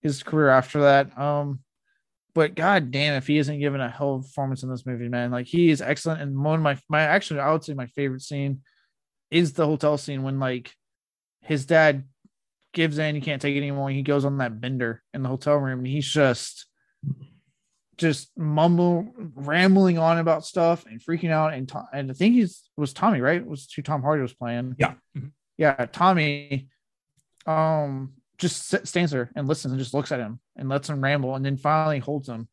his 0.01 0.23
career 0.23 0.49
after 0.49 0.81
that. 0.81 1.17
Um, 1.17 1.59
but 2.35 2.53
god 2.53 2.91
damn, 2.91 3.15
if 3.15 3.25
he 3.25 3.39
isn't 3.39 3.59
given 3.59 3.81
a 3.81 3.89
hell 3.89 4.15
of 4.15 4.21
a 4.21 4.23
performance 4.23 4.61
in 4.61 4.69
this 4.69 4.85
movie, 4.85 5.09
man, 5.09 5.31
like 5.31 5.47
he 5.47 5.71
is 5.71 5.81
excellent. 5.81 6.21
And 6.21 6.37
one 6.43 6.59
of 6.59 6.61
my, 6.61 6.77
my 6.87 7.01
actually, 7.01 7.39
I 7.39 7.51
would 7.51 7.63
say 7.63 7.73
my 7.73 7.87
favorite 7.87 8.21
scene 8.21 8.61
is 9.31 9.53
the 9.53 9.65
hotel 9.65 9.97
scene 9.97 10.21
when 10.21 10.39
like 10.39 10.71
his 11.41 11.65
dad 11.65 12.03
gives 12.73 12.99
in. 12.99 13.15
He 13.15 13.21
can't 13.21 13.41
take 13.41 13.55
it 13.55 13.59
anymore. 13.59 13.89
He 13.89 14.03
goes 14.03 14.23
on 14.23 14.37
that 14.37 14.61
bender 14.61 15.01
in 15.15 15.23
the 15.23 15.29
hotel 15.29 15.55
room, 15.55 15.79
and 15.79 15.87
he's 15.87 16.07
just 16.07 16.66
just 17.97 18.31
mumble 18.37 19.07
rambling 19.35 19.97
on 19.97 20.17
about 20.19 20.45
stuff 20.45 20.85
and 20.85 21.01
freaking 21.01 21.31
out. 21.31 21.53
And 21.53 21.71
and 21.93 22.11
I 22.11 22.13
think 22.13 22.35
he's 22.35 22.69
was 22.77 22.93
Tommy, 22.93 23.21
right? 23.21 23.41
It 23.41 23.47
was 23.47 23.71
who 23.73 23.81
Tom 23.81 24.01
Hardy 24.01 24.21
was 24.21 24.33
playing. 24.33 24.75
Yeah, 24.77 24.93
yeah. 25.57 25.85
Tommy, 25.91 26.69
um, 27.45 28.13
just 28.37 28.87
stands 28.87 29.11
there 29.11 29.31
and 29.35 29.47
listens 29.47 29.71
and 29.71 29.79
just 29.79 29.93
looks 29.93 30.11
at 30.11 30.19
him 30.19 30.39
and 30.55 30.69
lets 30.69 30.89
him 30.89 31.03
ramble, 31.03 31.35
and 31.35 31.45
then 31.45 31.57
finally 31.57 31.99
holds 31.99 32.29
him. 32.29 32.47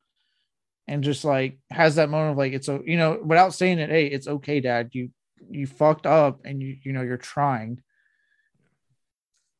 And 0.86 1.02
just 1.02 1.24
like 1.24 1.58
has 1.70 1.94
that 1.94 2.10
moment 2.10 2.32
of 2.32 2.38
like 2.38 2.52
it's 2.52 2.68
a 2.68 2.80
you 2.84 2.96
know 2.96 3.20
without 3.24 3.54
saying 3.54 3.78
it, 3.78 3.90
hey, 3.90 4.06
it's 4.06 4.28
okay, 4.28 4.60
Dad. 4.60 4.90
You 4.92 5.10
you 5.50 5.66
fucked 5.66 6.06
up 6.06 6.40
and 6.44 6.62
you 6.62 6.76
you 6.82 6.92
know 6.92 7.02
you're 7.02 7.16
trying 7.16 7.82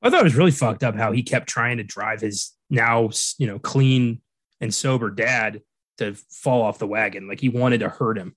I 0.05 0.11
thought 0.11 0.21
it 0.21 0.25
was 0.25 0.35
really 0.35 0.51
fucked 0.51 0.85
up 0.85 0.95
how 0.95 1.13
he 1.13 1.23
kept 1.23 1.49
trying 1.49 1.79
to 1.79 1.83
drive 1.83 2.21
his 2.21 2.53
now, 2.69 3.09
you 3.39 3.47
know, 3.47 3.59
clean 3.59 4.21
and 4.61 4.73
sober 4.73 5.11
dad 5.11 5.63
to 5.99 6.15
fall 6.15 6.63
off 6.63 6.79
the 6.79 6.87
wagon. 6.87 7.29
Like 7.29 7.41
he 7.41 7.49
wanted 7.49 7.79
to 7.81 7.89
hurt 7.89 8.19
him. 8.19 8.37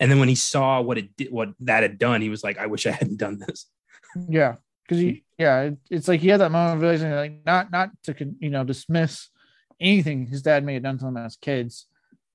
And 0.00 0.10
then 0.10 0.18
when 0.18 0.28
he 0.28 0.34
saw 0.34 0.80
what 0.80 0.98
it 0.98 1.16
did, 1.16 1.30
what 1.30 1.50
that 1.60 1.82
had 1.82 1.98
done, 1.98 2.20
he 2.20 2.28
was 2.28 2.42
like, 2.42 2.58
I 2.58 2.66
wish 2.66 2.86
I 2.86 2.90
hadn't 2.90 3.18
done 3.18 3.38
this. 3.38 3.66
Yeah. 4.28 4.56
Cause 4.88 4.98
he, 4.98 5.24
yeah, 5.38 5.70
it's 5.90 6.08
like 6.08 6.20
he 6.20 6.28
had 6.28 6.40
that 6.40 6.50
moment 6.50 6.76
of 6.76 6.82
realizing 6.82 7.12
like 7.12 7.40
not, 7.46 7.70
not 7.70 7.90
to, 8.04 8.14
you 8.38 8.50
know, 8.50 8.64
dismiss 8.64 9.28
anything 9.80 10.26
his 10.26 10.42
dad 10.42 10.64
may 10.64 10.74
have 10.74 10.82
done 10.82 10.98
to 10.98 11.06
him 11.06 11.16
as 11.16 11.36
kids, 11.36 11.86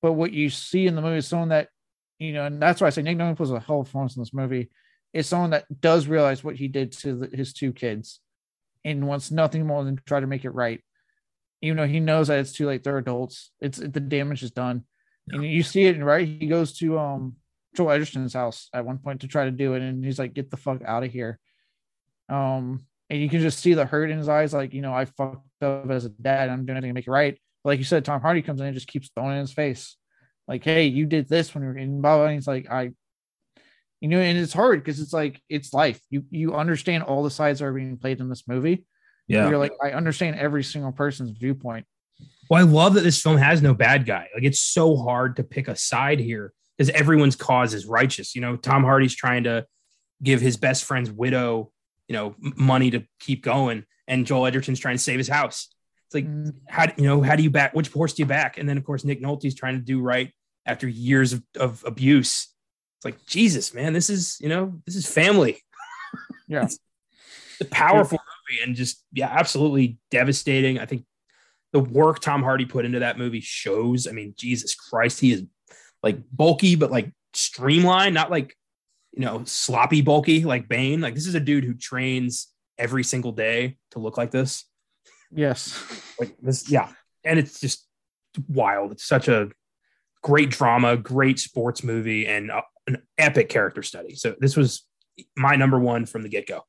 but 0.02 0.12
what 0.12 0.32
you 0.32 0.50
see 0.50 0.86
in 0.86 0.94
the 0.94 1.02
movie 1.02 1.18
is 1.18 1.28
someone 1.28 1.50
that, 1.50 1.68
you 2.18 2.32
know, 2.32 2.46
and 2.46 2.60
that's 2.60 2.80
why 2.80 2.86
I 2.86 2.90
say 2.90 3.02
Nick 3.02 3.18
Nolte 3.18 3.38
was 3.38 3.50
a 3.50 3.60
hell 3.60 3.80
of 3.80 3.82
a 3.82 3.84
performance 3.84 4.16
in 4.16 4.22
this 4.22 4.34
movie. 4.34 4.70
Is 5.12 5.26
someone 5.26 5.50
that 5.50 5.80
does 5.80 6.06
realize 6.06 6.44
what 6.44 6.56
he 6.56 6.68
did 6.68 6.92
to 6.92 7.16
the, 7.16 7.36
his 7.36 7.52
two 7.52 7.72
kids 7.72 8.20
and 8.84 9.06
wants 9.06 9.30
nothing 9.30 9.66
more 9.66 9.84
than 9.84 10.00
try 10.06 10.20
to 10.20 10.26
make 10.26 10.44
it 10.44 10.50
right. 10.50 10.82
Even 11.62 11.76
though 11.76 11.86
he 11.86 12.00
knows 12.00 12.28
that 12.28 12.38
it's 12.38 12.52
too 12.52 12.66
late, 12.66 12.82
they're 12.82 12.98
adults. 12.98 13.50
It's 13.60 13.78
the 13.78 14.00
damage 14.00 14.42
is 14.42 14.50
done, 14.50 14.84
yeah. 15.26 15.36
and 15.36 15.44
you 15.44 15.62
see 15.62 15.84
it. 15.84 16.02
Right, 16.02 16.26
he 16.26 16.46
goes 16.46 16.72
to 16.78 16.98
um 16.98 17.36
Joel 17.76 17.92
Edgerton's 17.92 18.34
house 18.34 18.68
at 18.72 18.84
one 18.84 18.98
point 18.98 19.20
to 19.20 19.28
try 19.28 19.44
to 19.44 19.50
do 19.50 19.74
it, 19.74 19.82
and 19.82 20.04
he's 20.04 20.18
like, 20.18 20.34
"Get 20.34 20.50
the 20.50 20.56
fuck 20.56 20.82
out 20.84 21.04
of 21.04 21.12
here." 21.12 21.38
Um, 22.28 22.84
and 23.08 23.20
you 23.20 23.28
can 23.28 23.40
just 23.40 23.58
see 23.58 23.74
the 23.74 23.84
hurt 23.84 24.10
in 24.10 24.18
his 24.18 24.28
eyes, 24.28 24.54
like 24.54 24.72
you 24.72 24.82
know, 24.82 24.94
I 24.94 25.04
fucked 25.04 25.62
up 25.62 25.90
as 25.90 26.04
a 26.04 26.10
dad. 26.10 26.48
I'm 26.48 26.64
doing 26.64 26.78
anything 26.78 26.90
to 26.90 26.94
make 26.94 27.06
it 27.06 27.10
right. 27.10 27.38
But 27.62 27.70
like 27.70 27.78
you 27.78 27.84
said, 27.84 28.04
Tom 28.04 28.20
Hardy 28.20 28.42
comes 28.42 28.60
in 28.60 28.66
and 28.66 28.74
just 28.74 28.88
keeps 28.88 29.10
throwing 29.14 29.34
in 29.34 29.40
his 29.40 29.52
face, 29.52 29.96
like, 30.48 30.64
"Hey, 30.64 30.86
you 30.86 31.06
did 31.06 31.28
this 31.28 31.54
when 31.54 31.62
you 31.62 31.68
were 31.70 31.78
in 31.78 32.00
blah." 32.00 32.16
blah. 32.16 32.26
And 32.26 32.34
he's 32.34 32.48
like, 32.48 32.70
"I." 32.70 32.92
You 34.00 34.08
know, 34.08 34.18
and 34.18 34.38
it's 34.38 34.54
hard 34.54 34.82
because 34.82 34.98
it's 34.98 35.12
like 35.12 35.42
it's 35.48 35.74
life. 35.74 36.00
You 36.08 36.24
you 36.30 36.54
understand 36.54 37.02
all 37.02 37.22
the 37.22 37.30
sides 37.30 37.60
are 37.60 37.72
being 37.72 37.98
played 37.98 38.20
in 38.20 38.30
this 38.30 38.48
movie. 38.48 38.86
Yeah. 39.30 39.48
You're 39.48 39.58
like, 39.58 39.72
I 39.80 39.92
understand 39.92 40.36
every 40.36 40.64
single 40.64 40.90
person's 40.90 41.30
viewpoint. 41.30 41.86
Well, 42.48 42.60
I 42.60 42.68
love 42.68 42.94
that 42.94 43.02
this 43.02 43.22
film 43.22 43.36
has 43.36 43.62
no 43.62 43.74
bad 43.74 44.04
guy. 44.04 44.28
Like 44.34 44.42
it's 44.42 44.60
so 44.60 44.96
hard 44.96 45.36
to 45.36 45.44
pick 45.44 45.68
a 45.68 45.76
side 45.76 46.18
here 46.18 46.52
because 46.76 46.90
everyone's 46.90 47.36
cause 47.36 47.72
is 47.72 47.86
righteous. 47.86 48.34
You 48.34 48.40
know, 48.40 48.56
Tom 48.56 48.82
Hardy's 48.82 49.14
trying 49.14 49.44
to 49.44 49.66
give 50.20 50.40
his 50.40 50.56
best 50.56 50.84
friend's 50.84 51.12
widow, 51.12 51.70
you 52.08 52.14
know, 52.14 52.34
money 52.40 52.90
to 52.90 53.04
keep 53.20 53.44
going, 53.44 53.84
and 54.08 54.26
Joel 54.26 54.46
Edgerton's 54.46 54.80
trying 54.80 54.96
to 54.96 55.02
save 55.02 55.18
his 55.18 55.28
house. 55.28 55.68
It's 56.08 56.14
like, 56.16 56.26
Mm, 56.26 56.54
how 56.68 56.86
do 56.86 56.94
you 56.96 57.04
know? 57.04 57.22
How 57.22 57.36
do 57.36 57.44
you 57.44 57.50
back? 57.50 57.72
Which 57.72 57.88
horse 57.88 58.14
do 58.14 58.22
you 58.22 58.26
back? 58.26 58.58
And 58.58 58.68
then 58.68 58.76
of 58.76 58.84
course 58.84 59.04
Nick 59.04 59.22
Nolte's 59.22 59.54
trying 59.54 59.76
to 59.76 59.84
do 59.84 60.00
right 60.00 60.32
after 60.66 60.88
years 60.88 61.32
of, 61.32 61.44
of 61.56 61.84
abuse. 61.86 62.48
It's 62.98 63.04
like 63.04 63.24
Jesus, 63.26 63.72
man, 63.72 63.92
this 63.92 64.10
is 64.10 64.38
you 64.40 64.48
know 64.48 64.80
this 64.86 64.96
is 64.96 65.06
family. 65.06 65.62
Yeah. 66.48 66.66
a 67.60 67.64
powerful 67.66 68.18
movie 68.50 68.62
and 68.62 68.74
just 68.74 69.04
yeah, 69.12 69.28
absolutely 69.30 69.98
devastating. 70.10 70.78
I 70.78 70.86
think 70.86 71.04
the 71.72 71.80
work 71.80 72.20
Tom 72.20 72.42
Hardy 72.42 72.66
put 72.66 72.84
into 72.84 73.00
that 73.00 73.18
movie 73.18 73.40
shows. 73.40 74.06
I 74.06 74.12
mean, 74.12 74.34
Jesus 74.36 74.74
Christ, 74.74 75.20
he 75.20 75.32
is 75.32 75.44
like 76.02 76.18
bulky, 76.32 76.76
but 76.76 76.90
like 76.90 77.12
streamlined, 77.34 78.14
not 78.14 78.30
like 78.30 78.54
you 79.12 79.24
know 79.24 79.42
sloppy 79.44 80.02
bulky 80.02 80.44
like 80.44 80.68
Bane. 80.68 81.00
Like 81.00 81.14
this 81.14 81.26
is 81.26 81.34
a 81.34 81.40
dude 81.40 81.64
who 81.64 81.74
trains 81.74 82.48
every 82.78 83.04
single 83.04 83.32
day 83.32 83.76
to 83.92 83.98
look 83.98 84.16
like 84.16 84.30
this. 84.30 84.64
Yes. 85.30 85.80
Like 86.18 86.36
this, 86.40 86.68
yeah, 86.68 86.88
and 87.24 87.38
it's 87.38 87.60
just 87.60 87.86
wild. 88.48 88.92
It's 88.92 89.06
such 89.06 89.28
a 89.28 89.48
great 90.22 90.50
drama, 90.50 90.96
great 90.96 91.38
sports 91.38 91.82
movie, 91.84 92.26
and 92.26 92.50
uh, 92.50 92.62
an 92.86 93.02
epic 93.18 93.48
character 93.48 93.82
study. 93.82 94.14
So 94.14 94.34
this 94.38 94.56
was 94.56 94.86
my 95.36 95.56
number 95.56 95.78
one 95.78 96.06
from 96.06 96.22
the 96.22 96.28
get 96.28 96.46
go. 96.46 96.62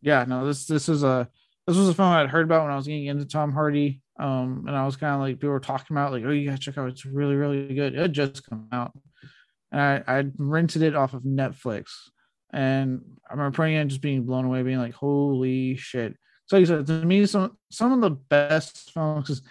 Yeah 0.00 0.24
no 0.26 0.46
this 0.46 0.66
this 0.66 0.88
is 0.88 1.02
a 1.02 1.28
this 1.66 1.76
was 1.76 1.88
a 1.88 1.94
film 1.94 2.08
i'd 2.08 2.28
heard 2.28 2.44
about 2.44 2.62
when 2.62 2.72
i 2.72 2.76
was 2.76 2.86
getting 2.86 3.06
into 3.06 3.24
tom 3.24 3.52
hardy 3.52 4.00
um 4.18 4.64
and 4.66 4.76
i 4.76 4.84
was 4.84 4.96
kind 4.96 5.14
of 5.14 5.20
like 5.20 5.36
people 5.36 5.50
were 5.50 5.60
talking 5.60 5.96
about 5.96 6.12
like 6.12 6.24
oh 6.24 6.30
you 6.30 6.48
gotta 6.48 6.60
check 6.60 6.78
out 6.78 6.88
it's 6.88 7.06
really 7.06 7.34
really 7.34 7.74
good. 7.74 7.94
It 7.94 8.00
had 8.00 8.12
just 8.12 8.48
come 8.48 8.68
out 8.72 8.92
and 9.72 9.80
i 9.80 10.02
i 10.06 10.24
rented 10.38 10.82
it 10.82 10.96
off 10.96 11.14
of 11.14 11.22
netflix 11.22 11.86
and 12.52 13.02
i 13.28 13.34
remember 13.34 13.54
putting 13.54 13.74
it 13.74 13.86
just 13.86 14.00
being 14.00 14.24
blown 14.24 14.44
away 14.44 14.62
being 14.62 14.78
like 14.78 14.94
holy 14.94 15.76
shit. 15.76 16.16
So 16.46 16.56
like 16.56 16.64
I 16.64 16.68
said 16.68 16.86
to 16.86 17.04
me 17.04 17.26
some 17.26 17.56
some 17.70 17.92
of 17.92 18.00
the 18.00 18.10
best 18.10 18.90
films 18.92 19.24
because 19.24 19.42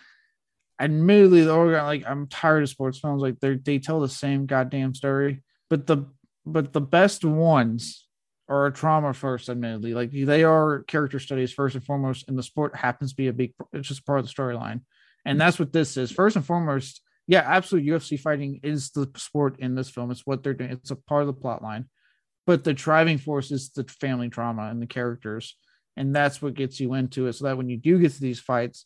admittedly 0.80 1.44
the 1.44 1.54
organ 1.54 1.84
like 1.86 2.04
i'm 2.06 2.28
tired 2.28 2.64
of 2.64 2.70
sports 2.70 3.00
films 3.00 3.22
like 3.22 3.40
they 3.40 3.56
they 3.56 3.80
tell 3.80 4.00
the 4.00 4.10
same 4.10 4.46
goddamn 4.46 4.94
story 4.94 5.44
but 5.70 5.88
the 5.88 6.06
but 6.46 6.72
the 6.72 6.82
best 6.82 7.26
ones 7.26 8.07
are 8.50 8.68
a 8.68 8.74
trauma 8.74 9.14
first, 9.14 9.50
admittedly. 9.50 9.94
Like 9.94 10.12
they 10.12 10.44
are 10.44 10.84
character 10.84 11.20
studies 11.20 11.52
first 11.52 11.76
and 11.76 11.84
foremost, 11.84 12.28
and 12.28 12.38
the 12.38 12.44
sport 12.44 12.76
happens 12.76 13.12
to 13.12 13.16
be 13.16 13.28
a 13.28 13.34
big, 13.34 13.54
it's 13.74 13.88
just 13.88 14.06
part 14.06 14.20
of 14.20 14.26
the 14.26 14.34
storyline. 14.34 14.82
And 15.26 15.34
mm-hmm. 15.34 15.40
that's 15.40 15.60
what 15.60 15.74
this 15.74 15.98
is. 15.98 16.12
First 16.12 16.36
and 16.36 16.46
foremost, 16.46 17.02
yeah, 17.28 17.44
absolutely. 17.46 17.92
UFC 17.92 18.20
fighting 18.20 18.60
is 18.64 18.92
the 18.92 19.12
sport 19.18 19.60
in 19.60 19.76
this 19.76 19.90
film. 19.90 20.12
It's 20.12 20.26
what 20.26 20.44
they're 20.44 20.54
doing, 20.54 20.72
it's 20.72 20.92
a 20.92 20.96
part 20.96 21.22
of 21.22 21.28
the 21.28 21.34
plot 21.34 21.62
line. 21.62 21.86
But 22.46 22.64
the 22.64 22.74
driving 22.74 23.18
force 23.18 23.52
is 23.52 23.72
the 23.72 23.84
family 23.84 24.30
trauma 24.30 24.70
and 24.70 24.82
the 24.82 24.88
characters. 24.88 25.58
And 25.98 26.16
that's 26.16 26.42
what 26.42 26.54
gets 26.54 26.80
you 26.80 26.94
into 26.94 27.28
it. 27.28 27.34
So 27.34 27.46
that 27.46 27.58
when 27.58 27.68
you 27.68 27.76
do 27.76 28.00
get 28.00 28.14
to 28.14 28.22
these 28.22 28.40
fights, 28.40 28.86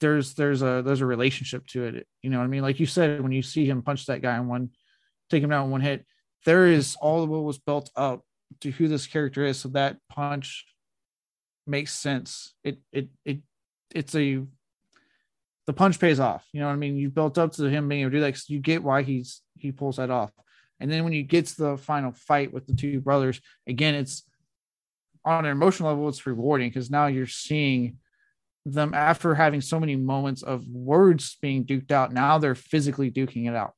there's 0.00 0.34
there's 0.34 0.62
a 0.62 0.82
there's 0.84 1.00
a 1.00 1.06
relationship 1.06 1.66
to 1.68 1.84
it. 1.84 2.06
You 2.22 2.30
know 2.30 2.38
what 2.38 2.44
I 2.44 2.48
mean? 2.48 2.62
Like 2.62 2.80
you 2.80 2.86
said, 2.86 3.20
when 3.20 3.32
you 3.32 3.42
see 3.42 3.66
him 3.66 3.82
punch 3.82 4.06
that 4.06 4.22
guy 4.22 4.36
in 4.36 4.48
one, 4.48 4.70
take 5.30 5.42
him 5.42 5.50
down 5.50 5.66
in 5.66 5.70
one 5.70 5.80
hit, 5.80 6.06
there 6.46 6.66
is 6.66 6.96
all 7.00 7.22
of 7.22 7.28
what 7.28 7.44
was 7.44 7.58
built 7.58 7.90
up 7.94 8.24
to 8.60 8.70
who 8.70 8.88
this 8.88 9.06
character 9.06 9.44
is 9.44 9.58
so 9.58 9.68
that 9.70 9.96
punch 10.08 10.66
makes 11.66 11.92
sense. 11.92 12.54
It 12.64 12.78
it 12.92 13.08
it 13.24 13.38
it's 13.94 14.14
a 14.14 14.44
the 15.66 15.72
punch 15.72 16.00
pays 16.00 16.18
off 16.18 16.44
you 16.52 16.58
know 16.60 16.66
what 16.66 16.72
i 16.72 16.76
mean? 16.76 16.96
You 16.96 17.08
built 17.08 17.38
up 17.38 17.52
to 17.52 17.64
him 17.70 17.88
being 17.88 18.00
able 18.02 18.10
to 18.10 18.16
do 18.16 18.20
that 18.22 18.32
'cause 18.32 18.48
you 18.48 18.58
get 18.58 18.82
why 18.82 19.02
he's 19.02 19.42
he 19.56 19.70
pulls 19.72 19.96
that 19.96 20.10
off. 20.10 20.32
And 20.80 20.90
then 20.90 21.04
when 21.04 21.12
you 21.12 21.22
get 21.22 21.46
to 21.46 21.56
the 21.56 21.76
final 21.76 22.10
fight 22.10 22.52
with 22.52 22.66
the 22.66 22.74
two 22.74 23.00
brothers 23.00 23.40
again 23.66 23.94
it's 23.94 24.24
on 25.24 25.44
an 25.44 25.52
emotional 25.52 25.90
level 25.90 26.08
it's 26.08 26.26
rewarding 26.26 26.68
because 26.68 26.90
now 26.90 27.06
you're 27.06 27.26
seeing 27.28 27.98
them 28.66 28.92
after 28.94 29.34
having 29.34 29.60
so 29.60 29.78
many 29.78 29.94
moments 29.96 30.42
of 30.42 30.66
words 30.68 31.36
being 31.40 31.64
duked 31.64 31.92
out 31.92 32.12
now 32.12 32.38
they're 32.38 32.54
physically 32.56 33.10
duking 33.10 33.48
it 33.48 33.54
out 33.54 33.74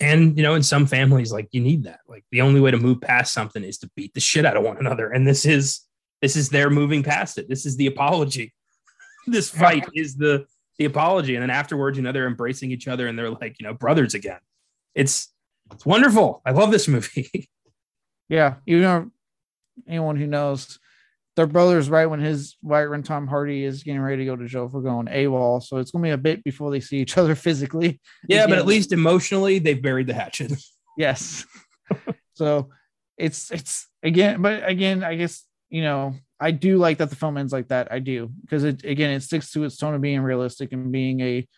And 0.00 0.36
you 0.36 0.42
know, 0.42 0.54
in 0.54 0.62
some 0.62 0.86
families, 0.86 1.32
like 1.32 1.48
you 1.52 1.60
need 1.60 1.84
that. 1.84 2.00
Like 2.08 2.24
the 2.30 2.40
only 2.40 2.60
way 2.60 2.70
to 2.70 2.78
move 2.78 3.00
past 3.00 3.34
something 3.34 3.62
is 3.62 3.78
to 3.78 3.90
beat 3.96 4.14
the 4.14 4.20
shit 4.20 4.46
out 4.46 4.56
of 4.56 4.64
one 4.64 4.78
another. 4.78 5.10
And 5.10 5.26
this 5.26 5.44
is 5.44 5.80
this 6.22 6.36
is 6.36 6.48
their 6.48 6.70
moving 6.70 7.02
past 7.02 7.38
it. 7.38 7.48
This 7.48 7.66
is 7.66 7.76
the 7.76 7.86
apology. 7.86 8.52
this 9.26 9.50
fight 9.50 9.86
is 9.94 10.16
the 10.16 10.46
the 10.78 10.86
apology. 10.86 11.34
And 11.34 11.42
then 11.42 11.50
afterwards, 11.50 11.98
you 11.98 12.02
know, 12.02 12.12
they're 12.12 12.26
embracing 12.26 12.70
each 12.70 12.88
other 12.88 13.06
and 13.06 13.18
they're 13.18 13.30
like, 13.30 13.56
you 13.60 13.66
know, 13.66 13.74
brothers 13.74 14.14
again. 14.14 14.40
It's 14.94 15.32
it's 15.72 15.86
wonderful. 15.86 16.42
I 16.44 16.52
love 16.52 16.70
this 16.70 16.88
movie. 16.88 17.48
Yeah, 18.30 18.54
you 18.64 18.80
know, 18.80 19.10
anyone 19.88 20.14
who 20.14 20.28
knows, 20.28 20.78
their 21.36 21.46
brothers 21.46 21.88
right 21.88 22.06
when 22.06 22.20
his 22.20 22.56
right 22.62 22.88
when 22.88 23.02
Tom 23.02 23.26
Hardy 23.26 23.64
is 23.64 23.82
getting 23.82 24.00
ready 24.00 24.18
to 24.18 24.24
go 24.24 24.36
to 24.36 24.46
jail 24.46 24.68
for 24.68 24.80
going 24.80 25.06
AWOL. 25.06 25.62
So 25.62 25.78
it's 25.78 25.90
gonna 25.90 26.02
be 26.02 26.10
a 26.10 26.18
bit 26.18 26.42
before 26.44 26.70
they 26.70 26.80
see 26.80 26.98
each 26.98 27.16
other 27.16 27.34
physically. 27.46 28.00
yeah, 28.28 28.46
but 28.46 28.58
at 28.58 28.66
least 28.66 28.92
emotionally, 28.92 29.58
they've 29.58 29.80
buried 29.80 30.06
the 30.06 30.14
hatchet. 30.14 30.52
yes. 30.98 31.46
so 32.34 32.70
it's 33.16 33.50
it's 33.50 33.88
again, 34.02 34.42
but 34.42 34.68
again, 34.68 35.04
I 35.04 35.14
guess 35.14 35.44
you 35.68 35.82
know 35.82 36.14
I 36.40 36.50
do 36.50 36.78
like 36.78 36.98
that 36.98 37.10
the 37.10 37.16
film 37.16 37.36
ends 37.36 37.52
like 37.52 37.68
that. 37.68 37.92
I 37.92 37.98
do 37.98 38.30
because 38.42 38.64
it 38.64 38.84
again 38.84 39.12
it 39.12 39.22
sticks 39.22 39.52
to 39.52 39.64
its 39.64 39.76
tone 39.76 39.94
of 39.94 40.00
being 40.00 40.22
realistic 40.22 40.72
and 40.72 40.90
being 40.90 41.20
a 41.20 41.48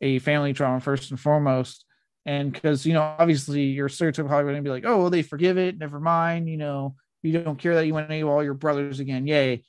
a 0.00 0.18
family 0.20 0.52
trauma 0.52 0.80
first 0.80 1.10
and 1.10 1.20
foremost. 1.20 1.84
And 2.26 2.52
because 2.52 2.86
you 2.86 2.94
know, 2.94 3.02
obviously, 3.18 3.62
your 3.62 3.88
stereotypical 3.88 4.28
Hollywood 4.28 4.52
gonna 4.52 4.62
be 4.62 4.70
like, 4.70 4.86
oh, 4.86 4.98
well, 4.98 5.10
they 5.10 5.22
forgive 5.22 5.58
it, 5.58 5.78
never 5.78 6.00
mind. 6.00 6.48
You 6.48 6.58
know, 6.58 6.94
you 7.22 7.42
don't 7.42 7.58
care 7.58 7.74
that 7.74 7.86
you 7.86 7.94
went 7.94 8.10
AWOL, 8.10 8.44
your 8.44 8.54
brothers 8.54 9.00
again, 9.00 9.26
yay. 9.26 9.64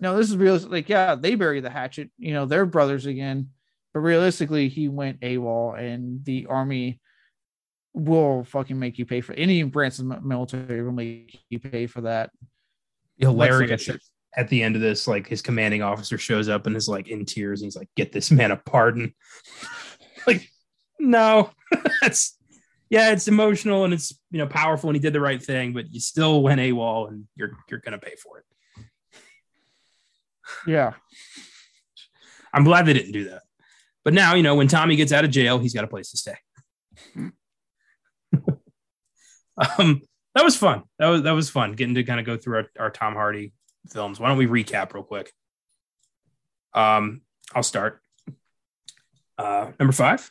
No, 0.00 0.16
this 0.16 0.28
is 0.28 0.36
real. 0.36 0.58
Like, 0.58 0.88
yeah, 0.88 1.14
they 1.14 1.34
bury 1.34 1.60
the 1.60 1.70
hatchet. 1.70 2.10
You 2.18 2.34
know, 2.34 2.46
they're 2.46 2.66
brothers 2.66 3.06
again, 3.06 3.50
but 3.92 4.00
realistically, 4.00 4.68
he 4.68 4.88
went 4.88 5.20
AWOL, 5.20 5.78
and 5.78 6.24
the 6.24 6.46
army 6.46 7.00
will 7.94 8.42
fucking 8.44 8.78
make 8.78 8.98
you 8.98 9.06
pay 9.06 9.20
for 9.20 9.32
any 9.34 9.62
Branson 9.62 10.20
military 10.24 10.82
will 10.82 10.92
make 10.92 11.38
you 11.48 11.60
pay 11.60 11.86
for 11.86 12.02
that. 12.02 12.30
Hilarious. 13.18 13.88
At 14.36 14.48
the 14.48 14.64
end 14.64 14.74
of 14.74 14.82
this, 14.82 15.06
like 15.06 15.28
his 15.28 15.42
commanding 15.42 15.80
officer 15.80 16.18
shows 16.18 16.48
up 16.48 16.66
and 16.66 16.74
is 16.76 16.88
like 16.88 17.06
in 17.06 17.24
tears. 17.24 17.60
And 17.60 17.66
he's 17.66 17.76
like, 17.76 17.88
"Get 17.94 18.10
this 18.10 18.32
man 18.32 18.50
a 18.50 18.56
pardon." 18.56 19.14
like, 20.26 20.50
no, 20.98 21.50
that's 22.02 22.36
yeah, 22.94 23.10
it's 23.10 23.26
emotional 23.26 23.84
and 23.84 23.92
it's 23.92 24.16
you 24.30 24.38
know 24.38 24.46
powerful, 24.46 24.88
and 24.88 24.94
he 24.94 25.00
did 25.00 25.12
the 25.12 25.20
right 25.20 25.42
thing, 25.42 25.72
but 25.72 25.92
you 25.92 25.98
still 25.98 26.42
went 26.42 26.60
AWOL, 26.60 27.08
and 27.08 27.26
you're 27.34 27.50
you're 27.68 27.80
gonna 27.80 27.98
pay 27.98 28.14
for 28.14 28.38
it. 28.38 28.44
Yeah, 30.64 30.92
I'm 32.52 32.62
glad 32.62 32.86
they 32.86 32.92
didn't 32.92 33.10
do 33.10 33.30
that. 33.30 33.42
But 34.04 34.14
now, 34.14 34.34
you 34.34 34.44
know, 34.44 34.54
when 34.54 34.68
Tommy 34.68 34.94
gets 34.94 35.12
out 35.12 35.24
of 35.24 35.32
jail, 35.32 35.58
he's 35.58 35.74
got 35.74 35.82
a 35.82 35.88
place 35.88 36.12
to 36.12 36.18
stay. 36.18 36.36
um, 37.16 37.32
that 40.36 40.44
was 40.44 40.56
fun. 40.56 40.84
That 41.00 41.08
was 41.08 41.22
that 41.22 41.32
was 41.32 41.50
fun 41.50 41.72
getting 41.72 41.96
to 41.96 42.04
kind 42.04 42.20
of 42.20 42.26
go 42.26 42.36
through 42.36 42.58
our, 42.58 42.66
our 42.78 42.90
Tom 42.90 43.14
Hardy 43.14 43.52
films. 43.90 44.20
Why 44.20 44.28
don't 44.28 44.38
we 44.38 44.46
recap 44.46 44.94
real 44.94 45.02
quick? 45.02 45.32
Um, 46.74 47.22
I'll 47.52 47.64
start. 47.64 48.00
Uh, 49.36 49.72
number 49.80 49.92
five, 49.92 50.30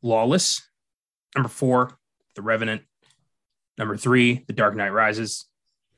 Lawless. 0.00 0.62
Number 1.36 1.50
four, 1.50 1.97
The 2.38 2.42
Revenant. 2.42 2.82
Number 3.78 3.96
three, 3.96 4.44
The 4.46 4.52
Dark 4.52 4.76
Knight 4.76 4.92
Rises. 4.92 5.46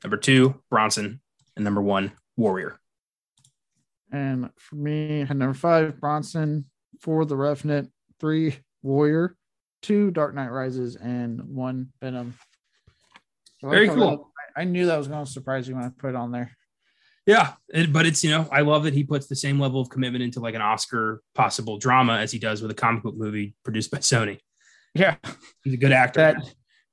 Number 0.03 0.17
two, 0.17 0.59
Bronson. 0.71 1.21
And 1.55 1.63
number 1.63 1.83
one, 1.83 2.13
Warrior. 2.35 2.79
and 4.11 4.49
for 4.57 4.75
me, 4.75 5.19
had 5.19 5.37
number 5.37 5.53
five 5.53 5.99
Bronson, 6.01 6.65
four 6.99 7.25
The 7.25 7.35
Revenant, 7.37 7.91
three 8.19 8.57
Warrior, 8.81 9.35
two 9.83 10.09
Dark 10.09 10.33
Knight 10.33 10.49
Rises, 10.49 10.95
and 10.95 11.43
one 11.43 11.89
Venom. 12.01 12.33
I 13.63 13.67
like 13.67 13.73
Very 13.75 13.87
how 13.87 13.93
cool. 13.95 14.31
I 14.57 14.61
I 14.61 14.63
knew 14.63 14.87
that 14.87 14.97
was 14.97 15.07
going 15.07 15.23
to 15.23 15.31
surprise 15.31 15.67
you 15.69 15.75
when 15.75 15.83
I 15.83 15.89
put 15.89 16.09
it 16.09 16.15
on 16.15 16.31
there. 16.31 16.51
Yeah, 17.27 17.53
it- 17.69 17.93
but 17.93 18.07
it's 18.07 18.23
you 18.23 18.31
know 18.31 18.47
I 18.51 18.61
love 18.61 18.85
that 18.85 18.95
he 18.95 19.03
puts 19.03 19.27
the 19.27 19.35
same 19.35 19.59
level 19.59 19.79
of 19.79 19.89
commitment 19.89 20.23
into 20.23 20.39
like 20.39 20.55
an 20.55 20.61
Oscar 20.63 21.21
possible 21.35 21.77
drama 21.77 22.17
as 22.17 22.31
he 22.31 22.39
does 22.39 22.63
with 22.63 22.71
a 22.71 22.75
comic 22.75 23.03
book 23.03 23.15
movie 23.15 23.53
produced 23.63 23.91
by 23.91 23.99
Sony. 23.99 24.39
Yeah, 24.93 25.15
He's 25.63 25.73
a 25.73 25.77
good 25.77 25.91
actor. 25.93 26.19
that 26.19 26.35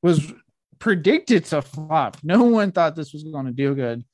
was 0.03 0.33
predicted 0.79 1.45
to 1.47 1.63
flop. 1.63 2.17
No 2.23 2.45
one 2.45 2.71
thought 2.73 2.95
this 2.95 3.13
was 3.13 3.25
going 3.25 3.47
to 3.47 3.53
do 3.53 3.75
good. 3.75 4.05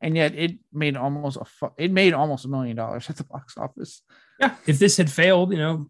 and 0.00 0.16
yet 0.16 0.34
it 0.34 0.58
made 0.72 0.96
almost 0.96 1.36
a 1.40 1.44
fu- 1.44 1.72
it 1.78 1.92
made 1.92 2.12
almost 2.12 2.44
a 2.44 2.48
million 2.48 2.76
dollars 2.76 3.08
at 3.08 3.16
the 3.16 3.24
box 3.24 3.56
office. 3.56 4.02
Yeah, 4.40 4.56
if 4.66 4.78
this 4.80 4.96
had 4.96 5.08
failed, 5.10 5.52
you 5.52 5.58
know, 5.58 5.88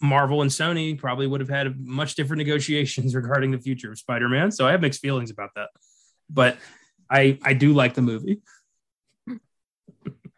Marvel 0.00 0.40
and 0.42 0.50
Sony 0.50 0.98
probably 0.98 1.26
would 1.26 1.40
have 1.40 1.50
had 1.50 1.78
much 1.78 2.14
different 2.14 2.38
negotiations 2.38 3.14
regarding 3.20 3.50
the 3.50 3.58
future 3.58 3.92
of 3.92 3.98
Spider-Man. 3.98 4.50
So 4.52 4.66
I 4.66 4.70
have 4.72 4.80
mixed 4.80 5.00
feelings 5.02 5.30
about 5.30 5.50
that, 5.56 5.68
but 6.30 6.56
I 7.10 7.38
I 7.44 7.52
do 7.52 7.74
like 7.74 7.92
the 7.92 8.00
movie. 8.02 8.40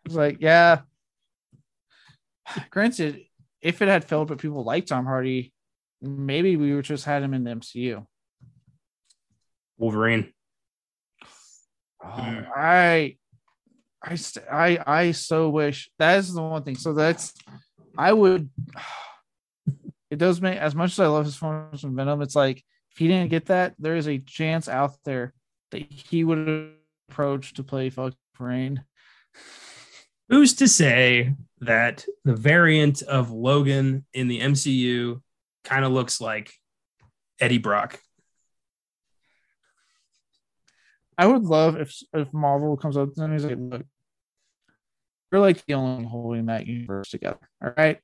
It's 0.05 0.15
like, 0.15 0.39
yeah. 0.41 0.81
Granted, 2.71 3.23
if 3.63 3.81
it 3.81 3.89
had 3.89 4.05
failed, 4.05 4.29
but 4.29 4.37
people 4.39 4.63
liked 4.65 4.89
Tom 4.89 5.07
Hardy, 5.07 5.54
maybe 6.05 6.57
we 6.57 6.75
would 6.75 6.85
just 6.85 7.05
had 7.05 7.23
him 7.23 7.35
in 7.35 7.45
the 7.45 7.51
MCU. 7.53 8.07
Wolverine. 9.79 10.33
Oh, 12.03 12.09
I, 12.09 13.17
I, 14.03 14.19
I, 14.51 14.79
I 14.87 15.13
so 15.13 15.49
wish 15.49 15.91
that 15.99 16.19
is 16.19 16.33
the 16.33 16.43
one 16.43 16.63
thing. 16.63 16.77
So 16.77 16.93
that's, 16.93 17.33
I 17.97 18.13
would. 18.13 18.51
It 20.11 20.19
does 20.19 20.41
make 20.41 20.57
as 20.59 20.77
much 20.77 20.93
as 20.93 21.01
I 21.01 21.09
love 21.09 21.25
his 21.25 21.35
forms 21.35 21.81
from 21.81 21.97
Venom. 21.97 22.23
It's 22.23 22.37
like 22.37 22.63
if 22.93 22.99
he 22.99 23.09
didn't 23.09 23.31
get 23.31 23.47
that, 23.47 23.75
there 23.81 23.97
is 23.97 24.07
a 24.07 24.19
chance 24.19 24.69
out 24.69 24.95
there 25.05 25.35
that 25.73 25.83
he 25.91 26.23
would 26.23 26.75
approach 27.09 27.55
to 27.55 27.65
play 27.65 27.91
fucking 27.91 28.17
Rain. 28.39 28.85
Who's 30.29 30.55
to 30.55 30.69
say 30.69 31.35
that 31.61 32.05
the 32.25 32.35
variant 32.35 33.03
of 33.03 33.31
Logan 33.31 34.07
in 34.15 34.29
the 34.29 34.41
MCU 34.41 35.21
kind 35.65 35.85
of 35.85 35.93
looks 35.93 36.21
like 36.21 36.53
Eddie 37.41 37.59
Brock? 37.59 37.99
I 41.17 41.27
would 41.27 41.45
love 41.45 41.81
if 41.81 41.97
if 42.13 42.33
Marvel 42.33 42.77
comes 42.77 42.97
up 42.97 43.11
and 43.17 43.33
he's 43.33 43.45
like, 43.45 43.57
look, 43.59 43.87
you're 45.31 45.41
like 45.41 45.65
the 45.67 45.75
only 45.75 46.03
one 46.03 46.05
holding 46.05 46.47
that 46.47 46.67
universe 46.67 47.11
together. 47.11 47.39
All 47.63 47.73
right. 47.77 47.99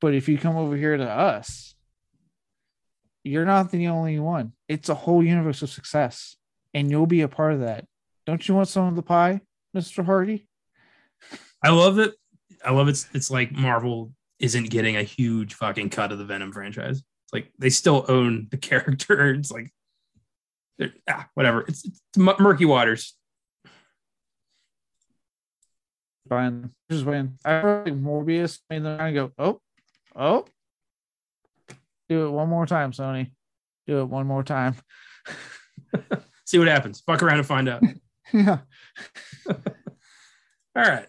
But 0.00 0.14
if 0.14 0.28
you 0.28 0.36
come 0.38 0.56
over 0.56 0.76
here 0.76 0.96
to 0.96 1.08
us, 1.08 1.74
you're 3.24 3.46
not 3.46 3.70
the 3.70 3.88
only 3.88 4.18
one. 4.18 4.52
It's 4.68 4.88
a 4.88 4.94
whole 4.94 5.22
universe 5.22 5.62
of 5.62 5.70
success, 5.70 6.36
and 6.74 6.90
you'll 6.90 7.06
be 7.06 7.22
a 7.22 7.28
part 7.28 7.54
of 7.54 7.60
that. 7.60 7.86
Don't 8.26 8.46
you 8.46 8.54
want 8.54 8.68
some 8.68 8.86
of 8.86 8.96
the 8.96 9.02
pie, 9.02 9.40
Mr. 9.76 10.04
Hardy? 10.04 10.48
I 11.62 11.70
love 11.70 11.98
it. 11.98 12.14
I 12.64 12.72
love 12.72 12.88
it's 12.88 13.08
it's 13.12 13.30
like 13.30 13.52
Marvel 13.52 14.12
isn't 14.38 14.70
getting 14.70 14.96
a 14.96 15.02
huge 15.02 15.54
fucking 15.54 15.90
cut 15.90 16.12
of 16.12 16.18
the 16.18 16.24
Venom 16.24 16.52
franchise. 16.52 16.98
It's 16.98 17.32
like 17.32 17.52
they 17.58 17.70
still 17.70 18.04
own 18.08 18.48
the 18.50 18.56
character. 18.58 19.34
It's 19.34 19.50
like 19.50 19.72
ah, 21.08 21.28
whatever. 21.34 21.62
It's, 21.62 21.84
it's 21.84 22.00
murky 22.16 22.64
waters. 22.64 23.14
Fine. 26.28 26.70
Just 26.90 27.04
waiting. 27.04 27.38
I 27.44 27.60
feel 27.60 27.82
like 27.84 27.94
Morbius 27.94 28.58
made 28.68 28.82
them 28.82 28.98
kind 28.98 29.16
of 29.16 29.34
go, 29.36 29.44
oh, 29.44 29.60
oh. 30.16 30.46
Do 32.08 32.26
it 32.26 32.30
one 32.30 32.48
more 32.48 32.66
time, 32.66 32.92
Sony. 32.92 33.32
Do 33.86 34.00
it 34.00 34.04
one 34.04 34.26
more 34.26 34.42
time. 34.42 34.76
See 36.46 36.58
what 36.58 36.68
happens. 36.68 37.00
Fuck 37.00 37.22
around 37.22 37.38
and 37.38 37.46
find 37.46 37.68
out. 37.68 37.82
yeah. 38.32 38.58
All 39.48 39.54
right. 40.76 41.06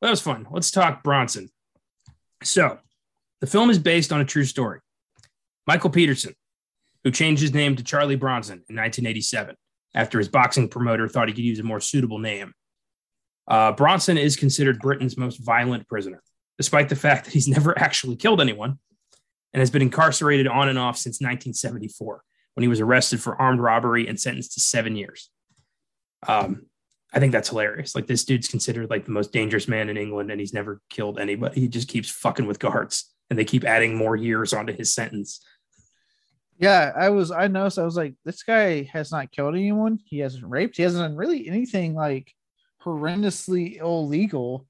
That 0.00 0.10
was 0.10 0.20
fun. 0.20 0.46
Let's 0.50 0.70
talk 0.70 1.02
Bronson. 1.02 1.50
So, 2.42 2.78
the 3.40 3.46
film 3.46 3.70
is 3.70 3.78
based 3.78 4.12
on 4.12 4.20
a 4.20 4.24
true 4.24 4.44
story. 4.44 4.80
Michael 5.66 5.90
Peterson, 5.90 6.34
who 7.04 7.10
changed 7.10 7.42
his 7.42 7.54
name 7.54 7.76
to 7.76 7.82
Charlie 7.82 8.16
Bronson 8.16 8.64
in 8.68 8.76
1987 8.76 9.54
after 9.94 10.18
his 10.18 10.28
boxing 10.28 10.68
promoter 10.68 11.08
thought 11.08 11.28
he 11.28 11.34
could 11.34 11.44
use 11.44 11.58
a 11.58 11.64
more 11.64 11.80
suitable 11.80 12.18
name. 12.18 12.52
Uh, 13.46 13.72
Bronson 13.72 14.18
is 14.18 14.36
considered 14.36 14.80
Britain's 14.80 15.16
most 15.16 15.38
violent 15.44 15.88
prisoner, 15.88 16.22
despite 16.56 16.88
the 16.88 16.96
fact 16.96 17.24
that 17.24 17.34
he's 17.34 17.48
never 17.56 17.78
actually 17.78 18.16
killed 18.16 18.40
anyone 18.40 18.78
and 19.52 19.60
has 19.60 19.70
been 19.70 19.82
incarcerated 19.82 20.46
on 20.46 20.68
and 20.68 20.78
off 20.78 20.96
since 20.96 21.16
1974 21.16 22.22
when 22.54 22.62
he 22.62 22.68
was 22.68 22.80
arrested 22.80 23.20
for 23.20 23.40
armed 23.40 23.60
robbery 23.60 24.06
and 24.06 24.20
sentenced 24.20 24.54
to 24.54 24.60
seven 24.60 24.96
years. 24.96 25.30
Um, 26.26 26.66
I 27.12 27.20
think 27.20 27.32
that's 27.32 27.48
hilarious. 27.48 27.94
Like 27.94 28.06
this 28.06 28.24
dude's 28.24 28.48
considered 28.48 28.90
like 28.90 29.04
the 29.04 29.12
most 29.12 29.32
dangerous 29.32 29.68
man 29.68 29.88
in 29.88 29.96
England, 29.96 30.30
and 30.30 30.40
he's 30.40 30.52
never 30.52 30.80
killed 30.90 31.18
anybody. 31.18 31.60
He 31.60 31.68
just 31.68 31.88
keeps 31.88 32.10
fucking 32.10 32.46
with 32.46 32.58
guards, 32.58 33.12
and 33.30 33.38
they 33.38 33.44
keep 33.44 33.64
adding 33.64 33.96
more 33.96 34.16
years 34.16 34.52
onto 34.52 34.74
his 34.74 34.92
sentence. 34.92 35.40
Yeah, 36.58 36.92
I 36.94 37.08
was. 37.10 37.30
I 37.30 37.48
noticed. 37.48 37.78
I 37.78 37.84
was 37.84 37.96
like, 37.96 38.14
this 38.24 38.42
guy 38.42 38.82
has 38.92 39.10
not 39.10 39.30
killed 39.30 39.54
anyone. 39.54 39.98
He 40.04 40.18
hasn't 40.18 40.44
raped. 40.44 40.76
He 40.76 40.82
hasn't 40.82 41.02
done 41.02 41.16
really 41.16 41.48
anything 41.48 41.94
like 41.94 42.32
horrendously 42.84 43.80
illegal 43.80 44.66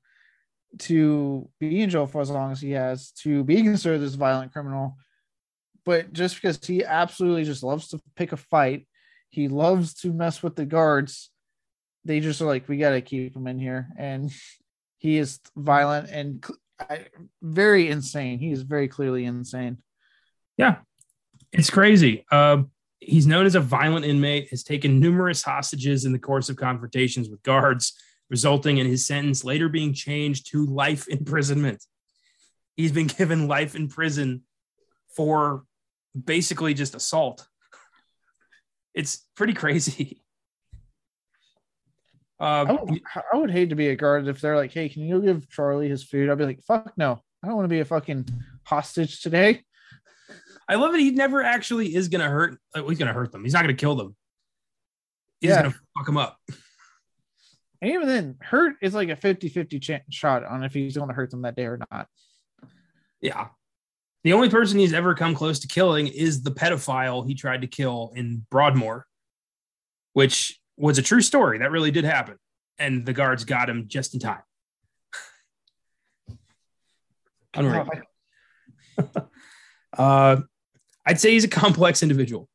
to 0.79 1.49
be 1.59 1.81
in 1.81 1.91
jail 1.91 2.07
for 2.07 2.21
as 2.21 2.31
long 2.31 2.53
as 2.53 2.61
he 2.61 2.73
has 2.73 3.11
to 3.13 3.43
be 3.45 3.63
considered 3.63 3.99
this 3.99 4.15
violent 4.15 4.53
criminal. 4.53 4.97
But 5.85 6.13
just 6.13 6.35
because 6.35 6.59
he 6.63 6.85
absolutely 6.85 7.45
just 7.45 7.63
loves 7.63 7.89
to 7.89 8.01
pick 8.15 8.33
a 8.33 8.37
fight, 8.37 8.87
he 9.31 9.49
loves 9.49 9.95
to 10.03 10.13
mess 10.13 10.43
with 10.43 10.57
the 10.57 10.67
guards. 10.67 11.31
They 12.09 12.21
just 12.21 12.41
are 12.41 12.47
like, 12.47 12.71
we 12.71 12.79
got 12.79 12.93
to 12.93 13.03
keep 13.03 13.37
him 13.37 13.47
in 13.47 13.59
here, 13.59 13.87
and 13.99 14.33
he 14.99 15.19
is 15.19 15.41
violent 15.55 16.09
and 16.11 16.43
cl- 16.45 17.05
very 17.43 17.91
insane. 17.91 18.39
He 18.39 18.51
is 18.51 18.63
very 18.63 18.89
clearly 18.89 19.27
insane. 19.27 19.77
Yeah, 20.57 20.77
it's 21.53 21.69
crazy. 21.69 22.25
Uh, 22.33 22.63
he's 22.99 23.27
known 23.27 23.45
as 23.45 23.55
a 23.55 23.61
violent 23.61 24.07
inmate, 24.07 24.49
has 24.49 24.65
taken 24.65 25.01
numerous 25.01 25.43
hostages 25.43 26.07
in 26.07 26.13
the 26.13 26.19
course 26.19 26.49
of 26.49 26.57
confrontations 26.57 27.29
with 27.29 27.43
guards, 27.43 27.93
resulting 28.31 28.79
in 28.79 28.87
his 28.87 29.07
sentence 29.07 29.45
later 29.45 29.69
being 29.69 29.93
changed 29.93 30.51
to 30.53 30.65
life 30.65 31.09
imprisonment. 31.09 31.85
He's 32.75 32.91
been 32.91 33.07
given 33.19 33.49
life 33.49 33.75
in 33.75 33.89
prison 33.89 34.45
for 35.15 35.65
basically 36.25 36.73
just 36.73 36.95
assault. 36.95 37.47
It's 38.95 39.27
pretty 39.37 39.53
crazy. 39.53 40.23
I 42.41 42.61
Uh, 42.61 42.85
would, 42.85 43.01
I 43.33 43.37
would 43.37 43.51
hate 43.51 43.71
to 43.71 43.75
be 43.75 43.89
a 43.89 43.97
guard 43.97 44.29
if 44.29 44.41
they're 44.41 44.57
like, 44.57 44.73
"Hey, 44.73 44.89
can 44.89 45.03
you 45.03 45.21
give 45.21 45.49
Charlie 45.51 45.89
his 45.89 46.05
food?" 46.05 46.31
I'd 46.31 46.39
be 46.39 46.45
like, 46.45 46.63
"Fuck 46.63 46.93
no, 46.97 47.21
I 47.43 47.47
don't 47.49 47.57
want 47.57 47.65
to 47.65 47.69
be 47.75 47.81
a 47.81 47.85
fucking 47.85 48.27
hostage 48.65 49.21
today." 49.23 49.65
I 50.69 50.75
love 50.77 50.95
it. 50.95 51.01
He 51.01 51.11
never 51.13 51.43
actually 51.43 51.95
is 51.95 52.09
going 52.09 52.21
to 52.21 52.29
hurt. 52.29 52.59
uh, 52.75 52.83
He's 52.87 52.99
going 52.99 53.09
to 53.09 53.15
hurt 53.15 53.33
them. 53.33 53.43
He's 53.43 53.55
not 53.55 53.63
going 53.65 53.75
to 53.75 53.81
kill 53.81 53.95
them. 53.97 54.15
He's 55.41 55.51
Yeah. 55.51 55.63
going 55.63 55.73
to 55.73 55.79
fuck 55.97 56.07
them 56.07 56.17
up. 56.17 56.39
And 57.81 57.93
even 57.93 58.09
then, 58.09 58.37
hurt 58.41 58.75
is 58.83 58.93
like 58.93 59.09
a 59.09 59.15
50-50 59.15 59.81
chance 59.81 60.03
shot 60.11 60.45
on 60.45 60.65
if 60.65 60.75
he's 60.75 60.97
going 60.97 61.11
to 61.11 61.15
hurt 61.15 61.31
them 61.31 61.43
that 61.43 61.55
day 61.55 61.67
or 61.67 61.79
not. 61.93 62.09
Yeah. 63.21 63.51
The 64.25 64.33
only 64.33 64.51
person 64.51 64.81
he's 64.81 64.93
ever 64.93 65.15
come 65.15 65.33
close 65.37 65.61
to 65.61 65.69
killing 65.69 66.09
is 66.09 66.43
the 66.43 66.51
pedophile 66.51 67.25
he 67.25 67.37
tried 67.37 67.61
to 67.61 67.69
kill 67.69 68.11
in 68.17 68.45
Broadmoor, 68.51 69.07
which 70.13 70.61
was 70.79 70.99
a 70.99 71.03
true 71.03 71.21
story. 71.21 71.59
That 71.59 71.71
really 71.71 71.91
did 71.91 72.05
happen. 72.05 72.37
And 72.79 73.05
the 73.05 73.13
guards 73.13 73.45
got 73.45 73.69
him 73.69 73.89
just 73.89 74.15
in 74.15 74.21
time. 74.21 74.43
Unreal. 77.55 77.89
Uh, 79.97 80.43
I'd 81.07 81.19
say 81.19 81.33
he's 81.33 81.45
a 81.45 81.49
complex 81.49 82.03
individual. 82.03 82.49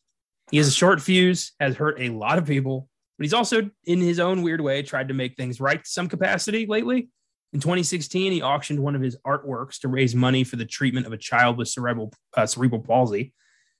He 0.52 0.58
has 0.58 0.68
a 0.68 0.72
short 0.72 1.02
fuse, 1.02 1.52
has 1.60 1.76
hurt 1.76 2.00
a 2.00 2.10
lot 2.10 2.38
of 2.38 2.46
people, 2.46 2.88
but 3.18 3.24
he's 3.24 3.34
also, 3.34 3.70
in 3.86 4.00
his 4.00 4.20
own 4.20 4.44
weird 4.44 4.62
way, 4.62 4.82
tried 4.84 5.08
to 5.08 5.14
make 5.14 5.36
things 5.36 5.60
right 5.60 5.84
to 5.84 5.90
some 5.90 6.08
capacity 6.08 6.66
lately. 6.68 7.10
In 7.54 7.60
2016, 7.60 8.32
he 8.32 8.42
auctioned 8.42 8.80
one 8.80 8.96
of 8.96 9.02
his 9.02 9.18
artworks 9.26 9.80
to 9.80 9.88
raise 9.88 10.16
money 10.16 10.44
for 10.44 10.56
the 10.56 10.66
treatment 10.66 11.06
of 11.06 11.14
a 11.14 11.18
child 11.18 11.58
with 11.58 11.68
cerebral 11.68 12.14
uh, 12.36 12.46
cerebral 12.46 12.82
palsy. 12.82 13.34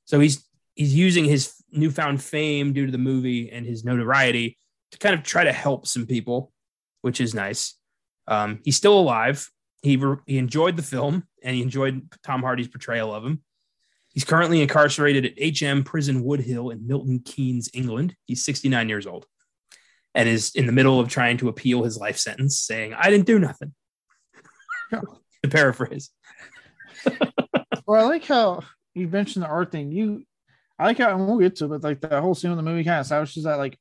So 0.06 0.20
he's 0.20 0.46
he's 0.76 0.96
using 0.96 1.26
his 1.26 1.54
newfound 1.72 2.22
fame 2.22 2.74
due 2.74 2.86
to 2.86 2.92
the 2.92 2.98
movie 2.98 3.52
and 3.52 3.66
his 3.66 3.84
notoriety 3.84 4.58
to 4.92 4.98
kind 4.98 5.16
of 5.16 5.24
try 5.24 5.44
to 5.44 5.54
help 5.54 5.88
some 5.88 6.06
people, 6.06 6.52
which 7.02 7.20
is 7.20 7.34
nice. 7.34 7.76
Um, 8.28 8.60
he's 8.64 8.78
still 8.78 8.98
alive. 8.98 9.50
He 9.82 9.98
re- 9.98 10.18
he 10.26 10.38
enjoyed 10.38 10.78
the 10.78 10.84
film 10.84 11.28
and 11.44 11.56
he 11.56 11.62
enjoyed 11.62 12.10
Tom 12.24 12.42
Hardy's 12.42 12.68
portrayal 12.68 13.14
of 13.14 13.26
him. 13.26 13.44
He's 14.14 14.24
currently 14.24 14.62
incarcerated 14.62 15.26
at 15.26 15.60
HM 15.60 15.84
Prison 15.84 16.24
Woodhill 16.24 16.72
in 16.72 16.88
Milton 16.88 17.20
Keynes, 17.20 17.70
England. 17.74 18.16
He's 18.26 18.46
69 18.46 18.88
years 18.88 19.08
old 19.08 19.26
and 20.14 20.30
is 20.30 20.54
in 20.54 20.68
the 20.68 20.72
middle 20.72 21.00
of 21.00 21.10
trying 21.10 21.38
to 21.38 21.50
appeal 21.50 21.84
his 21.84 21.98
life 21.98 22.18
sentence, 22.18 22.60
saying, 22.60 22.94
I 22.94 23.10
didn't 23.10 23.26
do 23.26 23.40
nothing. 23.40 23.74
to 24.92 25.50
paraphrase. 25.50 26.12
Well, 27.86 28.06
I 28.06 28.08
like 28.08 28.26
how 28.26 28.62
you 28.94 29.08
mentioned 29.10 29.44
the 29.44 29.50
art 29.50 29.72
thing. 29.72 29.92
You, 29.92 30.24
I 30.80 30.86
like 30.86 30.98
how, 30.98 31.12
and 31.16 31.28
we'll 31.28 31.38
get 31.40 31.56
to 31.58 31.66
it, 31.66 31.70
but 31.70 31.84
like 31.84 32.02
the 32.02 32.20
whole 32.22 32.36
scene 32.36 32.52
in 32.52 32.58
the 32.58 32.64
movie 32.64 32.84
kind 32.84 33.00
of 33.00 33.04
establishes 33.06 33.44
that 33.44 33.58
like 33.58 33.78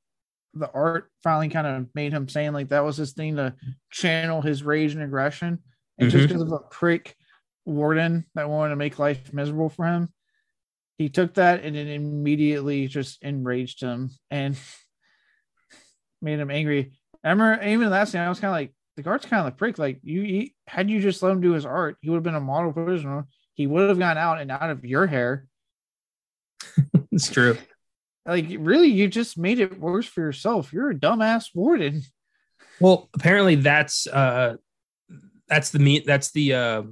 the 0.55 0.71
art 0.73 1.11
finally 1.23 1.49
kind 1.49 1.67
of 1.67 1.87
made 1.95 2.13
him 2.13 2.29
saying 2.29 2.53
like 2.53 2.69
that 2.69 2.85
was 2.85 2.97
his 2.99 3.13
thing 3.13 3.37
to 3.37 3.55
channel 3.91 4.43
his 4.43 4.63
rage 4.63 4.93
and 4.93 5.03
aggression. 5.03 5.59
And 5.99 6.11
just 6.11 6.25
Mhm. 6.25 6.29
because 6.29 6.43
of 6.43 6.53
a 6.53 6.59
prick 6.59 7.17
warden 7.65 8.27
that 8.35 8.49
wanted 8.51 8.71
to 8.71 8.77
make 8.77 8.99
life 8.99 9.33
miserable 9.33 9.71
for 9.71 9.87
him, 9.87 10.13
he 10.99 11.09
took 11.09 11.35
that 11.35 11.65
and 11.65 11.75
it 11.77 11.89
immediately 11.89 12.87
just 12.89 13.23
enraged 13.23 13.81
him. 13.81 14.11
And 14.31 14.57
made 16.21 16.39
him 16.39 16.51
angry. 16.51 16.93
I 17.25 17.31
remember 17.31 17.65
even 17.65 17.91
that 17.91 18.09
scene, 18.09 18.21
I 18.21 18.29
was 18.29 18.41
kind 18.41 18.51
of 18.51 18.57
like, 18.57 18.75
the 18.97 19.03
guard's 19.03 19.25
kind 19.25 19.47
of 19.47 19.53
the 19.53 19.57
prick. 19.57 19.79
Like 19.79 20.01
you, 20.03 20.23
he, 20.23 20.55
had 20.67 20.91
you 20.91 21.01
just 21.01 21.23
let 21.23 21.33
him 21.33 21.41
do 21.41 21.53
his 21.53 21.65
art, 21.65 21.97
he 22.03 22.11
would 22.11 22.17
have 22.17 22.23
been 22.25 22.35
a 22.35 22.41
model 22.41 22.73
prisoner. 22.73 23.27
He 23.55 23.67
would 23.67 23.89
have 23.89 23.99
gone 23.99 24.19
out 24.19 24.41
and 24.41 24.51
out 24.51 24.71
of 24.71 24.85
your 24.85 25.07
hair. 25.07 25.47
It's 27.13 27.31
true. 27.31 27.57
Like 28.25 28.47
really, 28.59 28.89
you 28.89 29.09
just 29.09 29.37
made 29.37 29.59
it 29.59 29.81
worse 29.81 30.07
for 30.07 30.21
yourself. 30.21 30.73
You're 30.73 30.91
a 30.91 30.95
dumbass 30.95 31.47
warden. 31.55 32.03
Well, 32.81 33.09
apparently 33.15 33.57
that's 33.57 34.07
uh 34.07 34.57
that's 35.49 35.71
the 35.71 35.79
meat 35.79 36.05
that's 36.07 36.31
the 36.33 36.55
uh 36.55 36.83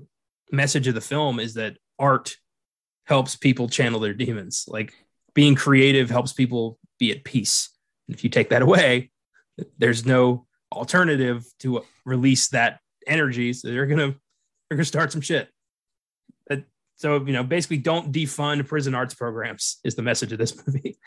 message 0.52 0.88
of 0.88 0.94
the 0.94 1.00
film 1.00 1.38
is 1.40 1.54
that 1.54 1.76
art 1.98 2.36
helps 3.04 3.36
people 3.36 3.68
channel 3.68 4.00
their 4.00 4.14
demons. 4.14 4.64
Like 4.68 4.92
being 5.34 5.54
creative 5.54 6.10
helps 6.10 6.32
people 6.32 6.78
be 6.98 7.10
at 7.12 7.24
peace. 7.24 7.70
And 8.08 8.16
if 8.16 8.24
you 8.24 8.30
take 8.30 8.50
that 8.50 8.62
away, 8.62 9.10
there's 9.78 10.04
no 10.06 10.46
alternative 10.72 11.44
to 11.60 11.84
release 12.04 12.48
that 12.48 12.80
energy. 13.06 13.52
So 13.52 13.68
they're 13.68 13.86
gonna 13.86 14.14
they're 14.68 14.76
gonna 14.76 14.84
start 14.84 15.12
some 15.12 15.20
shit. 15.20 15.48
So, 17.00 17.24
you 17.24 17.32
know, 17.32 17.42
basically 17.42 17.78
don't 17.78 18.12
defund 18.12 18.68
prison 18.68 18.94
arts 18.94 19.14
programs 19.14 19.78
is 19.82 19.94
the 19.94 20.02
message 20.02 20.32
of 20.32 20.38
this 20.38 20.54
movie. 20.66 20.98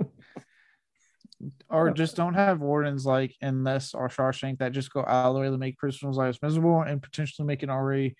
or 1.68 1.90
just 1.90 2.14
don't 2.14 2.34
have 2.34 2.60
wardens 2.60 3.04
like 3.04 3.34
in 3.40 3.64
this 3.64 3.94
or 3.94 4.08
Shawshank 4.08 4.58
that 4.58 4.70
just 4.70 4.92
go 4.92 5.00
out 5.00 5.26
of 5.26 5.34
the 5.34 5.40
way 5.40 5.50
to 5.50 5.58
make 5.58 5.76
prisoners' 5.76 6.16
lives 6.16 6.38
miserable 6.40 6.82
and 6.82 7.02
potentially 7.02 7.44
make 7.44 7.64
an 7.64 7.70
already 7.70 8.14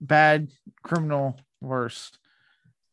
bad 0.00 0.48
criminal 0.82 1.38
worse. 1.60 2.10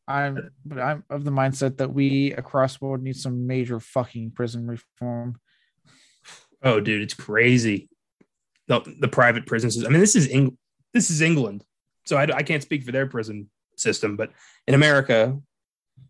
I'm 0.08 0.52
but 0.64 0.78
I'm 0.78 1.04
of 1.10 1.24
the 1.24 1.32
mindset 1.32 1.78
that 1.78 1.92
we 1.92 2.32
across 2.34 2.74
the 2.74 2.80
board 2.82 3.02
need 3.02 3.16
some 3.16 3.48
major 3.48 3.80
fucking 3.80 4.34
prison 4.36 4.68
reform. 4.68 5.40
Oh, 6.62 6.80
dude, 6.80 7.02
it's 7.02 7.16
crazy. 7.16 7.90
The, 8.68 8.82
the 9.00 9.08
private 9.08 9.48
prisons. 9.48 9.84
I 9.84 9.90
mean, 9.90 10.00
this 10.00 10.16
is 10.16 10.30
Eng- 10.30 10.60
this 10.94 11.10
is 11.10 11.24
England 11.24 11.64
so 12.06 12.18
I, 12.18 12.24
I 12.36 12.44
can't 12.44 12.64
speak 12.64 12.84
for 12.84 12.92
their 12.92 13.08
prison 13.08 13.50
system, 13.76 14.16
but 14.16 14.32
in 14.68 14.74
America, 14.74 15.38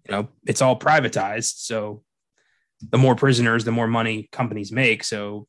you 0.07 0.11
know, 0.11 0.27
it's 0.45 0.61
all 0.61 0.77
privatized. 0.77 1.57
So 1.57 2.03
the 2.81 2.97
more 2.97 3.15
prisoners, 3.15 3.63
the 3.63 3.71
more 3.71 3.87
money 3.87 4.29
companies 4.31 4.71
make. 4.71 5.03
So, 5.03 5.47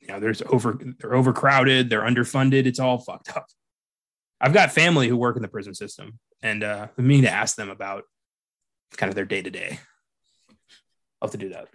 you 0.00 0.08
know, 0.08 0.20
there's 0.20 0.42
over, 0.42 0.78
they're 0.98 1.14
overcrowded, 1.14 1.90
they're 1.90 2.02
underfunded. 2.02 2.66
It's 2.66 2.80
all 2.80 2.98
fucked 2.98 3.36
up. 3.36 3.46
I've 4.40 4.54
got 4.54 4.72
family 4.72 5.08
who 5.08 5.16
work 5.16 5.36
in 5.36 5.42
the 5.42 5.48
prison 5.48 5.74
system 5.74 6.18
and 6.42 6.64
uh, 6.64 6.88
I 6.96 7.02
mean 7.02 7.22
to 7.22 7.30
ask 7.30 7.56
them 7.56 7.68
about 7.68 8.04
kind 8.96 9.08
of 9.08 9.14
their 9.14 9.26
day 9.26 9.42
to 9.42 9.50
day. 9.50 9.78
I'll 11.20 11.28
have 11.28 11.32
to 11.32 11.38
do 11.38 11.50
that. 11.50 11.68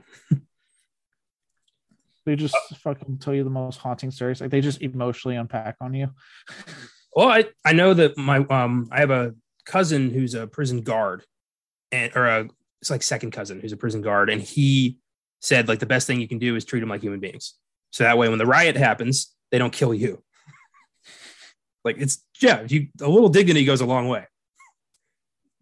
they 2.25 2.35
just 2.35 2.55
fucking 2.79 3.19
tell 3.19 3.35
you 3.35 3.43
the 3.43 3.49
most 3.51 3.77
haunting 3.77 4.09
stories. 4.09 4.41
Like 4.41 4.49
they 4.49 4.61
just 4.61 4.81
emotionally 4.81 5.35
unpack 5.35 5.75
on 5.81 5.93
you. 5.93 6.09
Well, 7.15 7.29
I, 7.29 7.45
I 7.63 7.71
know 7.71 7.93
that 7.93 8.17
my 8.17 8.39
um 8.49 8.89
I 8.91 8.99
have 8.99 9.11
a 9.11 9.33
cousin 9.65 10.11
who's 10.11 10.33
a 10.33 10.47
prison 10.47 10.81
guard, 10.81 11.23
and 11.91 12.11
or 12.15 12.25
a 12.25 12.49
it's 12.81 12.89
like 12.89 13.03
second 13.03 13.31
cousin 13.31 13.61
who's 13.61 13.71
a 13.71 13.77
prison 13.77 14.01
guard, 14.01 14.29
and 14.29 14.41
he 14.41 14.97
said 15.41 15.67
like 15.67 15.79
the 15.79 15.85
best 15.85 16.07
thing 16.07 16.19
you 16.19 16.27
can 16.27 16.39
do 16.39 16.55
is 16.55 16.65
treat 16.65 16.81
them 16.81 16.89
like 16.89 17.01
human 17.01 17.21
beings. 17.21 17.53
So 17.91 18.03
that 18.03 18.17
way, 18.17 18.27
when 18.27 18.37
the 18.37 18.45
riot 18.45 18.75
happens, 18.75 19.33
they 19.49 19.57
don't 19.57 19.71
kill 19.71 19.93
you. 19.93 20.21
like 21.85 21.95
it's 21.97 22.21
yeah, 22.41 22.65
you 22.67 22.89
a 23.01 23.07
little 23.07 23.29
dignity 23.29 23.63
goes 23.63 23.79
a 23.79 23.85
long 23.85 24.09
way. 24.09 24.25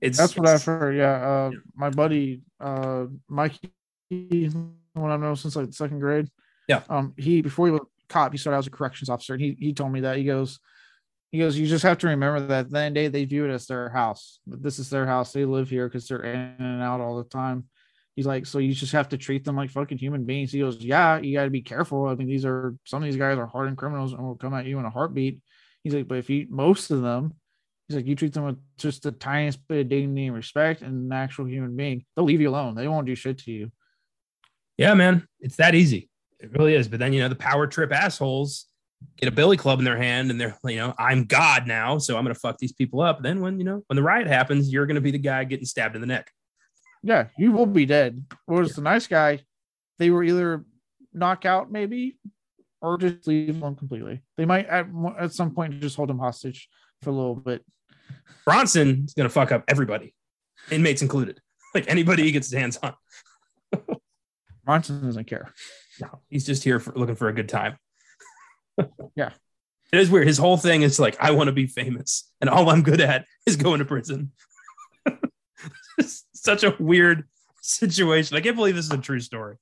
It's 0.01 0.17
that's 0.17 0.35
what 0.35 0.49
I've 0.49 0.63
heard. 0.63 0.97
Yeah, 0.97 1.13
uh, 1.13 1.49
yeah. 1.53 1.59
my 1.75 1.91
buddy 1.91 2.41
uh, 2.59 3.05
Mikey, 3.29 3.69
one 4.09 5.11
I've 5.11 5.19
known 5.19 5.35
since 5.35 5.55
like 5.55 5.71
second 5.71 5.99
grade. 5.99 6.29
Yeah. 6.67 6.81
Um, 6.89 7.13
he 7.15 7.43
before 7.43 7.67
he 7.67 7.71
was 7.71 7.81
cop, 8.09 8.31
he 8.31 8.39
started 8.39 8.55
out 8.55 8.59
as 8.59 8.67
a 8.67 8.71
corrections 8.71 9.09
officer, 9.09 9.35
and 9.35 9.41
he 9.41 9.55
he 9.59 9.73
told 9.73 9.91
me 9.91 10.01
that 10.01 10.17
he 10.17 10.23
goes 10.23 10.59
he 11.33 11.39
goes, 11.39 11.57
you 11.57 11.65
just 11.65 11.81
have 11.81 11.97
to 11.97 12.07
remember 12.07 12.41
that 12.41 12.69
then 12.69 12.93
day 12.93 13.07
they 13.07 13.25
view 13.25 13.43
it 13.43 13.51
as 13.51 13.65
their 13.65 13.89
house. 13.89 14.39
This 14.45 14.77
is 14.77 14.91
their 14.91 15.07
house. 15.07 15.33
They 15.33 15.45
live 15.45 15.67
here 15.67 15.89
because 15.89 16.07
they're 16.07 16.21
in 16.21 16.55
and 16.59 16.79
out 16.79 17.01
all 17.01 17.17
the 17.17 17.23
time. 17.23 17.63
He's 18.15 18.27
like, 18.27 18.45
so 18.45 18.59
you 18.59 18.71
just 18.71 18.91
have 18.91 19.09
to 19.09 19.17
treat 19.17 19.43
them 19.43 19.55
like 19.55 19.71
fucking 19.71 19.97
human 19.97 20.25
beings. 20.25 20.51
He 20.51 20.59
goes, 20.59 20.77
yeah, 20.77 21.17
you 21.17 21.35
got 21.35 21.45
to 21.45 21.49
be 21.49 21.63
careful. 21.63 22.05
I 22.05 22.13
mean, 22.13 22.27
these 22.27 22.45
are 22.45 22.75
some 22.85 23.01
of 23.01 23.07
these 23.07 23.17
guys 23.17 23.39
are 23.39 23.47
hardened 23.47 23.79
criminals 23.79 24.13
and 24.13 24.21
will 24.21 24.35
come 24.35 24.53
at 24.53 24.67
you 24.67 24.77
in 24.77 24.85
a 24.85 24.91
heartbeat. 24.91 25.39
He's 25.83 25.95
like, 25.95 26.07
but 26.07 26.19
if 26.19 26.29
you 26.29 26.45
most 26.51 26.91
of 26.91 27.01
them, 27.01 27.33
he's 27.87 27.95
like, 27.95 28.05
you 28.05 28.15
treat 28.15 28.33
them 28.33 28.45
with 28.45 28.59
just 28.77 29.01
the 29.01 29.11
tiniest 29.11 29.67
bit 29.67 29.79
of 29.79 29.89
dignity 29.89 30.27
and 30.27 30.35
respect 30.35 30.83
and 30.83 31.11
an 31.11 31.17
actual 31.17 31.47
human 31.47 31.75
being, 31.75 32.05
they'll 32.15 32.25
leave 32.25 32.41
you 32.41 32.49
alone. 32.51 32.75
They 32.75 32.87
won't 32.87 33.07
do 33.07 33.15
shit 33.15 33.39
to 33.39 33.51
you. 33.51 33.71
Yeah, 34.77 34.93
man, 34.93 35.27
it's 35.39 35.55
that 35.55 35.73
easy. 35.73 36.11
It 36.39 36.51
really 36.51 36.75
is. 36.75 36.87
But 36.87 36.99
then 36.99 37.11
you 37.11 37.21
know 37.21 37.29
the 37.29 37.35
power 37.35 37.65
trip 37.65 37.91
assholes 37.91 38.67
get 39.17 39.27
a 39.27 39.31
billy 39.31 39.57
club 39.57 39.79
in 39.79 39.85
their 39.85 39.97
hand 39.97 40.31
and 40.31 40.39
they're 40.39 40.57
you 40.65 40.75
know 40.75 40.93
i'm 40.97 41.25
god 41.25 41.67
now 41.67 41.97
so 41.97 42.17
i'm 42.17 42.23
gonna 42.23 42.35
fuck 42.35 42.57
these 42.57 42.73
people 42.73 43.01
up. 43.01 43.21
Then 43.21 43.41
when 43.41 43.57
you 43.57 43.65
know 43.65 43.83
when 43.87 43.95
the 43.95 44.03
riot 44.03 44.27
happens 44.27 44.71
you're 44.71 44.85
gonna 44.85 45.01
be 45.01 45.11
the 45.11 45.17
guy 45.17 45.43
getting 45.43 45.65
stabbed 45.65 45.95
in 45.95 46.01
the 46.01 46.07
neck. 46.07 46.29
Yeah 47.01 47.27
you 47.37 47.51
will 47.51 47.65
be 47.65 47.85
dead. 47.85 48.23
Whereas 48.45 48.69
yeah. 48.69 48.75
the 48.75 48.81
nice 48.81 49.07
guy. 49.07 49.39
They 49.99 50.09
were 50.09 50.23
either 50.23 50.65
knock 51.13 51.45
out 51.45 51.71
maybe 51.71 52.17
or 52.81 52.97
just 52.97 53.27
leave 53.27 53.59
them 53.59 53.75
completely. 53.75 54.23
They 54.37 54.45
might 54.45 54.65
at, 54.65 54.87
at 55.19 55.33
some 55.33 55.53
point 55.53 55.79
just 55.79 55.95
hold 55.95 56.09
him 56.09 56.19
hostage 56.19 56.67
for 57.01 57.11
a 57.11 57.13
little 57.13 57.35
bit. 57.35 57.63
Bronson 58.43 59.05
is 59.05 59.13
gonna 59.13 59.29
fuck 59.29 59.51
up 59.51 59.63
everybody 59.67 60.13
inmates 60.71 61.01
included. 61.01 61.39
Like 61.75 61.89
anybody 61.89 62.21
he 62.21 62.31
gets 62.31 62.51
his 62.51 62.59
hands 62.59 62.77
on. 62.83 62.93
Bronson 64.63 65.03
doesn't 65.03 65.25
care. 65.25 65.51
No 65.99 66.19
he's 66.29 66.45
just 66.45 66.63
here 66.63 66.79
for 66.79 66.93
looking 66.93 67.15
for 67.15 67.29
a 67.29 67.33
good 67.33 67.49
time 67.49 67.77
yeah. 69.15 69.31
It 69.91 69.99
is 69.99 70.09
weird. 70.09 70.27
His 70.27 70.37
whole 70.37 70.57
thing 70.57 70.81
is 70.81 70.99
like, 70.99 71.15
I 71.19 71.31
want 71.31 71.47
to 71.47 71.51
be 71.51 71.67
famous, 71.67 72.29
and 72.41 72.49
all 72.49 72.69
I'm 72.69 72.81
good 72.81 72.99
at 72.99 73.25
is 73.45 73.55
going 73.57 73.79
to 73.79 73.85
prison. 73.85 74.31
such 76.33 76.63
a 76.63 76.75
weird 76.79 77.27
situation. 77.61 78.35
I 78.35 78.41
can't 78.41 78.55
believe 78.55 78.75
this 78.75 78.85
is 78.85 78.91
a 78.91 78.97
true 78.97 79.19
story. 79.19 79.57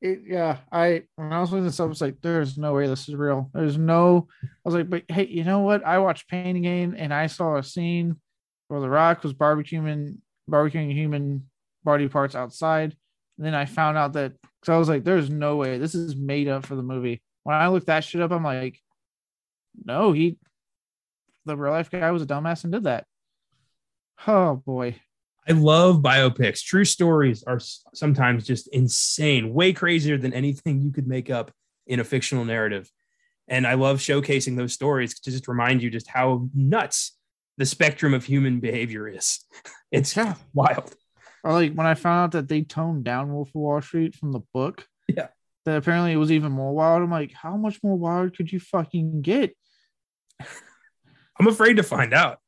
It, 0.00 0.22
yeah, 0.26 0.58
I 0.70 1.02
when 1.16 1.32
I 1.32 1.40
was 1.40 1.52
looking 1.52 1.64
this 1.64 1.78
up, 1.78 1.84
I 1.84 1.88
was 1.88 2.00
like, 2.00 2.16
"There's 2.22 2.58
no 2.58 2.74
way 2.74 2.88
this 2.88 3.08
is 3.08 3.14
real." 3.14 3.50
There's 3.54 3.78
no. 3.78 4.26
I 4.42 4.48
was 4.64 4.74
like, 4.74 4.90
"But 4.90 5.04
hey, 5.08 5.26
you 5.26 5.44
know 5.44 5.60
what? 5.60 5.84
I 5.84 5.98
watched 5.98 6.28
Pain 6.28 6.60
& 6.60 6.62
Gain, 6.62 6.94
and 6.96 7.14
I 7.14 7.28
saw 7.28 7.56
a 7.56 7.62
scene 7.62 8.16
where 8.66 8.80
The 8.80 8.88
Rock 8.88 9.22
was 9.22 9.32
barbecuing 9.32 10.18
barbecuing 10.50 10.92
human 10.92 11.48
body 11.84 12.08
parts 12.08 12.34
outside. 12.34 12.96
And 13.38 13.46
then 13.46 13.54
I 13.54 13.64
found 13.64 13.96
out 13.96 14.14
that 14.14 14.32
so 14.64 14.74
I 14.74 14.78
was 14.78 14.88
like, 14.88 15.04
"There's 15.04 15.30
no 15.30 15.56
way 15.56 15.78
this 15.78 15.94
is 15.94 16.16
made 16.16 16.48
up 16.48 16.66
for 16.66 16.74
the 16.74 16.82
movie." 16.82 17.22
When 17.44 17.56
I 17.56 17.68
looked 17.68 17.86
that 17.86 18.04
shit 18.04 18.20
up, 18.20 18.30
I'm 18.30 18.44
like, 18.44 18.80
no, 19.84 20.12
he, 20.12 20.36
the 21.44 21.56
real 21.56 21.72
life 21.72 21.90
guy 21.90 22.10
was 22.10 22.22
a 22.22 22.26
dumbass 22.26 22.64
and 22.64 22.72
did 22.72 22.84
that. 22.84 23.06
Oh 24.26 24.56
boy. 24.56 24.96
I 25.48 25.52
love 25.52 25.96
biopics. 25.96 26.62
True 26.62 26.84
stories 26.84 27.42
are 27.42 27.58
sometimes 27.94 28.46
just 28.46 28.68
insane, 28.68 29.52
way 29.52 29.72
crazier 29.72 30.16
than 30.16 30.32
anything 30.32 30.80
you 30.80 30.92
could 30.92 31.08
make 31.08 31.30
up 31.30 31.50
in 31.86 31.98
a 31.98 32.04
fictional 32.04 32.44
narrative. 32.44 32.88
And 33.48 33.66
I 33.66 33.74
love 33.74 33.98
showcasing 33.98 34.56
those 34.56 34.72
stories 34.72 35.18
to 35.18 35.30
just 35.32 35.48
remind 35.48 35.82
you 35.82 35.90
just 35.90 36.06
how 36.06 36.48
nuts 36.54 37.18
the 37.58 37.66
spectrum 37.66 38.14
of 38.14 38.24
human 38.24 38.60
behavior 38.60 39.08
is. 39.08 39.40
It's 39.90 40.16
yeah. 40.16 40.36
wild. 40.54 40.94
Or 41.44 41.52
like 41.52 41.74
when 41.74 41.86
I 41.86 41.92
found 41.92 42.24
out 42.24 42.32
that 42.32 42.48
they 42.48 42.62
toned 42.62 43.04
down 43.04 43.30
Wolf 43.30 43.50
of 43.50 43.56
Wall 43.56 43.82
Street 43.82 44.14
from 44.14 44.32
the 44.32 44.40
book. 44.54 44.86
Yeah 45.06 45.26
that 45.64 45.76
apparently 45.76 46.12
it 46.12 46.16
was 46.16 46.32
even 46.32 46.52
more 46.52 46.74
wild. 46.74 47.02
I'm 47.02 47.10
like, 47.10 47.32
how 47.32 47.56
much 47.56 47.82
more 47.82 47.96
wild 47.96 48.36
could 48.36 48.52
you 48.52 48.60
fucking 48.60 49.22
get? 49.22 49.56
I'm 51.38 51.46
afraid 51.46 51.76
to 51.78 51.82
find 51.82 52.12
out. 52.12 52.38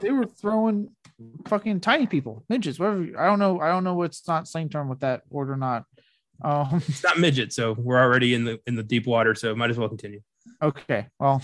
they 0.00 0.10
were 0.10 0.26
throwing 0.26 0.90
fucking 1.46 1.80
tiny 1.80 2.06
people, 2.06 2.44
midgets, 2.48 2.78
whatever. 2.78 3.18
I 3.18 3.26
don't 3.26 3.38
know. 3.38 3.60
I 3.60 3.68
don't 3.68 3.84
know 3.84 3.94
what's 3.94 4.26
not 4.26 4.48
same 4.48 4.68
term 4.68 4.88
with 4.88 5.00
that 5.00 5.22
word 5.28 5.50
or 5.50 5.56
not. 5.56 5.84
Um, 6.44 6.82
it's 6.88 7.02
not 7.02 7.18
midget, 7.18 7.52
so 7.52 7.72
we're 7.72 8.00
already 8.00 8.34
in 8.34 8.44
the 8.44 8.60
in 8.66 8.74
the 8.74 8.82
deep 8.82 9.06
water, 9.06 9.34
so 9.34 9.54
might 9.54 9.70
as 9.70 9.78
well 9.78 9.88
continue. 9.88 10.20
Okay, 10.60 11.06
well, 11.18 11.42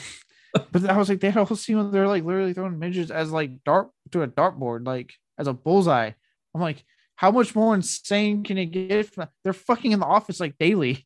but 0.73 0.89
I 0.89 0.97
was 0.97 1.09
like, 1.09 1.21
they 1.21 1.31
had 1.31 1.41
a 1.41 1.45
whole 1.45 1.57
scene 1.57 1.77
where 1.77 1.91
they're 1.91 2.09
like 2.09 2.25
literally 2.25 2.53
throwing 2.53 2.79
midgets 2.79 3.11
as 3.11 3.31
like 3.31 3.63
dart 3.65 3.91
to 4.13 4.23
a 4.23 4.29
dartboard, 4.29 4.87
like 4.87 5.13
as 5.39 5.47
a 5.47 5.53
bullseye. 5.53 6.13
I'm 6.55 6.61
like, 6.61 6.85
how 7.19 7.33
much 7.33 7.53
more 7.53 7.75
insane 7.75 8.45
can 8.45 8.59
it 8.59 8.67
get? 8.67 9.13
They're 9.43 9.53
fucking 9.53 9.91
in 9.91 9.99
the 9.99 10.07
office 10.07 10.39
like 10.39 10.57
daily, 10.57 11.05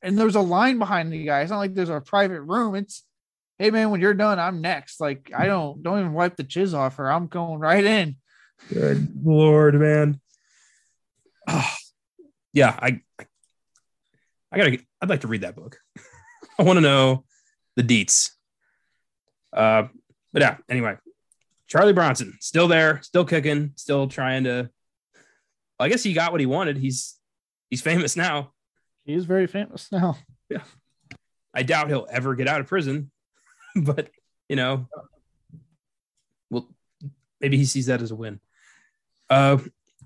and 0.00 0.16
there's 0.16 0.36
a 0.36 0.40
line 0.40 0.78
behind 0.78 1.12
the 1.12 1.24
guy. 1.24 1.40
It's 1.40 1.50
not 1.50 1.58
like 1.58 1.74
there's 1.74 1.88
a 1.88 2.00
private 2.00 2.42
room. 2.42 2.76
It's 2.76 3.02
hey 3.58 3.72
man, 3.72 3.90
when 3.90 4.00
you're 4.00 4.14
done, 4.14 4.38
I'm 4.38 4.60
next. 4.60 5.00
Like 5.00 5.32
I 5.36 5.46
don't 5.46 5.82
don't 5.82 5.98
even 5.98 6.12
wipe 6.12 6.36
the 6.36 6.44
chiz 6.44 6.72
off 6.72 6.98
her. 6.98 7.10
I'm 7.10 7.26
going 7.26 7.58
right 7.58 7.82
in. 7.84 8.14
Good 8.72 9.08
lord, 9.24 9.74
man. 9.74 10.20
Oh, 11.48 11.74
yeah, 12.52 12.78
I 12.80 13.00
I 14.52 14.56
gotta. 14.56 14.78
I'd 15.02 15.10
like 15.10 15.22
to 15.22 15.28
read 15.28 15.40
that 15.40 15.56
book. 15.56 15.78
I 16.60 16.62
want 16.62 16.76
to 16.76 16.80
know 16.80 17.24
the 17.74 17.82
deets. 17.82 18.30
Uh, 19.52 19.88
but 20.32 20.42
yeah. 20.42 20.58
Anyway, 20.68 20.96
Charlie 21.66 21.92
Bronson 21.92 22.34
still 22.38 22.68
there, 22.68 23.02
still 23.02 23.24
kicking, 23.24 23.72
still 23.74 24.06
trying 24.06 24.44
to 24.44 24.70
I 25.84 25.88
guess 25.88 26.02
he 26.02 26.12
got 26.12 26.32
what 26.32 26.40
he 26.40 26.46
wanted. 26.46 26.78
He's 26.78 27.16
He's 27.74 27.82
famous 27.82 28.16
now. 28.16 28.52
He 29.04 29.14
is 29.14 29.24
very 29.24 29.48
famous 29.48 29.90
now. 29.90 30.16
Yeah. 30.48 30.62
I 31.52 31.64
doubt 31.64 31.88
he'll 31.88 32.06
ever 32.08 32.36
get 32.36 32.46
out 32.46 32.60
of 32.60 32.68
prison, 32.68 33.10
but 33.76 34.10
you 34.48 34.54
know, 34.54 34.88
well, 36.50 36.68
maybe 37.40 37.56
he 37.56 37.64
sees 37.64 37.86
that 37.86 38.00
as 38.00 38.12
a 38.12 38.14
win. 38.14 38.38
Uh, 39.28 39.58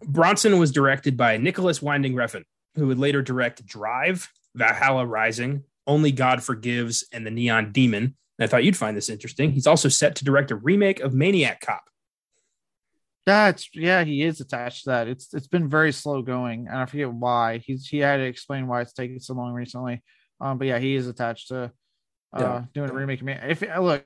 Bronson 0.02 0.58
was 0.58 0.72
directed 0.72 1.16
by 1.18 1.36
Nicolas 1.36 1.82
Winding 1.82 2.14
Refn, 2.14 2.44
who 2.76 2.86
would 2.86 2.98
later 2.98 3.20
direct 3.20 3.66
Drive, 3.66 4.32
Valhalla 4.54 5.04
Rising, 5.04 5.64
Only 5.86 6.10
God 6.10 6.42
Forgives, 6.42 7.04
and 7.12 7.26
The 7.26 7.30
Neon 7.30 7.72
Demon. 7.72 8.16
And 8.38 8.44
I 8.44 8.46
thought 8.46 8.64
you'd 8.64 8.78
find 8.78 8.96
this 8.96 9.10
interesting. 9.10 9.52
He's 9.52 9.66
also 9.66 9.90
set 9.90 10.14
to 10.16 10.24
direct 10.24 10.52
a 10.52 10.56
remake 10.56 11.00
of 11.00 11.12
Maniac 11.12 11.60
Cop. 11.60 11.84
That's 13.28 13.68
yeah, 13.74 14.04
he 14.04 14.22
is 14.22 14.40
attached 14.40 14.84
to 14.84 14.90
that. 14.90 15.06
It's 15.06 15.34
it's 15.34 15.48
been 15.48 15.68
very 15.68 15.92
slow 15.92 16.22
going, 16.22 16.66
and 16.66 16.78
I 16.78 16.86
forget 16.86 17.12
why. 17.12 17.58
He's 17.58 17.86
he 17.86 17.98
had 17.98 18.16
to 18.16 18.22
explain 18.22 18.66
why 18.66 18.80
it's 18.80 18.94
taking 18.94 19.20
so 19.20 19.34
long 19.34 19.52
recently. 19.52 20.02
Um, 20.40 20.56
but 20.56 20.66
yeah, 20.66 20.78
he 20.78 20.94
is 20.94 21.08
attached 21.08 21.48
to 21.48 21.70
uh 22.32 22.40
Yeah. 22.40 22.64
doing 22.72 22.88
a 22.88 22.94
remake. 22.94 23.20
if 23.22 23.60
look, 23.60 24.02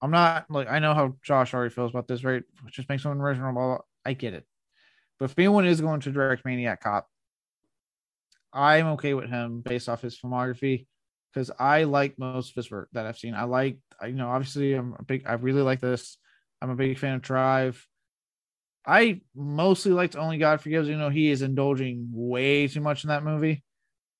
I'm 0.00 0.10
not 0.10 0.50
like 0.50 0.66
I 0.70 0.78
know 0.78 0.94
how 0.94 1.16
Josh 1.22 1.52
already 1.52 1.74
feels 1.74 1.90
about 1.90 2.08
this, 2.08 2.24
right? 2.24 2.42
Just 2.70 2.88
make 2.88 3.00
something 3.00 3.20
original. 3.20 3.52
Blah, 3.52 3.66
blah. 3.66 3.78
I 4.06 4.14
get 4.14 4.32
it, 4.32 4.46
but 5.18 5.26
if 5.26 5.38
anyone 5.38 5.66
is 5.66 5.82
going 5.82 6.00
to 6.00 6.10
direct 6.10 6.46
Maniac 6.46 6.80
Cop, 6.80 7.06
I'm 8.50 8.86
okay 8.94 9.12
with 9.12 9.28
him 9.28 9.60
based 9.60 9.90
off 9.90 10.00
his 10.00 10.18
filmography 10.18 10.86
because 11.34 11.50
I 11.58 11.84
like 11.84 12.18
most 12.18 12.48
of 12.48 12.54
his 12.54 12.70
work 12.70 12.88
that 12.92 13.04
I've 13.04 13.18
seen. 13.18 13.34
I 13.34 13.44
like, 13.44 13.76
you 14.06 14.12
know, 14.12 14.30
obviously 14.30 14.72
I'm 14.72 14.94
a 14.98 15.02
big, 15.02 15.24
I 15.26 15.34
really 15.34 15.60
like 15.60 15.80
this. 15.80 16.16
I'm 16.64 16.70
a 16.70 16.76
big 16.76 16.98
fan 16.98 17.16
of 17.16 17.22
Drive. 17.22 17.86
I 18.86 19.20
mostly 19.34 19.92
liked 19.92 20.16
Only 20.16 20.38
God 20.38 20.62
Forgives. 20.62 20.88
You 20.88 20.96
know, 20.96 21.10
he 21.10 21.30
is 21.30 21.42
indulging 21.42 22.08
way 22.10 22.68
too 22.68 22.80
much 22.80 23.04
in 23.04 23.08
that 23.08 23.22
movie, 23.22 23.62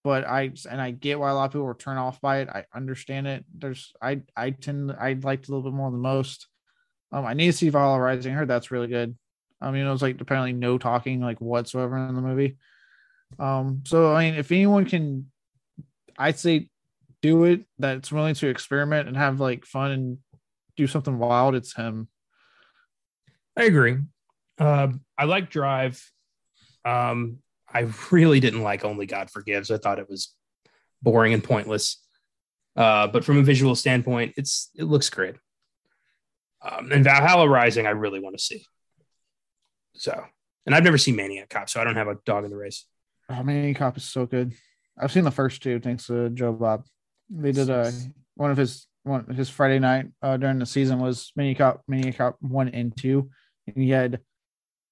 but 0.02 0.26
I 0.26 0.52
and 0.70 0.78
I 0.78 0.90
get 0.90 1.18
why 1.18 1.30
a 1.30 1.34
lot 1.34 1.46
of 1.46 1.52
people 1.52 1.64
were 1.64 1.74
turned 1.74 1.98
off 1.98 2.20
by 2.20 2.40
it. 2.40 2.50
I 2.50 2.64
understand 2.74 3.26
it. 3.26 3.46
There's, 3.56 3.94
I, 4.00 4.20
I 4.36 4.50
tend, 4.50 4.92
I 4.92 5.14
liked 5.14 5.48
a 5.48 5.52
little 5.52 5.70
bit 5.70 5.74
more 5.74 5.90
than 5.90 6.00
most. 6.00 6.46
Um, 7.12 7.24
I 7.24 7.32
need 7.32 7.46
to 7.46 7.52
see 7.54 7.70
Valhalla 7.70 7.98
Rising. 7.98 8.34
I 8.34 8.36
heard 8.36 8.48
that's 8.48 8.70
really 8.70 8.88
good. 8.88 9.16
I 9.58 9.70
mean, 9.70 9.86
it 9.86 9.90
was 9.90 10.02
like 10.02 10.20
apparently 10.20 10.52
no 10.52 10.76
talking 10.76 11.20
like 11.22 11.40
whatsoever 11.40 11.96
in 11.96 12.14
the 12.14 12.20
movie. 12.20 12.58
Um, 13.38 13.84
so 13.86 14.14
I 14.14 14.26
mean, 14.26 14.38
if 14.38 14.52
anyone 14.52 14.84
can, 14.84 15.30
I'd 16.18 16.38
say 16.38 16.68
do 17.22 17.44
it. 17.44 17.64
That's 17.78 18.12
willing 18.12 18.34
to 18.34 18.48
experiment 18.48 19.08
and 19.08 19.16
have 19.16 19.40
like 19.40 19.64
fun 19.64 19.92
and 19.92 20.18
do 20.76 20.86
something 20.86 21.18
wild. 21.18 21.54
It's 21.54 21.74
him. 21.74 22.08
I 23.56 23.64
agree. 23.64 23.98
Uh, 24.58 24.88
I 25.16 25.24
like 25.24 25.50
Drive. 25.50 26.02
Um, 26.84 27.38
I 27.72 27.88
really 28.10 28.40
didn't 28.40 28.62
like 28.62 28.84
Only 28.84 29.06
God 29.06 29.30
Forgives. 29.30 29.70
I 29.70 29.78
thought 29.78 29.98
it 29.98 30.08
was 30.08 30.34
boring 31.02 31.34
and 31.34 31.42
pointless. 31.42 32.00
Uh, 32.76 33.06
but 33.06 33.24
from 33.24 33.38
a 33.38 33.42
visual 33.42 33.74
standpoint, 33.74 34.34
it's 34.36 34.70
it 34.74 34.84
looks 34.84 35.10
great. 35.10 35.36
Um, 36.62 36.90
and 36.90 37.04
Valhalla 37.04 37.48
Rising, 37.48 37.86
I 37.86 37.90
really 37.90 38.20
want 38.20 38.36
to 38.36 38.42
see. 38.42 38.64
So, 39.96 40.24
and 40.66 40.74
I've 40.74 40.82
never 40.82 40.98
seen 40.98 41.14
Maniac 41.14 41.50
Cop, 41.50 41.68
so 41.68 41.80
I 41.80 41.84
don't 41.84 41.96
have 41.96 42.08
a 42.08 42.18
dog 42.24 42.44
in 42.44 42.50
the 42.50 42.56
race. 42.56 42.86
Oh 43.28 43.42
man, 43.42 43.74
Cop 43.74 43.96
is 43.96 44.04
so 44.04 44.26
good. 44.26 44.54
I've 44.98 45.12
seen 45.12 45.24
the 45.24 45.30
first 45.30 45.62
two 45.62 45.78
thanks 45.80 46.06
to 46.06 46.30
Joe 46.30 46.52
Bob. 46.52 46.84
They 47.30 47.52
did 47.52 47.70
a 47.70 47.92
one 48.34 48.50
of 48.50 48.56
his 48.56 48.86
one 49.02 49.26
his 49.34 49.50
Friday 49.50 49.78
night 49.78 50.06
uh, 50.22 50.36
during 50.36 50.58
the 50.58 50.66
season 50.66 50.98
was 50.98 51.32
Maniac 51.36 51.58
Cop 51.58 51.82
Maniac 51.86 52.16
Cop 52.16 52.36
one 52.40 52.68
and 52.68 52.96
two, 52.96 53.30
and 53.66 53.76
he 53.76 53.90
had 53.90 54.20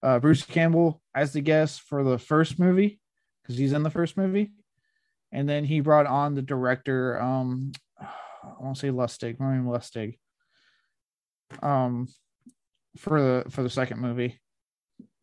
uh, 0.03 0.19
Bruce 0.19 0.43
Campbell 0.43 1.01
as 1.15 1.33
the 1.33 1.41
guest 1.41 1.83
for 1.83 2.03
the 2.03 2.19
first 2.19 2.59
movie 2.59 3.01
because 3.43 3.57
he's 3.57 3.73
in 3.73 3.83
the 3.83 3.91
first 3.91 4.17
movie, 4.17 4.53
and 5.31 5.49
then 5.49 5.65
he 5.65 5.81
brought 5.81 6.07
on 6.07 6.35
the 6.35 6.43
director. 6.43 7.21
Um, 7.21 7.73
I 8.01 8.55
won't 8.61 8.79
say 8.79 8.89
Lustig, 8.89 9.39
William 9.39 9.67
Lustig. 9.67 10.19
Um, 11.63 12.09
for 12.97 13.21
the 13.21 13.51
for 13.51 13.63
the 13.63 13.71
second 13.71 14.01
movie, 14.01 14.41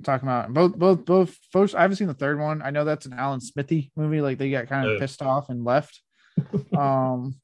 talking 0.04 0.28
about 0.28 0.54
both 0.54 0.76
both 0.78 1.06
both 1.06 1.38
folks. 1.52 1.74
I 1.74 1.82
haven't 1.82 1.98
seen 1.98 2.08
the 2.08 2.14
third 2.14 2.40
one. 2.40 2.62
I 2.62 2.72
know 2.72 2.86
that's 2.86 3.06
an 3.06 3.14
Alan 3.14 3.42
Smithee 3.42 3.92
movie. 3.96 4.22
Like 4.22 4.38
they 4.38 4.52
got 4.52 4.68
kind 4.68 4.88
of 4.88 4.96
Ugh. 4.96 5.00
pissed 5.00 5.22
off 5.22 5.50
and 5.50 5.64
left. 5.64 6.02
um, 6.78 7.36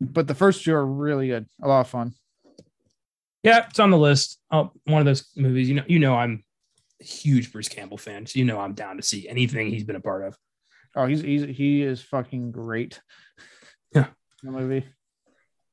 but 0.00 0.26
the 0.26 0.34
first 0.34 0.64
two 0.64 0.74
are 0.74 0.86
really 0.86 1.28
good. 1.28 1.46
A 1.62 1.68
lot 1.68 1.80
of 1.80 1.88
fun. 1.88 2.12
Yeah, 3.48 3.66
it's 3.66 3.78
on 3.78 3.90
the 3.90 3.96
list. 3.96 4.38
Oh, 4.50 4.72
one 4.84 5.00
of 5.00 5.06
those 5.06 5.26
movies. 5.34 5.70
You 5.70 5.76
know, 5.76 5.84
you 5.86 5.98
know, 5.98 6.14
I'm 6.14 6.44
a 7.00 7.04
huge 7.04 7.50
Bruce 7.50 7.68
Campbell 7.68 7.96
fan, 7.96 8.26
so 8.26 8.38
you 8.38 8.44
know 8.44 8.60
I'm 8.60 8.74
down 8.74 8.98
to 8.98 9.02
see 9.02 9.26
anything 9.26 9.70
he's 9.70 9.84
been 9.84 9.96
a 9.96 10.00
part 10.00 10.26
of. 10.26 10.36
Oh, 10.94 11.06
he's 11.06 11.22
he's 11.22 11.56
he 11.56 11.82
is 11.82 12.02
fucking 12.02 12.52
great. 12.52 13.00
Yeah. 13.94 14.08
the 14.42 14.50
movie. 14.50 14.86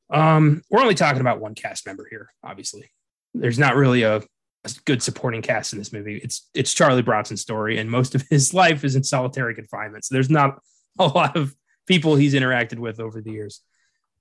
Um, 0.09 0.61
we're 0.69 0.82
only 0.82 0.95
talking 0.95 1.19
about 1.19 1.41
one 1.41 1.53
cast 1.53 1.86
member 1.86 2.07
here. 2.09 2.30
Obviously, 2.45 2.89
there's 3.34 3.59
not 3.59 3.76
really 3.76 4.03
a, 4.03 4.17
a 4.17 4.71
good 4.86 5.03
supporting 5.03 5.41
cast 5.41 5.73
in 5.73 5.80
this 5.80 5.91
movie. 5.91 6.17
It's 6.17 6.49
it's 6.53 6.73
Charlie 6.73 7.01
Bronson's 7.01 7.41
story, 7.41 7.78
and 7.78 7.91
most 7.91 8.15
of 8.15 8.23
his 8.30 8.53
life 8.61 8.86
is 8.86 8.95
in 8.95 9.03
solitary 9.03 9.53
confinement. 9.53 10.05
So 10.05 10.15
there's 10.15 10.30
not 10.30 10.59
a 10.97 11.07
lot 11.07 11.36
of 11.36 11.53
people 11.88 12.15
he's 12.15 12.36
interacted 12.36 12.80
with 12.80 13.01
over 13.01 13.21
the 13.21 13.32
years. 13.32 13.59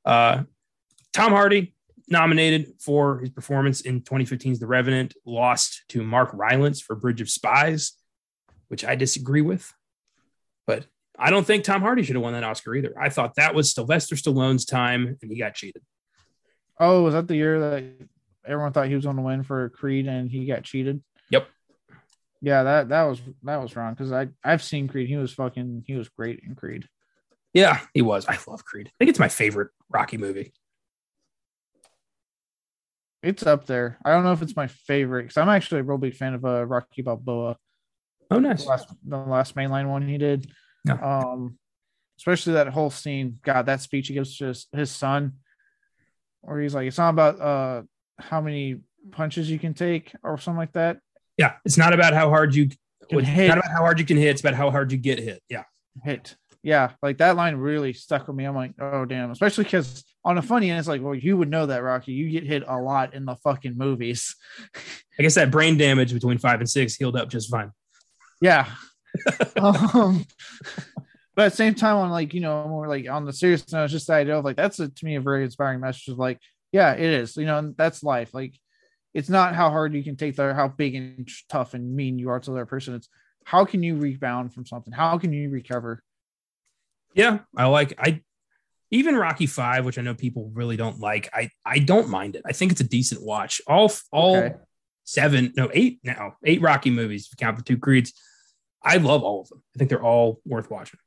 Uh, 0.04 0.42
Tom 1.12 1.30
Hardy 1.30 1.74
nominated 2.08 2.74
for 2.80 3.18
his 3.18 3.30
performance 3.30 3.80
in 3.80 4.02
2015's 4.02 4.60
The 4.60 4.66
Revenant, 4.66 5.14
lost 5.24 5.84
to 5.88 6.02
Mark 6.02 6.30
Rylance 6.32 6.80
for 6.80 6.94
Bridge 6.94 7.20
of 7.20 7.30
Spies, 7.30 7.92
which 8.68 8.84
I 8.84 8.94
disagree 8.94 9.42
with. 9.42 9.72
But 10.66 10.86
I 11.18 11.30
don't 11.30 11.46
think 11.46 11.64
Tom 11.64 11.82
Hardy 11.82 12.02
should 12.02 12.16
have 12.16 12.22
won 12.22 12.32
that 12.32 12.44
Oscar 12.44 12.74
either. 12.74 12.94
I 13.00 13.08
thought 13.08 13.36
that 13.36 13.54
was 13.54 13.72
Sylvester 13.72 14.16
Stallone's 14.16 14.64
time, 14.64 15.16
and 15.20 15.30
he 15.30 15.38
got 15.38 15.54
cheated. 15.54 15.82
Oh, 16.78 17.02
was 17.02 17.14
that 17.14 17.28
the 17.28 17.36
year 17.36 17.60
that 17.60 17.84
everyone 18.46 18.72
thought 18.72 18.88
he 18.88 18.94
was 18.94 19.04
going 19.04 19.16
to 19.16 19.22
win 19.22 19.42
for 19.42 19.68
Creed 19.70 20.06
and 20.06 20.30
he 20.30 20.46
got 20.46 20.64
cheated? 20.64 21.02
Yep. 21.30 21.48
Yeah, 22.40 22.62
that 22.62 22.88
that 22.90 23.04
was 23.04 23.22
that 23.44 23.62
was 23.62 23.74
wrong 23.74 23.94
because 23.94 24.12
I 24.12 24.28
I've 24.42 24.62
seen 24.62 24.88
Creed. 24.88 25.08
He 25.08 25.16
was 25.16 25.32
fucking 25.32 25.84
he 25.86 25.94
was 25.94 26.08
great 26.08 26.40
in 26.46 26.54
Creed. 26.54 26.88
Yeah, 27.54 27.80
he 27.94 28.02
was. 28.02 28.26
I 28.26 28.36
love 28.48 28.64
Creed. 28.64 28.88
I 28.88 28.92
think 28.98 29.08
it's 29.08 29.18
my 29.20 29.28
favorite 29.28 29.70
Rocky 29.88 30.18
movie. 30.18 30.52
It's 33.24 33.46
up 33.46 33.66
there. 33.66 33.98
I 34.04 34.10
don't 34.10 34.24
know 34.24 34.32
if 34.32 34.42
it's 34.42 34.56
my 34.56 34.66
favorite 34.66 35.22
because 35.22 35.36
I'm 35.38 35.48
actually 35.48 35.80
a 35.80 35.84
real 35.84 35.98
big 35.98 36.14
fan 36.14 36.34
of 36.34 36.44
uh, 36.44 36.64
Rocky 36.66 37.02
Balboa. 37.02 37.56
Oh, 38.30 38.36
the 38.36 38.40
nice. 38.40 38.66
last 38.66 38.88
the 39.06 39.16
last 39.18 39.54
mainline 39.56 39.88
one 39.88 40.06
he 40.06 40.18
did. 40.18 40.50
Yeah. 40.84 40.94
Um, 40.94 41.58
especially 42.18 42.54
that 42.54 42.68
whole 42.68 42.90
scene. 42.90 43.38
God, 43.42 43.66
that 43.66 43.80
speech 43.80 44.08
he 44.08 44.14
gives 44.14 44.36
to 44.38 44.46
his, 44.46 44.66
his 44.72 44.90
son, 44.90 45.34
where 46.42 46.60
he's 46.60 46.74
like, 46.74 46.86
"It's 46.86 46.98
not 46.98 47.10
about 47.10 47.40
uh 47.40 47.82
how 48.18 48.40
many 48.40 48.80
punches 49.10 49.50
you 49.50 49.58
can 49.58 49.74
take 49.74 50.12
or 50.22 50.38
something 50.38 50.58
like 50.58 50.72
that." 50.72 50.98
Yeah, 51.38 51.54
it's 51.64 51.78
not 51.78 51.92
about 51.92 52.12
how 52.12 52.28
hard 52.28 52.54
you. 52.54 52.68
Can 53.08 53.20
It's 53.20 53.28
hit. 53.28 53.48
not 53.48 53.58
about 53.58 53.70
how 53.70 53.80
hard 53.80 53.98
you 53.98 54.06
can 54.06 54.16
hit. 54.16 54.28
It's 54.28 54.40
about 54.40 54.54
how 54.54 54.70
hard 54.70 54.92
you 54.92 54.98
get 54.98 55.18
hit. 55.18 55.42
Yeah. 55.48 55.64
Hit. 56.02 56.36
Yeah, 56.64 56.92
like 57.02 57.18
that 57.18 57.36
line 57.36 57.56
really 57.56 57.92
stuck 57.92 58.26
with 58.26 58.36
me. 58.36 58.46
I'm 58.46 58.54
like, 58.54 58.72
oh 58.80 59.04
damn, 59.04 59.30
especially 59.30 59.64
because 59.64 60.02
on 60.24 60.38
a 60.38 60.42
funny 60.42 60.70
end, 60.70 60.78
it's 60.78 60.88
like, 60.88 61.02
well, 61.02 61.14
you 61.14 61.36
would 61.36 61.50
know 61.50 61.66
that, 61.66 61.82
Rocky. 61.82 62.12
You 62.12 62.30
get 62.30 62.44
hit 62.44 62.64
a 62.66 62.78
lot 62.78 63.12
in 63.12 63.26
the 63.26 63.36
fucking 63.36 63.76
movies. 63.76 64.34
I 65.18 65.22
guess 65.22 65.34
that 65.34 65.50
brain 65.50 65.76
damage 65.76 66.14
between 66.14 66.38
five 66.38 66.60
and 66.60 66.68
six 66.68 66.96
healed 66.96 67.16
up 67.16 67.28
just 67.28 67.50
fine. 67.50 67.70
Yeah. 68.40 68.66
um, 69.60 70.24
but 71.36 71.46
at 71.46 71.52
the 71.52 71.56
same 71.56 71.74
time, 71.74 71.96
on 71.96 72.10
like, 72.10 72.32
you 72.32 72.40
know, 72.40 72.66
more 72.66 72.88
like 72.88 73.10
on 73.10 73.26
the 73.26 73.32
serious 73.34 73.70
note, 73.70 73.84
it's 73.84 73.92
just 73.92 74.06
the 74.06 74.14
idea 74.14 74.38
of 74.38 74.44
like 74.46 74.56
that's 74.56 74.80
a, 74.80 74.88
to 74.88 75.04
me 75.04 75.16
a 75.16 75.20
very 75.20 75.44
inspiring 75.44 75.80
message 75.80 76.08
of 76.08 76.18
like, 76.18 76.40
yeah, 76.72 76.94
it 76.94 77.02
is, 77.02 77.36
you 77.36 77.44
know, 77.44 77.58
and 77.58 77.76
that's 77.76 78.02
life. 78.02 78.32
Like, 78.32 78.54
it's 79.12 79.28
not 79.28 79.54
how 79.54 79.68
hard 79.68 79.92
you 79.92 80.02
can 80.02 80.16
take 80.16 80.34
the 80.34 80.54
how 80.54 80.68
big 80.68 80.94
and 80.94 81.28
tough 81.50 81.74
and 81.74 81.94
mean 81.94 82.18
you 82.18 82.30
are 82.30 82.40
to 82.40 82.50
the 82.50 82.56
other 82.56 82.66
person. 82.66 82.94
It's 82.94 83.10
how 83.44 83.66
can 83.66 83.82
you 83.82 83.96
rebound 83.96 84.54
from 84.54 84.64
something? 84.64 84.94
How 84.94 85.18
can 85.18 85.34
you 85.34 85.50
recover? 85.50 86.02
Yeah, 87.14 87.40
I 87.56 87.66
like 87.66 87.94
I 87.98 88.22
even 88.90 89.16
Rocky 89.16 89.46
Five, 89.46 89.84
which 89.84 89.98
I 89.98 90.02
know 90.02 90.14
people 90.14 90.50
really 90.54 90.76
don't 90.76 90.98
like. 91.00 91.28
I 91.32 91.50
I 91.64 91.78
don't 91.78 92.08
mind 92.08 92.36
it. 92.36 92.42
I 92.44 92.52
think 92.52 92.72
it's 92.72 92.80
a 92.80 92.84
decent 92.88 93.22
watch. 93.22 93.60
All 93.66 93.90
all 94.12 94.36
Okay. 94.36 94.54
seven, 95.04 95.52
no 95.56 95.70
eight 95.72 96.00
now, 96.04 96.36
eight 96.44 96.60
Rocky 96.60 96.90
movies. 96.90 97.26
If 97.26 97.32
you 97.32 97.44
count 97.44 97.56
the 97.56 97.62
two 97.62 97.78
Creeds, 97.78 98.12
I 98.82 98.96
love 98.98 99.22
all 99.22 99.42
of 99.42 99.48
them. 99.48 99.62
I 99.74 99.78
think 99.78 99.90
they're 99.90 100.02
all 100.02 100.40
worth 100.44 100.70
watching. 100.70 100.98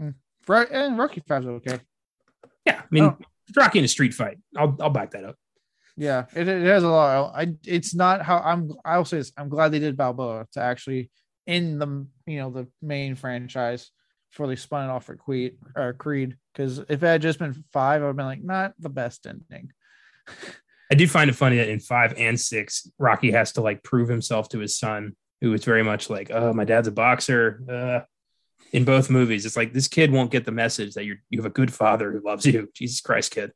Mm. 0.00 0.14
Right. 0.48 0.68
And 0.70 0.98
Rocky 0.98 1.22
Five's 1.26 1.46
okay. 1.46 1.80
Yeah, 2.64 2.80
I 2.80 2.84
mean, 2.90 3.04
Oh. 3.04 3.16
Rocky 3.56 3.78
in 3.78 3.84
a 3.84 3.88
street 3.88 4.12
fight. 4.14 4.38
I'll 4.56 4.76
I'll 4.80 4.90
back 4.90 5.12
that 5.12 5.24
up. 5.24 5.36
Yeah, 5.96 6.26
it, 6.34 6.48
it 6.48 6.66
has 6.66 6.82
a 6.82 6.88
lot. 6.88 7.32
I 7.34 7.54
it's 7.64 7.94
not 7.94 8.20
how 8.22 8.38
I'm. 8.38 8.72
I'll 8.84 9.04
say 9.04 9.18
this. 9.18 9.32
I'm 9.38 9.48
glad 9.48 9.70
they 9.70 9.78
did 9.78 9.96
Balboa 9.96 10.46
to 10.52 10.60
actually 10.60 11.10
in 11.46 11.78
the 11.78 12.06
you 12.26 12.38
know 12.38 12.50
the 12.50 12.66
main 12.82 13.14
franchise 13.14 13.90
before 14.30 14.46
they 14.46 14.56
spun 14.56 14.88
it 14.88 14.92
off 14.92 15.04
for 15.04 15.16
Creed. 15.16 15.56
Or 15.74 15.92
Creed, 15.92 16.36
because 16.52 16.78
if 16.78 17.02
it 17.02 17.06
had 17.06 17.22
just 17.22 17.38
been 17.38 17.64
five, 17.72 18.02
I 18.02 18.04
would 18.04 18.08
have 18.08 18.16
been 18.16 18.26
like, 18.26 18.42
not 18.42 18.74
the 18.78 18.88
best 18.88 19.26
ending. 19.26 19.72
I 20.90 20.94
do 20.94 21.08
find 21.08 21.28
it 21.28 21.34
funny 21.34 21.56
that 21.56 21.68
in 21.68 21.80
five 21.80 22.14
and 22.16 22.38
six, 22.38 22.88
Rocky 22.98 23.32
has 23.32 23.52
to 23.52 23.60
like 23.60 23.82
prove 23.82 24.08
himself 24.08 24.48
to 24.50 24.58
his 24.58 24.76
son 24.78 25.16
who 25.40 25.52
is 25.52 25.64
very 25.64 25.82
much 25.82 26.08
like, 26.08 26.30
"Oh, 26.30 26.52
my 26.52 26.64
dad's 26.64 26.88
a 26.88 26.92
boxer." 26.92 27.60
Uh, 27.68 28.00
in 28.72 28.84
both 28.84 29.10
movies, 29.10 29.46
it's 29.46 29.56
like 29.56 29.72
this 29.72 29.88
kid 29.88 30.10
won't 30.10 30.30
get 30.30 30.44
the 30.44 30.52
message 30.52 30.94
that 30.94 31.04
you 31.04 31.16
you 31.30 31.38
have 31.38 31.46
a 31.46 31.50
good 31.50 31.72
father 31.72 32.12
who 32.12 32.20
loves 32.20 32.46
you. 32.46 32.68
Jesus 32.74 33.00
Christ, 33.00 33.32
kid. 33.32 33.52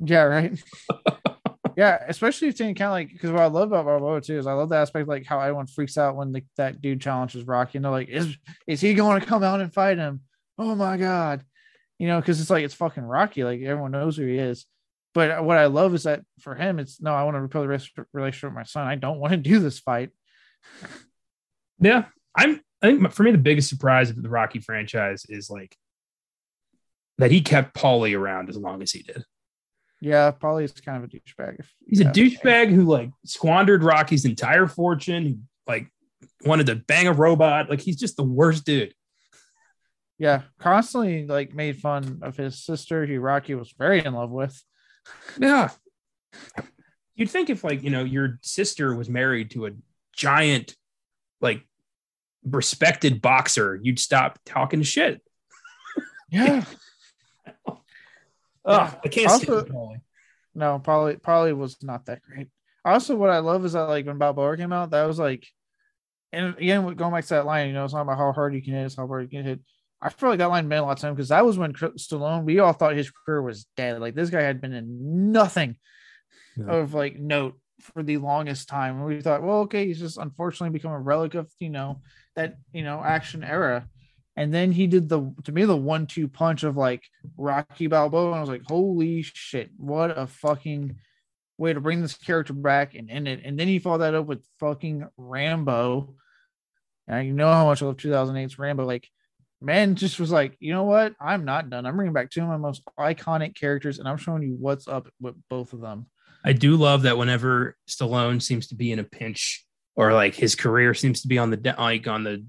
Yeah, 0.00 0.22
right. 0.22 0.62
yeah, 1.76 2.02
especially 2.08 2.52
taking 2.52 2.70
account 2.70 2.92
like 2.92 3.12
because 3.12 3.30
what 3.30 3.42
I 3.42 3.46
love 3.46 3.68
about 3.68 3.84
Balboa 3.84 4.22
too 4.22 4.38
is 4.38 4.46
I 4.46 4.54
love 4.54 4.70
the 4.70 4.76
aspect 4.76 5.08
like 5.08 5.26
how 5.26 5.38
everyone 5.40 5.66
freaks 5.66 5.98
out 5.98 6.16
when 6.16 6.34
that 6.56 6.80
dude 6.80 7.02
challenges 7.02 7.46
Rocky 7.46 7.76
and 7.76 7.84
they're 7.84 7.92
like, 7.92 8.08
is 8.08 8.34
is 8.66 8.80
he 8.80 8.94
going 8.94 9.20
to 9.20 9.26
come 9.26 9.42
out 9.42 9.60
and 9.60 9.72
fight 9.72 9.98
him? 9.98 10.22
Oh 10.58 10.74
my 10.74 10.96
god, 10.96 11.44
you 11.98 12.08
know, 12.08 12.18
because 12.18 12.40
it's 12.40 12.48
like 12.48 12.64
it's 12.64 12.72
fucking 12.74 13.02
Rocky, 13.02 13.44
like 13.44 13.60
everyone 13.60 13.90
knows 13.90 14.16
who 14.16 14.24
he 14.24 14.38
is. 14.38 14.64
But 15.12 15.44
what 15.44 15.58
I 15.58 15.66
love 15.66 15.94
is 15.94 16.04
that 16.04 16.22
for 16.40 16.54
him, 16.54 16.78
it's 16.78 17.00
no, 17.00 17.12
I 17.12 17.24
want 17.24 17.36
to 17.36 17.40
repair 17.42 17.62
the 17.62 18.06
relationship 18.14 18.50
with 18.50 18.56
my 18.56 18.64
son. 18.64 18.86
I 18.86 18.96
don't 18.96 19.18
want 19.18 19.32
to 19.32 19.36
do 19.50 19.58
this 19.58 19.78
fight. 19.78 20.10
Yeah, 21.78 22.06
I'm. 22.34 22.62
I 22.82 22.88
think 22.88 23.12
for 23.12 23.22
me 23.22 23.32
the 23.32 23.38
biggest 23.38 23.68
surprise 23.68 24.10
of 24.10 24.22
the 24.22 24.28
Rocky 24.28 24.60
franchise 24.60 25.26
is 25.28 25.50
like 25.50 25.76
that 27.18 27.30
he 27.30 27.40
kept 27.42 27.74
Paulie 27.74 28.18
around 28.18 28.48
as 28.48 28.56
long 28.56 28.82
as 28.82 28.92
he 28.92 29.02
did. 29.02 29.24
Yeah, 30.00 30.30
Paulie 30.30 30.64
is 30.64 30.72
kind 30.72 31.02
of 31.02 31.04
a 31.04 31.12
douchebag. 31.12 31.64
He's 31.86 32.00
a 32.00 32.04
douchebag 32.04 32.70
who 32.70 32.84
like 32.84 33.10
squandered 33.24 33.82
Rocky's 33.82 34.24
entire 34.24 34.66
fortune, 34.66 35.48
like 35.66 35.90
wanted 36.44 36.66
to 36.66 36.76
bang 36.76 37.06
a 37.06 37.12
robot. 37.12 37.70
Like 37.70 37.80
he's 37.80 37.96
just 37.96 38.16
the 38.16 38.22
worst 38.22 38.64
dude. 38.64 38.94
Yeah, 40.18 40.42
constantly 40.58 41.26
like 41.26 41.54
made 41.54 41.78
fun 41.78 42.20
of 42.22 42.36
his 42.36 42.62
sister, 42.62 43.06
who 43.06 43.20
Rocky 43.20 43.54
was 43.54 43.72
very 43.76 44.04
in 44.04 44.14
love 44.14 44.30
with. 44.30 44.62
Yeah. 45.38 45.70
You'd 47.14 47.30
think 47.30 47.48
if 47.48 47.64
like, 47.64 47.82
you 47.82 47.90
know, 47.90 48.04
your 48.04 48.38
sister 48.42 48.94
was 48.94 49.08
married 49.08 49.50
to 49.52 49.66
a 49.66 49.70
giant, 50.14 50.76
like 51.40 51.62
respected 52.44 53.22
boxer, 53.22 53.78
you'd 53.82 53.98
stop 53.98 54.38
talking 54.44 54.82
shit. 54.82 55.22
Yeah. 56.30 56.64
Oh, 58.66 58.98
I 59.04 59.08
can't 59.08 59.30
also, 59.30 59.64
Paulie. 59.64 60.00
No, 60.54 60.78
probably 60.78 61.16
probably 61.16 61.52
was 61.52 61.76
not 61.82 62.06
that 62.06 62.22
great. 62.22 62.48
Also, 62.84 63.16
what 63.16 63.30
I 63.30 63.38
love 63.38 63.64
is 63.64 63.72
that 63.72 63.82
like 63.82 64.06
when 64.06 64.18
Balboa 64.18 64.56
came 64.56 64.72
out, 64.72 64.90
that 64.90 65.04
was 65.04 65.18
like, 65.18 65.46
and 66.32 66.56
again, 66.58 66.94
going 66.94 67.12
back 67.12 67.24
to 67.24 67.34
that 67.34 67.46
line, 67.46 67.68
you 67.68 67.72
know, 67.72 67.84
it's 67.84 67.94
not 67.94 68.02
about 68.02 68.18
how 68.18 68.32
hard 68.32 68.54
you 68.54 68.62
can 68.62 68.74
hit, 68.74 68.86
it's 68.86 68.96
how 68.96 69.06
hard 69.06 69.24
you 69.24 69.38
can 69.38 69.46
hit. 69.46 69.60
I 70.00 70.10
feel 70.10 70.28
like 70.28 70.38
that 70.38 70.50
line 70.50 70.68
meant 70.68 70.82
a 70.82 70.86
lot 70.86 70.98
to 70.98 71.08
him 71.08 71.14
because 71.14 71.30
that 71.30 71.44
was 71.44 71.58
when 71.58 71.72
Stallone, 71.72 72.44
we 72.44 72.58
all 72.58 72.72
thought 72.72 72.94
his 72.94 73.10
career 73.10 73.40
was 73.40 73.66
dead. 73.76 74.00
Like 74.00 74.14
this 74.14 74.30
guy 74.30 74.42
had 74.42 74.60
been 74.60 74.74
in 74.74 75.32
nothing 75.32 75.76
yeah. 76.56 76.66
of 76.66 76.94
like 76.94 77.18
note 77.18 77.58
for 77.80 78.02
the 78.02 78.18
longest 78.18 78.68
time. 78.68 78.96
And 78.96 79.06
we 79.06 79.20
thought, 79.20 79.42
well, 79.42 79.60
okay, 79.60 79.86
he's 79.86 79.98
just 79.98 80.18
unfortunately 80.18 80.76
become 80.76 80.92
a 80.92 81.00
relic 81.00 81.34
of, 81.34 81.50
you 81.58 81.70
know, 81.70 82.02
that, 82.34 82.58
you 82.72 82.82
know, 82.82 83.02
action 83.02 83.42
era. 83.42 83.88
And 84.36 84.52
then 84.52 84.70
he 84.70 84.86
did 84.86 85.08
the 85.08 85.32
to 85.44 85.52
me 85.52 85.64
the 85.64 85.76
one 85.76 86.06
two 86.06 86.28
punch 86.28 86.62
of 86.62 86.76
like 86.76 87.02
Rocky 87.36 87.86
Balboa, 87.86 88.26
and 88.26 88.36
I 88.36 88.40
was 88.40 88.50
like, 88.50 88.64
holy 88.66 89.22
shit, 89.22 89.70
what 89.76 90.16
a 90.16 90.26
fucking 90.26 90.96
way 91.58 91.72
to 91.72 91.80
bring 91.80 92.02
this 92.02 92.14
character 92.14 92.52
back 92.52 92.94
and 92.94 93.10
end 93.10 93.28
it. 93.28 93.40
And 93.44 93.58
then 93.58 93.66
he 93.66 93.78
followed 93.78 93.98
that 93.98 94.14
up 94.14 94.26
with 94.26 94.44
fucking 94.60 95.06
Rambo. 95.16 96.14
And 97.08 97.26
you 97.26 97.32
know 97.32 97.50
how 97.50 97.64
much 97.64 97.82
I 97.82 97.86
love 97.86 97.96
2008's 97.96 98.58
Rambo. 98.58 98.84
Like, 98.84 99.08
man, 99.62 99.94
just 99.94 100.20
was 100.20 100.30
like, 100.30 100.56
you 100.60 100.72
know 100.72 100.84
what? 100.84 101.14
I'm 101.18 101.44
not 101.44 101.70
done. 101.70 101.86
I'm 101.86 101.96
bringing 101.96 102.12
back 102.12 102.30
two 102.30 102.42
of 102.42 102.48
my 102.48 102.58
most 102.58 102.82
iconic 102.98 103.54
characters, 103.54 103.98
and 103.98 104.08
I'm 104.08 104.18
showing 104.18 104.42
you 104.42 104.56
what's 104.58 104.86
up 104.86 105.08
with 105.20 105.34
both 105.48 105.72
of 105.72 105.80
them. 105.80 106.06
I 106.44 106.52
do 106.52 106.76
love 106.76 107.02
that 107.02 107.16
whenever 107.16 107.76
Stallone 107.88 108.42
seems 108.42 108.68
to 108.68 108.74
be 108.74 108.92
in 108.92 108.98
a 108.98 109.04
pinch 109.04 109.64
or 109.96 110.12
like 110.12 110.34
his 110.34 110.54
career 110.54 110.94
seems 110.94 111.22
to 111.22 111.28
be 111.28 111.38
on 111.38 111.50
the 111.50 111.74
like 111.78 112.06
on 112.06 112.22
the 112.22 112.44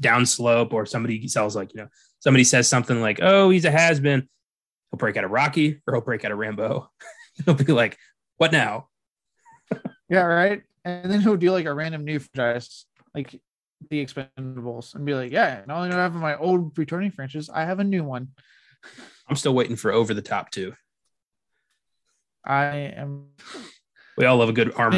downslope 0.00 0.72
or 0.72 0.86
somebody 0.86 1.26
sells 1.28 1.56
like, 1.56 1.74
you 1.74 1.80
know, 1.80 1.88
somebody 2.20 2.44
says 2.44 2.68
something 2.68 3.00
like, 3.00 3.20
oh, 3.22 3.50
he's 3.50 3.64
a 3.64 3.70
has 3.70 4.00
been, 4.00 4.28
he'll 4.90 4.98
break 4.98 5.16
out 5.16 5.24
of 5.24 5.30
Rocky 5.30 5.80
or 5.86 5.94
he'll 5.94 6.02
break 6.02 6.24
out 6.24 6.32
of 6.32 6.38
Rambo. 6.38 6.90
he'll 7.44 7.54
be 7.54 7.72
like, 7.72 7.98
what 8.36 8.52
now? 8.52 8.88
yeah, 10.08 10.22
right. 10.22 10.62
And 10.84 11.10
then 11.10 11.20
he'll 11.20 11.36
do 11.36 11.52
like 11.52 11.66
a 11.66 11.74
random 11.74 12.04
new 12.04 12.18
franchise, 12.18 12.86
like 13.14 13.40
the 13.90 14.04
Expendables, 14.04 14.94
and 14.94 15.04
be 15.04 15.14
like, 15.14 15.32
yeah, 15.32 15.62
not 15.66 15.76
only 15.78 15.90
do 15.90 15.96
I 15.96 16.02
have 16.02 16.14
my 16.14 16.36
old 16.36 16.76
returning 16.76 17.10
franchise, 17.10 17.48
I 17.48 17.64
have 17.64 17.78
a 17.78 17.84
new 17.84 18.04
one. 18.04 18.28
I'm 19.28 19.36
still 19.36 19.54
waiting 19.54 19.76
for 19.76 19.92
over 19.92 20.14
the 20.14 20.22
top 20.22 20.50
too. 20.50 20.74
I 22.44 22.64
am. 22.96 23.28
We 24.16 24.26
all 24.26 24.36
love 24.36 24.48
a 24.48 24.52
good 24.52 24.74
arm 24.74 24.92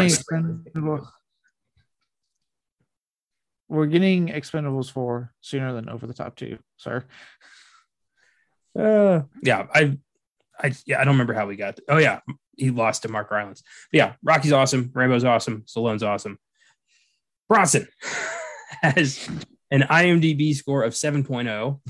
we're 3.69 3.87
getting 3.87 4.29
Expendables 4.29 4.91
four 4.91 5.33
sooner 5.41 5.73
than 5.73 5.89
Over 5.89 6.07
the 6.07 6.15
Top 6.15 6.37
two, 6.37 6.59
sir. 6.77 7.05
Uh, 8.77 9.23
yeah, 9.41 9.69
I, 9.73 9.97
I, 10.59 10.73
yeah, 10.85 11.01
I 11.01 11.05
don't 11.05 11.15
remember 11.15 11.33
how 11.33 11.47
we 11.47 11.55
got. 11.55 11.77
To, 11.77 11.83
oh 11.91 11.99
yeah, 11.99 12.19
he 12.57 12.71
lost 12.71 13.03
to 13.03 13.09
Mark 13.09 13.31
Rylance. 13.31 13.63
But 13.93 13.99
yeah, 13.99 14.13
Rocky's 14.21 14.51
awesome. 14.51 14.91
Rambo's 14.93 15.23
awesome. 15.23 15.63
Stallone's 15.67 16.03
awesome. 16.03 16.41
Bronson 17.49 17.87
has 18.83 19.29
an 19.71 19.83
IMDb 19.83 20.55
score 20.55 20.83
of 20.83 20.93
7.0, 20.93 21.81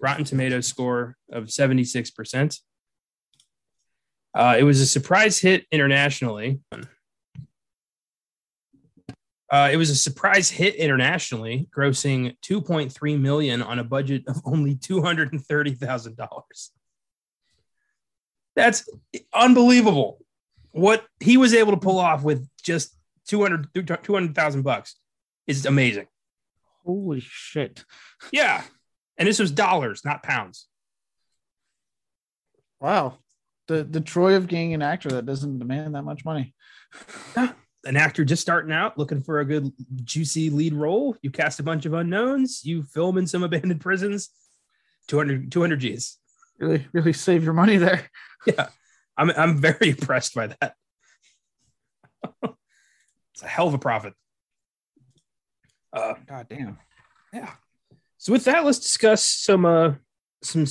Rotten 0.00 0.24
Tomatoes 0.24 0.66
score 0.66 1.16
of 1.32 1.44
76%. 1.46 2.58
Uh, 4.32 4.56
it 4.58 4.62
was 4.62 4.80
a 4.80 4.86
surprise 4.86 5.38
hit 5.38 5.66
internationally. 5.72 6.60
Uh, 9.50 9.68
it 9.72 9.76
was 9.76 9.90
a 9.90 9.96
surprise 9.96 10.48
hit 10.48 10.76
internationally, 10.76 11.68
grossing 11.76 12.36
2.3 12.42 13.20
million 13.20 13.62
on 13.62 13.80
a 13.80 13.84
budget 13.84 14.22
of 14.28 14.40
only 14.44 14.76
$230,000. 14.76 16.70
That's 18.54 18.88
unbelievable. 19.34 20.18
What 20.70 21.04
he 21.18 21.36
was 21.36 21.52
able 21.52 21.72
to 21.72 21.78
pull 21.78 21.98
off 21.98 22.22
with 22.22 22.48
just 22.62 22.96
200 23.26 23.68
200,000 24.04 24.62
bucks 24.62 24.96
is 25.46 25.66
amazing. 25.66 26.06
Holy 26.84 27.20
shit. 27.20 27.84
Yeah. 28.32 28.62
And 29.18 29.28
this 29.28 29.38
was 29.38 29.50
dollars, 29.50 30.04
not 30.04 30.22
pounds. 30.22 30.66
Wow. 32.80 33.18
The 33.66 33.84
the 33.84 34.00
Troy 34.00 34.34
of 34.34 34.46
getting 34.46 34.74
an 34.74 34.82
actor 34.82 35.10
that 35.10 35.26
doesn't 35.26 35.58
demand 35.58 35.94
that 35.94 36.02
much 36.02 36.24
money. 36.24 36.54
An 37.84 37.96
actor 37.96 38.24
just 38.26 38.42
starting 38.42 38.72
out 38.72 38.98
looking 38.98 39.22
for 39.22 39.40
a 39.40 39.44
good 39.44 39.72
juicy 40.04 40.50
lead 40.50 40.74
role. 40.74 41.16
You 41.22 41.30
cast 41.30 41.60
a 41.60 41.62
bunch 41.62 41.86
of 41.86 41.94
unknowns. 41.94 42.62
You 42.64 42.82
film 42.82 43.16
in 43.16 43.26
some 43.26 43.42
abandoned 43.48 43.80
prisons. 43.80 44.30
200 45.08 45.50
200 45.50 45.80
g's. 45.80 46.18
Really 46.58 46.86
really 46.92 47.12
save 47.12 47.42
your 47.44 47.54
money 47.54 47.76
there. 47.76 48.08
Yeah. 48.46 48.68
I'm, 49.18 49.28
I'm 49.32 49.58
very 49.58 49.90
impressed 49.90 50.34
by 50.34 50.46
that. 50.46 50.74
It's 52.42 53.42
a 53.42 53.46
hell 53.46 53.68
of 53.68 53.74
a 53.74 53.78
profit. 53.78 54.14
Uh 55.92 56.14
god 56.26 56.46
damn. 56.48 56.78
yeah. 57.32 57.52
So 58.16 58.32
with 58.32 58.44
that 58.44 58.64
let's 58.64 58.78
discuss 58.78 59.24
some 59.24 59.66
uh 59.66 59.94
some 60.42 60.64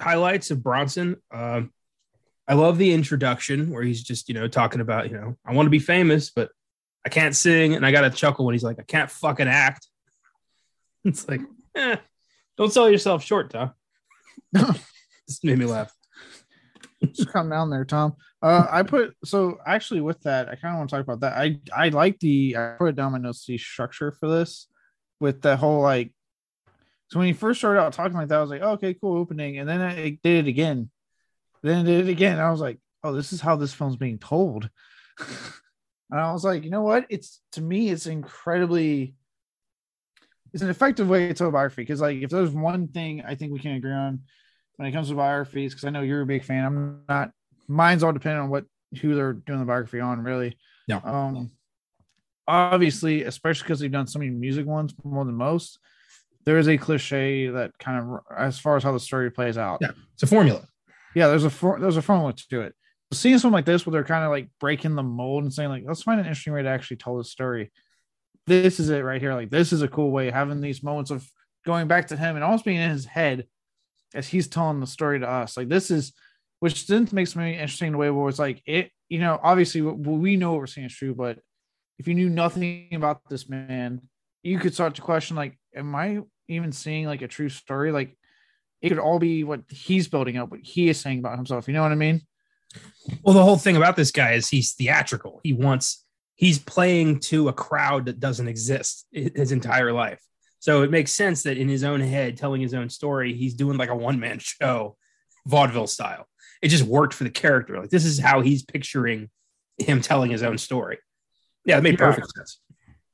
highlights 0.00 0.50
of 0.50 0.62
bronson. 0.62 1.16
Um 1.30 1.72
I 2.48 2.54
love 2.54 2.78
the 2.78 2.92
introduction 2.92 3.70
where 3.70 3.82
he's 3.82 4.02
just, 4.02 4.28
you 4.28 4.34
know, 4.34 4.48
talking 4.48 4.80
about, 4.80 5.10
you 5.10 5.16
know, 5.16 5.36
I 5.44 5.52
want 5.52 5.66
to 5.66 5.70
be 5.70 5.78
famous, 5.78 6.30
but 6.30 6.50
I 7.04 7.10
can't 7.10 7.36
sing. 7.36 7.74
And 7.74 7.84
I 7.84 7.92
got 7.92 8.00
to 8.00 8.10
chuckle 8.10 8.46
when 8.46 8.54
he's 8.54 8.64
like, 8.64 8.80
I 8.80 8.84
can't 8.84 9.10
fucking 9.10 9.48
act. 9.48 9.86
It's 11.04 11.28
like, 11.28 11.40
eh, 11.76 11.96
don't 12.58 12.72
sell 12.72 12.90
yourself 12.90 13.24
short, 13.24 13.50
Tom. 13.50 13.70
this 14.52 15.44
made 15.44 15.56
me 15.56 15.64
laugh. 15.64 15.94
just 17.12 17.32
come 17.32 17.48
down 17.48 17.70
there, 17.70 17.84
Tom. 17.84 18.16
Uh, 18.42 18.66
I 18.68 18.82
put 18.82 19.14
so 19.24 19.58
actually 19.64 20.00
with 20.00 20.20
that, 20.22 20.48
I 20.48 20.56
kind 20.56 20.74
of 20.74 20.78
want 20.78 20.90
to 20.90 20.96
talk 20.96 21.04
about 21.04 21.20
that. 21.20 21.38
I 21.38 21.60
I 21.74 21.88
like 21.90 22.18
the 22.18 22.56
I 22.58 22.74
put 22.78 22.90
it 22.90 22.96
down 22.96 23.12
my 23.12 23.18
notes 23.18 23.46
the 23.46 23.58
structure 23.58 24.10
for 24.12 24.28
this 24.28 24.66
with 25.20 25.40
the 25.40 25.56
whole 25.56 25.80
like. 25.80 26.12
So 27.08 27.20
when 27.20 27.28
he 27.28 27.32
first 27.32 27.60
started 27.60 27.80
out 27.80 27.92
talking 27.92 28.16
like 28.16 28.28
that, 28.28 28.38
I 28.38 28.42
was 28.42 28.50
like, 28.50 28.60
oh, 28.62 28.72
okay, 28.72 28.94
cool 28.94 29.18
opening, 29.18 29.58
and 29.58 29.68
then 29.68 29.80
I 29.80 30.18
did 30.22 30.46
it 30.46 30.48
again, 30.48 30.90
then 31.62 31.84
did 31.84 32.08
it 32.08 32.10
again. 32.10 32.38
I 32.38 32.50
was 32.50 32.60
like, 32.60 32.78
oh, 33.04 33.12
this 33.12 33.32
is 33.32 33.40
how 33.40 33.56
this 33.56 33.72
film's 33.72 33.96
being 33.96 34.18
told. 34.18 34.68
and 36.10 36.20
I 36.20 36.32
was 36.32 36.44
like, 36.44 36.64
you 36.64 36.70
know 36.70 36.82
what? 36.82 37.06
It's 37.08 37.40
to 37.52 37.60
me, 37.60 37.90
it's 37.90 38.06
incredibly 38.06 39.14
it's 40.52 40.62
an 40.62 40.70
effective 40.70 41.08
way 41.08 41.28
to 41.28 41.34
tell 41.34 41.50
biography 41.50 41.82
because 41.82 42.00
like 42.00 42.18
if 42.22 42.30
there's 42.30 42.50
one 42.50 42.88
thing 42.88 43.22
I 43.26 43.34
think 43.34 43.52
we 43.52 43.58
can 43.58 43.72
agree 43.72 43.92
on 43.92 44.20
when 44.76 44.88
it 44.88 44.92
comes 44.92 45.08
to 45.08 45.14
biographies, 45.14 45.74
because 45.74 45.84
I 45.84 45.90
know 45.90 46.02
you're 46.02 46.22
a 46.22 46.26
big 46.26 46.44
fan. 46.44 46.64
I'm 46.64 47.00
not 47.08 47.32
mine's 47.66 48.02
all 48.02 48.12
dependent 48.12 48.44
on 48.44 48.50
what 48.50 48.64
who 49.00 49.14
they're 49.14 49.34
doing 49.34 49.58
the 49.58 49.66
biography 49.66 50.00
on, 50.00 50.22
really. 50.22 50.56
Yeah. 50.86 51.00
Um 51.04 51.50
obviously, 52.46 53.24
especially 53.24 53.64
because 53.64 53.80
they've 53.80 53.92
done 53.92 54.06
so 54.06 54.18
many 54.18 54.30
music 54.30 54.64
ones 54.66 54.94
more 55.04 55.24
than 55.26 55.34
most, 55.34 55.78
there 56.46 56.56
is 56.56 56.66
a 56.66 56.78
cliche 56.78 57.48
that 57.48 57.76
kind 57.78 57.98
of 57.98 58.20
as 58.34 58.58
far 58.58 58.76
as 58.76 58.82
how 58.82 58.92
the 58.92 59.00
story 59.00 59.30
plays 59.30 59.58
out. 59.58 59.78
Yeah, 59.82 59.90
it's 60.14 60.22
a 60.22 60.26
formula 60.26 60.66
yeah, 61.14 61.28
there's 61.28 61.44
a 61.44 61.50
for, 61.50 61.78
there's 61.80 61.96
a 61.96 62.02
formula 62.02 62.34
to 62.50 62.60
it. 62.62 62.74
Seeing 63.12 63.38
something 63.38 63.54
like 63.54 63.64
this 63.64 63.86
where 63.86 63.92
they're 63.92 64.04
kind 64.04 64.24
of 64.24 64.30
like 64.30 64.48
breaking 64.60 64.94
the 64.94 65.02
mold 65.02 65.42
and 65.42 65.52
saying 65.52 65.70
like, 65.70 65.84
let's 65.86 66.02
find 66.02 66.20
an 66.20 66.26
interesting 66.26 66.52
way 66.52 66.62
to 66.62 66.68
actually 66.68 66.98
tell 66.98 67.16
this 67.16 67.30
story. 67.30 67.70
this 68.46 68.80
is 68.80 68.90
it 68.90 69.04
right 69.04 69.20
here. 69.20 69.34
Like 69.34 69.50
this 69.50 69.72
is 69.72 69.82
a 69.82 69.88
cool 69.88 70.10
way 70.10 70.30
having 70.30 70.60
these 70.60 70.82
moments 70.82 71.10
of 71.10 71.26
going 71.64 71.86
back 71.86 72.08
to 72.08 72.16
him 72.16 72.34
and 72.34 72.44
almost 72.44 72.64
being 72.64 72.78
in 72.78 72.90
his 72.90 73.04
head 73.04 73.46
as 74.14 74.26
he's 74.26 74.48
telling 74.48 74.80
the 74.80 74.86
story 74.86 75.20
to 75.20 75.28
us. 75.28 75.56
Like 75.56 75.68
this 75.68 75.90
is, 75.90 76.12
which 76.60 76.86
then 76.86 77.08
makes 77.12 77.36
me 77.36 77.52
interesting 77.52 77.92
the 77.92 77.98
way 77.98 78.10
where 78.10 78.28
it's 78.28 78.38
like 78.38 78.62
it. 78.66 78.90
You 79.08 79.20
know, 79.20 79.38
obviously 79.42 79.80
we 79.80 80.36
know 80.36 80.50
what 80.50 80.60
we're 80.60 80.66
seeing 80.66 80.86
is 80.86 80.94
true, 80.94 81.14
but 81.14 81.38
if 81.98 82.08
you 82.08 82.14
knew 82.14 82.28
nothing 82.28 82.88
about 82.92 83.20
this 83.30 83.48
man, 83.48 84.02
you 84.42 84.58
could 84.58 84.74
start 84.74 84.96
to 84.96 85.02
question 85.02 85.36
like, 85.36 85.58
am 85.74 85.94
I 85.94 86.20
even 86.48 86.72
seeing 86.72 87.06
like 87.06 87.22
a 87.22 87.28
true 87.28 87.48
story? 87.48 87.90
Like 87.92 88.17
it 88.80 88.88
could 88.88 88.98
all 88.98 89.18
be 89.18 89.44
what 89.44 89.62
he's 89.68 90.08
building 90.08 90.36
up, 90.36 90.50
what 90.50 90.60
he 90.62 90.88
is 90.88 91.00
saying 91.00 91.18
about 91.18 91.36
himself. 91.36 91.66
You 91.68 91.74
know 91.74 91.82
what 91.82 91.92
I 91.92 91.96
mean? 91.96 92.22
Well, 93.22 93.34
the 93.34 93.42
whole 93.42 93.56
thing 93.56 93.76
about 93.76 93.96
this 93.96 94.10
guy 94.10 94.32
is 94.32 94.48
he's 94.48 94.74
theatrical. 94.74 95.40
He 95.42 95.52
wants 95.52 96.04
he's 96.34 96.58
playing 96.58 97.18
to 97.18 97.48
a 97.48 97.52
crowd 97.52 98.06
that 98.06 98.20
doesn't 98.20 98.48
exist 98.48 99.06
his 99.12 99.50
entire 99.50 99.92
life. 99.92 100.22
So 100.60 100.82
it 100.82 100.90
makes 100.90 101.12
sense 101.12 101.42
that 101.44 101.56
in 101.56 101.68
his 101.68 101.84
own 101.84 102.00
head, 102.00 102.36
telling 102.36 102.60
his 102.60 102.74
own 102.74 102.90
story, 102.90 103.32
he's 103.34 103.54
doing 103.54 103.76
like 103.78 103.90
a 103.90 103.96
one 103.96 104.20
man 104.20 104.38
show, 104.38 104.96
vaudeville 105.46 105.86
style. 105.86 106.26
It 106.62 106.68
just 106.68 106.84
worked 106.84 107.14
for 107.14 107.24
the 107.24 107.30
character. 107.30 107.78
Like 107.80 107.90
this 107.90 108.04
is 108.04 108.18
how 108.18 108.40
he's 108.40 108.62
picturing 108.62 109.30
him 109.78 110.00
telling 110.00 110.30
his 110.30 110.42
own 110.42 110.58
story. 110.58 110.98
Yeah, 111.64 111.78
it 111.78 111.82
made 111.82 111.98
yeah. 111.98 112.06
perfect 112.06 112.28
sense. 112.36 112.60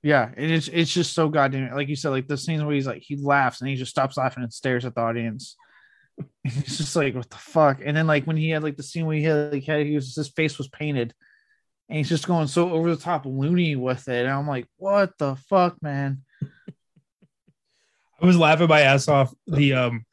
Yeah, 0.04 0.30
and 0.36 0.50
it's 0.50 0.68
it's 0.68 0.92
just 0.92 1.14
so 1.14 1.30
goddamn 1.30 1.74
like 1.74 1.88
you 1.88 1.96
said, 1.96 2.10
like 2.10 2.28
the 2.28 2.36
scenes 2.36 2.62
where 2.62 2.74
he's 2.74 2.86
like 2.86 3.02
he 3.02 3.16
laughs 3.16 3.62
and 3.62 3.70
he 3.70 3.74
just 3.74 3.90
stops 3.90 4.18
laughing 4.18 4.42
and 4.42 4.52
stares 4.52 4.84
at 4.84 4.94
the 4.94 5.00
audience. 5.00 5.56
it's 6.44 6.76
just 6.76 6.94
like 6.94 7.14
what 7.14 7.30
the 7.30 7.38
fuck. 7.38 7.80
And 7.82 7.96
then 7.96 8.06
like 8.06 8.26
when 8.26 8.36
he 8.36 8.50
had 8.50 8.62
like 8.62 8.76
the 8.76 8.82
scene 8.82 9.06
where 9.06 9.16
he 9.16 9.22
had 9.24 9.50
like 9.50 9.64
had, 9.64 9.86
he 9.86 9.94
was 9.94 10.14
his 10.14 10.28
face 10.28 10.58
was 10.58 10.68
painted, 10.68 11.14
and 11.88 11.96
he's 11.96 12.10
just 12.10 12.26
going 12.26 12.48
so 12.48 12.70
over 12.70 12.94
the 12.94 13.00
top 13.00 13.24
loony 13.24 13.76
with 13.76 14.06
it. 14.08 14.26
And 14.26 14.28
I'm 14.28 14.46
like, 14.46 14.66
what 14.76 15.16
the 15.16 15.36
fuck, 15.48 15.82
man? 15.82 16.20
I 18.20 18.26
was 18.26 18.36
laughing 18.36 18.68
my 18.68 18.82
ass 18.82 19.08
off. 19.08 19.32
The 19.46 19.72
um 19.72 20.04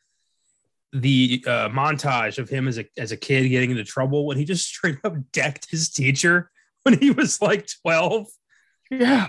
the 0.94 1.44
uh, 1.46 1.68
montage 1.68 2.38
of 2.38 2.48
him 2.48 2.70
as 2.70 2.80
a 2.80 2.86
as 2.98 3.12
a 3.12 3.18
kid 3.18 3.50
getting 3.50 3.72
into 3.72 3.84
trouble 3.84 4.26
when 4.26 4.38
he 4.38 4.46
just 4.46 4.66
straight 4.70 5.00
up 5.04 5.16
decked 5.34 5.70
his 5.70 5.89
teacher 5.89 6.50
when 6.84 6.98
he 6.98 7.12
was 7.12 7.42
like 7.42 7.68
12. 7.84 8.28
Yeah 8.89 9.28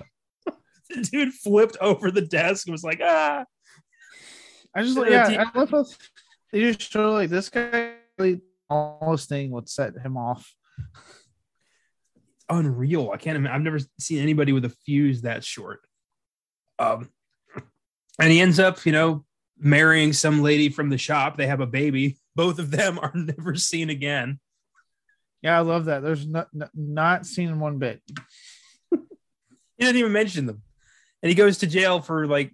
the 0.95 1.03
dude 1.11 1.33
flipped 1.33 1.77
over 1.81 2.11
the 2.11 2.23
desk 2.23 2.67
and 2.67 2.73
was 2.73 2.85
like, 2.85 3.01
ah. 3.03 3.45
I 4.75 4.83
just 4.83 4.97
like, 4.97 5.11
yeah, 5.11 5.45
I 5.55 5.59
love 5.59 5.71
how 5.71 5.85
they 6.53 6.61
just 6.61 6.81
show 6.81 7.13
like 7.13 7.31
this 7.31 7.49
guy 7.49 7.95
really 8.19 8.41
almost 8.71 9.29
thing 9.29 9.51
would 9.51 9.69
set 9.69 9.97
him 9.99 10.17
off. 10.17 10.55
Unreal. 12.49 13.11
I 13.13 13.17
can't 13.17 13.37
imagine. 13.37 13.55
I've 13.55 13.63
never 13.63 13.79
seen 13.99 14.23
anybody 14.23 14.53
with 14.53 14.65
a 14.65 14.75
fuse 14.85 15.23
that 15.23 15.45
short. 15.45 15.81
Um, 16.79 17.11
and 18.19 18.31
he 18.31 18.41
ends 18.41 18.59
up, 18.59 18.85
you 18.85 18.93
know, 18.93 19.25
marrying 19.59 20.13
some 20.13 20.43
lady 20.43 20.69
from 20.69 20.91
the 20.91 20.99
shop. 20.99 21.37
They 21.37 21.47
have 21.47 21.61
a 21.61 21.67
baby. 21.67 22.19
Both 22.35 22.59
of 22.59 22.71
them 22.71 22.99
are 22.99 23.13
never 23.15 23.55
seen 23.55 23.91
again. 23.91 24.41
Yeah, 25.43 25.59
I 25.59 25.61
love 25.61 25.87
that. 25.87 26.03
There's 26.03 26.27
not 26.27 26.49
not 26.75 27.27
seen 27.27 27.59
one 27.59 27.79
bit. 27.79 28.01
he 28.91 28.99
didn't 29.79 29.97
even 29.97 30.13
mention 30.13 30.47
them 30.47 30.63
and 31.23 31.29
he 31.29 31.35
goes 31.35 31.59
to 31.59 31.67
jail 31.67 32.01
for 32.01 32.27
like 32.27 32.53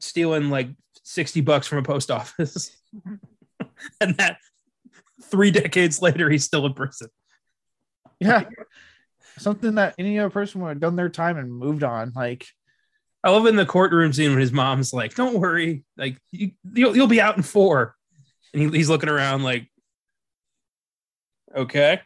stealing 0.00 0.50
like 0.50 0.68
60 1.04 1.40
bucks 1.40 1.66
from 1.66 1.78
a 1.78 1.82
post 1.82 2.10
office. 2.10 2.76
and 4.00 4.16
that 4.16 4.38
three 5.22 5.50
decades 5.50 6.02
later, 6.02 6.30
he's 6.30 6.44
still 6.44 6.66
in 6.66 6.74
prison. 6.74 7.08
Yeah. 8.20 8.44
Something 9.38 9.76
that 9.76 9.94
any 9.98 10.18
other 10.18 10.30
person 10.30 10.60
would 10.60 10.68
have 10.68 10.80
done 10.80 10.96
their 10.96 11.08
time 11.08 11.36
and 11.36 11.52
moved 11.52 11.82
on. 11.82 12.12
Like, 12.14 12.46
I 13.24 13.30
love 13.30 13.46
in 13.46 13.56
the 13.56 13.66
courtroom 13.66 14.12
scene 14.12 14.30
when 14.30 14.38
his 14.38 14.52
mom's 14.52 14.92
like, 14.92 15.14
"Don't 15.14 15.40
worry, 15.40 15.82
like 15.96 16.18
you, 16.30 16.52
will 16.62 16.94
you'll 16.94 17.06
be 17.06 17.22
out 17.22 17.38
in 17.38 17.42
four. 17.42 17.96
and 18.52 18.62
he, 18.62 18.68
he's 18.78 18.90
looking 18.90 19.08
around 19.08 19.42
like, 19.42 19.66
"Okay." 21.56 22.00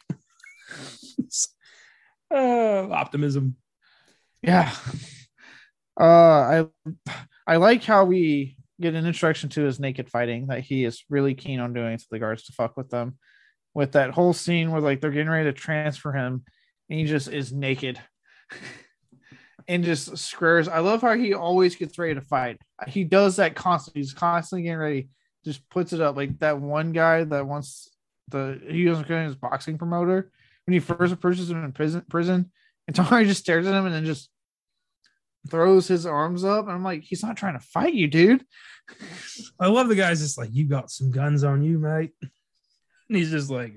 uh, 2.33 2.87
optimism. 2.89 3.57
Yeah. 4.41 4.73
Uh, 5.99 6.67
I 6.83 7.15
I 7.45 7.55
like 7.57 7.83
how 7.83 8.05
we 8.05 8.57
get 8.79 8.95
an 8.95 9.05
introduction 9.05 9.49
to 9.49 9.63
his 9.63 9.79
naked 9.79 10.09
fighting 10.09 10.47
that 10.47 10.61
he 10.61 10.85
is 10.85 11.03
really 11.09 11.33
keen 11.33 11.59
on 11.59 11.73
doing 11.73 11.97
to 11.97 12.05
the 12.09 12.19
guards 12.19 12.43
to 12.45 12.53
fuck 12.53 12.77
with 12.77 12.89
them. 12.89 13.17
With 13.73 13.91
that 13.93 14.11
whole 14.11 14.33
scene 14.33 14.71
where 14.71 14.81
like 14.81 15.01
they're 15.01 15.11
getting 15.11 15.29
ready 15.29 15.49
to 15.49 15.53
transfer 15.53 16.11
him, 16.11 16.43
and 16.89 16.99
he 16.99 17.05
just 17.05 17.27
is 17.27 17.51
naked. 17.51 17.99
and 19.69 19.83
just 19.83 20.17
squares. 20.17 20.67
I 20.67 20.79
love 20.79 21.01
how 21.01 21.15
he 21.15 21.35
always 21.35 21.75
gets 21.75 21.99
ready 21.99 22.15
to 22.15 22.21
fight. 22.21 22.57
He 22.87 23.03
does 23.03 23.35
that 23.35 23.55
constantly. 23.55 24.01
He's 24.01 24.13
constantly 24.13 24.63
getting 24.63 24.79
ready. 24.79 25.09
Just 25.45 25.69
puts 25.69 25.93
it 25.93 26.01
up 26.01 26.17
like 26.17 26.39
that 26.39 26.59
one 26.59 26.91
guy 26.91 27.23
that 27.23 27.45
wants 27.45 27.87
the 28.29 28.59
he 28.67 28.87
was 28.87 29.01
going 29.03 29.25
his 29.25 29.35
boxing 29.35 29.77
promoter 29.77 30.31
when 30.65 30.73
he 30.73 30.79
first 30.79 31.13
approaches 31.13 31.51
him 31.51 31.63
in 31.63 31.71
prison. 31.71 32.03
Prison, 32.09 32.51
and 32.87 32.95
Tony 32.95 33.25
just 33.25 33.41
stares 33.41 33.67
at 33.67 33.75
him 33.75 33.85
and 33.85 33.93
then 33.93 34.05
just 34.05 34.29
throws 35.49 35.87
his 35.87 36.05
arms 36.05 36.43
up. 36.43 36.65
And 36.65 36.73
I'm 36.73 36.83
like, 36.83 37.03
he's 37.03 37.23
not 37.23 37.37
trying 37.37 37.53
to 37.53 37.65
fight 37.65 37.93
you, 37.93 38.07
dude. 38.07 38.43
I 39.59 39.67
love 39.67 39.87
the 39.87 39.95
guy's 39.95 40.19
just 40.19 40.37
like, 40.37 40.49
you 40.51 40.65
got 40.65 40.91
some 40.91 41.11
guns 41.11 41.43
on 41.43 41.63
you, 41.63 41.77
mate. 41.77 42.11
And 42.21 43.17
he's 43.17 43.31
just 43.31 43.49
like, 43.49 43.75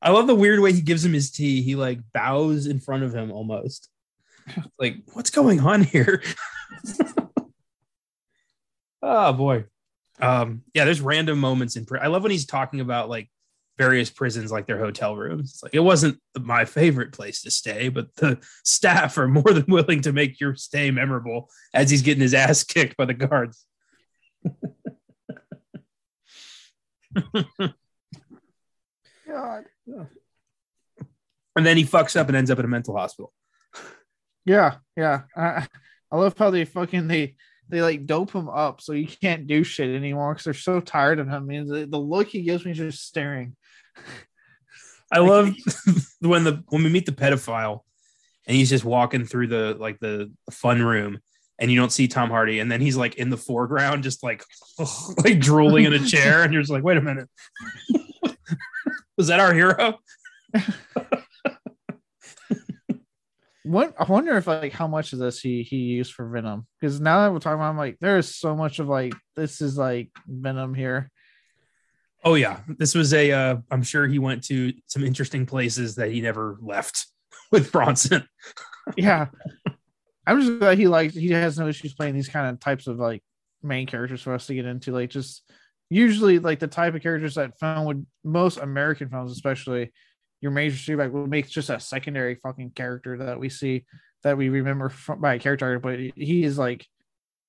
I 0.00 0.10
love 0.10 0.26
the 0.26 0.34
weird 0.34 0.60
way 0.60 0.72
he 0.72 0.80
gives 0.80 1.04
him 1.04 1.12
his 1.12 1.30
tea. 1.30 1.62
He 1.62 1.74
like 1.74 2.00
bows 2.12 2.66
in 2.66 2.80
front 2.80 3.02
of 3.04 3.14
him 3.14 3.30
almost. 3.32 3.88
Like, 4.78 4.96
what's 5.14 5.30
going 5.30 5.60
on 5.60 5.82
here? 5.82 6.22
oh 9.02 9.32
boy. 9.32 9.64
Um, 10.20 10.62
yeah, 10.74 10.84
there's 10.84 11.00
random 11.00 11.38
moments 11.38 11.76
in. 11.76 11.86
I 12.00 12.08
love 12.08 12.22
when 12.22 12.30
he's 12.30 12.46
talking 12.46 12.80
about 12.80 13.08
like 13.08 13.30
various 13.76 14.10
prisons 14.10 14.52
like 14.52 14.66
their 14.66 14.78
hotel 14.78 15.16
rooms. 15.16 15.50
It's 15.50 15.62
like 15.62 15.74
it 15.74 15.80
wasn't 15.80 16.20
my 16.38 16.64
favorite 16.64 17.12
place 17.12 17.42
to 17.42 17.50
stay, 17.50 17.88
but 17.88 18.14
the 18.16 18.38
staff 18.64 19.18
are 19.18 19.28
more 19.28 19.42
than 19.42 19.66
willing 19.68 20.00
to 20.02 20.12
make 20.12 20.40
your 20.40 20.54
stay 20.54 20.90
memorable 20.90 21.50
as 21.72 21.90
he's 21.90 22.02
getting 22.02 22.22
his 22.22 22.34
ass 22.34 22.62
kicked 22.64 22.96
by 22.96 23.04
the 23.04 23.14
guards. 23.14 23.64
God. 29.26 29.64
And 31.56 31.66
then 31.66 31.76
he 31.76 31.84
fucks 31.84 32.18
up 32.18 32.28
and 32.28 32.36
ends 32.36 32.50
up 32.50 32.58
in 32.58 32.64
a 32.64 32.68
mental 32.68 32.96
hospital. 32.96 33.32
Yeah, 34.44 34.76
yeah. 34.96 35.22
I, 35.36 35.66
I 36.10 36.16
love 36.16 36.36
how 36.36 36.50
they 36.50 36.64
fucking 36.64 37.08
they 37.08 37.36
they 37.68 37.80
like 37.80 38.06
dope 38.06 38.32
him 38.32 38.48
up 38.48 38.80
so 38.80 38.92
he 38.92 39.06
can't 39.06 39.46
do 39.46 39.64
shit 39.64 39.94
anymore 39.94 40.34
because 40.34 40.44
they're 40.44 40.54
so 40.54 40.80
tired 40.80 41.18
of 41.18 41.28
him. 41.28 41.34
I 41.34 41.40
mean, 41.40 41.66
the, 41.66 41.86
the 41.86 41.98
look 41.98 42.28
he 42.28 42.42
gives 42.42 42.64
me 42.64 42.72
is 42.72 42.78
just 42.78 43.06
staring. 43.06 43.56
I 45.12 45.18
love 45.18 45.54
when 46.20 46.44
the 46.44 46.62
when 46.68 46.82
we 46.82 46.90
meet 46.90 47.06
the 47.06 47.12
pedophile 47.12 47.80
and 48.46 48.56
he's 48.56 48.70
just 48.70 48.84
walking 48.84 49.24
through 49.24 49.48
the 49.48 49.76
like 49.78 50.00
the 50.00 50.32
fun 50.50 50.82
room 50.82 51.18
and 51.58 51.70
you 51.70 51.78
don't 51.78 51.92
see 51.92 52.08
Tom 52.08 52.30
Hardy 52.30 52.58
and 52.58 52.70
then 52.70 52.80
he's 52.80 52.96
like 52.96 53.14
in 53.14 53.30
the 53.30 53.36
foreground 53.36 54.02
just 54.02 54.22
like 54.22 54.44
like 55.24 55.38
drooling 55.38 55.84
in 55.84 55.92
a 55.92 56.04
chair 56.04 56.42
and 56.42 56.52
you're 56.52 56.62
just 56.62 56.72
like 56.72 56.82
wait 56.82 56.96
a 56.96 57.02
minute. 57.02 57.28
Was 59.16 59.28
that 59.28 59.38
our 59.38 59.54
hero? 59.54 59.98
What 63.64 63.94
I 63.98 64.04
wonder 64.04 64.36
if 64.36 64.46
like 64.46 64.72
how 64.72 64.86
much 64.86 65.14
of 65.14 65.18
this 65.18 65.40
he 65.40 65.62
he 65.62 65.76
used 65.76 66.12
for 66.12 66.28
Venom. 66.28 66.66
Because 66.78 67.00
now 67.00 67.22
that 67.22 67.32
we're 67.32 67.38
talking 67.38 67.54
about, 67.54 67.70
I'm 67.70 67.78
like 67.78 67.96
there 67.98 68.18
is 68.18 68.34
so 68.34 68.54
much 68.54 68.78
of 68.78 68.88
like 68.88 69.14
this 69.36 69.62
is 69.62 69.78
like 69.78 70.10
Venom 70.26 70.74
here. 70.74 71.10
Oh 72.24 72.34
yeah, 72.34 72.60
this 72.66 72.94
was 72.94 73.12
a. 73.12 73.32
Uh, 73.32 73.56
I'm 73.70 73.82
sure 73.82 74.06
he 74.06 74.18
went 74.18 74.44
to 74.44 74.72
some 74.86 75.04
interesting 75.04 75.44
places 75.44 75.94
that 75.96 76.10
he 76.10 76.20
never 76.20 76.56
left 76.62 77.06
with 77.52 77.70
Bronson. 77.70 78.26
yeah, 78.96 79.26
I'm 80.26 80.40
just 80.40 80.58
glad 80.58 80.78
he 80.78 80.88
like 80.88 81.12
he 81.12 81.30
has 81.32 81.58
no 81.58 81.68
issues 81.68 81.94
playing 81.94 82.14
these 82.14 82.28
kind 82.28 82.48
of 82.48 82.60
types 82.60 82.86
of 82.86 82.98
like 82.98 83.22
main 83.62 83.86
characters 83.86 84.22
for 84.22 84.32
us 84.32 84.46
to 84.46 84.54
get 84.54 84.64
into. 84.64 84.92
Like 84.92 85.10
just 85.10 85.42
usually 85.90 86.38
like 86.38 86.60
the 86.60 86.66
type 86.66 86.94
of 86.94 87.02
characters 87.02 87.34
that 87.34 87.58
film 87.58 87.84
would 87.84 88.06
most 88.24 88.58
American 88.58 89.10
films, 89.10 89.32
especially 89.32 89.92
your 90.40 90.50
major 90.50 90.76
superbag, 90.76 91.12
would 91.12 91.28
make 91.28 91.48
just 91.48 91.70
a 91.70 91.78
secondary 91.78 92.36
fucking 92.36 92.70
character 92.70 93.18
that 93.18 93.38
we 93.38 93.50
see 93.50 93.84
that 94.22 94.38
we 94.38 94.48
remember 94.48 94.88
from, 94.88 95.20
by 95.20 95.34
a 95.34 95.38
character, 95.38 95.78
but 95.78 95.98
he 95.98 96.44
is 96.44 96.56
like 96.56 96.86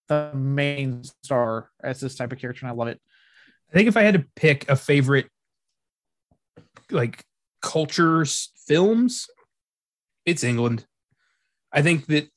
the 0.10 0.34
main 0.34 1.03
star 1.23 1.69
as 1.81 2.02
this 2.02 2.15
type 2.15 2.34
of 2.34 2.39
character, 2.39 2.65
and 2.65 2.72
I 2.72 2.76
love 2.76 2.89
it. 2.89 2.99
I 3.76 3.77
think 3.77 3.89
if 3.89 3.97
I 3.97 4.03
had 4.03 4.14
to 4.14 4.26
pick 4.38 4.69
a 4.69 4.77
favorite 4.77 5.27
like 6.89 7.26
cultures 7.61 8.52
films, 8.65 9.27
it's 10.26 10.45
England. 10.45 10.85
I 11.73 11.81
think 11.81 12.06
that 12.06 12.30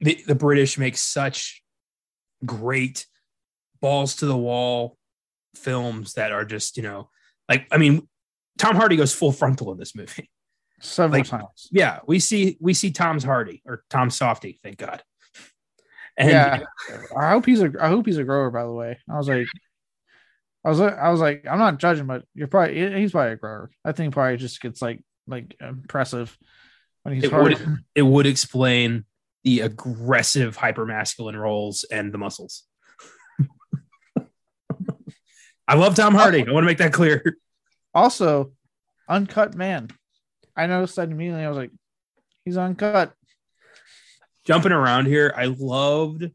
the, 0.00 0.18
the 0.26 0.34
British 0.34 0.78
make 0.78 0.96
such 0.96 1.62
great 2.46 3.06
balls 3.82 4.16
to 4.16 4.26
the 4.26 4.36
wall 4.36 4.96
films 5.54 6.14
that 6.14 6.32
are 6.32 6.46
just, 6.46 6.78
you 6.78 6.82
know, 6.82 7.10
like 7.50 7.66
I 7.70 7.76
mean, 7.76 8.08
Tom 8.56 8.74
Hardy 8.74 8.96
goes 8.96 9.14
full 9.14 9.32
frontal 9.32 9.70
in 9.72 9.78
this 9.78 9.94
movie. 9.94 10.30
several 10.80 11.20
Like- 11.20 11.28
times. 11.28 11.68
Yeah, 11.70 11.98
we 12.06 12.18
see 12.18 12.56
we 12.62 12.72
see 12.72 12.92
Tom's 12.92 13.24
Hardy 13.24 13.60
or 13.66 13.84
Tom 13.90 14.08
Softy, 14.08 14.58
thank 14.62 14.78
God. 14.78 15.02
And 16.16 16.30
yeah, 16.30 16.60
I 17.16 17.30
hope 17.30 17.44
he's 17.46 17.60
a. 17.60 17.70
I 17.78 17.88
hope 17.88 18.06
he's 18.06 18.16
a 18.18 18.24
grower. 18.24 18.50
By 18.50 18.64
the 18.64 18.72
way, 18.72 18.98
I 19.08 19.16
was 19.16 19.28
like, 19.28 19.46
I 20.64 20.70
was, 20.70 20.80
I 20.80 21.08
was 21.10 21.20
like, 21.20 21.44
I'm 21.48 21.58
not 21.58 21.78
judging, 21.78 22.06
but 22.06 22.24
you're 22.34 22.48
probably 22.48 23.00
he's 23.00 23.12
probably 23.12 23.32
a 23.32 23.36
grower. 23.36 23.70
I 23.84 23.92
think 23.92 24.12
probably 24.12 24.36
just 24.36 24.60
gets 24.60 24.82
like 24.82 25.00
like 25.26 25.56
impressive 25.60 26.36
when 27.02 27.14
he's 27.14 27.24
It 27.24 27.30
hard. 27.30 27.58
would- 27.58 27.78
it 27.94 28.02
would 28.02 28.26
explain 28.26 29.04
the 29.44 29.60
aggressive 29.60 30.56
hypermasculine 30.58 31.38
roles 31.38 31.84
and 31.90 32.12
the 32.12 32.18
muscles. 32.18 32.64
I 35.66 35.74
love 35.74 35.94
Tom 35.94 36.14
Hardy. 36.14 36.46
I 36.46 36.50
want 36.52 36.64
to 36.64 36.66
make 36.66 36.78
that 36.78 36.92
clear. 36.92 37.36
Also, 37.94 38.52
uncut 39.08 39.54
man. 39.54 39.88
I 40.56 40.66
noticed 40.66 40.96
that 40.96 41.10
immediately. 41.10 41.44
I 41.44 41.48
was 41.48 41.58
like, 41.58 41.70
he's 42.44 42.56
uncut. 42.56 43.12
Jumping 44.46 44.72
around 44.72 45.06
here, 45.06 45.32
I 45.36 45.54
loved 45.58 46.30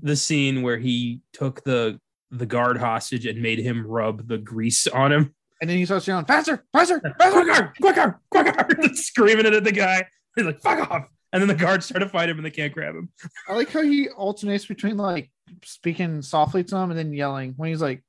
the 0.00 0.14
scene 0.16 0.62
where 0.62 0.78
he 0.78 1.20
took 1.32 1.64
the 1.64 2.00
the 2.30 2.46
guard 2.46 2.78
hostage 2.78 3.26
and 3.26 3.40
made 3.40 3.58
him 3.58 3.86
rub 3.86 4.28
the 4.28 4.38
grease 4.38 4.86
on 4.86 5.12
him. 5.12 5.34
And 5.60 5.68
then 5.68 5.76
he 5.76 5.84
starts 5.84 6.06
yelling, 6.06 6.24
faster, 6.24 6.64
faster, 6.72 7.00
faster. 7.18 7.72
Quicker, 7.80 8.20
quicker, 8.30 8.54
quicker, 8.64 8.94
screaming 8.94 9.46
it 9.46 9.52
at 9.52 9.64
the 9.64 9.72
guy. 9.72 10.06
He's 10.36 10.46
like, 10.46 10.60
fuck 10.60 10.90
off. 10.90 11.06
And 11.32 11.40
then 11.40 11.48
the 11.48 11.54
guards 11.54 11.88
try 11.88 12.00
to 12.00 12.08
fight 12.08 12.28
him 12.28 12.38
and 12.38 12.46
they 12.46 12.50
can't 12.50 12.72
grab 12.72 12.94
him. 12.94 13.10
I 13.48 13.54
like 13.54 13.70
how 13.70 13.82
he 13.82 14.08
alternates 14.08 14.66
between 14.66 14.96
like 14.96 15.30
speaking 15.64 16.22
softly 16.22 16.64
to 16.64 16.76
him 16.76 16.90
and 16.90 16.98
then 16.98 17.12
yelling 17.12 17.54
when 17.56 17.68
he's 17.68 17.82
like, 17.82 18.02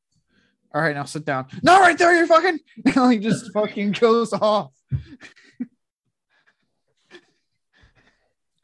all 0.73 0.81
right, 0.81 0.95
now 0.95 1.03
sit 1.03 1.25
down. 1.25 1.47
No, 1.61 1.79
right 1.79 1.97
there, 1.97 2.15
you're 2.15 2.27
fucking. 2.27 2.59
And 2.85 2.95
like 2.95 3.21
just 3.21 3.51
fucking 3.51 3.91
goes 3.91 4.33
off. 4.33 4.71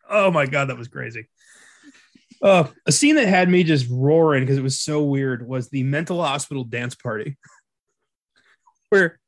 Oh 0.10 0.32
my 0.32 0.46
god, 0.46 0.70
that 0.70 0.78
was 0.78 0.88
crazy. 0.88 1.28
Uh, 2.42 2.68
a 2.86 2.92
scene 2.92 3.16
that 3.16 3.28
had 3.28 3.50
me 3.50 3.64
just 3.64 3.88
roaring 3.90 4.44
because 4.44 4.58
it 4.58 4.64
was 4.64 4.80
so 4.80 5.04
weird 5.04 5.48
was 5.48 5.70
the 5.70 5.84
mental 5.84 6.22
hospital 6.22 6.64
dance 6.64 6.96
party, 6.96 7.38
where 8.90 9.20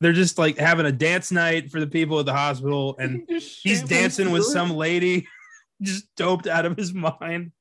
they're 0.00 0.12
just 0.12 0.38
like 0.38 0.58
having 0.58 0.86
a 0.86 0.92
dance 0.92 1.32
night 1.32 1.70
for 1.70 1.80
the 1.80 1.86
people 1.86 2.18
at 2.20 2.26
the 2.26 2.32
hospital, 2.32 2.96
and 3.00 3.28
he's 3.28 3.82
dancing 3.82 4.30
with 4.30 4.44
some 4.44 4.70
lady, 4.70 5.26
just 5.82 6.06
doped 6.16 6.46
out 6.46 6.66
of 6.66 6.76
his 6.76 6.92
mind. 6.92 7.52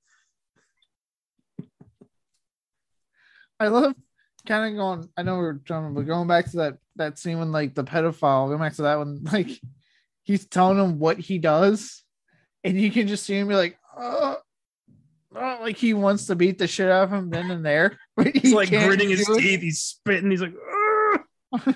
I 3.60 3.68
love 3.68 3.94
kind 4.48 4.74
of 4.74 4.78
going. 4.78 5.10
I 5.18 5.24
know 5.24 5.38
we're 5.38 5.54
jumping, 5.54 5.94
but 5.94 6.08
going 6.08 6.28
back 6.28 6.50
to 6.52 6.58
that 6.58 6.78
that 6.96 7.18
scene 7.18 7.40
when 7.40 7.52
like 7.52 7.76
the 7.76 7.84
pedophile. 7.84 8.48
Going 8.48 8.60
back 8.60 8.76
to 8.76 8.84
that 8.84 8.98
one, 8.98 9.24
like 9.32 9.50
he's 10.24 10.46
telling 10.46 10.78
him 10.78 11.00
what 11.00 11.20
he 11.20 11.38
does, 11.38 12.04
and 12.64 12.80
you 12.80 12.92
can 12.92 13.08
just 13.08 13.26
see 13.26 13.38
him 13.38 13.48
be 13.48 13.56
like, 13.56 13.78
oh, 13.96 14.38
oh, 15.36 15.58
like 15.62 15.78
he 15.78 15.94
wants 15.94 16.26
to 16.28 16.36
beat 16.36 16.58
the 16.58 16.68
shit 16.68 16.90
out 16.90 17.06
of 17.06 17.12
him 17.14 17.30
then 17.30 17.52
and 17.52 17.66
there, 17.66 17.98
but 18.18 18.28
He's 18.28 18.50
he 18.50 18.56
like 18.56 18.70
gritting 18.70 19.10
his 19.10 19.28
it. 19.28 19.40
teeth. 19.40 19.62
He's 19.62 19.82
spitting. 19.82 20.32
He's 20.32 20.42
like, 20.42 20.54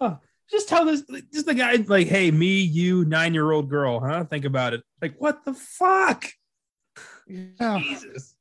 Oh, 0.00 0.18
just 0.50 0.68
tell 0.68 0.84
this, 0.84 1.02
just 1.32 1.46
the 1.46 1.54
guy, 1.54 1.76
like, 1.88 2.06
hey, 2.06 2.30
me, 2.30 2.60
you, 2.60 3.04
nine 3.06 3.32
year 3.34 3.50
old 3.50 3.70
girl, 3.70 4.00
huh? 4.00 4.24
Think 4.24 4.44
about 4.44 4.74
it. 4.74 4.82
Like, 5.00 5.14
what 5.18 5.44
the 5.44 5.54
fuck? 5.54 6.26
Yeah. 7.26 7.80
Jesus. 7.80 8.34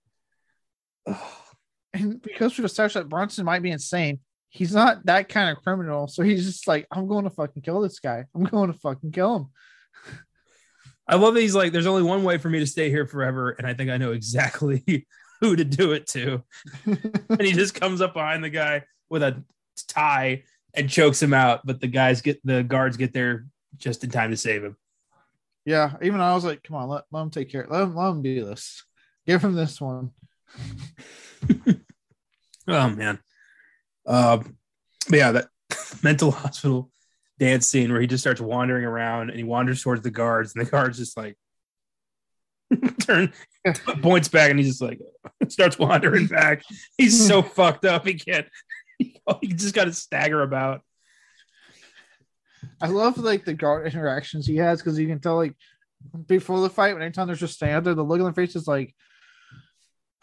and 1.94 2.22
because 2.22 2.58
we've 2.58 2.66
established 2.66 2.96
that 2.96 3.08
Bronson 3.10 3.46
might 3.46 3.62
be 3.62 3.72
insane, 3.72 4.20
he's 4.50 4.74
not 4.74 5.06
that 5.06 5.30
kind 5.30 5.50
of 5.56 5.64
criminal. 5.64 6.08
So 6.08 6.24
he's 6.24 6.46
just 6.46 6.68
like, 6.68 6.88
I'm 6.92 7.08
going 7.08 7.24
to 7.24 7.30
fucking 7.30 7.62
kill 7.62 7.82
this 7.82 8.00
guy. 8.00 8.26
I'm 8.36 8.44
going 8.44 8.72
to 8.72 8.80
fucking 8.80 9.12
kill 9.12 9.36
him. 9.36 9.46
I 11.08 11.16
love 11.16 11.34
that 11.36 11.42
he's 11.42 11.56
like, 11.56 11.72
there's 11.72 11.86
only 11.86 12.04
one 12.04 12.24
way 12.24 12.38
for 12.38 12.50
me 12.50 12.60
to 12.60 12.68
stay 12.68 12.90
here 12.90 13.06
forever. 13.06 13.52
And 13.52 13.68
I 13.68 13.74
think 13.74 13.90
I 13.90 13.98
know 13.98 14.12
exactly 14.12 15.08
who 15.42 15.56
to 15.56 15.64
do 15.64 15.92
it 15.94 16.08
to. 16.08 16.44
And 17.30 17.42
he 17.42 17.52
just 17.52 17.80
comes 17.80 18.02
up 18.02 18.14
behind 18.14 18.44
the 18.44 18.50
guy 18.50 18.84
with 19.10 19.22
a 19.22 19.44
tie 19.88 20.44
and 20.74 20.90
chokes 20.90 21.22
him 21.22 21.34
out. 21.34 21.66
But 21.66 21.82
the 21.82 21.88
guys 21.88 22.22
get, 22.22 22.40
the 22.46 22.64
guards 22.64 22.98
get 22.98 23.14
there 23.14 23.46
just 23.78 24.04
in 24.04 24.10
time 24.10 24.32
to 24.32 24.38
save 24.38 24.64
him. 24.64 24.78
yeah, 25.66 25.96
even 26.02 26.22
I 26.22 26.34
was 26.34 26.46
like, 26.46 26.64
come 26.64 26.78
on, 26.78 26.90
let, 26.90 27.04
let 27.12 27.22
him 27.22 27.30
take 27.30 27.52
care. 27.52 27.68
Let 27.70 27.84
him, 27.84 27.96
let 27.96 28.10
him 28.10 28.22
do 28.22 28.46
this. 28.46 28.84
Give 29.28 29.44
him 29.44 29.54
this 29.54 29.80
one. 29.82 30.12
Oh 32.68 32.90
man. 32.90 33.20
Um, 34.08 34.58
but 35.10 35.18
yeah, 35.18 35.32
that 35.34 35.48
mental 36.04 36.32
hospital 36.32 36.92
dance 37.40 37.68
scene 37.68 37.92
where 37.92 38.02
he 38.02 38.08
just 38.08 38.24
starts 38.24 38.42
wandering 38.42 38.86
around 38.86 39.30
and 39.30 39.38
he 39.38 39.44
wanders 39.44 39.82
towards 39.82 40.02
the 40.02 40.12
guards, 40.12 40.56
and 40.56 40.66
the 40.66 40.70
guards 40.70 40.98
just 40.98 41.18
like 41.18 41.38
turn 43.00 43.34
points 44.02 44.28
back 44.28 44.50
and 44.50 44.60
he 44.60 44.66
just 44.66 44.82
like 44.82 45.00
starts 45.50 45.78
wandering 45.78 46.28
back. 46.28 46.64
He's 46.98 47.28
so 47.28 47.42
fucked 47.44 47.86
up 47.86 48.06
he 48.06 48.16
can't 48.16 48.48
oh, 49.28 49.40
he 49.42 49.48
just 49.50 49.76
gotta 49.76 49.94
stagger 49.94 50.42
about. 50.42 50.82
I 52.82 52.88
love 52.88 53.18
like 53.18 53.46
the 53.46 53.54
guard 53.54 53.88
interactions 53.88 54.46
he 54.46 54.58
has 54.58 54.82
because 54.82 55.00
you 55.00 55.08
can 55.08 55.20
tell 55.20 55.36
like 55.36 55.56
before 56.28 56.62
the 56.62 56.70
fight, 56.70 56.94
when 56.94 57.02
anytime 57.02 57.28
there's 57.28 57.40
just 57.40 57.56
stand 57.56 57.86
there, 57.86 57.94
the 57.94 58.04
look 58.04 58.20
on 58.20 58.26
their 58.26 58.34
face 58.34 58.56
is 58.56 58.68
like, 58.68 58.94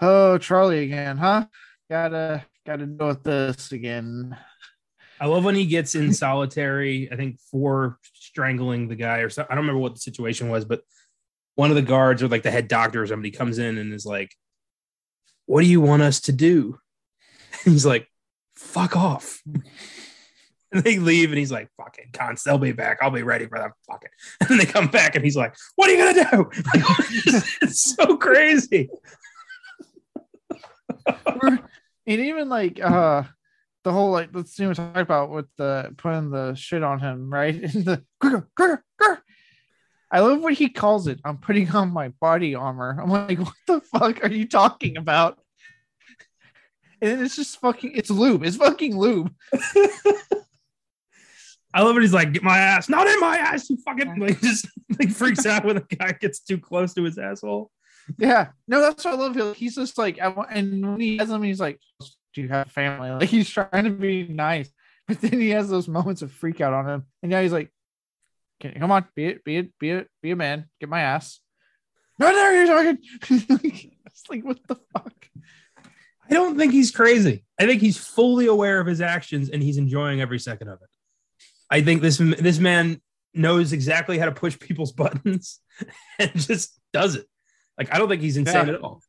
"Oh, 0.00 0.38
Charlie 0.38 0.84
again, 0.84 1.16
huh? 1.16 1.46
Gotta 1.90 2.44
gotta 2.66 2.86
deal 2.86 3.08
with 3.08 3.22
this 3.22 3.72
again." 3.72 4.36
I 5.22 5.26
love 5.26 5.44
when 5.44 5.54
he 5.54 5.66
gets 5.66 5.94
in 5.94 6.12
solitary, 6.12 7.08
I 7.12 7.14
think 7.14 7.38
for 7.48 7.96
strangling 8.12 8.88
the 8.88 8.96
guy 8.96 9.18
or 9.18 9.30
something. 9.30 9.52
I 9.52 9.54
don't 9.54 9.62
remember 9.62 9.80
what 9.80 9.94
the 9.94 10.00
situation 10.00 10.48
was, 10.48 10.64
but 10.64 10.82
one 11.54 11.70
of 11.70 11.76
the 11.76 11.82
guards 11.82 12.24
or 12.24 12.28
like 12.28 12.42
the 12.42 12.50
head 12.50 12.66
doctor 12.66 13.04
or 13.04 13.06
somebody 13.06 13.30
comes 13.30 13.58
in 13.58 13.78
and 13.78 13.94
is 13.94 14.04
like, 14.04 14.34
What 15.46 15.60
do 15.60 15.68
you 15.68 15.80
want 15.80 16.02
us 16.02 16.22
to 16.22 16.32
do? 16.32 16.80
And 17.64 17.72
he's 17.72 17.86
like, 17.86 18.08
Fuck 18.56 18.96
off. 18.96 19.40
And 19.46 19.62
they 20.82 20.98
leave 20.98 21.28
and 21.28 21.38
he's 21.38 21.52
like, 21.52 21.68
Fucking 21.76 22.10
cons, 22.12 22.42
they'll 22.42 22.58
be 22.58 22.72
back. 22.72 22.98
I'll 23.00 23.12
be 23.12 23.22
ready 23.22 23.46
for 23.46 23.60
them. 23.60 23.70
Fuck 23.88 24.04
it. 24.04 24.10
And 24.50 24.58
they 24.58 24.66
come 24.66 24.88
back 24.88 25.14
and 25.14 25.24
he's 25.24 25.36
like, 25.36 25.54
What 25.76 25.88
are 25.88 25.92
you 25.92 25.98
gonna 26.14 26.30
do? 26.32 26.50
it's 27.62 27.94
so 27.96 28.16
crazy. 28.16 28.90
and 31.06 31.60
even 32.06 32.48
like 32.48 32.80
uh 32.80 33.22
the 33.84 33.92
whole 33.92 34.10
like 34.10 34.32
the 34.32 34.44
scene 34.46 34.68
we 34.68 34.74
talked 34.74 34.96
about 34.96 35.30
with 35.30 35.46
the 35.56 35.94
putting 35.96 36.30
the 36.30 36.54
shit 36.54 36.82
on 36.82 37.00
him, 37.00 37.32
right? 37.32 37.54
And 37.74 37.84
the 37.84 38.04
quicker, 38.20 38.48
quicker, 38.56 38.84
quicker. 38.98 39.22
I 40.10 40.20
love 40.20 40.42
what 40.42 40.52
he 40.54 40.68
calls 40.68 41.06
it. 41.06 41.20
I'm 41.24 41.38
putting 41.38 41.70
on 41.70 41.90
my 41.90 42.08
body 42.08 42.54
armor. 42.54 42.98
I'm 43.00 43.10
like, 43.10 43.38
what 43.40 43.54
the 43.66 43.80
fuck 43.80 44.22
are 44.22 44.30
you 44.30 44.46
talking 44.46 44.96
about? 44.96 45.38
And 47.00 47.22
it's 47.22 47.36
just 47.36 47.58
fucking 47.60 47.92
it's 47.94 48.10
lube. 48.10 48.44
It's 48.44 48.56
fucking 48.56 48.96
lube. 48.96 49.32
I 51.74 51.80
love 51.80 51.96
it. 51.96 52.02
He's 52.02 52.12
like, 52.12 52.32
get 52.32 52.42
my 52.42 52.58
ass, 52.58 52.90
not 52.90 53.06
in 53.06 53.18
my 53.18 53.38
ass. 53.38 53.70
You 53.70 53.78
fucking 53.78 54.18
like 54.20 54.40
just 54.40 54.68
like 54.98 55.10
freaks 55.10 55.46
out 55.46 55.64
when 55.64 55.78
a 55.78 55.80
guy 55.80 56.12
gets 56.12 56.40
too 56.40 56.58
close 56.58 56.92
to 56.94 57.02
his 57.02 57.16
asshole. 57.18 57.70
Yeah. 58.18 58.48
No, 58.68 58.80
that's 58.80 59.04
what 59.04 59.14
I 59.14 59.16
love. 59.16 59.56
He's 59.56 59.76
just 59.76 59.96
like 59.96 60.18
and 60.20 60.86
when 60.86 61.00
he 61.00 61.16
has 61.16 61.30
them, 61.30 61.42
he's 61.42 61.60
like, 61.60 61.80
Do 62.34 62.42
you 62.42 62.48
have 62.48 62.70
family? 62.70 63.10
Like 63.20 63.28
he's 63.28 63.48
trying 63.50 63.84
to 63.84 63.90
be 63.90 64.26
nice, 64.26 64.70
but 65.08 65.20
then 65.20 65.40
he 65.40 65.50
has 65.50 65.68
those 65.68 65.88
moments 65.88 66.22
of 66.22 66.32
freak 66.32 66.60
out 66.60 66.72
on 66.72 66.88
him. 66.88 67.06
And 67.22 67.30
now 67.30 67.40
he's 67.42 67.52
like, 67.52 67.70
"Okay, 68.64 68.78
come 68.78 68.90
on, 68.90 69.06
be 69.14 69.26
it, 69.26 69.44
be 69.44 69.56
it, 69.58 69.78
be 69.78 69.90
it, 69.90 70.08
be 70.22 70.30
a 70.30 70.36
man, 70.36 70.66
get 70.80 70.88
my 70.88 71.00
ass. 71.00 71.40
No, 72.18 72.30
no, 72.30 72.50
you're 72.50 72.66
talking. 72.66 72.98
it's 74.06 74.30
like, 74.30 74.44
what 74.44 74.58
the 74.68 74.76
fuck? 74.92 75.28
I 76.30 76.34
don't 76.34 76.56
think 76.56 76.72
he's 76.72 76.90
crazy. 76.90 77.44
I 77.58 77.66
think 77.66 77.80
he's 77.80 77.98
fully 77.98 78.46
aware 78.46 78.80
of 78.80 78.86
his 78.86 79.00
actions 79.00 79.50
and 79.50 79.62
he's 79.62 79.76
enjoying 79.76 80.20
every 80.20 80.38
second 80.38 80.68
of 80.68 80.80
it. 80.82 80.88
I 81.70 81.82
think 81.82 82.00
this 82.02 82.18
this 82.18 82.58
man 82.58 83.00
knows 83.34 83.72
exactly 83.72 84.18
how 84.18 84.26
to 84.26 84.32
push 84.32 84.58
people's 84.58 84.92
buttons 85.02 85.58
and 86.18 86.30
just 86.34 86.78
does 86.92 87.16
it. 87.16 87.26
Like 87.78 87.92
I 87.92 87.98
don't 87.98 88.08
think 88.08 88.22
he's 88.22 88.36
insane 88.36 88.68
Yeah. 88.68 88.74
at 88.74 88.80
all. 88.82 89.02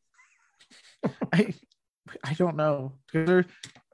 I 1.32 1.54
I 2.22 2.34
don't 2.34 2.56
know. 2.56 2.92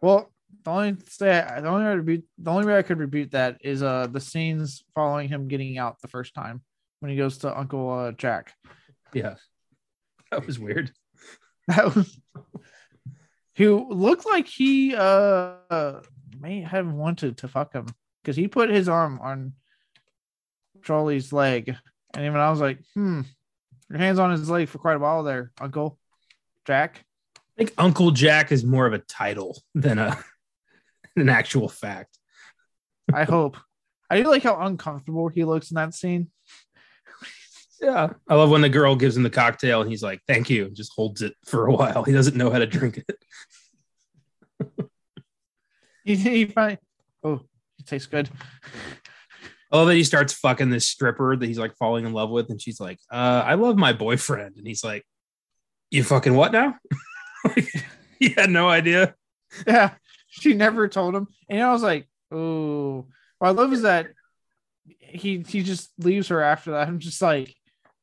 Well, 0.03 0.31
the 0.65 0.71
only 0.71 0.97
say 1.09 1.45
the 1.61 1.69
only 1.69 1.85
way 1.85 1.91
to 1.91 1.97
rebuke, 1.97 2.25
the 2.39 2.51
only 2.51 2.67
way 2.67 2.79
I 2.79 2.83
could 2.83 2.99
rebuke 2.99 3.31
that 3.31 3.59
is 3.63 3.83
uh 3.83 4.07
the 4.11 4.21
scenes 4.21 4.85
following 4.95 5.29
him 5.29 5.49
getting 5.49 5.79
out 5.79 6.01
the 6.01 6.09
first 6.09 6.35
time 6.35 6.63
when 7.01 7.11
he 7.11 7.17
goes 7.17 7.39
to 7.39 7.59
Uncle 7.59 7.91
uh, 7.91 8.13
Jack. 8.13 8.53
Yeah, 9.13 9.37
that 10.31 10.47
was 10.47 10.59
weird. 10.59 10.93
That 11.69 11.95
was 11.95 12.21
who 13.57 13.87
looked 13.91 14.27
like 14.27 14.49
he 14.49 14.95
uh 14.97 16.01
may 16.41 16.63
have 16.63 16.91
wanted 16.91 17.39
to 17.39 17.49
fuck 17.49 17.73
him 17.73 17.87
because 18.23 18.37
he 18.37 18.49
put 18.49 18.71
his 18.71 18.89
arm 18.89 19.21
on 19.23 19.53
Charlie's 20.83 21.33
leg, 21.33 21.77
and 22.15 22.25
even 22.25 22.39
I 22.39 22.51
was 22.51 22.61
like, 22.61 22.79
hmm, 22.95 23.23
your 23.89 23.99
hands 23.99 24.19
on 24.19 24.31
his 24.31 24.49
leg 24.51 24.69
for 24.69 24.79
quite 24.79 24.97
a 24.97 25.01
while 25.01 25.23
there, 25.23 25.53
Uncle 25.61 25.99
Jack. 26.67 27.05
I 27.61 27.65
think 27.65 27.75
Uncle 27.77 28.11
Jack 28.11 28.53
is 28.53 28.65
more 28.65 28.87
of 28.87 28.95
a 28.95 29.01
title 29.01 29.63
than 29.75 29.99
a 29.99 30.19
an 31.17 31.29
actual 31.29 31.69
fact. 31.69 32.19
I 33.13 33.25
hope. 33.25 33.59
I 34.09 34.17
do 34.17 34.31
like 34.31 34.43
how 34.43 34.59
uncomfortable 34.59 35.29
he 35.29 35.45
looks 35.45 35.71
in 35.71 35.75
that 35.75 35.93
scene. 35.93 36.31
Yeah. 37.83 38.15
I 38.27 38.35
love 38.35 38.49
when 38.49 38.63
the 38.63 38.71
girl 38.71 38.97
gives 38.97 39.15
him 39.15 39.25
the 39.25 39.31
cocktail 39.31 39.83
and 39.83 39.91
he's 39.91 40.03
like, 40.03 40.23
thank 40.27 40.49
you, 40.49 40.65
and 40.65 40.75
just 40.75 40.95
holds 40.95 41.21
it 41.21 41.35
for 41.45 41.67
a 41.67 41.73
while. 41.73 42.03
He 42.03 42.13
doesn't 42.13 42.35
know 42.35 42.49
how 42.49 42.61
to 42.61 42.67
drink 42.67 43.05
it. 43.07 43.25
He, 46.03 46.17
he 46.17 46.47
find, 46.47 46.79
oh, 47.23 47.43
it 47.79 47.87
tastes 47.87 48.07
good. 48.07 48.31
I 49.71 49.77
love 49.77 49.87
that 49.87 49.97
he 49.97 50.03
starts 50.03 50.33
fucking 50.33 50.71
this 50.71 50.89
stripper 50.89 51.37
that 51.37 51.47
he's 51.47 51.59
like 51.59 51.77
falling 51.77 52.07
in 52.07 52.15
love 52.15 52.31
with, 52.31 52.49
and 52.49 52.61
she's 52.61 52.81
like, 52.81 52.99
uh, 53.13 53.45
I 53.45 53.55
love 53.55 53.77
my 53.77 53.93
boyfriend. 53.93 54.57
And 54.57 54.67
he's 54.67 54.83
like, 54.83 55.05
You 55.91 56.03
fucking 56.03 56.35
what 56.35 56.53
now? 56.53 56.79
like, 57.45 57.69
he 58.19 58.31
had 58.31 58.51
no 58.51 58.69
idea. 58.69 59.15
Yeah, 59.67 59.95
she 60.29 60.55
never 60.55 60.89
told 60.89 61.15
him, 61.15 61.29
and 61.49 61.63
I 61.63 61.73
was 61.73 61.83
like, 61.83 62.09
oh. 62.31 63.07
What 63.39 63.49
I 63.49 63.51
love 63.53 63.73
is 63.73 63.83
that 63.83 64.09
he 64.99 65.43
he 65.49 65.63
just 65.63 65.91
leaves 65.99 66.29
her 66.29 66.43
after 66.43 66.73
that. 66.73 66.89
I'm 66.89 66.99
just 66.99 67.23
like, 67.23 67.55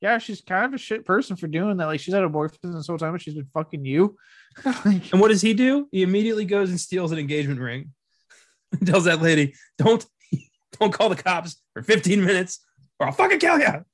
yeah, 0.01 0.17
she's 0.17 0.41
kind 0.41 0.65
of 0.65 0.73
a 0.73 0.77
shit 0.77 1.05
person 1.05 1.35
for 1.35 1.47
doing 1.47 1.77
that. 1.77 1.85
Like 1.85 1.99
she's 1.99 2.13
had 2.13 2.23
a 2.23 2.29
boyfriend 2.29 2.75
this 2.75 2.87
whole 2.87 2.97
time, 2.97 3.11
but 3.11 3.21
she's 3.21 3.35
been 3.35 3.47
fucking 3.53 3.85
you. 3.85 4.15
like, 4.65 5.11
And 5.11 5.21
what 5.21 5.29
does 5.29 5.41
he 5.41 5.53
do? 5.53 5.87
He 5.91 6.03
immediately 6.03 6.45
goes 6.45 6.69
and 6.69 6.79
steals 6.79 7.11
an 7.11 7.19
engagement 7.19 7.59
ring. 7.59 7.93
Tells 8.85 9.05
that 9.05 9.21
lady, 9.21 9.53
Don't 9.77 10.05
don't 10.79 10.91
call 10.91 11.09
the 11.09 11.15
cops 11.15 11.61
for 11.73 11.81
15 11.81 12.23
minutes 12.23 12.59
or 12.99 13.07
I'll 13.07 13.13
fucking 13.13 13.39
kill 13.39 13.59
you. 13.59 13.85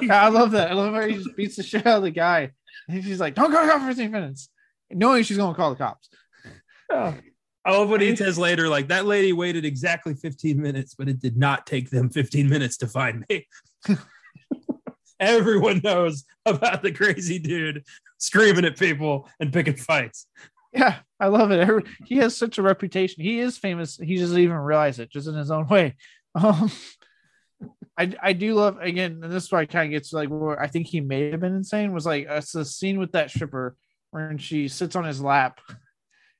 yeah, 0.02 0.22
I 0.22 0.28
love 0.28 0.52
that. 0.52 0.70
I 0.70 0.74
love 0.74 0.94
how 0.94 1.06
he 1.06 1.14
just 1.14 1.36
beats 1.36 1.56
the 1.56 1.62
shit 1.62 1.86
out 1.86 1.98
of 1.98 2.02
the 2.02 2.10
guy. 2.10 2.52
And 2.88 3.02
she's 3.02 3.20
like, 3.20 3.34
don't 3.34 3.50
go 3.50 3.58
out 3.58 3.80
for 3.80 3.86
15 3.88 4.10
minutes, 4.10 4.48
knowing 4.92 5.22
she's 5.22 5.36
gonna 5.36 5.54
call 5.54 5.70
the 5.70 5.76
cops. 5.76 6.08
I 7.64 7.70
love 7.70 7.88
what 7.88 8.00
he 8.00 8.14
says 8.16 8.38
later. 8.38 8.68
Like 8.68 8.88
that 8.88 9.06
lady 9.06 9.32
waited 9.32 9.64
exactly 9.64 10.14
15 10.14 10.60
minutes, 10.60 10.94
but 10.94 11.08
it 11.08 11.20
did 11.20 11.36
not 11.36 11.66
take 11.66 11.90
them 11.90 12.10
15 12.10 12.48
minutes 12.48 12.76
to 12.78 12.88
find 12.88 13.24
me. 13.28 13.46
Everyone 15.20 15.80
knows 15.84 16.24
about 16.46 16.82
the 16.82 16.90
crazy 16.90 17.38
dude 17.38 17.84
screaming 18.18 18.64
at 18.64 18.78
people 18.78 19.28
and 19.38 19.52
picking 19.52 19.76
fights. 19.76 20.26
Yeah, 20.72 20.98
I 21.20 21.26
love 21.26 21.52
it. 21.52 21.86
He 22.06 22.16
has 22.16 22.36
such 22.36 22.58
a 22.58 22.62
reputation. 22.62 23.22
He 23.22 23.38
is 23.38 23.58
famous. 23.58 23.96
He 23.96 24.16
doesn't 24.16 24.38
even 24.38 24.56
realize 24.56 24.98
it, 24.98 25.10
just 25.10 25.28
in 25.28 25.34
his 25.34 25.50
own 25.50 25.68
way. 25.68 25.96
Um, 26.34 26.72
I 27.98 28.14
I 28.22 28.32
do 28.32 28.54
love 28.54 28.78
again, 28.80 29.20
and 29.22 29.30
this 29.30 29.44
is 29.44 29.52
why 29.52 29.60
I 29.60 29.66
kind 29.66 29.84
of 29.84 29.90
gets 29.90 30.14
like 30.14 30.30
where 30.30 30.58
I 30.58 30.66
think 30.66 30.86
he 30.86 31.02
may 31.02 31.30
have 31.30 31.40
been 31.40 31.54
insane 31.54 31.92
was 31.92 32.06
like 32.06 32.26
it's 32.26 32.52
the 32.52 32.64
scene 32.64 32.98
with 32.98 33.12
that 33.12 33.30
stripper 33.30 33.76
when 34.12 34.38
she 34.38 34.68
sits 34.68 34.94
on 34.94 35.04
his 35.04 35.20
lap 35.20 35.60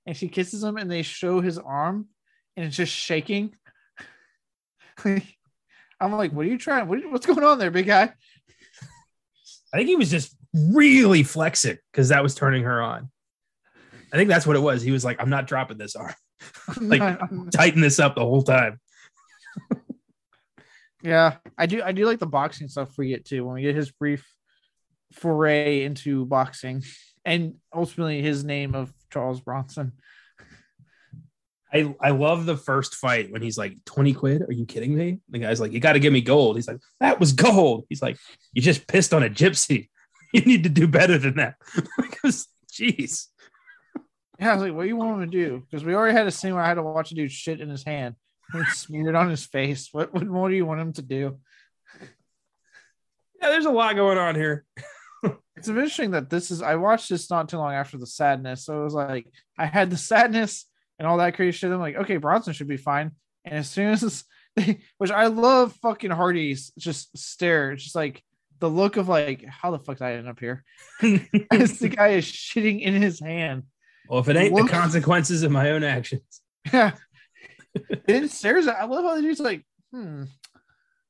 and 0.06 0.16
she 0.16 0.28
kisses 0.28 0.62
him, 0.62 0.76
and 0.76 0.90
they 0.90 1.02
show 1.02 1.40
his 1.40 1.58
arm, 1.58 2.06
and 2.56 2.64
it's 2.66 2.76
just 2.76 2.92
shaking. 2.92 3.54
I'm 5.04 6.12
like, 6.12 6.32
what 6.32 6.46
are 6.46 6.48
you 6.48 6.58
trying? 6.58 6.88
What, 6.88 6.98
what's 7.10 7.26
going 7.26 7.42
on 7.44 7.58
there, 7.58 7.70
big 7.70 7.86
guy? 7.86 8.12
I 9.72 9.76
think 9.76 9.88
he 9.88 9.96
was 9.96 10.10
just 10.10 10.36
really 10.54 11.22
flexing 11.22 11.78
because 11.92 12.10
that 12.10 12.22
was 12.22 12.34
turning 12.34 12.64
her 12.64 12.82
on. 12.82 13.10
I 14.12 14.16
think 14.16 14.28
that's 14.28 14.46
what 14.46 14.56
it 14.56 14.60
was. 14.60 14.82
He 14.82 14.90
was 14.90 15.04
like, 15.04 15.20
I'm 15.20 15.30
not 15.30 15.46
dropping 15.46 15.78
this 15.78 15.96
arm. 15.96 16.14
Like- 16.80 17.20
Tighten 17.52 17.80
this 17.80 17.98
up 17.98 18.14
the 18.14 18.22
whole 18.22 18.42
time. 18.42 18.78
Yeah, 21.02 21.38
I 21.58 21.66
do. 21.66 21.82
I 21.82 21.90
do 21.90 22.06
like 22.06 22.20
the 22.20 22.26
boxing 22.26 22.68
stuff 22.68 22.96
we 22.96 23.08
get 23.08 23.24
too 23.24 23.44
when 23.44 23.56
we 23.56 23.62
get 23.62 23.74
his 23.74 23.90
brief 23.90 24.24
foray 25.14 25.82
into 25.82 26.24
boxing, 26.26 26.84
and 27.24 27.54
ultimately 27.74 28.20
his 28.22 28.44
name 28.44 28.74
of 28.74 28.92
Charles 29.12 29.40
Bronson. 29.40 29.92
I, 31.72 31.94
I 32.00 32.10
love 32.10 32.44
the 32.44 32.56
first 32.56 32.96
fight 32.96 33.32
when 33.32 33.40
he's 33.40 33.56
like 33.56 33.82
20 33.86 34.12
quid. 34.12 34.42
Are 34.42 34.52
you 34.52 34.66
kidding 34.66 34.94
me? 34.94 35.20
The 35.30 35.38
guy's 35.38 35.60
like, 35.60 35.72
you 35.72 35.80
got 35.80 35.94
to 35.94 36.00
give 36.00 36.12
me 36.12 36.20
gold. 36.20 36.56
He's 36.56 36.68
like, 36.68 36.80
that 37.00 37.18
was 37.18 37.32
gold. 37.32 37.86
He's 37.88 38.02
like, 38.02 38.18
you 38.52 38.60
just 38.60 38.86
pissed 38.86 39.14
on 39.14 39.22
a 39.22 39.30
gypsy. 39.30 39.88
You 40.34 40.40
need 40.40 40.62
to 40.62 40.70
do 40.70 40.88
better 40.88 41.18
than 41.18 41.36
that. 41.36 41.56
Was- 42.24 42.48
Jeez. 42.72 43.26
Yeah, 44.40 44.50
I 44.50 44.54
was 44.54 44.62
like, 44.62 44.72
"What 44.72 44.82
do 44.82 44.88
you 44.88 44.96
want 44.96 45.22
him 45.22 45.30
to 45.30 45.38
do?" 45.38 45.62
Because 45.70 45.84
we 45.84 45.94
already 45.94 46.16
had 46.16 46.26
a 46.26 46.30
scene 46.30 46.54
where 46.54 46.64
I 46.64 46.68
had 46.68 46.74
to 46.74 46.82
watch 46.82 47.12
a 47.12 47.14
dude 47.14 47.30
shit 47.30 47.60
in 47.60 47.68
his 47.68 47.84
hand 47.84 48.14
and 48.54 48.66
smeared 48.68 49.14
on 49.14 49.28
his 49.28 49.44
face. 49.44 49.90
What 49.92 50.14
what 50.14 50.26
more 50.26 50.48
do 50.48 50.56
you 50.56 50.64
want 50.64 50.80
him 50.80 50.92
to 50.94 51.02
do? 51.02 51.38
Yeah, 53.40 53.50
there's 53.50 53.66
a 53.66 53.70
lot 53.70 53.94
going 53.94 54.16
on 54.16 54.34
here. 54.34 54.64
It's 55.62 55.68
interesting 55.68 56.10
that 56.10 56.28
this 56.28 56.50
is. 56.50 56.60
I 56.60 56.74
watched 56.74 57.08
this 57.08 57.30
not 57.30 57.48
too 57.48 57.56
long 57.56 57.72
after 57.72 57.96
the 57.96 58.04
sadness, 58.04 58.64
so 58.64 58.80
it 58.80 58.82
was 58.82 58.94
like 58.94 59.28
I 59.56 59.66
had 59.66 59.90
the 59.90 59.96
sadness 60.10 60.66
and 60.98 61.06
all 61.06 61.18
that 61.18 61.36
crazy 61.36 61.56
shit. 61.56 61.70
I'm 61.70 61.78
like, 61.78 61.94
okay, 61.94 62.16
Bronson 62.16 62.52
should 62.52 62.66
be 62.66 62.76
fine. 62.76 63.12
And 63.44 63.54
as 63.54 63.70
soon 63.70 63.92
as 63.92 64.24
they, 64.56 64.80
which 64.98 65.12
I 65.12 65.26
love, 65.28 65.72
fucking 65.76 66.10
Hardy's 66.10 66.72
just 66.76 67.16
stare, 67.16 67.76
just 67.76 67.94
like 67.94 68.24
the 68.58 68.68
look 68.68 68.96
of 68.96 69.08
like, 69.08 69.44
how 69.44 69.70
the 69.70 69.78
fuck 69.78 69.98
did 69.98 70.04
I 70.04 70.14
end 70.14 70.28
up 70.28 70.40
here? 70.40 70.64
As 71.52 71.78
the 71.78 71.88
guy 71.88 72.08
is 72.08 72.24
shitting 72.24 72.80
in 72.80 73.00
his 73.00 73.20
hand. 73.20 73.62
well, 74.08 74.18
if 74.18 74.28
it 74.28 74.36
ain't 74.36 74.56
the 74.56 74.66
consequences 74.66 75.44
of 75.44 75.52
my 75.52 75.70
own 75.70 75.84
actions. 75.84 76.42
Yeah. 76.72 76.92
it 77.74 78.32
stares 78.32 78.66
at. 78.66 78.80
I 78.80 78.84
love 78.86 79.04
how 79.04 79.14
the 79.14 79.22
dude's 79.22 79.38
like, 79.38 79.64
hmm. 79.92 80.24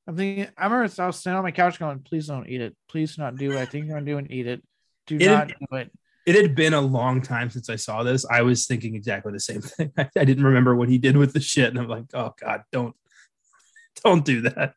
I'm 0.06 0.16
thinking. 0.16 0.48
I 0.56 0.64
remember 0.64 0.92
I 0.98 1.06
was 1.06 1.16
standing 1.16 1.38
on 1.38 1.44
my 1.44 1.52
couch 1.52 1.78
going, 1.78 2.00
"Please 2.00 2.26
don't 2.26 2.48
eat 2.48 2.60
it. 2.60 2.76
Please 2.88 3.18
not 3.18 3.36
do 3.36 3.50
what 3.50 3.58
I 3.58 3.66
think 3.66 3.86
you're 3.86 3.94
gonna 3.94 4.06
do 4.06 4.18
and 4.18 4.30
eat 4.30 4.46
it. 4.46 4.62
Do 5.06 5.16
It- 5.16 5.26
not 5.26 5.48
do 5.48 5.76
it." 5.76 5.90
It 6.24 6.36
had 6.36 6.54
been 6.54 6.72
a 6.72 6.80
long 6.80 7.20
time 7.20 7.50
since 7.50 7.68
I 7.68 7.74
saw 7.76 8.04
this. 8.04 8.24
I 8.24 8.42
was 8.42 8.66
thinking 8.66 8.94
exactly 8.94 9.32
the 9.32 9.40
same 9.40 9.60
thing. 9.62 9.92
I, 9.98 10.08
I 10.16 10.24
didn't 10.24 10.44
remember 10.44 10.74
what 10.76 10.88
he 10.88 10.98
did 10.98 11.16
with 11.16 11.32
the 11.32 11.40
shit. 11.40 11.70
And 11.70 11.78
I'm 11.78 11.88
like, 11.88 12.04
oh 12.14 12.32
God, 12.40 12.62
don't, 12.70 12.94
don't 14.04 14.24
do 14.24 14.42
that. 14.42 14.74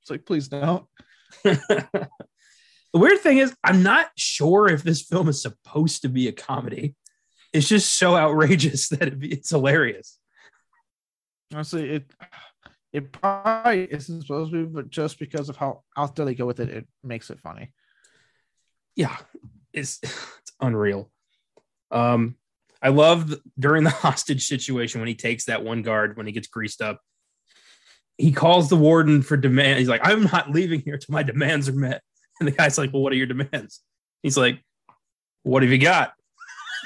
It's 0.00 0.10
like, 0.10 0.24
please 0.24 0.46
don't. 0.46 0.86
the 1.44 2.08
weird 2.94 3.20
thing 3.20 3.38
is, 3.38 3.54
I'm 3.64 3.82
not 3.82 4.10
sure 4.16 4.68
if 4.68 4.84
this 4.84 5.02
film 5.02 5.28
is 5.28 5.42
supposed 5.42 6.02
to 6.02 6.08
be 6.08 6.28
a 6.28 6.32
comedy. 6.32 6.94
It's 7.52 7.68
just 7.68 7.96
so 7.96 8.16
outrageous 8.16 8.88
that 8.90 9.02
it, 9.08 9.18
it's 9.22 9.50
hilarious. 9.50 10.16
Honestly, 11.52 11.90
it 11.90 12.12
it 12.92 13.12
probably 13.12 13.84
isn't 13.84 14.22
supposed 14.22 14.52
to 14.52 14.66
be, 14.66 14.72
but 14.72 14.90
just 14.90 15.18
because 15.18 15.48
of 15.48 15.56
how 15.56 15.82
out 15.96 16.16
there 16.16 16.26
they 16.26 16.34
go 16.34 16.46
with 16.46 16.60
it, 16.60 16.70
it 16.70 16.88
makes 17.04 17.30
it 17.30 17.40
funny. 17.40 17.72
Yeah, 18.96 19.16
it's 19.72 19.98
it's 20.02 20.52
unreal. 20.60 21.10
Um, 21.90 22.36
I 22.82 22.88
love 22.88 23.34
during 23.58 23.84
the 23.84 23.90
hostage 24.04 24.46
situation 24.46 25.00
when 25.00 25.08
he 25.08 25.14
takes 25.14 25.44
that 25.44 25.64
one 25.64 25.82
guard 25.82 26.16
when 26.16 26.26
he 26.26 26.32
gets 26.32 26.48
greased 26.48 26.82
up. 26.82 27.00
He 28.18 28.32
calls 28.32 28.68
the 28.68 28.76
warden 28.76 29.22
for 29.22 29.36
demand. 29.36 29.78
He's 29.78 29.88
like, 29.88 30.02
"I'm 30.04 30.24
not 30.24 30.50
leaving 30.50 30.80
here 30.80 30.98
till 30.98 31.12
my 31.12 31.22
demands 31.22 31.68
are 31.68 31.72
met." 31.72 32.02
And 32.40 32.46
the 32.46 32.52
guy's 32.52 32.78
like, 32.78 32.90
"Well, 32.90 33.02
what 33.02 33.12
are 33.12 33.16
your 33.16 33.26
demands?" 33.26 33.80
He's 34.22 34.38
like, 34.38 34.64
"What 35.42 35.62
have 35.62 35.70
you 35.70 35.76
got?" 35.76 36.14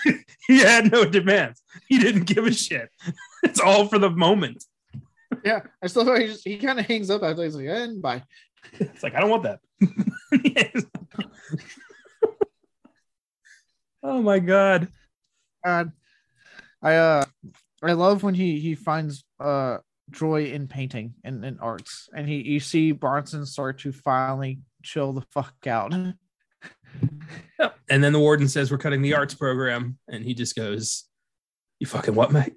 he 0.49 0.59
had 0.59 0.91
no 0.91 1.05
demands. 1.05 1.63
He 1.89 1.99
didn't 1.99 2.25
give 2.25 2.45
a 2.45 2.53
shit. 2.53 2.89
It's 3.45 3.61
all 3.61 3.87
for 3.87 4.01
the 4.01 4.11
moment. 4.11 4.65
Yeah, 5.45 5.61
I 5.83 5.89
still 5.89 6.05
thought 6.05 6.21
he 6.21 6.27
just 6.27 6.47
he 6.47 6.57
kind 6.57 6.81
of 6.81 6.87
hangs 6.87 7.11
up 7.11 7.23
after 7.23 7.45
he's 7.45 7.55
like, 7.55 7.67
and 7.67 8.01
bye. 8.01 8.23
It's 8.73 9.03
like 9.03 9.15
I 9.15 9.21
don't 9.21 9.31
want 9.31 9.43
that. 9.43 9.61
oh 14.03 14.23
my 14.23 14.39
god. 14.39 14.89
God, 15.65 15.93
I 16.83 16.97
uh, 16.97 17.25
I 17.83 17.93
love 17.93 18.23
when 18.23 18.35
he 18.35 18.59
he 18.61 18.75
finds 18.75 19.25
uh 19.41 19.79
joy 20.11 20.45
in 20.45 20.69
painting 20.69 21.15
and 21.25 21.45
in 21.45 21.59
arts, 21.59 22.09
and 22.15 22.29
he 22.29 22.37
you 22.43 22.61
see 22.61 22.93
Bronson 22.93 23.47
start 23.47 23.79
to 23.81 23.93
finally 23.93 24.61
chill 24.83 25.13
the 25.13 25.25
fuck 25.31 25.55
out. 25.67 25.95
Yep. 27.59 27.79
And 27.91 28.05
then 28.05 28.13
the 28.13 28.21
warden 28.21 28.49
says 28.49 28.71
we're 28.71 28.79
cutting 28.79 29.03
the 29.03 29.15
arts 29.15 29.35
program, 29.35 29.99
and 30.09 30.25
he 30.25 30.35
just 30.35 30.55
goes, 30.55 31.05
"You 31.81 31.87
fucking 31.87 32.15
what, 32.15 32.33
mate?" 32.33 32.55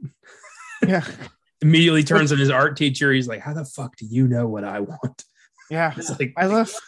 yeah, 0.85 1.05
Immediately 1.61 2.03
turns 2.03 2.31
on 2.31 2.38
his 2.38 2.51
art 2.51 2.77
teacher. 2.77 3.11
He's 3.11 3.27
like, 3.27 3.41
"How 3.41 3.53
the 3.53 3.65
fuck 3.65 3.95
do 3.97 4.05
you 4.05 4.27
know 4.27 4.47
what 4.47 4.63
I 4.63 4.79
want?" 4.81 5.23
yeah. 5.69 5.93
Like, 6.19 6.34
I 6.38 6.45
love. 6.47 6.73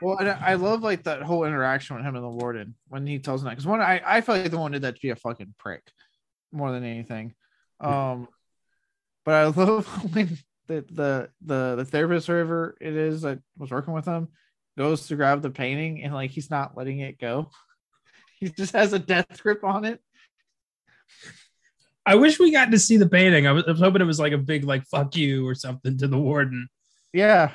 Well, 0.00 0.18
and 0.18 0.28
I 0.28 0.54
love 0.54 0.82
like 0.82 1.02
that 1.04 1.22
whole 1.22 1.44
interaction 1.44 1.96
with 1.96 2.04
him 2.04 2.14
and 2.14 2.24
the 2.24 2.28
warden 2.28 2.74
when 2.88 3.06
he 3.06 3.18
tells 3.18 3.40
him 3.40 3.46
that 3.46 3.52
because 3.52 3.66
one, 3.66 3.80
I 3.80 4.00
I 4.04 4.20
felt 4.20 4.40
like 4.40 4.50
the 4.50 4.58
one 4.58 4.72
did 4.72 4.82
that 4.82 4.94
to 4.94 5.00
be 5.00 5.10
a 5.10 5.16
fucking 5.16 5.54
prick 5.58 5.82
more 6.52 6.70
than 6.70 6.84
anything. 6.84 7.34
Um, 7.80 8.28
but 9.24 9.34
I 9.34 9.44
love 9.60 9.86
when 10.14 10.38
the 10.68 10.84
the 10.90 11.30
the 11.44 11.74
the 11.76 11.84
therapist 11.84 12.26
whoever 12.26 12.76
it 12.80 12.94
is 12.94 13.22
that 13.22 13.40
was 13.58 13.70
working 13.70 13.94
with 13.94 14.04
him 14.04 14.28
goes 14.78 15.06
to 15.08 15.16
grab 15.16 15.42
the 15.42 15.50
painting 15.50 16.02
and 16.02 16.14
like 16.14 16.30
he's 16.30 16.50
not 16.50 16.76
letting 16.76 17.00
it 17.00 17.18
go. 17.18 17.50
He 18.40 18.50
just 18.50 18.72
has 18.72 18.92
a 18.92 18.98
death 18.98 19.40
grip 19.42 19.64
on 19.64 19.84
it. 19.86 20.00
I 22.06 22.16
wish 22.16 22.38
we 22.38 22.50
got 22.50 22.70
to 22.70 22.78
see 22.78 22.96
the 22.96 23.08
painting. 23.08 23.46
I 23.46 23.52
was, 23.52 23.64
I 23.66 23.70
was 23.70 23.80
hoping 23.80 24.02
it 24.02 24.06
was 24.06 24.20
like 24.20 24.32
a 24.32 24.38
big 24.38 24.64
like 24.64 24.84
"fuck 24.86 25.16
you" 25.16 25.46
or 25.46 25.54
something 25.54 25.96
to 25.98 26.08
the 26.08 26.18
warden. 26.18 26.68
Yeah. 27.12 27.52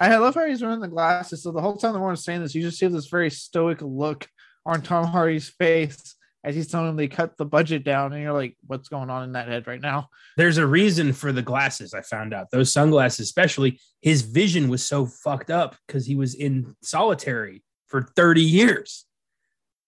I 0.00 0.16
love 0.16 0.34
how 0.34 0.46
he's 0.46 0.62
wearing 0.62 0.80
the 0.80 0.88
glasses. 0.88 1.42
So 1.42 1.52
the 1.52 1.60
whole 1.60 1.76
time 1.76 1.92
the 1.92 2.00
warden's 2.00 2.24
saying 2.24 2.42
this, 2.42 2.54
you 2.54 2.62
just 2.62 2.78
see 2.78 2.88
this 2.88 3.06
very 3.06 3.30
stoic 3.30 3.80
look 3.82 4.26
on 4.66 4.82
Tom 4.82 5.06
Hardy's 5.06 5.48
face 5.48 6.16
as 6.44 6.56
he's 6.56 6.66
telling 6.66 6.88
him 6.88 6.96
they 6.96 7.06
cut 7.06 7.36
the 7.36 7.44
budget 7.44 7.84
down, 7.84 8.12
and 8.12 8.20
you're 8.20 8.32
like, 8.32 8.56
what's 8.66 8.88
going 8.88 9.10
on 9.10 9.22
in 9.22 9.32
that 9.32 9.46
head 9.46 9.66
right 9.68 9.80
now? 9.80 10.08
There's 10.36 10.58
a 10.58 10.66
reason 10.66 11.12
for 11.12 11.30
the 11.30 11.42
glasses. 11.42 11.94
I 11.94 12.00
found 12.00 12.34
out 12.34 12.50
those 12.50 12.72
sunglasses, 12.72 13.20
especially 13.20 13.80
his 14.00 14.22
vision 14.22 14.68
was 14.68 14.84
so 14.84 15.06
fucked 15.06 15.50
up 15.50 15.76
because 15.86 16.04
he 16.04 16.16
was 16.16 16.34
in 16.34 16.74
solitary 16.82 17.62
for 17.86 18.02
30 18.16 18.42
years. 18.42 19.04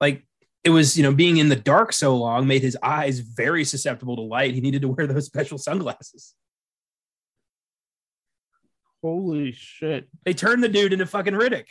Like 0.00 0.24
it 0.64 0.70
was, 0.70 0.96
you 0.96 1.02
know, 1.02 1.12
being 1.12 1.36
in 1.36 1.48
the 1.50 1.56
dark 1.56 1.92
so 1.92 2.16
long 2.16 2.46
made 2.46 2.62
his 2.62 2.76
eyes 2.82 3.18
very 3.20 3.64
susceptible 3.64 4.16
to 4.16 4.22
light. 4.22 4.54
He 4.54 4.60
needed 4.60 4.82
to 4.82 4.88
wear 4.88 5.06
those 5.06 5.26
special 5.32 5.58
sunglasses. 5.58 6.34
Holy 9.02 9.52
shit. 9.52 10.08
They 10.24 10.32
turned 10.32 10.62
the 10.64 10.68
dude 10.68 10.92
into 10.92 11.06
fucking 11.06 11.34
Riddick. 11.34 11.66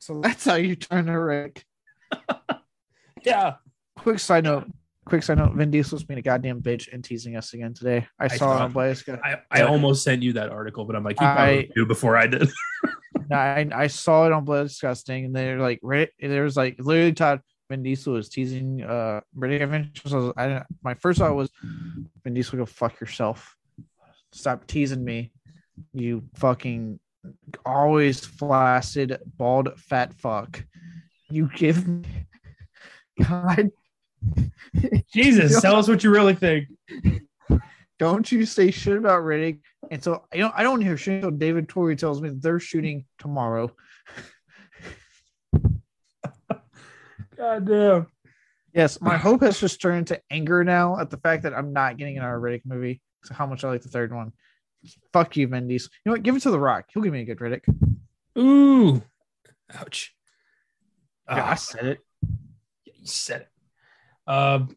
So 0.00 0.20
that's 0.20 0.44
how 0.44 0.56
you 0.56 0.76
turn 0.76 1.08
a 1.08 1.20
Rick. 1.20 1.64
Yeah. 3.24 3.54
Quick 3.96 4.20
side 4.20 4.44
note. 4.44 4.70
Quick 5.04 5.24
side 5.24 5.38
note. 5.38 5.52
Vin 5.54 5.72
Diesel's 5.72 6.04
being 6.04 6.18
a 6.18 6.22
goddamn 6.22 6.62
bitch 6.62 6.92
and 6.92 7.02
teasing 7.02 7.36
us 7.36 7.54
again 7.54 7.74
today. 7.74 8.06
I, 8.20 8.26
I 8.26 8.28
saw 8.28 8.56
it 8.56 8.60
on 8.62 8.70
Blaze. 8.72 9.02
I, 9.08 9.38
I 9.50 9.62
almost 9.62 10.04
sent 10.04 10.22
you 10.22 10.34
that 10.34 10.50
article, 10.50 10.84
but 10.84 10.94
I'm 10.94 11.02
like, 11.02 11.20
you 11.20 11.26
I- 11.26 11.34
probably 11.34 11.72
knew 11.74 11.86
before 11.86 12.16
I 12.16 12.28
did. 12.28 12.48
I, 13.32 13.68
I 13.74 13.86
saw 13.88 14.26
it 14.26 14.32
on 14.32 14.44
Bloody 14.44 14.68
Disgusting, 14.68 15.24
and 15.24 15.34
they're 15.34 15.60
like, 15.60 15.80
right, 15.82 16.10
there 16.20 16.44
was 16.44 16.56
like 16.56 16.76
literally 16.78 17.12
Todd 17.12 17.40
Vin 17.68 17.82
Diesel 17.82 18.14
was 18.14 18.28
teasing 18.28 18.82
uh 18.82 19.20
Riddick 19.36 19.62
Adventures. 19.62 20.12
I, 20.12 20.16
was, 20.16 20.32
I 20.36 20.46
didn't, 20.48 20.66
my 20.82 20.94
first 20.94 21.18
thought 21.18 21.34
was, 21.34 21.50
Vin 22.22 22.34
Diesel, 22.34 22.58
go 22.58 22.66
fuck 22.66 23.00
yourself. 23.00 23.56
Stop 24.32 24.66
teasing 24.66 25.04
me, 25.04 25.32
you 25.92 26.24
fucking 26.34 27.00
always 27.64 28.24
flaccid, 28.24 29.18
bald, 29.36 29.78
fat 29.78 30.14
fuck. 30.14 30.64
You 31.30 31.50
give 31.54 31.86
me, 31.86 32.04
God, 33.22 33.70
Jesus, 35.12 35.60
tell 35.62 35.76
us 35.76 35.88
what 35.88 36.04
you 36.04 36.10
really 36.10 36.34
think. 36.34 36.68
don't 37.98 38.30
you 38.30 38.44
say 38.44 38.70
shit 38.70 38.98
about 38.98 39.22
Riddick. 39.22 39.60
And 39.90 40.02
so 40.02 40.24
I 40.32 40.36
don't 40.38 40.54
I 40.56 40.62
don't 40.62 40.80
hear 40.80 40.96
shit 40.96 41.14
until 41.14 41.30
David 41.30 41.68
Twohy 41.68 41.96
tells 41.96 42.20
me 42.20 42.30
they're 42.32 42.58
shooting 42.60 43.04
tomorrow. 43.18 43.70
God 47.36 47.66
damn. 47.66 48.06
Yes, 48.72 49.00
my 49.00 49.16
hope 49.16 49.42
has 49.42 49.58
just 49.60 49.80
turned 49.80 50.08
to 50.08 50.20
anger 50.30 50.62
now 50.64 50.98
at 50.98 51.10
the 51.10 51.16
fact 51.16 51.42
that 51.44 51.54
I'm 51.54 51.72
not 51.72 51.96
getting 51.96 52.18
another 52.18 52.38
Riddick 52.38 52.62
movie. 52.64 53.00
So 53.24 53.34
how 53.34 53.46
much 53.46 53.64
I 53.64 53.68
like 53.70 53.82
the 53.82 53.88
third 53.88 54.12
one. 54.12 54.32
Fuck 55.12 55.36
you, 55.36 55.46
Diesel. 55.46 55.90
You 56.04 56.10
know 56.10 56.12
what? 56.12 56.22
Give 56.22 56.36
it 56.36 56.42
to 56.42 56.50
The 56.50 56.60
Rock. 56.60 56.86
He'll 56.92 57.02
give 57.02 57.12
me 57.12 57.22
a 57.22 57.24
good 57.24 57.38
Riddick. 57.38 57.62
Ooh. 58.38 59.02
Ouch. 59.74 60.14
Yeah, 61.28 61.44
I 61.44 61.52
Ah, 61.52 61.54
said 61.54 61.86
it. 61.86 61.98
you 62.84 62.92
said 63.06 63.42
it. 63.42 64.30
Um, 64.30 64.76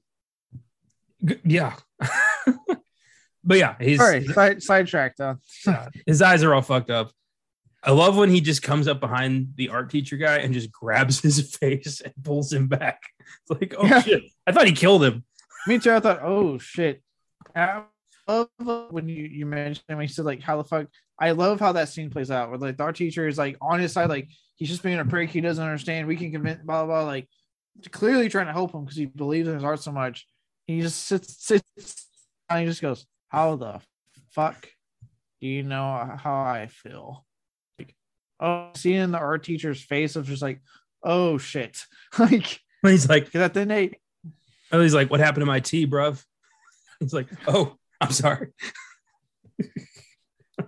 yeah. 1.43 1.75
but 3.43 3.57
yeah, 3.57 3.75
he's 3.79 3.99
All 3.99 4.07
right, 4.07 4.25
side 4.25 4.61
sidetrack 4.63 5.15
though. 5.17 5.37
his 6.05 6.21
eyes 6.21 6.43
are 6.43 6.53
all 6.53 6.61
fucked 6.61 6.89
up. 6.89 7.11
I 7.81 7.91
love 7.91 8.17
when 8.17 8.29
he 8.29 8.41
just 8.41 8.61
comes 8.61 8.87
up 8.89 8.99
behind 8.99 9.53
the 9.55 9.69
art 9.69 9.89
teacher 9.89 10.17
guy 10.17 10.39
and 10.39 10.53
just 10.53 10.69
grabs 10.71 11.21
his 11.21 11.55
face 11.61 12.01
and 12.01 12.13
pulls 12.23 12.51
him 12.51 12.67
back. 12.67 13.01
It's 13.19 13.61
like, 13.61 13.73
oh 13.77 13.85
Yeah. 13.85 14.01
shit. 14.01 14.23
I 14.45 14.51
thought 14.51 14.67
he 14.67 14.73
killed 14.73 15.03
him. 15.03 15.23
Me 15.67 15.79
too. 15.79 15.93
I 15.93 15.99
thought, 16.01 16.19
oh 16.21 16.57
shit. 16.57 17.01
I 17.55 17.83
love 18.27 18.49
when 18.91 19.07
you 19.07 19.23
you 19.23 19.45
mentioned 19.45 19.83
when 19.87 20.01
you 20.01 20.07
said 20.07 20.25
like 20.25 20.41
how 20.41 20.57
the 20.57 20.63
fuck. 20.63 20.87
I 21.21 21.31
love 21.31 21.59
how 21.59 21.71
that 21.73 21.89
scene 21.89 22.09
plays 22.09 22.31
out. 22.31 22.49
Where 22.49 22.57
like 22.59 22.79
our 22.79 22.93
teacher 22.93 23.27
is 23.27 23.37
like 23.37 23.57
on 23.61 23.79
his 23.79 23.93
side, 23.93 24.09
like 24.09 24.29
he's 24.55 24.69
just 24.69 24.83
being 24.83 24.99
a 24.99 25.05
prick. 25.05 25.29
He 25.29 25.41
doesn't 25.41 25.63
understand. 25.63 26.07
We 26.07 26.15
can 26.17 26.31
convince 26.31 26.61
blah 26.63 26.85
blah. 26.85 27.01
blah 27.01 27.09
like 27.09 27.27
clearly 27.91 28.27
trying 28.29 28.47
to 28.47 28.53
help 28.53 28.73
him 28.73 28.83
because 28.83 28.97
he 28.97 29.05
believes 29.05 29.47
in 29.47 29.55
his 29.55 29.63
art 29.63 29.81
so 29.81 29.91
much. 29.91 30.27
He 30.67 30.81
just 30.81 31.05
sits 31.07 31.43
sits 31.43 31.63
and 32.49 32.59
he 32.61 32.65
just 32.65 32.81
goes, 32.81 33.05
"How 33.29 33.55
the 33.55 33.81
fuck 34.31 34.67
do 35.41 35.47
you 35.47 35.63
know 35.63 36.17
how 36.21 36.41
I 36.41 36.67
feel?" 36.67 37.25
Like, 37.79 37.95
oh, 38.39 38.71
seeing 38.75 39.11
the 39.11 39.19
art 39.19 39.43
teacher's 39.43 39.81
face 39.81 40.15
of 40.15 40.27
just 40.27 40.41
like, 40.41 40.61
"Oh 41.03 41.37
shit!" 41.37 41.85
like 42.19 42.61
He's 42.81 43.09
like, 43.09 43.25
because 43.25 43.41
at 43.41 43.53
the 43.53 43.61
end 43.61 43.71
they 43.71 43.91
oh, 44.71 44.81
he's 44.81 44.93
like, 44.93 45.09
what 45.09 45.19
happened 45.19 45.41
to 45.41 45.45
my 45.45 45.59
tea, 45.59 45.85
bruv? 45.85 46.23
He's 46.99 47.13
like, 47.13 47.27
oh, 47.47 47.75
I'm 47.99 48.11
sorry. 48.11 48.49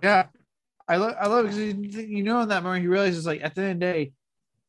Yeah, 0.01 0.27
I 0.87 0.95
love 0.95 1.15
I 1.19 1.27
love 1.27 1.45
because 1.45 1.57
you 1.57 2.23
know 2.23 2.41
in 2.41 2.49
that 2.49 2.63
moment 2.63 2.81
he 2.81 2.87
realizes 2.87 3.25
like 3.25 3.41
at 3.43 3.55
the 3.55 3.63
end 3.63 3.83
of 3.83 3.89
the 3.89 3.93
day, 3.93 4.13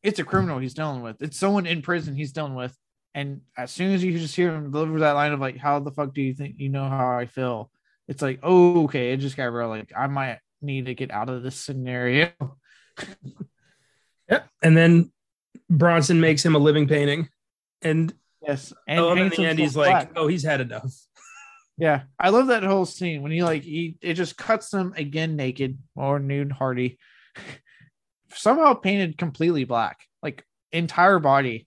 it's 0.03 0.19
a 0.19 0.25
criminal 0.25 0.59
he's 0.59 0.75
dealing 0.75 1.03
with. 1.03 1.23
It's 1.23 1.39
someone 1.39 1.67
in 1.67 1.81
prison 1.81 2.17
he's 2.17 2.33
dealing 2.33 2.57
with. 2.57 2.77
And 3.15 3.43
as 3.57 3.71
soon 3.71 3.93
as 3.93 4.03
you 4.03 4.19
just 4.19 4.35
hear 4.35 4.53
him 4.53 4.73
deliver 4.73 4.99
that 5.01 5.13
line 5.13 5.33
of 5.33 5.41
like, 5.41 5.57
"How 5.57 5.79
the 5.79 5.93
fuck 5.93 6.13
do 6.13 6.23
you 6.23 6.35
think 6.35 6.57
you 6.59 6.71
know 6.71 6.89
how 6.89 7.17
I 7.17 7.27
feel?" 7.27 7.71
It's 8.09 8.23
like, 8.23 8.41
oh, 8.43 8.85
okay, 8.85 9.13
it 9.13 9.19
just 9.19 9.37
got 9.37 9.45
real. 9.45 9.69
Like 9.69 9.93
I 9.97 10.07
might 10.07 10.39
need 10.61 10.87
to 10.87 10.95
get 10.95 11.11
out 11.11 11.29
of 11.29 11.43
this 11.43 11.57
scenario. 11.57 12.31
Yep. 14.31 14.49
And 14.63 14.77
then 14.77 15.13
Bronson 15.69 16.21
makes 16.21 16.45
him 16.45 16.55
a 16.55 16.59
living 16.59 16.89
painting. 16.89 17.29
And, 17.83 18.13
Yes, 18.41 18.73
and 18.89 18.99
and 19.05 19.21
in 19.21 19.29
the 19.29 19.47
end, 19.47 19.59
he's 19.59 19.77
like, 19.77 19.91
black. 19.91 20.13
oh, 20.17 20.27
he's 20.27 20.43
had 20.43 20.61
enough. 20.61 20.93
Yeah, 21.79 22.03
I 22.19 22.29
love 22.29 22.49
that 22.49 22.63
whole 22.63 22.85
scene 22.85 23.23
when 23.23 23.33
he 23.33 23.43
like 23.43 23.63
he 23.63 23.97
it 24.03 24.15
just 24.15 24.37
cuts 24.37 24.69
them 24.69 24.93
again 24.95 25.37
naked 25.37 25.79
or 25.97 26.19
nude 26.21 26.53
Hardy, 26.53 26.99
somehow 28.35 28.75
painted 28.75 29.17
completely 29.17 29.65
black, 29.65 29.99
like 30.23 30.45
entire 30.71 31.19
body. 31.19 31.67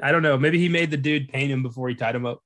I 0.00 0.12
don't 0.12 0.22
know. 0.22 0.36
Maybe 0.36 0.58
he 0.58 0.68
made 0.68 0.90
the 0.90 0.98
dude 0.98 1.30
paint 1.30 1.50
him 1.50 1.62
before 1.62 1.88
he 1.88 1.94
tied 1.94 2.14
him 2.14 2.26
up. 2.26 2.42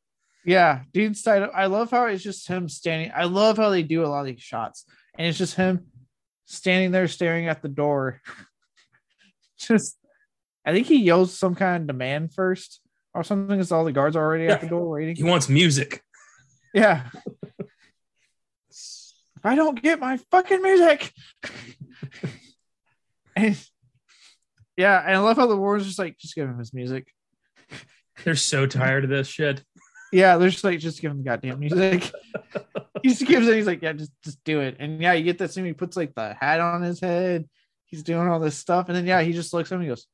Yeah, 0.47 0.83
dude's 0.93 1.23
side. 1.23 1.43
I 1.53 1.67
love 1.67 1.91
how 1.91 2.07
it's 2.07 2.23
just 2.23 2.47
him 2.47 2.69
standing. 2.69 3.11
I 3.15 3.25
love 3.25 3.57
how 3.57 3.69
they 3.69 3.83
do 3.83 4.05
a 4.05 4.07
lot 4.07 4.21
of 4.21 4.27
these 4.27 4.41
shots, 4.41 4.85
and 5.19 5.27
it's 5.27 5.39
just 5.39 5.57
him 5.57 5.87
standing 6.45 6.93
there 6.93 7.09
staring 7.09 7.49
at 7.49 7.63
the 7.63 7.69
door. 7.69 8.23
just, 9.59 9.99
I 10.65 10.73
think 10.73 10.87
he 10.87 11.03
yells 11.03 11.37
some 11.37 11.57
kind 11.57 11.83
of 11.83 11.87
demand 11.89 12.33
first 12.33 12.81
or 13.13 13.25
something, 13.25 13.57
because 13.57 13.73
all 13.73 13.85
the 13.85 13.91
guards 13.91 14.15
are 14.15 14.25
already 14.25 14.47
at 14.47 14.61
the 14.61 14.69
door 14.69 14.89
waiting. 14.89 15.17
He 15.17 15.25
wants 15.25 15.49
music. 15.49 16.01
Yeah. 16.73 17.09
I 19.43 19.57
don't 19.57 19.83
get 19.83 19.99
my 19.99 20.19
fucking 20.31 20.63
music. 20.63 21.13
and 23.37 23.57
yeah, 24.77 25.03
and 25.05 25.17
I 25.17 25.19
love 25.19 25.39
how 25.39 25.47
the 25.47 25.57
warden's 25.57 25.89
just 25.89 25.99
like, 25.99 26.19
just 26.19 26.37
give 26.37 26.49
him 26.49 26.59
his 26.59 26.73
music. 26.73 27.09
They're 28.23 28.37
so 28.37 28.67
tired 28.67 29.03
of 29.03 29.11
this 29.11 29.27
shit. 29.27 29.65
Yeah, 30.13 30.37
they're 30.37 30.51
just 30.51 30.65
like, 30.65 30.79
just 30.79 31.01
give 31.01 31.11
him 31.11 31.19
the 31.19 31.25
goddamn 31.25 31.59
music. 31.59 32.13
he 33.03 33.09
just 33.11 33.27
gives 33.27 33.47
it, 33.49 33.57
he's 33.57 33.67
like, 33.67 33.83
yeah, 33.83 33.93
just 33.93 34.13
just 34.23 34.43
do 34.45 34.61
it. 34.61 34.77
And 34.79 35.01
yeah, 35.01 35.13
you 35.15 35.25
get 35.25 35.39
that 35.39 35.53
scene, 35.53 35.65
he 35.65 35.73
puts 35.73 35.97
like 35.97 36.15
the 36.15 36.35
hat 36.35 36.61
on 36.61 36.83
his 36.83 37.01
head, 37.01 37.49
he's 37.87 38.03
doing 38.03 38.29
all 38.29 38.41
this 38.41 38.57
stuff, 38.57 38.89
and 38.89 38.97
then 38.97 39.07
yeah, 39.07 39.23
he 39.23 39.33
just 39.33 39.53
looks 39.53 39.71
at 39.73 39.77
him, 39.77 39.83
he 39.83 39.89
goes, 39.89 40.07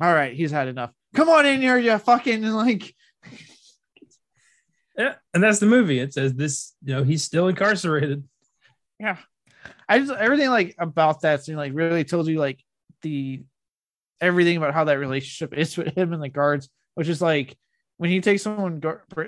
All 0.00 0.12
right, 0.12 0.34
he's 0.34 0.50
had 0.50 0.68
enough. 0.68 0.90
Come 1.14 1.28
on 1.28 1.46
in 1.46 1.60
here, 1.60 1.78
you 1.78 1.96
fucking 1.98 2.44
and 2.44 2.56
like 2.56 2.94
Yeah. 4.96 5.14
And 5.32 5.42
that's 5.42 5.58
the 5.58 5.66
movie. 5.66 5.98
It 5.98 6.12
says 6.14 6.34
this, 6.34 6.74
you 6.84 6.94
know, 6.94 7.02
he's 7.02 7.24
still 7.24 7.48
incarcerated. 7.48 8.24
yeah 9.00 9.16
i 9.88 9.98
just 9.98 10.12
everything 10.12 10.50
like 10.50 10.74
about 10.78 11.22
that 11.22 11.42
scene 11.44 11.56
like 11.56 11.72
really 11.74 12.04
told 12.04 12.26
you 12.26 12.38
like 12.38 12.62
the 13.02 13.42
everything 14.20 14.56
about 14.56 14.74
how 14.74 14.84
that 14.84 14.98
relationship 14.98 15.56
is 15.58 15.76
with 15.76 15.96
him 15.96 16.12
and 16.12 16.22
the 16.22 16.28
guards 16.28 16.68
which 16.94 17.08
is 17.08 17.20
like 17.20 17.56
when 17.96 18.10
he 18.10 18.20
takes 18.20 18.42
someone 18.42 18.82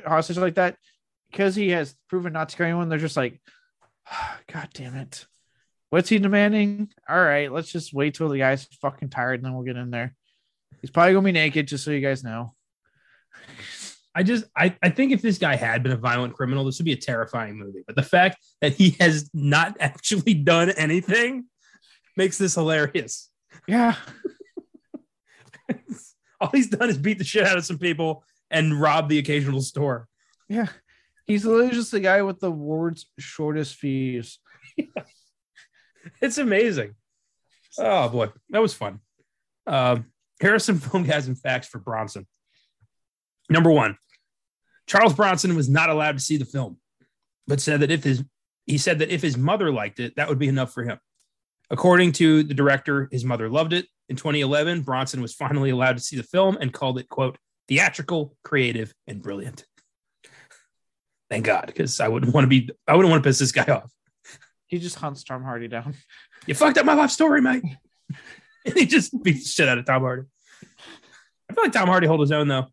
hostage 0.07 0.39
like 0.39 0.57
that 0.57 0.77
because 1.31 1.55
he 1.55 1.71
has 1.71 1.95
proven 2.09 2.33
not 2.33 2.49
to 2.49 2.57
kill 2.57 2.67
anyone 2.67 2.89
they're 2.89 2.99
just 2.99 3.17
like 3.17 3.41
god 4.53 4.69
damn 4.75 4.97
it. 4.97 5.27
What's 5.91 6.09
he 6.09 6.19
demanding? 6.19 6.89
All 7.09 7.23
right 7.23 7.51
let's 7.51 7.71
just 7.71 7.95
wait 7.95 8.15
till 8.15 8.29
the 8.29 8.39
guy's 8.39 8.65
fucking 8.81 9.11
tired 9.11 9.37
and 9.37 9.45
then 9.45 9.55
we'll 9.55 9.65
get 9.65 9.77
in 9.77 9.91
there. 9.91 10.15
He's 10.81 10.91
probably 10.91 11.15
gonna 11.15 11.25
be 11.25 11.33
naked 11.33 11.69
just 11.69 11.85
so 11.85 11.91
you 11.91 12.01
guys 12.01 12.25
know. 12.25 12.55
I 14.15 14.23
just 14.23 14.45
I, 14.57 14.75
I 14.83 14.89
think 14.89 15.13
if 15.13 15.21
this 15.21 15.37
guy 15.37 15.57
had 15.57 15.83
been 15.83 15.93
a 15.93 15.97
violent 15.97 16.33
criminal, 16.33 16.65
this 16.65 16.79
would 16.79 16.87
be 16.87 16.93
a 16.93 16.97
terrifying 16.97 17.59
movie. 17.59 17.83
But 17.87 17.97
the 17.97 18.03
fact 18.03 18.39
that 18.63 18.73
he 18.73 18.97
has 18.99 19.29
not 19.35 19.77
actually 19.81 20.33
done 20.33 20.71
anything 20.71 21.45
makes 22.17 22.39
this 22.39 22.55
hilarious. 22.55 23.31
yeah. 23.69 23.95
All 26.41 26.51
he's 26.53 26.69
done 26.69 26.89
is 26.89 26.99
beat 26.99 27.19
the 27.19 27.25
shit 27.25 27.47
out 27.47 27.59
of 27.59 27.65
some 27.65 27.79
people 27.79 28.25
and 28.51 28.81
rob 28.81 29.09
the 29.09 29.19
occasional 29.19 29.61
store. 29.61 30.09
yeah 30.49 30.69
he's 31.27 31.45
literally 31.45 31.75
just 31.75 31.91
the 31.91 32.01
guy 32.01 32.23
with 32.23 32.41
the 32.41 32.51
world's 32.51 33.07
shortest 33.19 33.75
fuse 33.75 34.39
It's 36.21 36.39
amazing. 36.39 36.95
Oh 37.79 38.09
boy, 38.09 38.29
that 38.51 38.63
was 38.63 38.75
fun. 38.75 39.01
Um, 39.67 40.07
here 40.41 40.55
are 40.55 40.59
some 40.59 40.79
Filmgazm 40.79 41.39
facts 41.41 41.69
for 41.69 41.79
Bronson. 41.79 42.27
Number 43.51 43.71
one, 43.71 43.97
Charles 44.87 45.15
Bronson 45.15 45.55
was 45.57 45.69
not 45.69 45.91
allowed 45.91 46.13
to 46.13 46.21
see 46.25 46.37
the 46.37 46.45
film, 46.45 46.79
but 47.47 47.61
said 47.61 47.81
that 47.81 47.91
if 47.91 48.05
his 48.05 48.25
he 48.67 48.79
said 48.79 48.99
that 48.99 49.11
if 49.11 49.23
his 49.23 49.37
mother 49.37 49.71
liked 49.71 50.01
it, 50.01 50.17
that 50.17 50.29
would 50.29 50.39
be 50.39 50.49
enough 50.49 50.73
for 50.73 50.85
him. 50.85 50.99
According 51.71 52.13
to 52.13 52.43
the 52.43 52.55
director, 52.55 53.09
his 53.11 53.25
mother 53.25 53.49
loved 53.49 53.73
it. 53.73 53.87
In 54.09 54.17
2011, 54.17 54.83
Bronson 54.83 55.21
was 55.21 55.35
finally 55.35 55.71
allowed 55.71 55.97
to 55.97 56.03
see 56.03 56.17
the 56.17 56.23
film 56.23 56.57
and 56.61 56.73
called 56.73 56.99
it, 56.99 57.09
quote, 57.09 57.39
theatrical, 57.69 58.37
creative, 58.43 58.95
and 59.07 59.23
brilliant. 59.23 59.65
Thank 61.29 61.45
God, 61.47 61.67
because 61.67 62.01
I 62.01 62.09
wouldn't 62.09 62.33
want 62.33 62.45
to 62.45 62.49
be, 62.49 62.71
I 62.87 62.95
wouldn't 62.95 63.11
want 63.11 63.23
to 63.23 63.29
piss 63.29 63.39
this 63.39 63.53
guy 63.53 63.65
off. 63.65 63.91
He 64.67 64.79
just 64.79 64.97
hunts 64.97 65.25
Tom 65.25 65.43
Hardy 65.43 65.69
down. 65.69 65.95
You 66.47 66.55
fucked 66.55 66.79
up 66.79 66.87
my 66.87 66.95
life 66.95 67.11
story, 67.11 67.41
mate. 67.41 67.63
and 68.65 68.75
he 68.77 68.87
just 68.87 69.13
beats 69.23 69.45
the 69.45 69.49
shit 69.51 69.69
out 69.69 69.79
of 69.79 69.85
Tom 69.85 70.03
Hardy. 70.03 70.25
I 71.49 71.55
feel 71.55 71.65
like 71.65 71.73
Tom 71.73 71.89
Hardy 71.89 72.07
hold 72.07 72.21
his 72.21 72.33
own 72.33 72.49
though. 72.49 72.67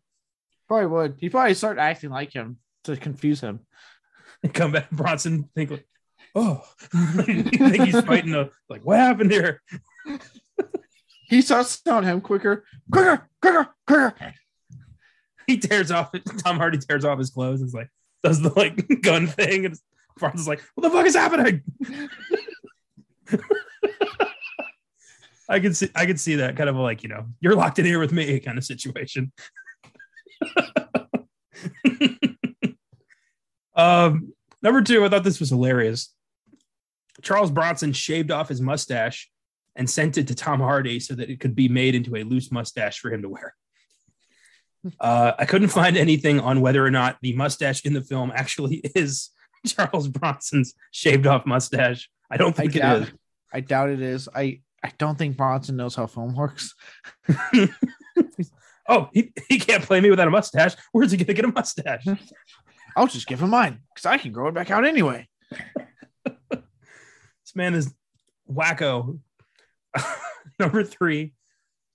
Probably 0.68 0.86
would. 0.86 1.16
He 1.18 1.28
probably 1.28 1.54
start 1.54 1.78
acting 1.78 2.10
like 2.10 2.32
him 2.32 2.58
to 2.84 2.96
confuse 2.96 3.40
him. 3.40 3.60
And 4.42 4.52
come 4.54 4.72
back, 4.72 4.90
Bronson, 4.90 5.48
think 5.54 5.70
like, 5.70 5.86
oh, 6.34 6.62
you 6.92 7.42
think 7.44 7.84
he's 7.84 8.00
fighting 8.02 8.32
the 8.32 8.50
like, 8.68 8.84
what 8.84 8.98
happened 8.98 9.30
here? 9.30 9.60
He 11.28 11.42
starts 11.42 11.80
telling 11.80 12.04
him 12.04 12.20
quicker, 12.20 12.64
quicker, 12.90 13.28
quicker, 13.40 13.68
quicker. 13.86 14.34
He 15.46 15.58
tears 15.58 15.90
off. 15.90 16.10
Tom 16.38 16.56
Hardy 16.56 16.78
tears 16.78 17.04
off 17.04 17.18
his 17.18 17.30
clothes. 17.30 17.60
is 17.60 17.74
like 17.74 17.90
does 18.22 18.40
the 18.40 18.50
like 18.56 18.88
gun 19.02 19.26
thing, 19.26 19.66
and 19.66 19.76
Bronson's 20.18 20.48
like, 20.48 20.62
what 20.74 20.82
the 20.82 20.90
fuck 20.90 21.06
is 21.06 21.14
happening? 21.14 21.62
I 25.48 25.60
can 25.60 25.74
see 25.74 25.90
I 25.94 26.06
can 26.06 26.16
see 26.16 26.36
that 26.36 26.56
kind 26.56 26.70
of 26.70 26.76
like, 26.76 27.02
you 27.02 27.10
know, 27.10 27.26
you're 27.40 27.54
locked 27.54 27.78
in 27.78 27.84
here 27.84 27.98
with 27.98 28.12
me 28.12 28.40
kind 28.40 28.56
of 28.56 28.64
situation. 28.64 29.30
um 33.76 34.32
number 34.62 34.80
two, 34.80 35.04
I 35.04 35.10
thought 35.10 35.24
this 35.24 35.40
was 35.40 35.50
hilarious. 35.50 36.14
Charles 37.22 37.50
Bronson 37.50 37.92
shaved 37.92 38.30
off 38.30 38.48
his 38.48 38.62
mustache 38.62 39.30
and 39.76 39.88
sent 39.88 40.16
it 40.16 40.28
to 40.28 40.34
Tom 40.34 40.60
Hardy 40.60 40.98
so 41.00 41.14
that 41.14 41.28
it 41.30 41.40
could 41.40 41.54
be 41.54 41.68
made 41.68 41.94
into 41.94 42.16
a 42.16 42.22
loose 42.22 42.50
mustache 42.50 42.98
for 42.98 43.12
him 43.12 43.22
to 43.22 43.28
wear. 43.28 43.54
Uh, 45.00 45.32
I 45.38 45.44
couldn't 45.44 45.68
find 45.68 45.96
anything 45.96 46.40
on 46.40 46.60
whether 46.60 46.84
or 46.84 46.90
not 46.90 47.18
the 47.22 47.34
mustache 47.34 47.84
in 47.84 47.92
the 47.92 48.02
film 48.02 48.32
actually 48.34 48.76
is 48.94 49.30
Charles 49.66 50.08
Bronson's 50.08 50.74
shaved 50.90 51.26
off 51.26 51.46
mustache. 51.46 52.10
I 52.30 52.36
don't 52.36 52.54
think 52.54 52.74
I 52.74 52.78
it 52.78 52.80
doubt, 52.80 53.02
is. 53.02 53.12
I 53.52 53.60
doubt 53.60 53.90
it 53.90 54.02
is. 54.02 54.28
I 54.34 54.60
I 54.82 54.92
don't 54.98 55.16
think 55.16 55.36
Bronson 55.36 55.76
knows 55.76 55.94
how 55.94 56.06
film 56.06 56.34
works. 56.34 56.74
Oh, 58.88 59.08
he, 59.12 59.32
he 59.48 59.58
can't 59.58 59.82
play 59.82 60.00
me 60.00 60.10
without 60.10 60.28
a 60.28 60.30
mustache. 60.30 60.74
Where's 60.92 61.10
he 61.10 61.16
going 61.16 61.26
to 61.28 61.34
get 61.34 61.44
a 61.44 61.48
mustache? 61.48 62.06
I'll 62.96 63.06
just 63.06 63.26
give 63.26 63.40
him 63.40 63.50
mine 63.50 63.80
because 63.94 64.06
I 64.06 64.18
can 64.18 64.32
grow 64.32 64.48
it 64.48 64.54
back 64.54 64.70
out 64.70 64.84
anyway. 64.84 65.26
This 66.50 67.56
man 67.56 67.74
is 67.74 67.92
wacko. 68.50 69.18
Number 70.58 70.84
three, 70.84 71.32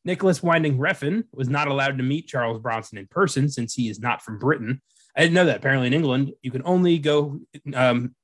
Nicolas 0.05 0.41
Winding 0.41 0.77
Refn 0.77 1.23
was 1.33 1.49
not 1.49 1.67
allowed 1.67 1.97
to 1.97 2.03
meet 2.03 2.27
Charles 2.27 2.59
Bronson 2.59 2.97
in 2.97 3.07
person 3.07 3.49
since 3.49 3.73
he 3.73 3.89
is 3.89 3.99
not 3.99 4.21
from 4.21 4.39
Britain. 4.39 4.81
I 5.15 5.21
didn't 5.21 5.33
know 5.33 5.45
that. 5.45 5.57
Apparently, 5.57 5.87
in 5.87 5.93
England, 5.93 6.33
you 6.41 6.51
can 6.51 6.61
only 6.65 6.97
go 6.99 7.39
um, 7.73 8.15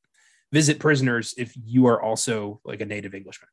visit 0.51 0.79
prisoners 0.79 1.33
if 1.37 1.53
you 1.65 1.87
are 1.87 2.01
also 2.01 2.61
like 2.63 2.81
a 2.81 2.85
native 2.85 3.13
Englishman. 3.13 3.49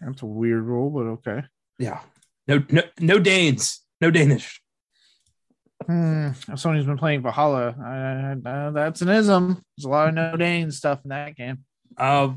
That's 0.00 0.22
a 0.22 0.26
weird 0.26 0.62
rule, 0.62 0.90
but 0.90 1.30
okay. 1.30 1.46
Yeah. 1.78 2.00
No, 2.46 2.62
no, 2.70 2.82
no 3.00 3.18
Danes, 3.18 3.80
no 4.00 4.10
Danish. 4.10 4.62
Hmm. 5.86 6.30
If 6.48 6.60
somebody's 6.60 6.86
been 6.86 6.98
playing 6.98 7.22
Valhalla, 7.22 7.74
uh, 8.44 8.48
uh, 8.48 8.70
that's 8.70 9.02
an 9.02 9.08
ism. 9.08 9.62
There's 9.76 9.84
a 9.84 9.88
lot 9.88 10.08
of 10.08 10.14
no 10.14 10.36
Dane 10.36 10.70
stuff 10.70 11.00
in 11.04 11.10
that 11.10 11.36
game. 11.36 11.64
Uh, 11.96 12.34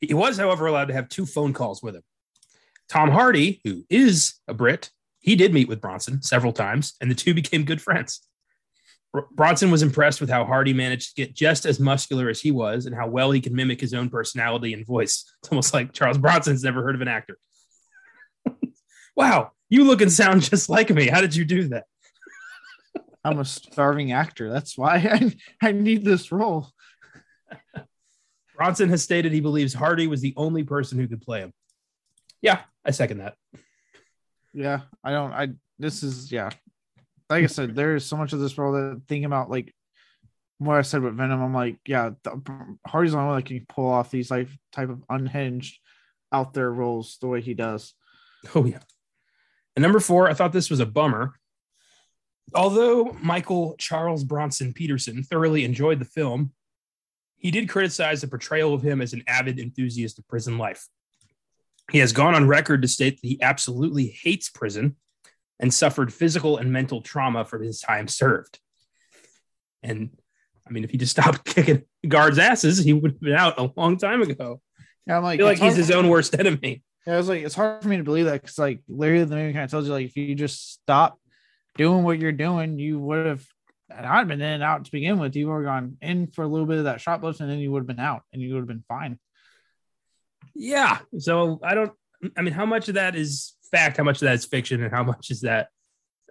he 0.00 0.14
was, 0.14 0.36
however, 0.36 0.66
allowed 0.66 0.88
to 0.88 0.94
have 0.94 1.08
two 1.08 1.26
phone 1.26 1.52
calls 1.52 1.82
with 1.82 1.96
him. 1.96 2.02
Tom 2.92 3.10
Hardy, 3.10 3.58
who 3.64 3.86
is 3.88 4.34
a 4.46 4.52
Brit, 4.52 4.90
he 5.20 5.34
did 5.34 5.54
meet 5.54 5.66
with 5.66 5.80
Bronson 5.80 6.20
several 6.20 6.52
times, 6.52 6.92
and 7.00 7.10
the 7.10 7.14
two 7.14 7.32
became 7.32 7.64
good 7.64 7.80
friends. 7.80 8.20
Bronson 9.30 9.70
was 9.70 9.82
impressed 9.82 10.20
with 10.20 10.28
how 10.28 10.44
Hardy 10.44 10.74
managed 10.74 11.16
to 11.16 11.22
get 11.22 11.34
just 11.34 11.64
as 11.64 11.80
muscular 11.80 12.28
as 12.28 12.42
he 12.42 12.50
was 12.50 12.84
and 12.84 12.94
how 12.94 13.08
well 13.08 13.30
he 13.30 13.40
could 13.40 13.54
mimic 13.54 13.80
his 13.80 13.94
own 13.94 14.10
personality 14.10 14.74
and 14.74 14.86
voice. 14.86 15.24
It's 15.42 15.50
almost 15.50 15.72
like 15.72 15.94
Charles 15.94 16.18
Bronson's 16.18 16.62
never 16.62 16.82
heard 16.82 16.94
of 16.94 17.00
an 17.00 17.08
actor. 17.08 17.38
wow, 19.16 19.52
you 19.70 19.84
look 19.84 20.02
and 20.02 20.12
sound 20.12 20.42
just 20.42 20.68
like 20.68 20.90
me. 20.90 21.08
How 21.08 21.22
did 21.22 21.34
you 21.34 21.46
do 21.46 21.68
that? 21.68 21.84
I'm 23.24 23.38
a 23.38 23.44
starving 23.46 24.12
actor. 24.12 24.50
That's 24.50 24.76
why 24.76 24.96
I, 24.96 25.34
I 25.66 25.72
need 25.72 26.04
this 26.04 26.30
role. 26.30 26.68
Bronson 28.54 28.90
has 28.90 29.02
stated 29.02 29.32
he 29.32 29.40
believes 29.40 29.72
Hardy 29.72 30.08
was 30.08 30.20
the 30.20 30.34
only 30.36 30.62
person 30.62 30.98
who 30.98 31.08
could 31.08 31.22
play 31.22 31.40
him. 31.40 31.54
Yeah, 32.42 32.60
I 32.84 32.90
second 32.90 33.18
that. 33.18 33.36
Yeah, 34.52 34.80
I 35.02 35.12
don't. 35.12 35.32
I 35.32 35.48
this 35.78 36.02
is 36.02 36.30
yeah. 36.30 36.50
Like 37.30 37.44
I 37.44 37.46
said, 37.46 37.74
there's 37.74 38.04
so 38.04 38.16
much 38.16 38.32
of 38.32 38.40
this 38.40 38.58
role 38.58 38.72
that 38.72 39.02
thinking 39.08 39.24
about 39.24 39.48
like 39.48 39.74
what 40.58 40.76
I 40.76 40.82
said 40.82 41.02
with 41.02 41.16
Venom. 41.16 41.42
I'm 41.42 41.54
like, 41.54 41.78
yeah, 41.86 42.10
the, 42.22 42.42
Hardy's 42.86 43.12
the 43.12 43.18
only 43.18 43.28
one 43.28 43.36
that 43.36 43.46
can 43.46 43.64
pull 43.68 43.88
off 43.88 44.10
these 44.10 44.30
like 44.30 44.48
type 44.72 44.90
of 44.90 45.02
unhinged 45.08 45.78
out 46.32 46.52
there 46.52 46.70
roles 46.70 47.18
the 47.20 47.28
way 47.28 47.40
he 47.40 47.54
does. 47.54 47.94
Oh 48.54 48.64
yeah. 48.64 48.80
And 49.76 49.82
number 49.82 50.00
four, 50.00 50.28
I 50.28 50.34
thought 50.34 50.52
this 50.52 50.70
was 50.70 50.80
a 50.80 50.86
bummer. 50.86 51.34
Although 52.54 53.16
Michael 53.22 53.76
Charles 53.78 54.24
Bronson 54.24 54.72
Peterson 54.72 55.22
thoroughly 55.22 55.64
enjoyed 55.64 56.00
the 56.00 56.04
film, 56.04 56.52
he 57.36 57.50
did 57.50 57.68
criticize 57.68 58.20
the 58.20 58.28
portrayal 58.28 58.74
of 58.74 58.82
him 58.82 59.00
as 59.00 59.12
an 59.12 59.22
avid 59.26 59.58
enthusiast 59.58 60.18
of 60.18 60.28
prison 60.28 60.58
life. 60.58 60.86
He 61.92 61.98
has 61.98 62.12
gone 62.12 62.34
on 62.34 62.48
record 62.48 62.82
to 62.82 62.88
state 62.88 63.20
that 63.20 63.28
he 63.28 63.40
absolutely 63.42 64.06
hates 64.22 64.48
prison 64.48 64.96
and 65.60 65.72
suffered 65.72 66.12
physical 66.12 66.56
and 66.56 66.72
mental 66.72 67.02
trauma 67.02 67.44
from 67.44 67.62
his 67.62 67.80
time 67.80 68.08
served. 68.08 68.58
And 69.82 70.10
I 70.66 70.70
mean, 70.72 70.84
if 70.84 70.90
he 70.90 70.96
just 70.96 71.12
stopped 71.12 71.44
kicking 71.44 71.82
guards' 72.08 72.38
asses, 72.38 72.78
he 72.78 72.92
would 72.92 73.12
have 73.12 73.20
been 73.20 73.34
out 73.34 73.58
a 73.58 73.70
long 73.76 73.98
time 73.98 74.22
ago. 74.22 74.60
Yeah, 75.06 75.18
I'm 75.18 75.24
I 75.24 75.28
like, 75.28 75.38
feel 75.38 75.46
like 75.46 75.58
he's 75.58 75.76
his 75.76 75.90
own 75.90 76.08
worst 76.08 76.38
enemy. 76.38 76.82
Yeah, 77.06 77.14
I 77.14 77.16
was 77.16 77.28
like, 77.28 77.42
it's 77.42 77.54
hard 77.54 77.82
for 77.82 77.88
me 77.88 77.96
to 77.96 78.04
believe 78.04 78.26
that 78.26 78.40
because 78.40 78.58
like 78.58 78.80
literally, 78.88 79.24
the 79.24 79.36
movie 79.36 79.52
kind 79.52 79.64
of 79.64 79.70
tells 79.70 79.86
you 79.86 79.92
like 79.92 80.06
if 80.06 80.16
you 80.16 80.34
just 80.34 80.72
stop 80.72 81.18
doing 81.76 82.04
what 82.04 82.18
you're 82.18 82.32
doing, 82.32 82.78
you 82.78 82.98
would 82.98 83.26
have 83.26 83.46
and 83.96 84.06
I'd 84.06 84.28
been 84.28 84.40
in 84.40 84.54
and 84.54 84.62
out 84.62 84.84
to 84.84 84.90
begin 84.90 85.18
with. 85.18 85.36
You 85.36 85.48
would 85.48 85.56
have 85.56 85.64
gone 85.64 85.96
in 86.00 86.28
for 86.28 86.42
a 86.42 86.48
little 86.48 86.66
bit 86.66 86.78
of 86.78 86.84
that 86.84 87.00
shoplifting, 87.00 87.44
and 87.44 87.52
then 87.52 87.58
you 87.58 87.70
would 87.72 87.80
have 87.80 87.86
been 87.86 88.00
out 88.00 88.22
and 88.32 88.40
you 88.40 88.54
would 88.54 88.60
have 88.60 88.68
been 88.68 88.84
fine. 88.88 89.18
Yeah. 90.54 90.98
So 91.18 91.60
I 91.62 91.74
don't, 91.74 91.92
I 92.36 92.42
mean, 92.42 92.54
how 92.54 92.66
much 92.66 92.88
of 92.88 92.94
that 92.94 93.16
is 93.16 93.54
fact? 93.70 93.96
How 93.96 94.04
much 94.04 94.16
of 94.16 94.26
that 94.26 94.34
is 94.34 94.44
fiction? 94.44 94.82
And 94.82 94.92
how 94.92 95.02
much 95.02 95.30
is 95.30 95.42
that 95.42 95.68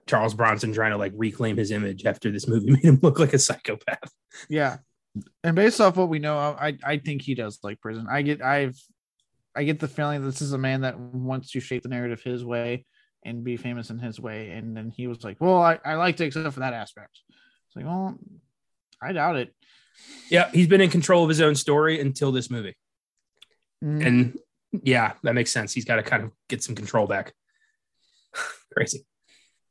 Charles 0.07 0.33
Bronson 0.33 0.73
trying 0.73 0.91
to 0.91 0.97
like 0.97 1.13
reclaim 1.15 1.57
his 1.57 1.71
image 1.71 2.05
after 2.05 2.31
this 2.31 2.47
movie 2.47 2.71
made 2.71 2.83
him 2.83 2.99
look 3.01 3.19
like 3.19 3.33
a 3.33 3.39
psychopath? 3.39 4.11
Yeah. 4.49 4.77
And 5.43 5.55
based 5.55 5.81
off 5.81 5.97
what 5.97 6.09
we 6.09 6.19
know, 6.19 6.37
I 6.37 6.77
I 6.83 6.97
think 6.97 7.21
he 7.21 7.35
does 7.35 7.59
like 7.63 7.81
prison. 7.81 8.07
I 8.09 8.21
get 8.21 8.41
I've 8.41 8.79
I 9.55 9.63
get 9.63 9.79
the 9.79 9.87
feeling 9.87 10.23
this 10.23 10.41
is 10.41 10.53
a 10.53 10.57
man 10.57 10.81
that 10.81 10.97
wants 10.97 11.51
to 11.51 11.59
shape 11.59 11.83
the 11.83 11.89
narrative 11.89 12.21
his 12.23 12.45
way 12.45 12.85
and 13.25 13.43
be 13.43 13.57
famous 13.57 13.89
in 13.89 13.99
his 13.99 14.19
way. 14.19 14.51
And 14.51 14.75
then 14.75 14.89
he 14.89 15.07
was 15.07 15.23
like, 15.23 15.37
Well, 15.39 15.61
I, 15.61 15.79
I 15.83 15.95
liked 15.95 16.21
it 16.21 16.25
except 16.25 16.53
for 16.53 16.61
that 16.61 16.73
aspect. 16.73 17.19
It's 17.29 17.75
like, 17.75 17.85
well, 17.85 18.17
I 19.01 19.11
doubt 19.11 19.37
it. 19.37 19.53
Yeah. 20.29 20.49
He's 20.51 20.67
been 20.67 20.81
in 20.81 20.89
control 20.89 21.23
of 21.23 21.29
his 21.29 21.41
own 21.41 21.55
story 21.55 21.99
until 21.99 22.31
this 22.31 22.49
movie. 22.49 22.75
Mm, 23.83 24.05
And 24.05 24.39
yeah, 24.83 25.13
that 25.23 25.35
makes 25.35 25.51
sense. 25.51 25.73
He's 25.73 25.85
got 25.85 25.95
to 25.97 26.03
kind 26.03 26.23
of 26.23 26.31
get 26.49 26.63
some 26.63 26.75
control 26.75 27.07
back. 27.07 27.33
Crazy. 28.73 29.05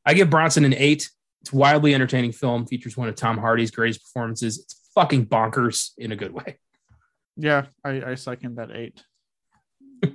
I 0.05 0.15
give 0.15 0.31
Bronson 0.31 0.65
an 0.65 0.74
eight. 0.74 1.09
It's 1.43 1.53
a 1.53 1.57
wildly 1.57 1.95
entertaining 1.95 2.32
film, 2.32 2.66
features 2.66 2.97
one 2.97 3.09
of 3.09 3.15
Tom 3.15 3.39
Hardy's 3.39 3.70
greatest 3.70 4.03
performances. 4.03 4.59
It's 4.59 4.91
fucking 4.95 5.27
bonkers 5.27 5.91
in 5.97 6.12
a 6.12 6.16
good 6.16 6.32
way. 6.32 6.59
yeah, 7.37 7.66
I, 7.85 8.03
I 8.11 8.15
second 8.15 8.57
that 8.57 8.70
eight. 8.73 9.03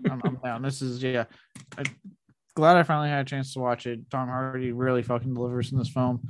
I'm, 0.09 0.21
I'm 0.23 0.39
down. 0.43 0.61
This 0.61 0.81
is 0.81 1.01
yeah. 1.01 1.25
I'm 1.77 1.85
glad 2.55 2.77
I 2.77 2.83
finally 2.83 3.09
had 3.09 3.25
a 3.25 3.29
chance 3.29 3.53
to 3.53 3.59
watch 3.59 3.85
it. 3.87 4.09
Tom 4.11 4.27
Hardy 4.27 4.71
really 4.71 5.03
fucking 5.03 5.33
delivers 5.33 5.71
in 5.71 5.77
this 5.77 5.89
film, 5.89 6.21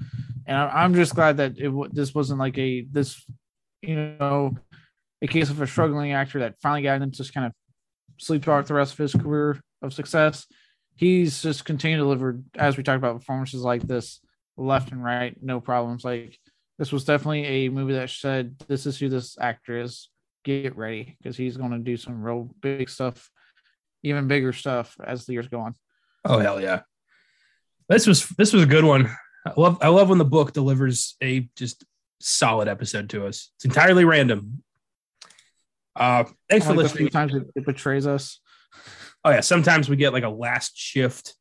and 0.45 0.57
I, 0.57 0.83
I'm 0.83 0.93
just 0.93 1.15
glad 1.15 1.37
that 1.37 1.57
it 1.57 1.71
this 1.93 2.13
wasn't 2.13 2.39
like 2.39 2.57
a 2.57 2.85
this, 2.89 3.25
you 3.81 3.95
know, 3.95 4.55
a 5.25 5.27
case 5.27 5.49
of 5.49 5.61
a 5.61 5.67
struggling 5.67 6.13
actor 6.13 6.39
that 6.39 6.55
finally 6.61 6.83
got 6.83 7.01
him 7.01 7.11
to 7.11 7.17
just 7.17 7.33
kind 7.33 7.47
of 7.47 7.51
sleep 8.17 8.43
throughout 8.43 8.67
the 8.67 8.73
rest 8.73 8.93
of 8.93 8.99
his 8.99 9.13
career 9.13 9.59
of 9.81 9.93
success. 9.93 10.45
He's 10.95 11.41
just 11.41 11.65
continued 11.65 11.97
to 11.97 12.03
deliver 12.03 12.39
as 12.57 12.77
we 12.77 12.83
talked 12.83 12.97
about 12.97 13.17
performances 13.17 13.61
like 13.61 13.81
this 13.81 14.21
left 14.55 14.91
and 14.91 15.03
right, 15.03 15.35
no 15.41 15.59
problems. 15.59 16.05
Like 16.05 16.37
this 16.77 16.91
was 16.91 17.03
definitely 17.03 17.45
a 17.45 17.69
movie 17.69 17.93
that 17.93 18.09
said 18.09 18.57
this 18.67 18.85
is 18.85 18.97
who 18.97 19.09
this 19.09 19.37
actor 19.39 19.81
is. 19.81 20.09
Get 20.45 20.77
ready 20.77 21.17
because 21.17 21.35
he's 21.35 21.57
going 21.57 21.71
to 21.71 21.79
do 21.79 21.97
some 21.97 22.21
real 22.21 22.51
big 22.61 22.87
stuff, 22.87 23.31
even 24.03 24.27
bigger 24.27 24.53
stuff 24.53 24.95
as 25.03 25.25
the 25.25 25.33
years 25.33 25.47
go 25.47 25.59
on. 25.61 25.73
Oh 26.23 26.37
hell 26.37 26.61
yeah. 26.61 26.81
This 27.89 28.05
was 28.05 28.29
this 28.37 28.53
was 28.53 28.63
a 28.63 28.67
good 28.67 28.85
one. 28.85 29.09
I 29.45 29.53
love 29.57 29.79
I 29.81 29.87
love 29.89 30.09
when 30.09 30.19
the 30.19 30.25
book 30.25 30.53
delivers 30.53 31.15
a 31.21 31.49
just 31.55 31.83
solid 32.21 32.67
episode 32.67 33.09
to 33.09 33.25
us. 33.25 33.51
It's 33.55 33.65
entirely 33.65 34.05
random. 34.05 34.63
Uh 35.95 36.25
thanks 36.49 36.65
for 36.65 36.73
Like 36.73 36.83
listening. 36.83 37.09
Sometimes 37.11 37.35
it, 37.35 37.51
it 37.55 37.65
betrays 37.65 38.05
us. 38.07 38.39
Oh 39.23 39.31
yeah, 39.31 39.41
sometimes 39.41 39.89
we 39.89 39.95
get 39.95 40.13
like 40.13 40.23
a 40.23 40.29
last 40.29 40.77
shift 40.77 41.35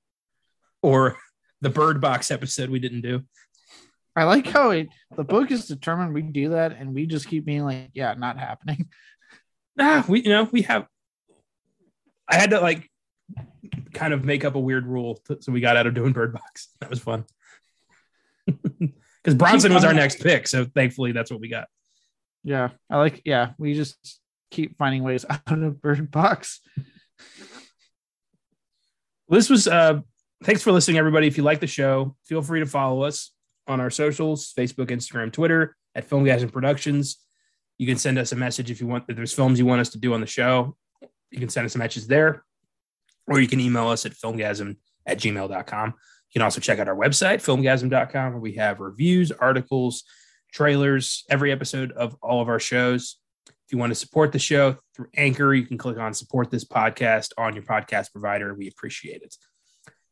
or 0.82 1.16
the 1.60 1.70
Bird 1.70 2.00
Box 2.00 2.30
episode 2.30 2.70
we 2.70 2.78
didn't 2.78 3.00
do. 3.00 3.22
I 4.16 4.24
like 4.24 4.46
how 4.46 4.70
it, 4.70 4.88
the 5.16 5.24
book 5.24 5.50
is 5.50 5.66
determined 5.66 6.14
we 6.14 6.22
do 6.22 6.50
that, 6.50 6.72
and 6.72 6.94
we 6.94 7.06
just 7.06 7.26
keep 7.26 7.44
being 7.44 7.64
like, 7.64 7.90
"Yeah, 7.94 8.14
not 8.14 8.38
happening." 8.38 8.88
Nah, 9.76 10.04
we 10.06 10.22
you 10.22 10.28
know 10.28 10.48
we 10.52 10.62
have. 10.62 10.86
I 12.28 12.36
had 12.36 12.50
to 12.50 12.60
like 12.60 12.88
kind 13.92 14.14
of 14.14 14.24
make 14.24 14.44
up 14.44 14.54
a 14.54 14.60
weird 14.60 14.86
rule, 14.86 15.16
to, 15.24 15.42
so 15.42 15.50
we 15.50 15.60
got 15.60 15.76
out 15.76 15.88
of 15.88 15.94
doing 15.94 16.12
Bird 16.12 16.32
Box. 16.32 16.68
That 16.80 16.90
was 16.90 17.00
fun. 17.00 17.24
Because 19.24 19.38
Bronson 19.38 19.72
was 19.72 19.84
our 19.84 19.94
next 19.94 20.20
pick, 20.20 20.46
so 20.46 20.66
thankfully 20.66 21.12
that's 21.12 21.30
what 21.30 21.40
we 21.40 21.48
got. 21.48 21.66
Yeah, 22.44 22.68
I 22.90 22.98
like. 22.98 23.22
Yeah, 23.24 23.52
we 23.56 23.72
just 23.72 24.20
keep 24.54 24.78
finding 24.78 25.02
ways 25.02 25.24
out 25.30 25.40
of 25.46 25.82
Bird 25.82 26.10
Box. 26.10 26.60
this 29.28 29.50
was 29.50 29.66
uh 29.66 30.00
thanks 30.42 30.62
for 30.62 30.72
listening 30.72 30.98
everybody. 30.98 31.26
If 31.26 31.36
you 31.36 31.42
like 31.42 31.60
the 31.60 31.66
show 31.66 32.16
feel 32.24 32.42
free 32.42 32.60
to 32.60 32.66
follow 32.66 33.02
us 33.02 33.32
on 33.66 33.80
our 33.80 33.88
socials 33.90 34.52
facebook 34.52 34.88
instagram 34.88 35.32
twitter 35.32 35.74
at 35.94 36.08
filmgazm 36.08 36.52
productions. 36.52 37.18
You 37.78 37.86
can 37.86 37.96
send 37.96 38.18
us 38.18 38.30
a 38.32 38.36
message 38.36 38.70
if 38.70 38.80
you 38.80 38.86
want 38.86 39.04
if 39.08 39.16
there's 39.16 39.32
films 39.32 39.58
you 39.58 39.66
want 39.66 39.80
us 39.80 39.90
to 39.90 39.98
do 39.98 40.14
on 40.14 40.20
the 40.20 40.26
show. 40.26 40.76
You 41.30 41.40
can 41.40 41.48
send 41.48 41.64
us 41.64 41.74
a 41.74 41.78
message 41.78 42.06
there 42.06 42.44
or 43.26 43.40
you 43.40 43.48
can 43.48 43.58
email 43.58 43.88
us 43.88 44.06
at 44.06 44.12
filmgazm 44.12 44.76
at 45.06 45.18
gmail.com 45.18 45.88
you 45.88 46.40
can 46.40 46.42
also 46.42 46.60
check 46.60 46.78
out 46.78 46.88
our 46.88 46.96
website 46.96 47.42
filmgazm.com 47.42 48.32
where 48.32 48.40
we 48.40 48.54
have 48.54 48.80
reviews 48.80 49.32
articles 49.32 50.04
trailers 50.52 51.24
every 51.28 51.50
episode 51.50 51.90
of 51.92 52.16
all 52.22 52.40
of 52.40 52.48
our 52.48 52.60
shows 52.60 53.18
if 53.66 53.72
you 53.72 53.78
want 53.78 53.90
to 53.90 53.94
support 53.94 54.32
the 54.32 54.38
show 54.38 54.76
through 54.94 55.08
Anchor, 55.16 55.54
you 55.54 55.64
can 55.64 55.78
click 55.78 55.96
on 55.96 56.12
support 56.12 56.50
this 56.50 56.64
podcast 56.64 57.30
on 57.38 57.54
your 57.54 57.62
podcast 57.62 58.12
provider. 58.12 58.52
We 58.54 58.68
appreciate 58.68 59.22
it. 59.22 59.34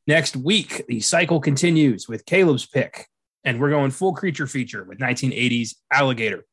Next 0.07 0.37
week, 0.37 0.87
the 0.89 1.01
cycle 1.01 1.39
continues 1.39 2.09
with 2.09 2.25
Caleb's 2.25 2.67
pick, 2.67 3.07
and 3.45 3.61
we're 3.61 3.71
going 3.71 3.91
full 3.91 4.15
creature 4.15 4.47
feature 4.47 4.85
with 4.85 4.99
1980s 4.99 5.75
Alligator. 5.93 6.45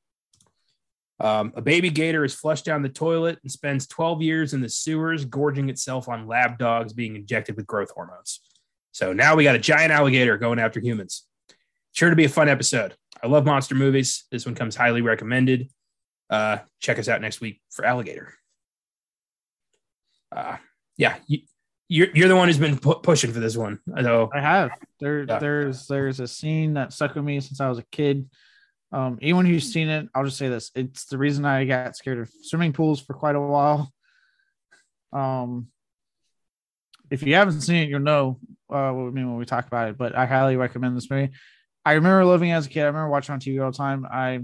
Um, 1.22 1.54
a 1.56 1.62
baby 1.62 1.90
gator 1.90 2.24
is 2.26 2.34
flushed 2.34 2.66
down 2.66 2.82
the 2.82 2.90
toilet 2.90 3.40
and 3.44 3.52
spends 3.52 3.88
12 3.88 4.22
years 4.22 4.54
in 4.54 4.62
the 4.62 4.70
sewers, 4.70 5.26
gorging 5.26 5.70
itself 5.70 6.10
on 6.10 6.28
lab 6.28 6.58
dogs 6.58 6.94
being 6.94 7.16
injected 7.16 7.56
with 7.56 7.68
growth 7.68 7.92
hormones. 7.92 8.42
So 8.92 9.14
now 9.14 9.36
we 9.36 9.44
got 9.46 9.56
a 9.56 9.60
giant 9.60 9.92
alligator 9.92 10.38
going 10.38 10.60
after 10.60 10.80
humans. 10.80 11.26
Sure 11.94 12.10
to 12.10 12.16
be 12.16 12.26
a 12.26 12.30
fun 12.30 12.50
episode. 12.50 12.96
I 13.22 13.28
love 13.28 13.46
monster 13.46 13.76
movies. 13.76 14.26
This 14.32 14.46
one 14.46 14.56
comes 14.56 14.76
highly 14.76 15.02
recommended 15.02 15.70
uh, 16.30 16.58
check 16.80 17.00
us 17.00 17.08
out 17.08 17.22
next 17.22 17.42
week 17.42 17.62
for 17.70 17.86
Alligator. 17.86 18.34
Uh, 20.32 20.58
yeah, 20.98 21.16
you, 21.28 21.40
you're 21.88 22.08
you're 22.14 22.28
the 22.28 22.36
one 22.36 22.48
who's 22.48 22.60
been 22.60 22.78
pu- 22.78 23.00
pushing 23.02 23.32
for 23.32 23.40
this 23.40 23.58
one. 23.58 23.80
So 24.02 24.30
I 24.34 24.40
have. 24.40 24.72
There, 25.00 25.24
yeah. 25.24 25.40
there's 25.40 25.88
there's 25.88 26.20
a 26.20 26.28
scene 26.28 26.76
that 26.76 26.94
stuck 26.94 27.16
with 27.16 27.24
me 27.24 27.40
since 27.40 27.60
I 27.60 27.70
was 27.70 27.80
a 27.80 27.86
kid. 27.92 28.30
Um, 28.92 29.20
anyone 29.22 29.46
who's 29.46 29.72
seen 29.72 29.90
it, 29.90 30.08
I'll 30.14 30.26
just 30.26 30.38
say 30.38 30.50
this: 30.50 30.72
it's 30.76 31.06
the 31.06 31.18
reason 31.18 31.46
I 31.46 31.66
got 31.66 31.96
scared 31.96 32.20
of 32.20 32.30
swimming 32.44 32.74
pools 32.74 33.02
for 33.02 33.14
quite 33.14 33.36
a 33.36 33.42
while. 33.42 33.92
Um, 35.12 35.68
if 37.10 37.24
you 37.24 37.34
haven't 37.34 37.62
seen 37.62 37.84
it, 37.84 37.90
you'll 37.90 38.02
know 38.02 38.40
uh, 38.70 38.92
what 38.92 39.06
we 39.06 39.12
mean 39.12 39.28
when 39.28 39.38
we 39.38 39.46
talk 39.46 39.66
about 39.66 39.90
it. 39.90 39.98
But 39.98 40.16
I 40.16 40.26
highly 40.26 40.58
recommend 40.58 40.96
this 40.96 41.10
movie. 41.10 41.32
I 41.84 41.94
remember 41.94 42.24
living 42.26 42.52
as 42.52 42.68
a 42.68 42.70
kid. 42.70 42.84
I 42.84 42.88
remember 42.88 43.10
watching 43.10 43.34
on 43.34 43.40
TV 43.40 43.64
all 43.64 43.72
the 43.72 43.78
time. 43.78 44.06
I 44.06 44.42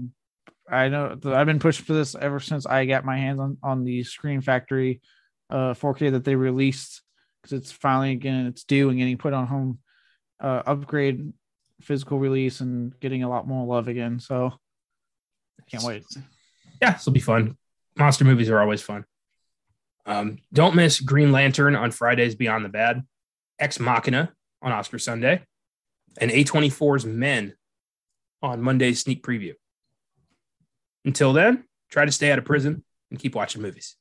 I 0.70 0.88
know 0.88 1.16
I've 1.24 1.46
been 1.46 1.58
pushing 1.58 1.84
for 1.84 1.92
this 1.92 2.14
ever 2.14 2.40
since 2.40 2.66
I 2.66 2.86
got 2.86 3.04
my 3.04 3.16
hands 3.16 3.40
on 3.40 3.58
on 3.62 3.84
the 3.84 4.02
Scream 4.02 4.40
Factory 4.40 5.00
uh 5.48 5.74
4K 5.74 6.12
that 6.12 6.24
they 6.24 6.34
released 6.34 7.02
because 7.40 7.58
it's 7.58 7.70
finally 7.70 8.12
again 8.12 8.46
it's 8.46 8.64
due 8.64 8.88
and 8.88 8.98
getting 8.98 9.18
put 9.18 9.32
on 9.32 9.46
home 9.46 9.78
uh 10.40 10.62
upgrade 10.66 11.32
physical 11.82 12.18
release 12.18 12.60
and 12.60 12.98
getting 13.00 13.22
a 13.22 13.28
lot 13.28 13.46
more 13.46 13.66
love 13.66 13.88
again. 13.88 14.18
So 14.18 14.46
I 14.46 15.70
can't 15.70 15.84
wait. 15.84 16.04
Yeah, 16.80 16.92
this 16.92 17.06
will 17.06 17.12
be 17.12 17.20
fun. 17.20 17.56
Monster 17.96 18.24
movies 18.24 18.50
are 18.50 18.60
always 18.60 18.82
fun. 18.82 19.04
Um, 20.04 20.38
don't 20.52 20.76
miss 20.76 21.00
Green 21.00 21.32
Lantern 21.32 21.74
on 21.74 21.90
Fridays 21.90 22.34
Beyond 22.34 22.64
the 22.64 22.68
Bad, 22.68 23.04
Ex 23.58 23.80
Machina 23.80 24.32
on 24.62 24.72
Oscar 24.72 24.98
Sunday, 24.98 25.42
and 26.18 26.30
A24's 26.30 27.04
Men 27.04 27.54
on 28.42 28.62
Monday's 28.62 29.00
sneak 29.00 29.22
preview. 29.24 29.54
Until 31.06 31.32
then, 31.32 31.64
try 31.88 32.04
to 32.04 32.12
stay 32.12 32.32
out 32.32 32.38
of 32.38 32.44
prison 32.44 32.84
and 33.10 33.18
keep 33.18 33.34
watching 33.34 33.62
movies. 33.62 33.96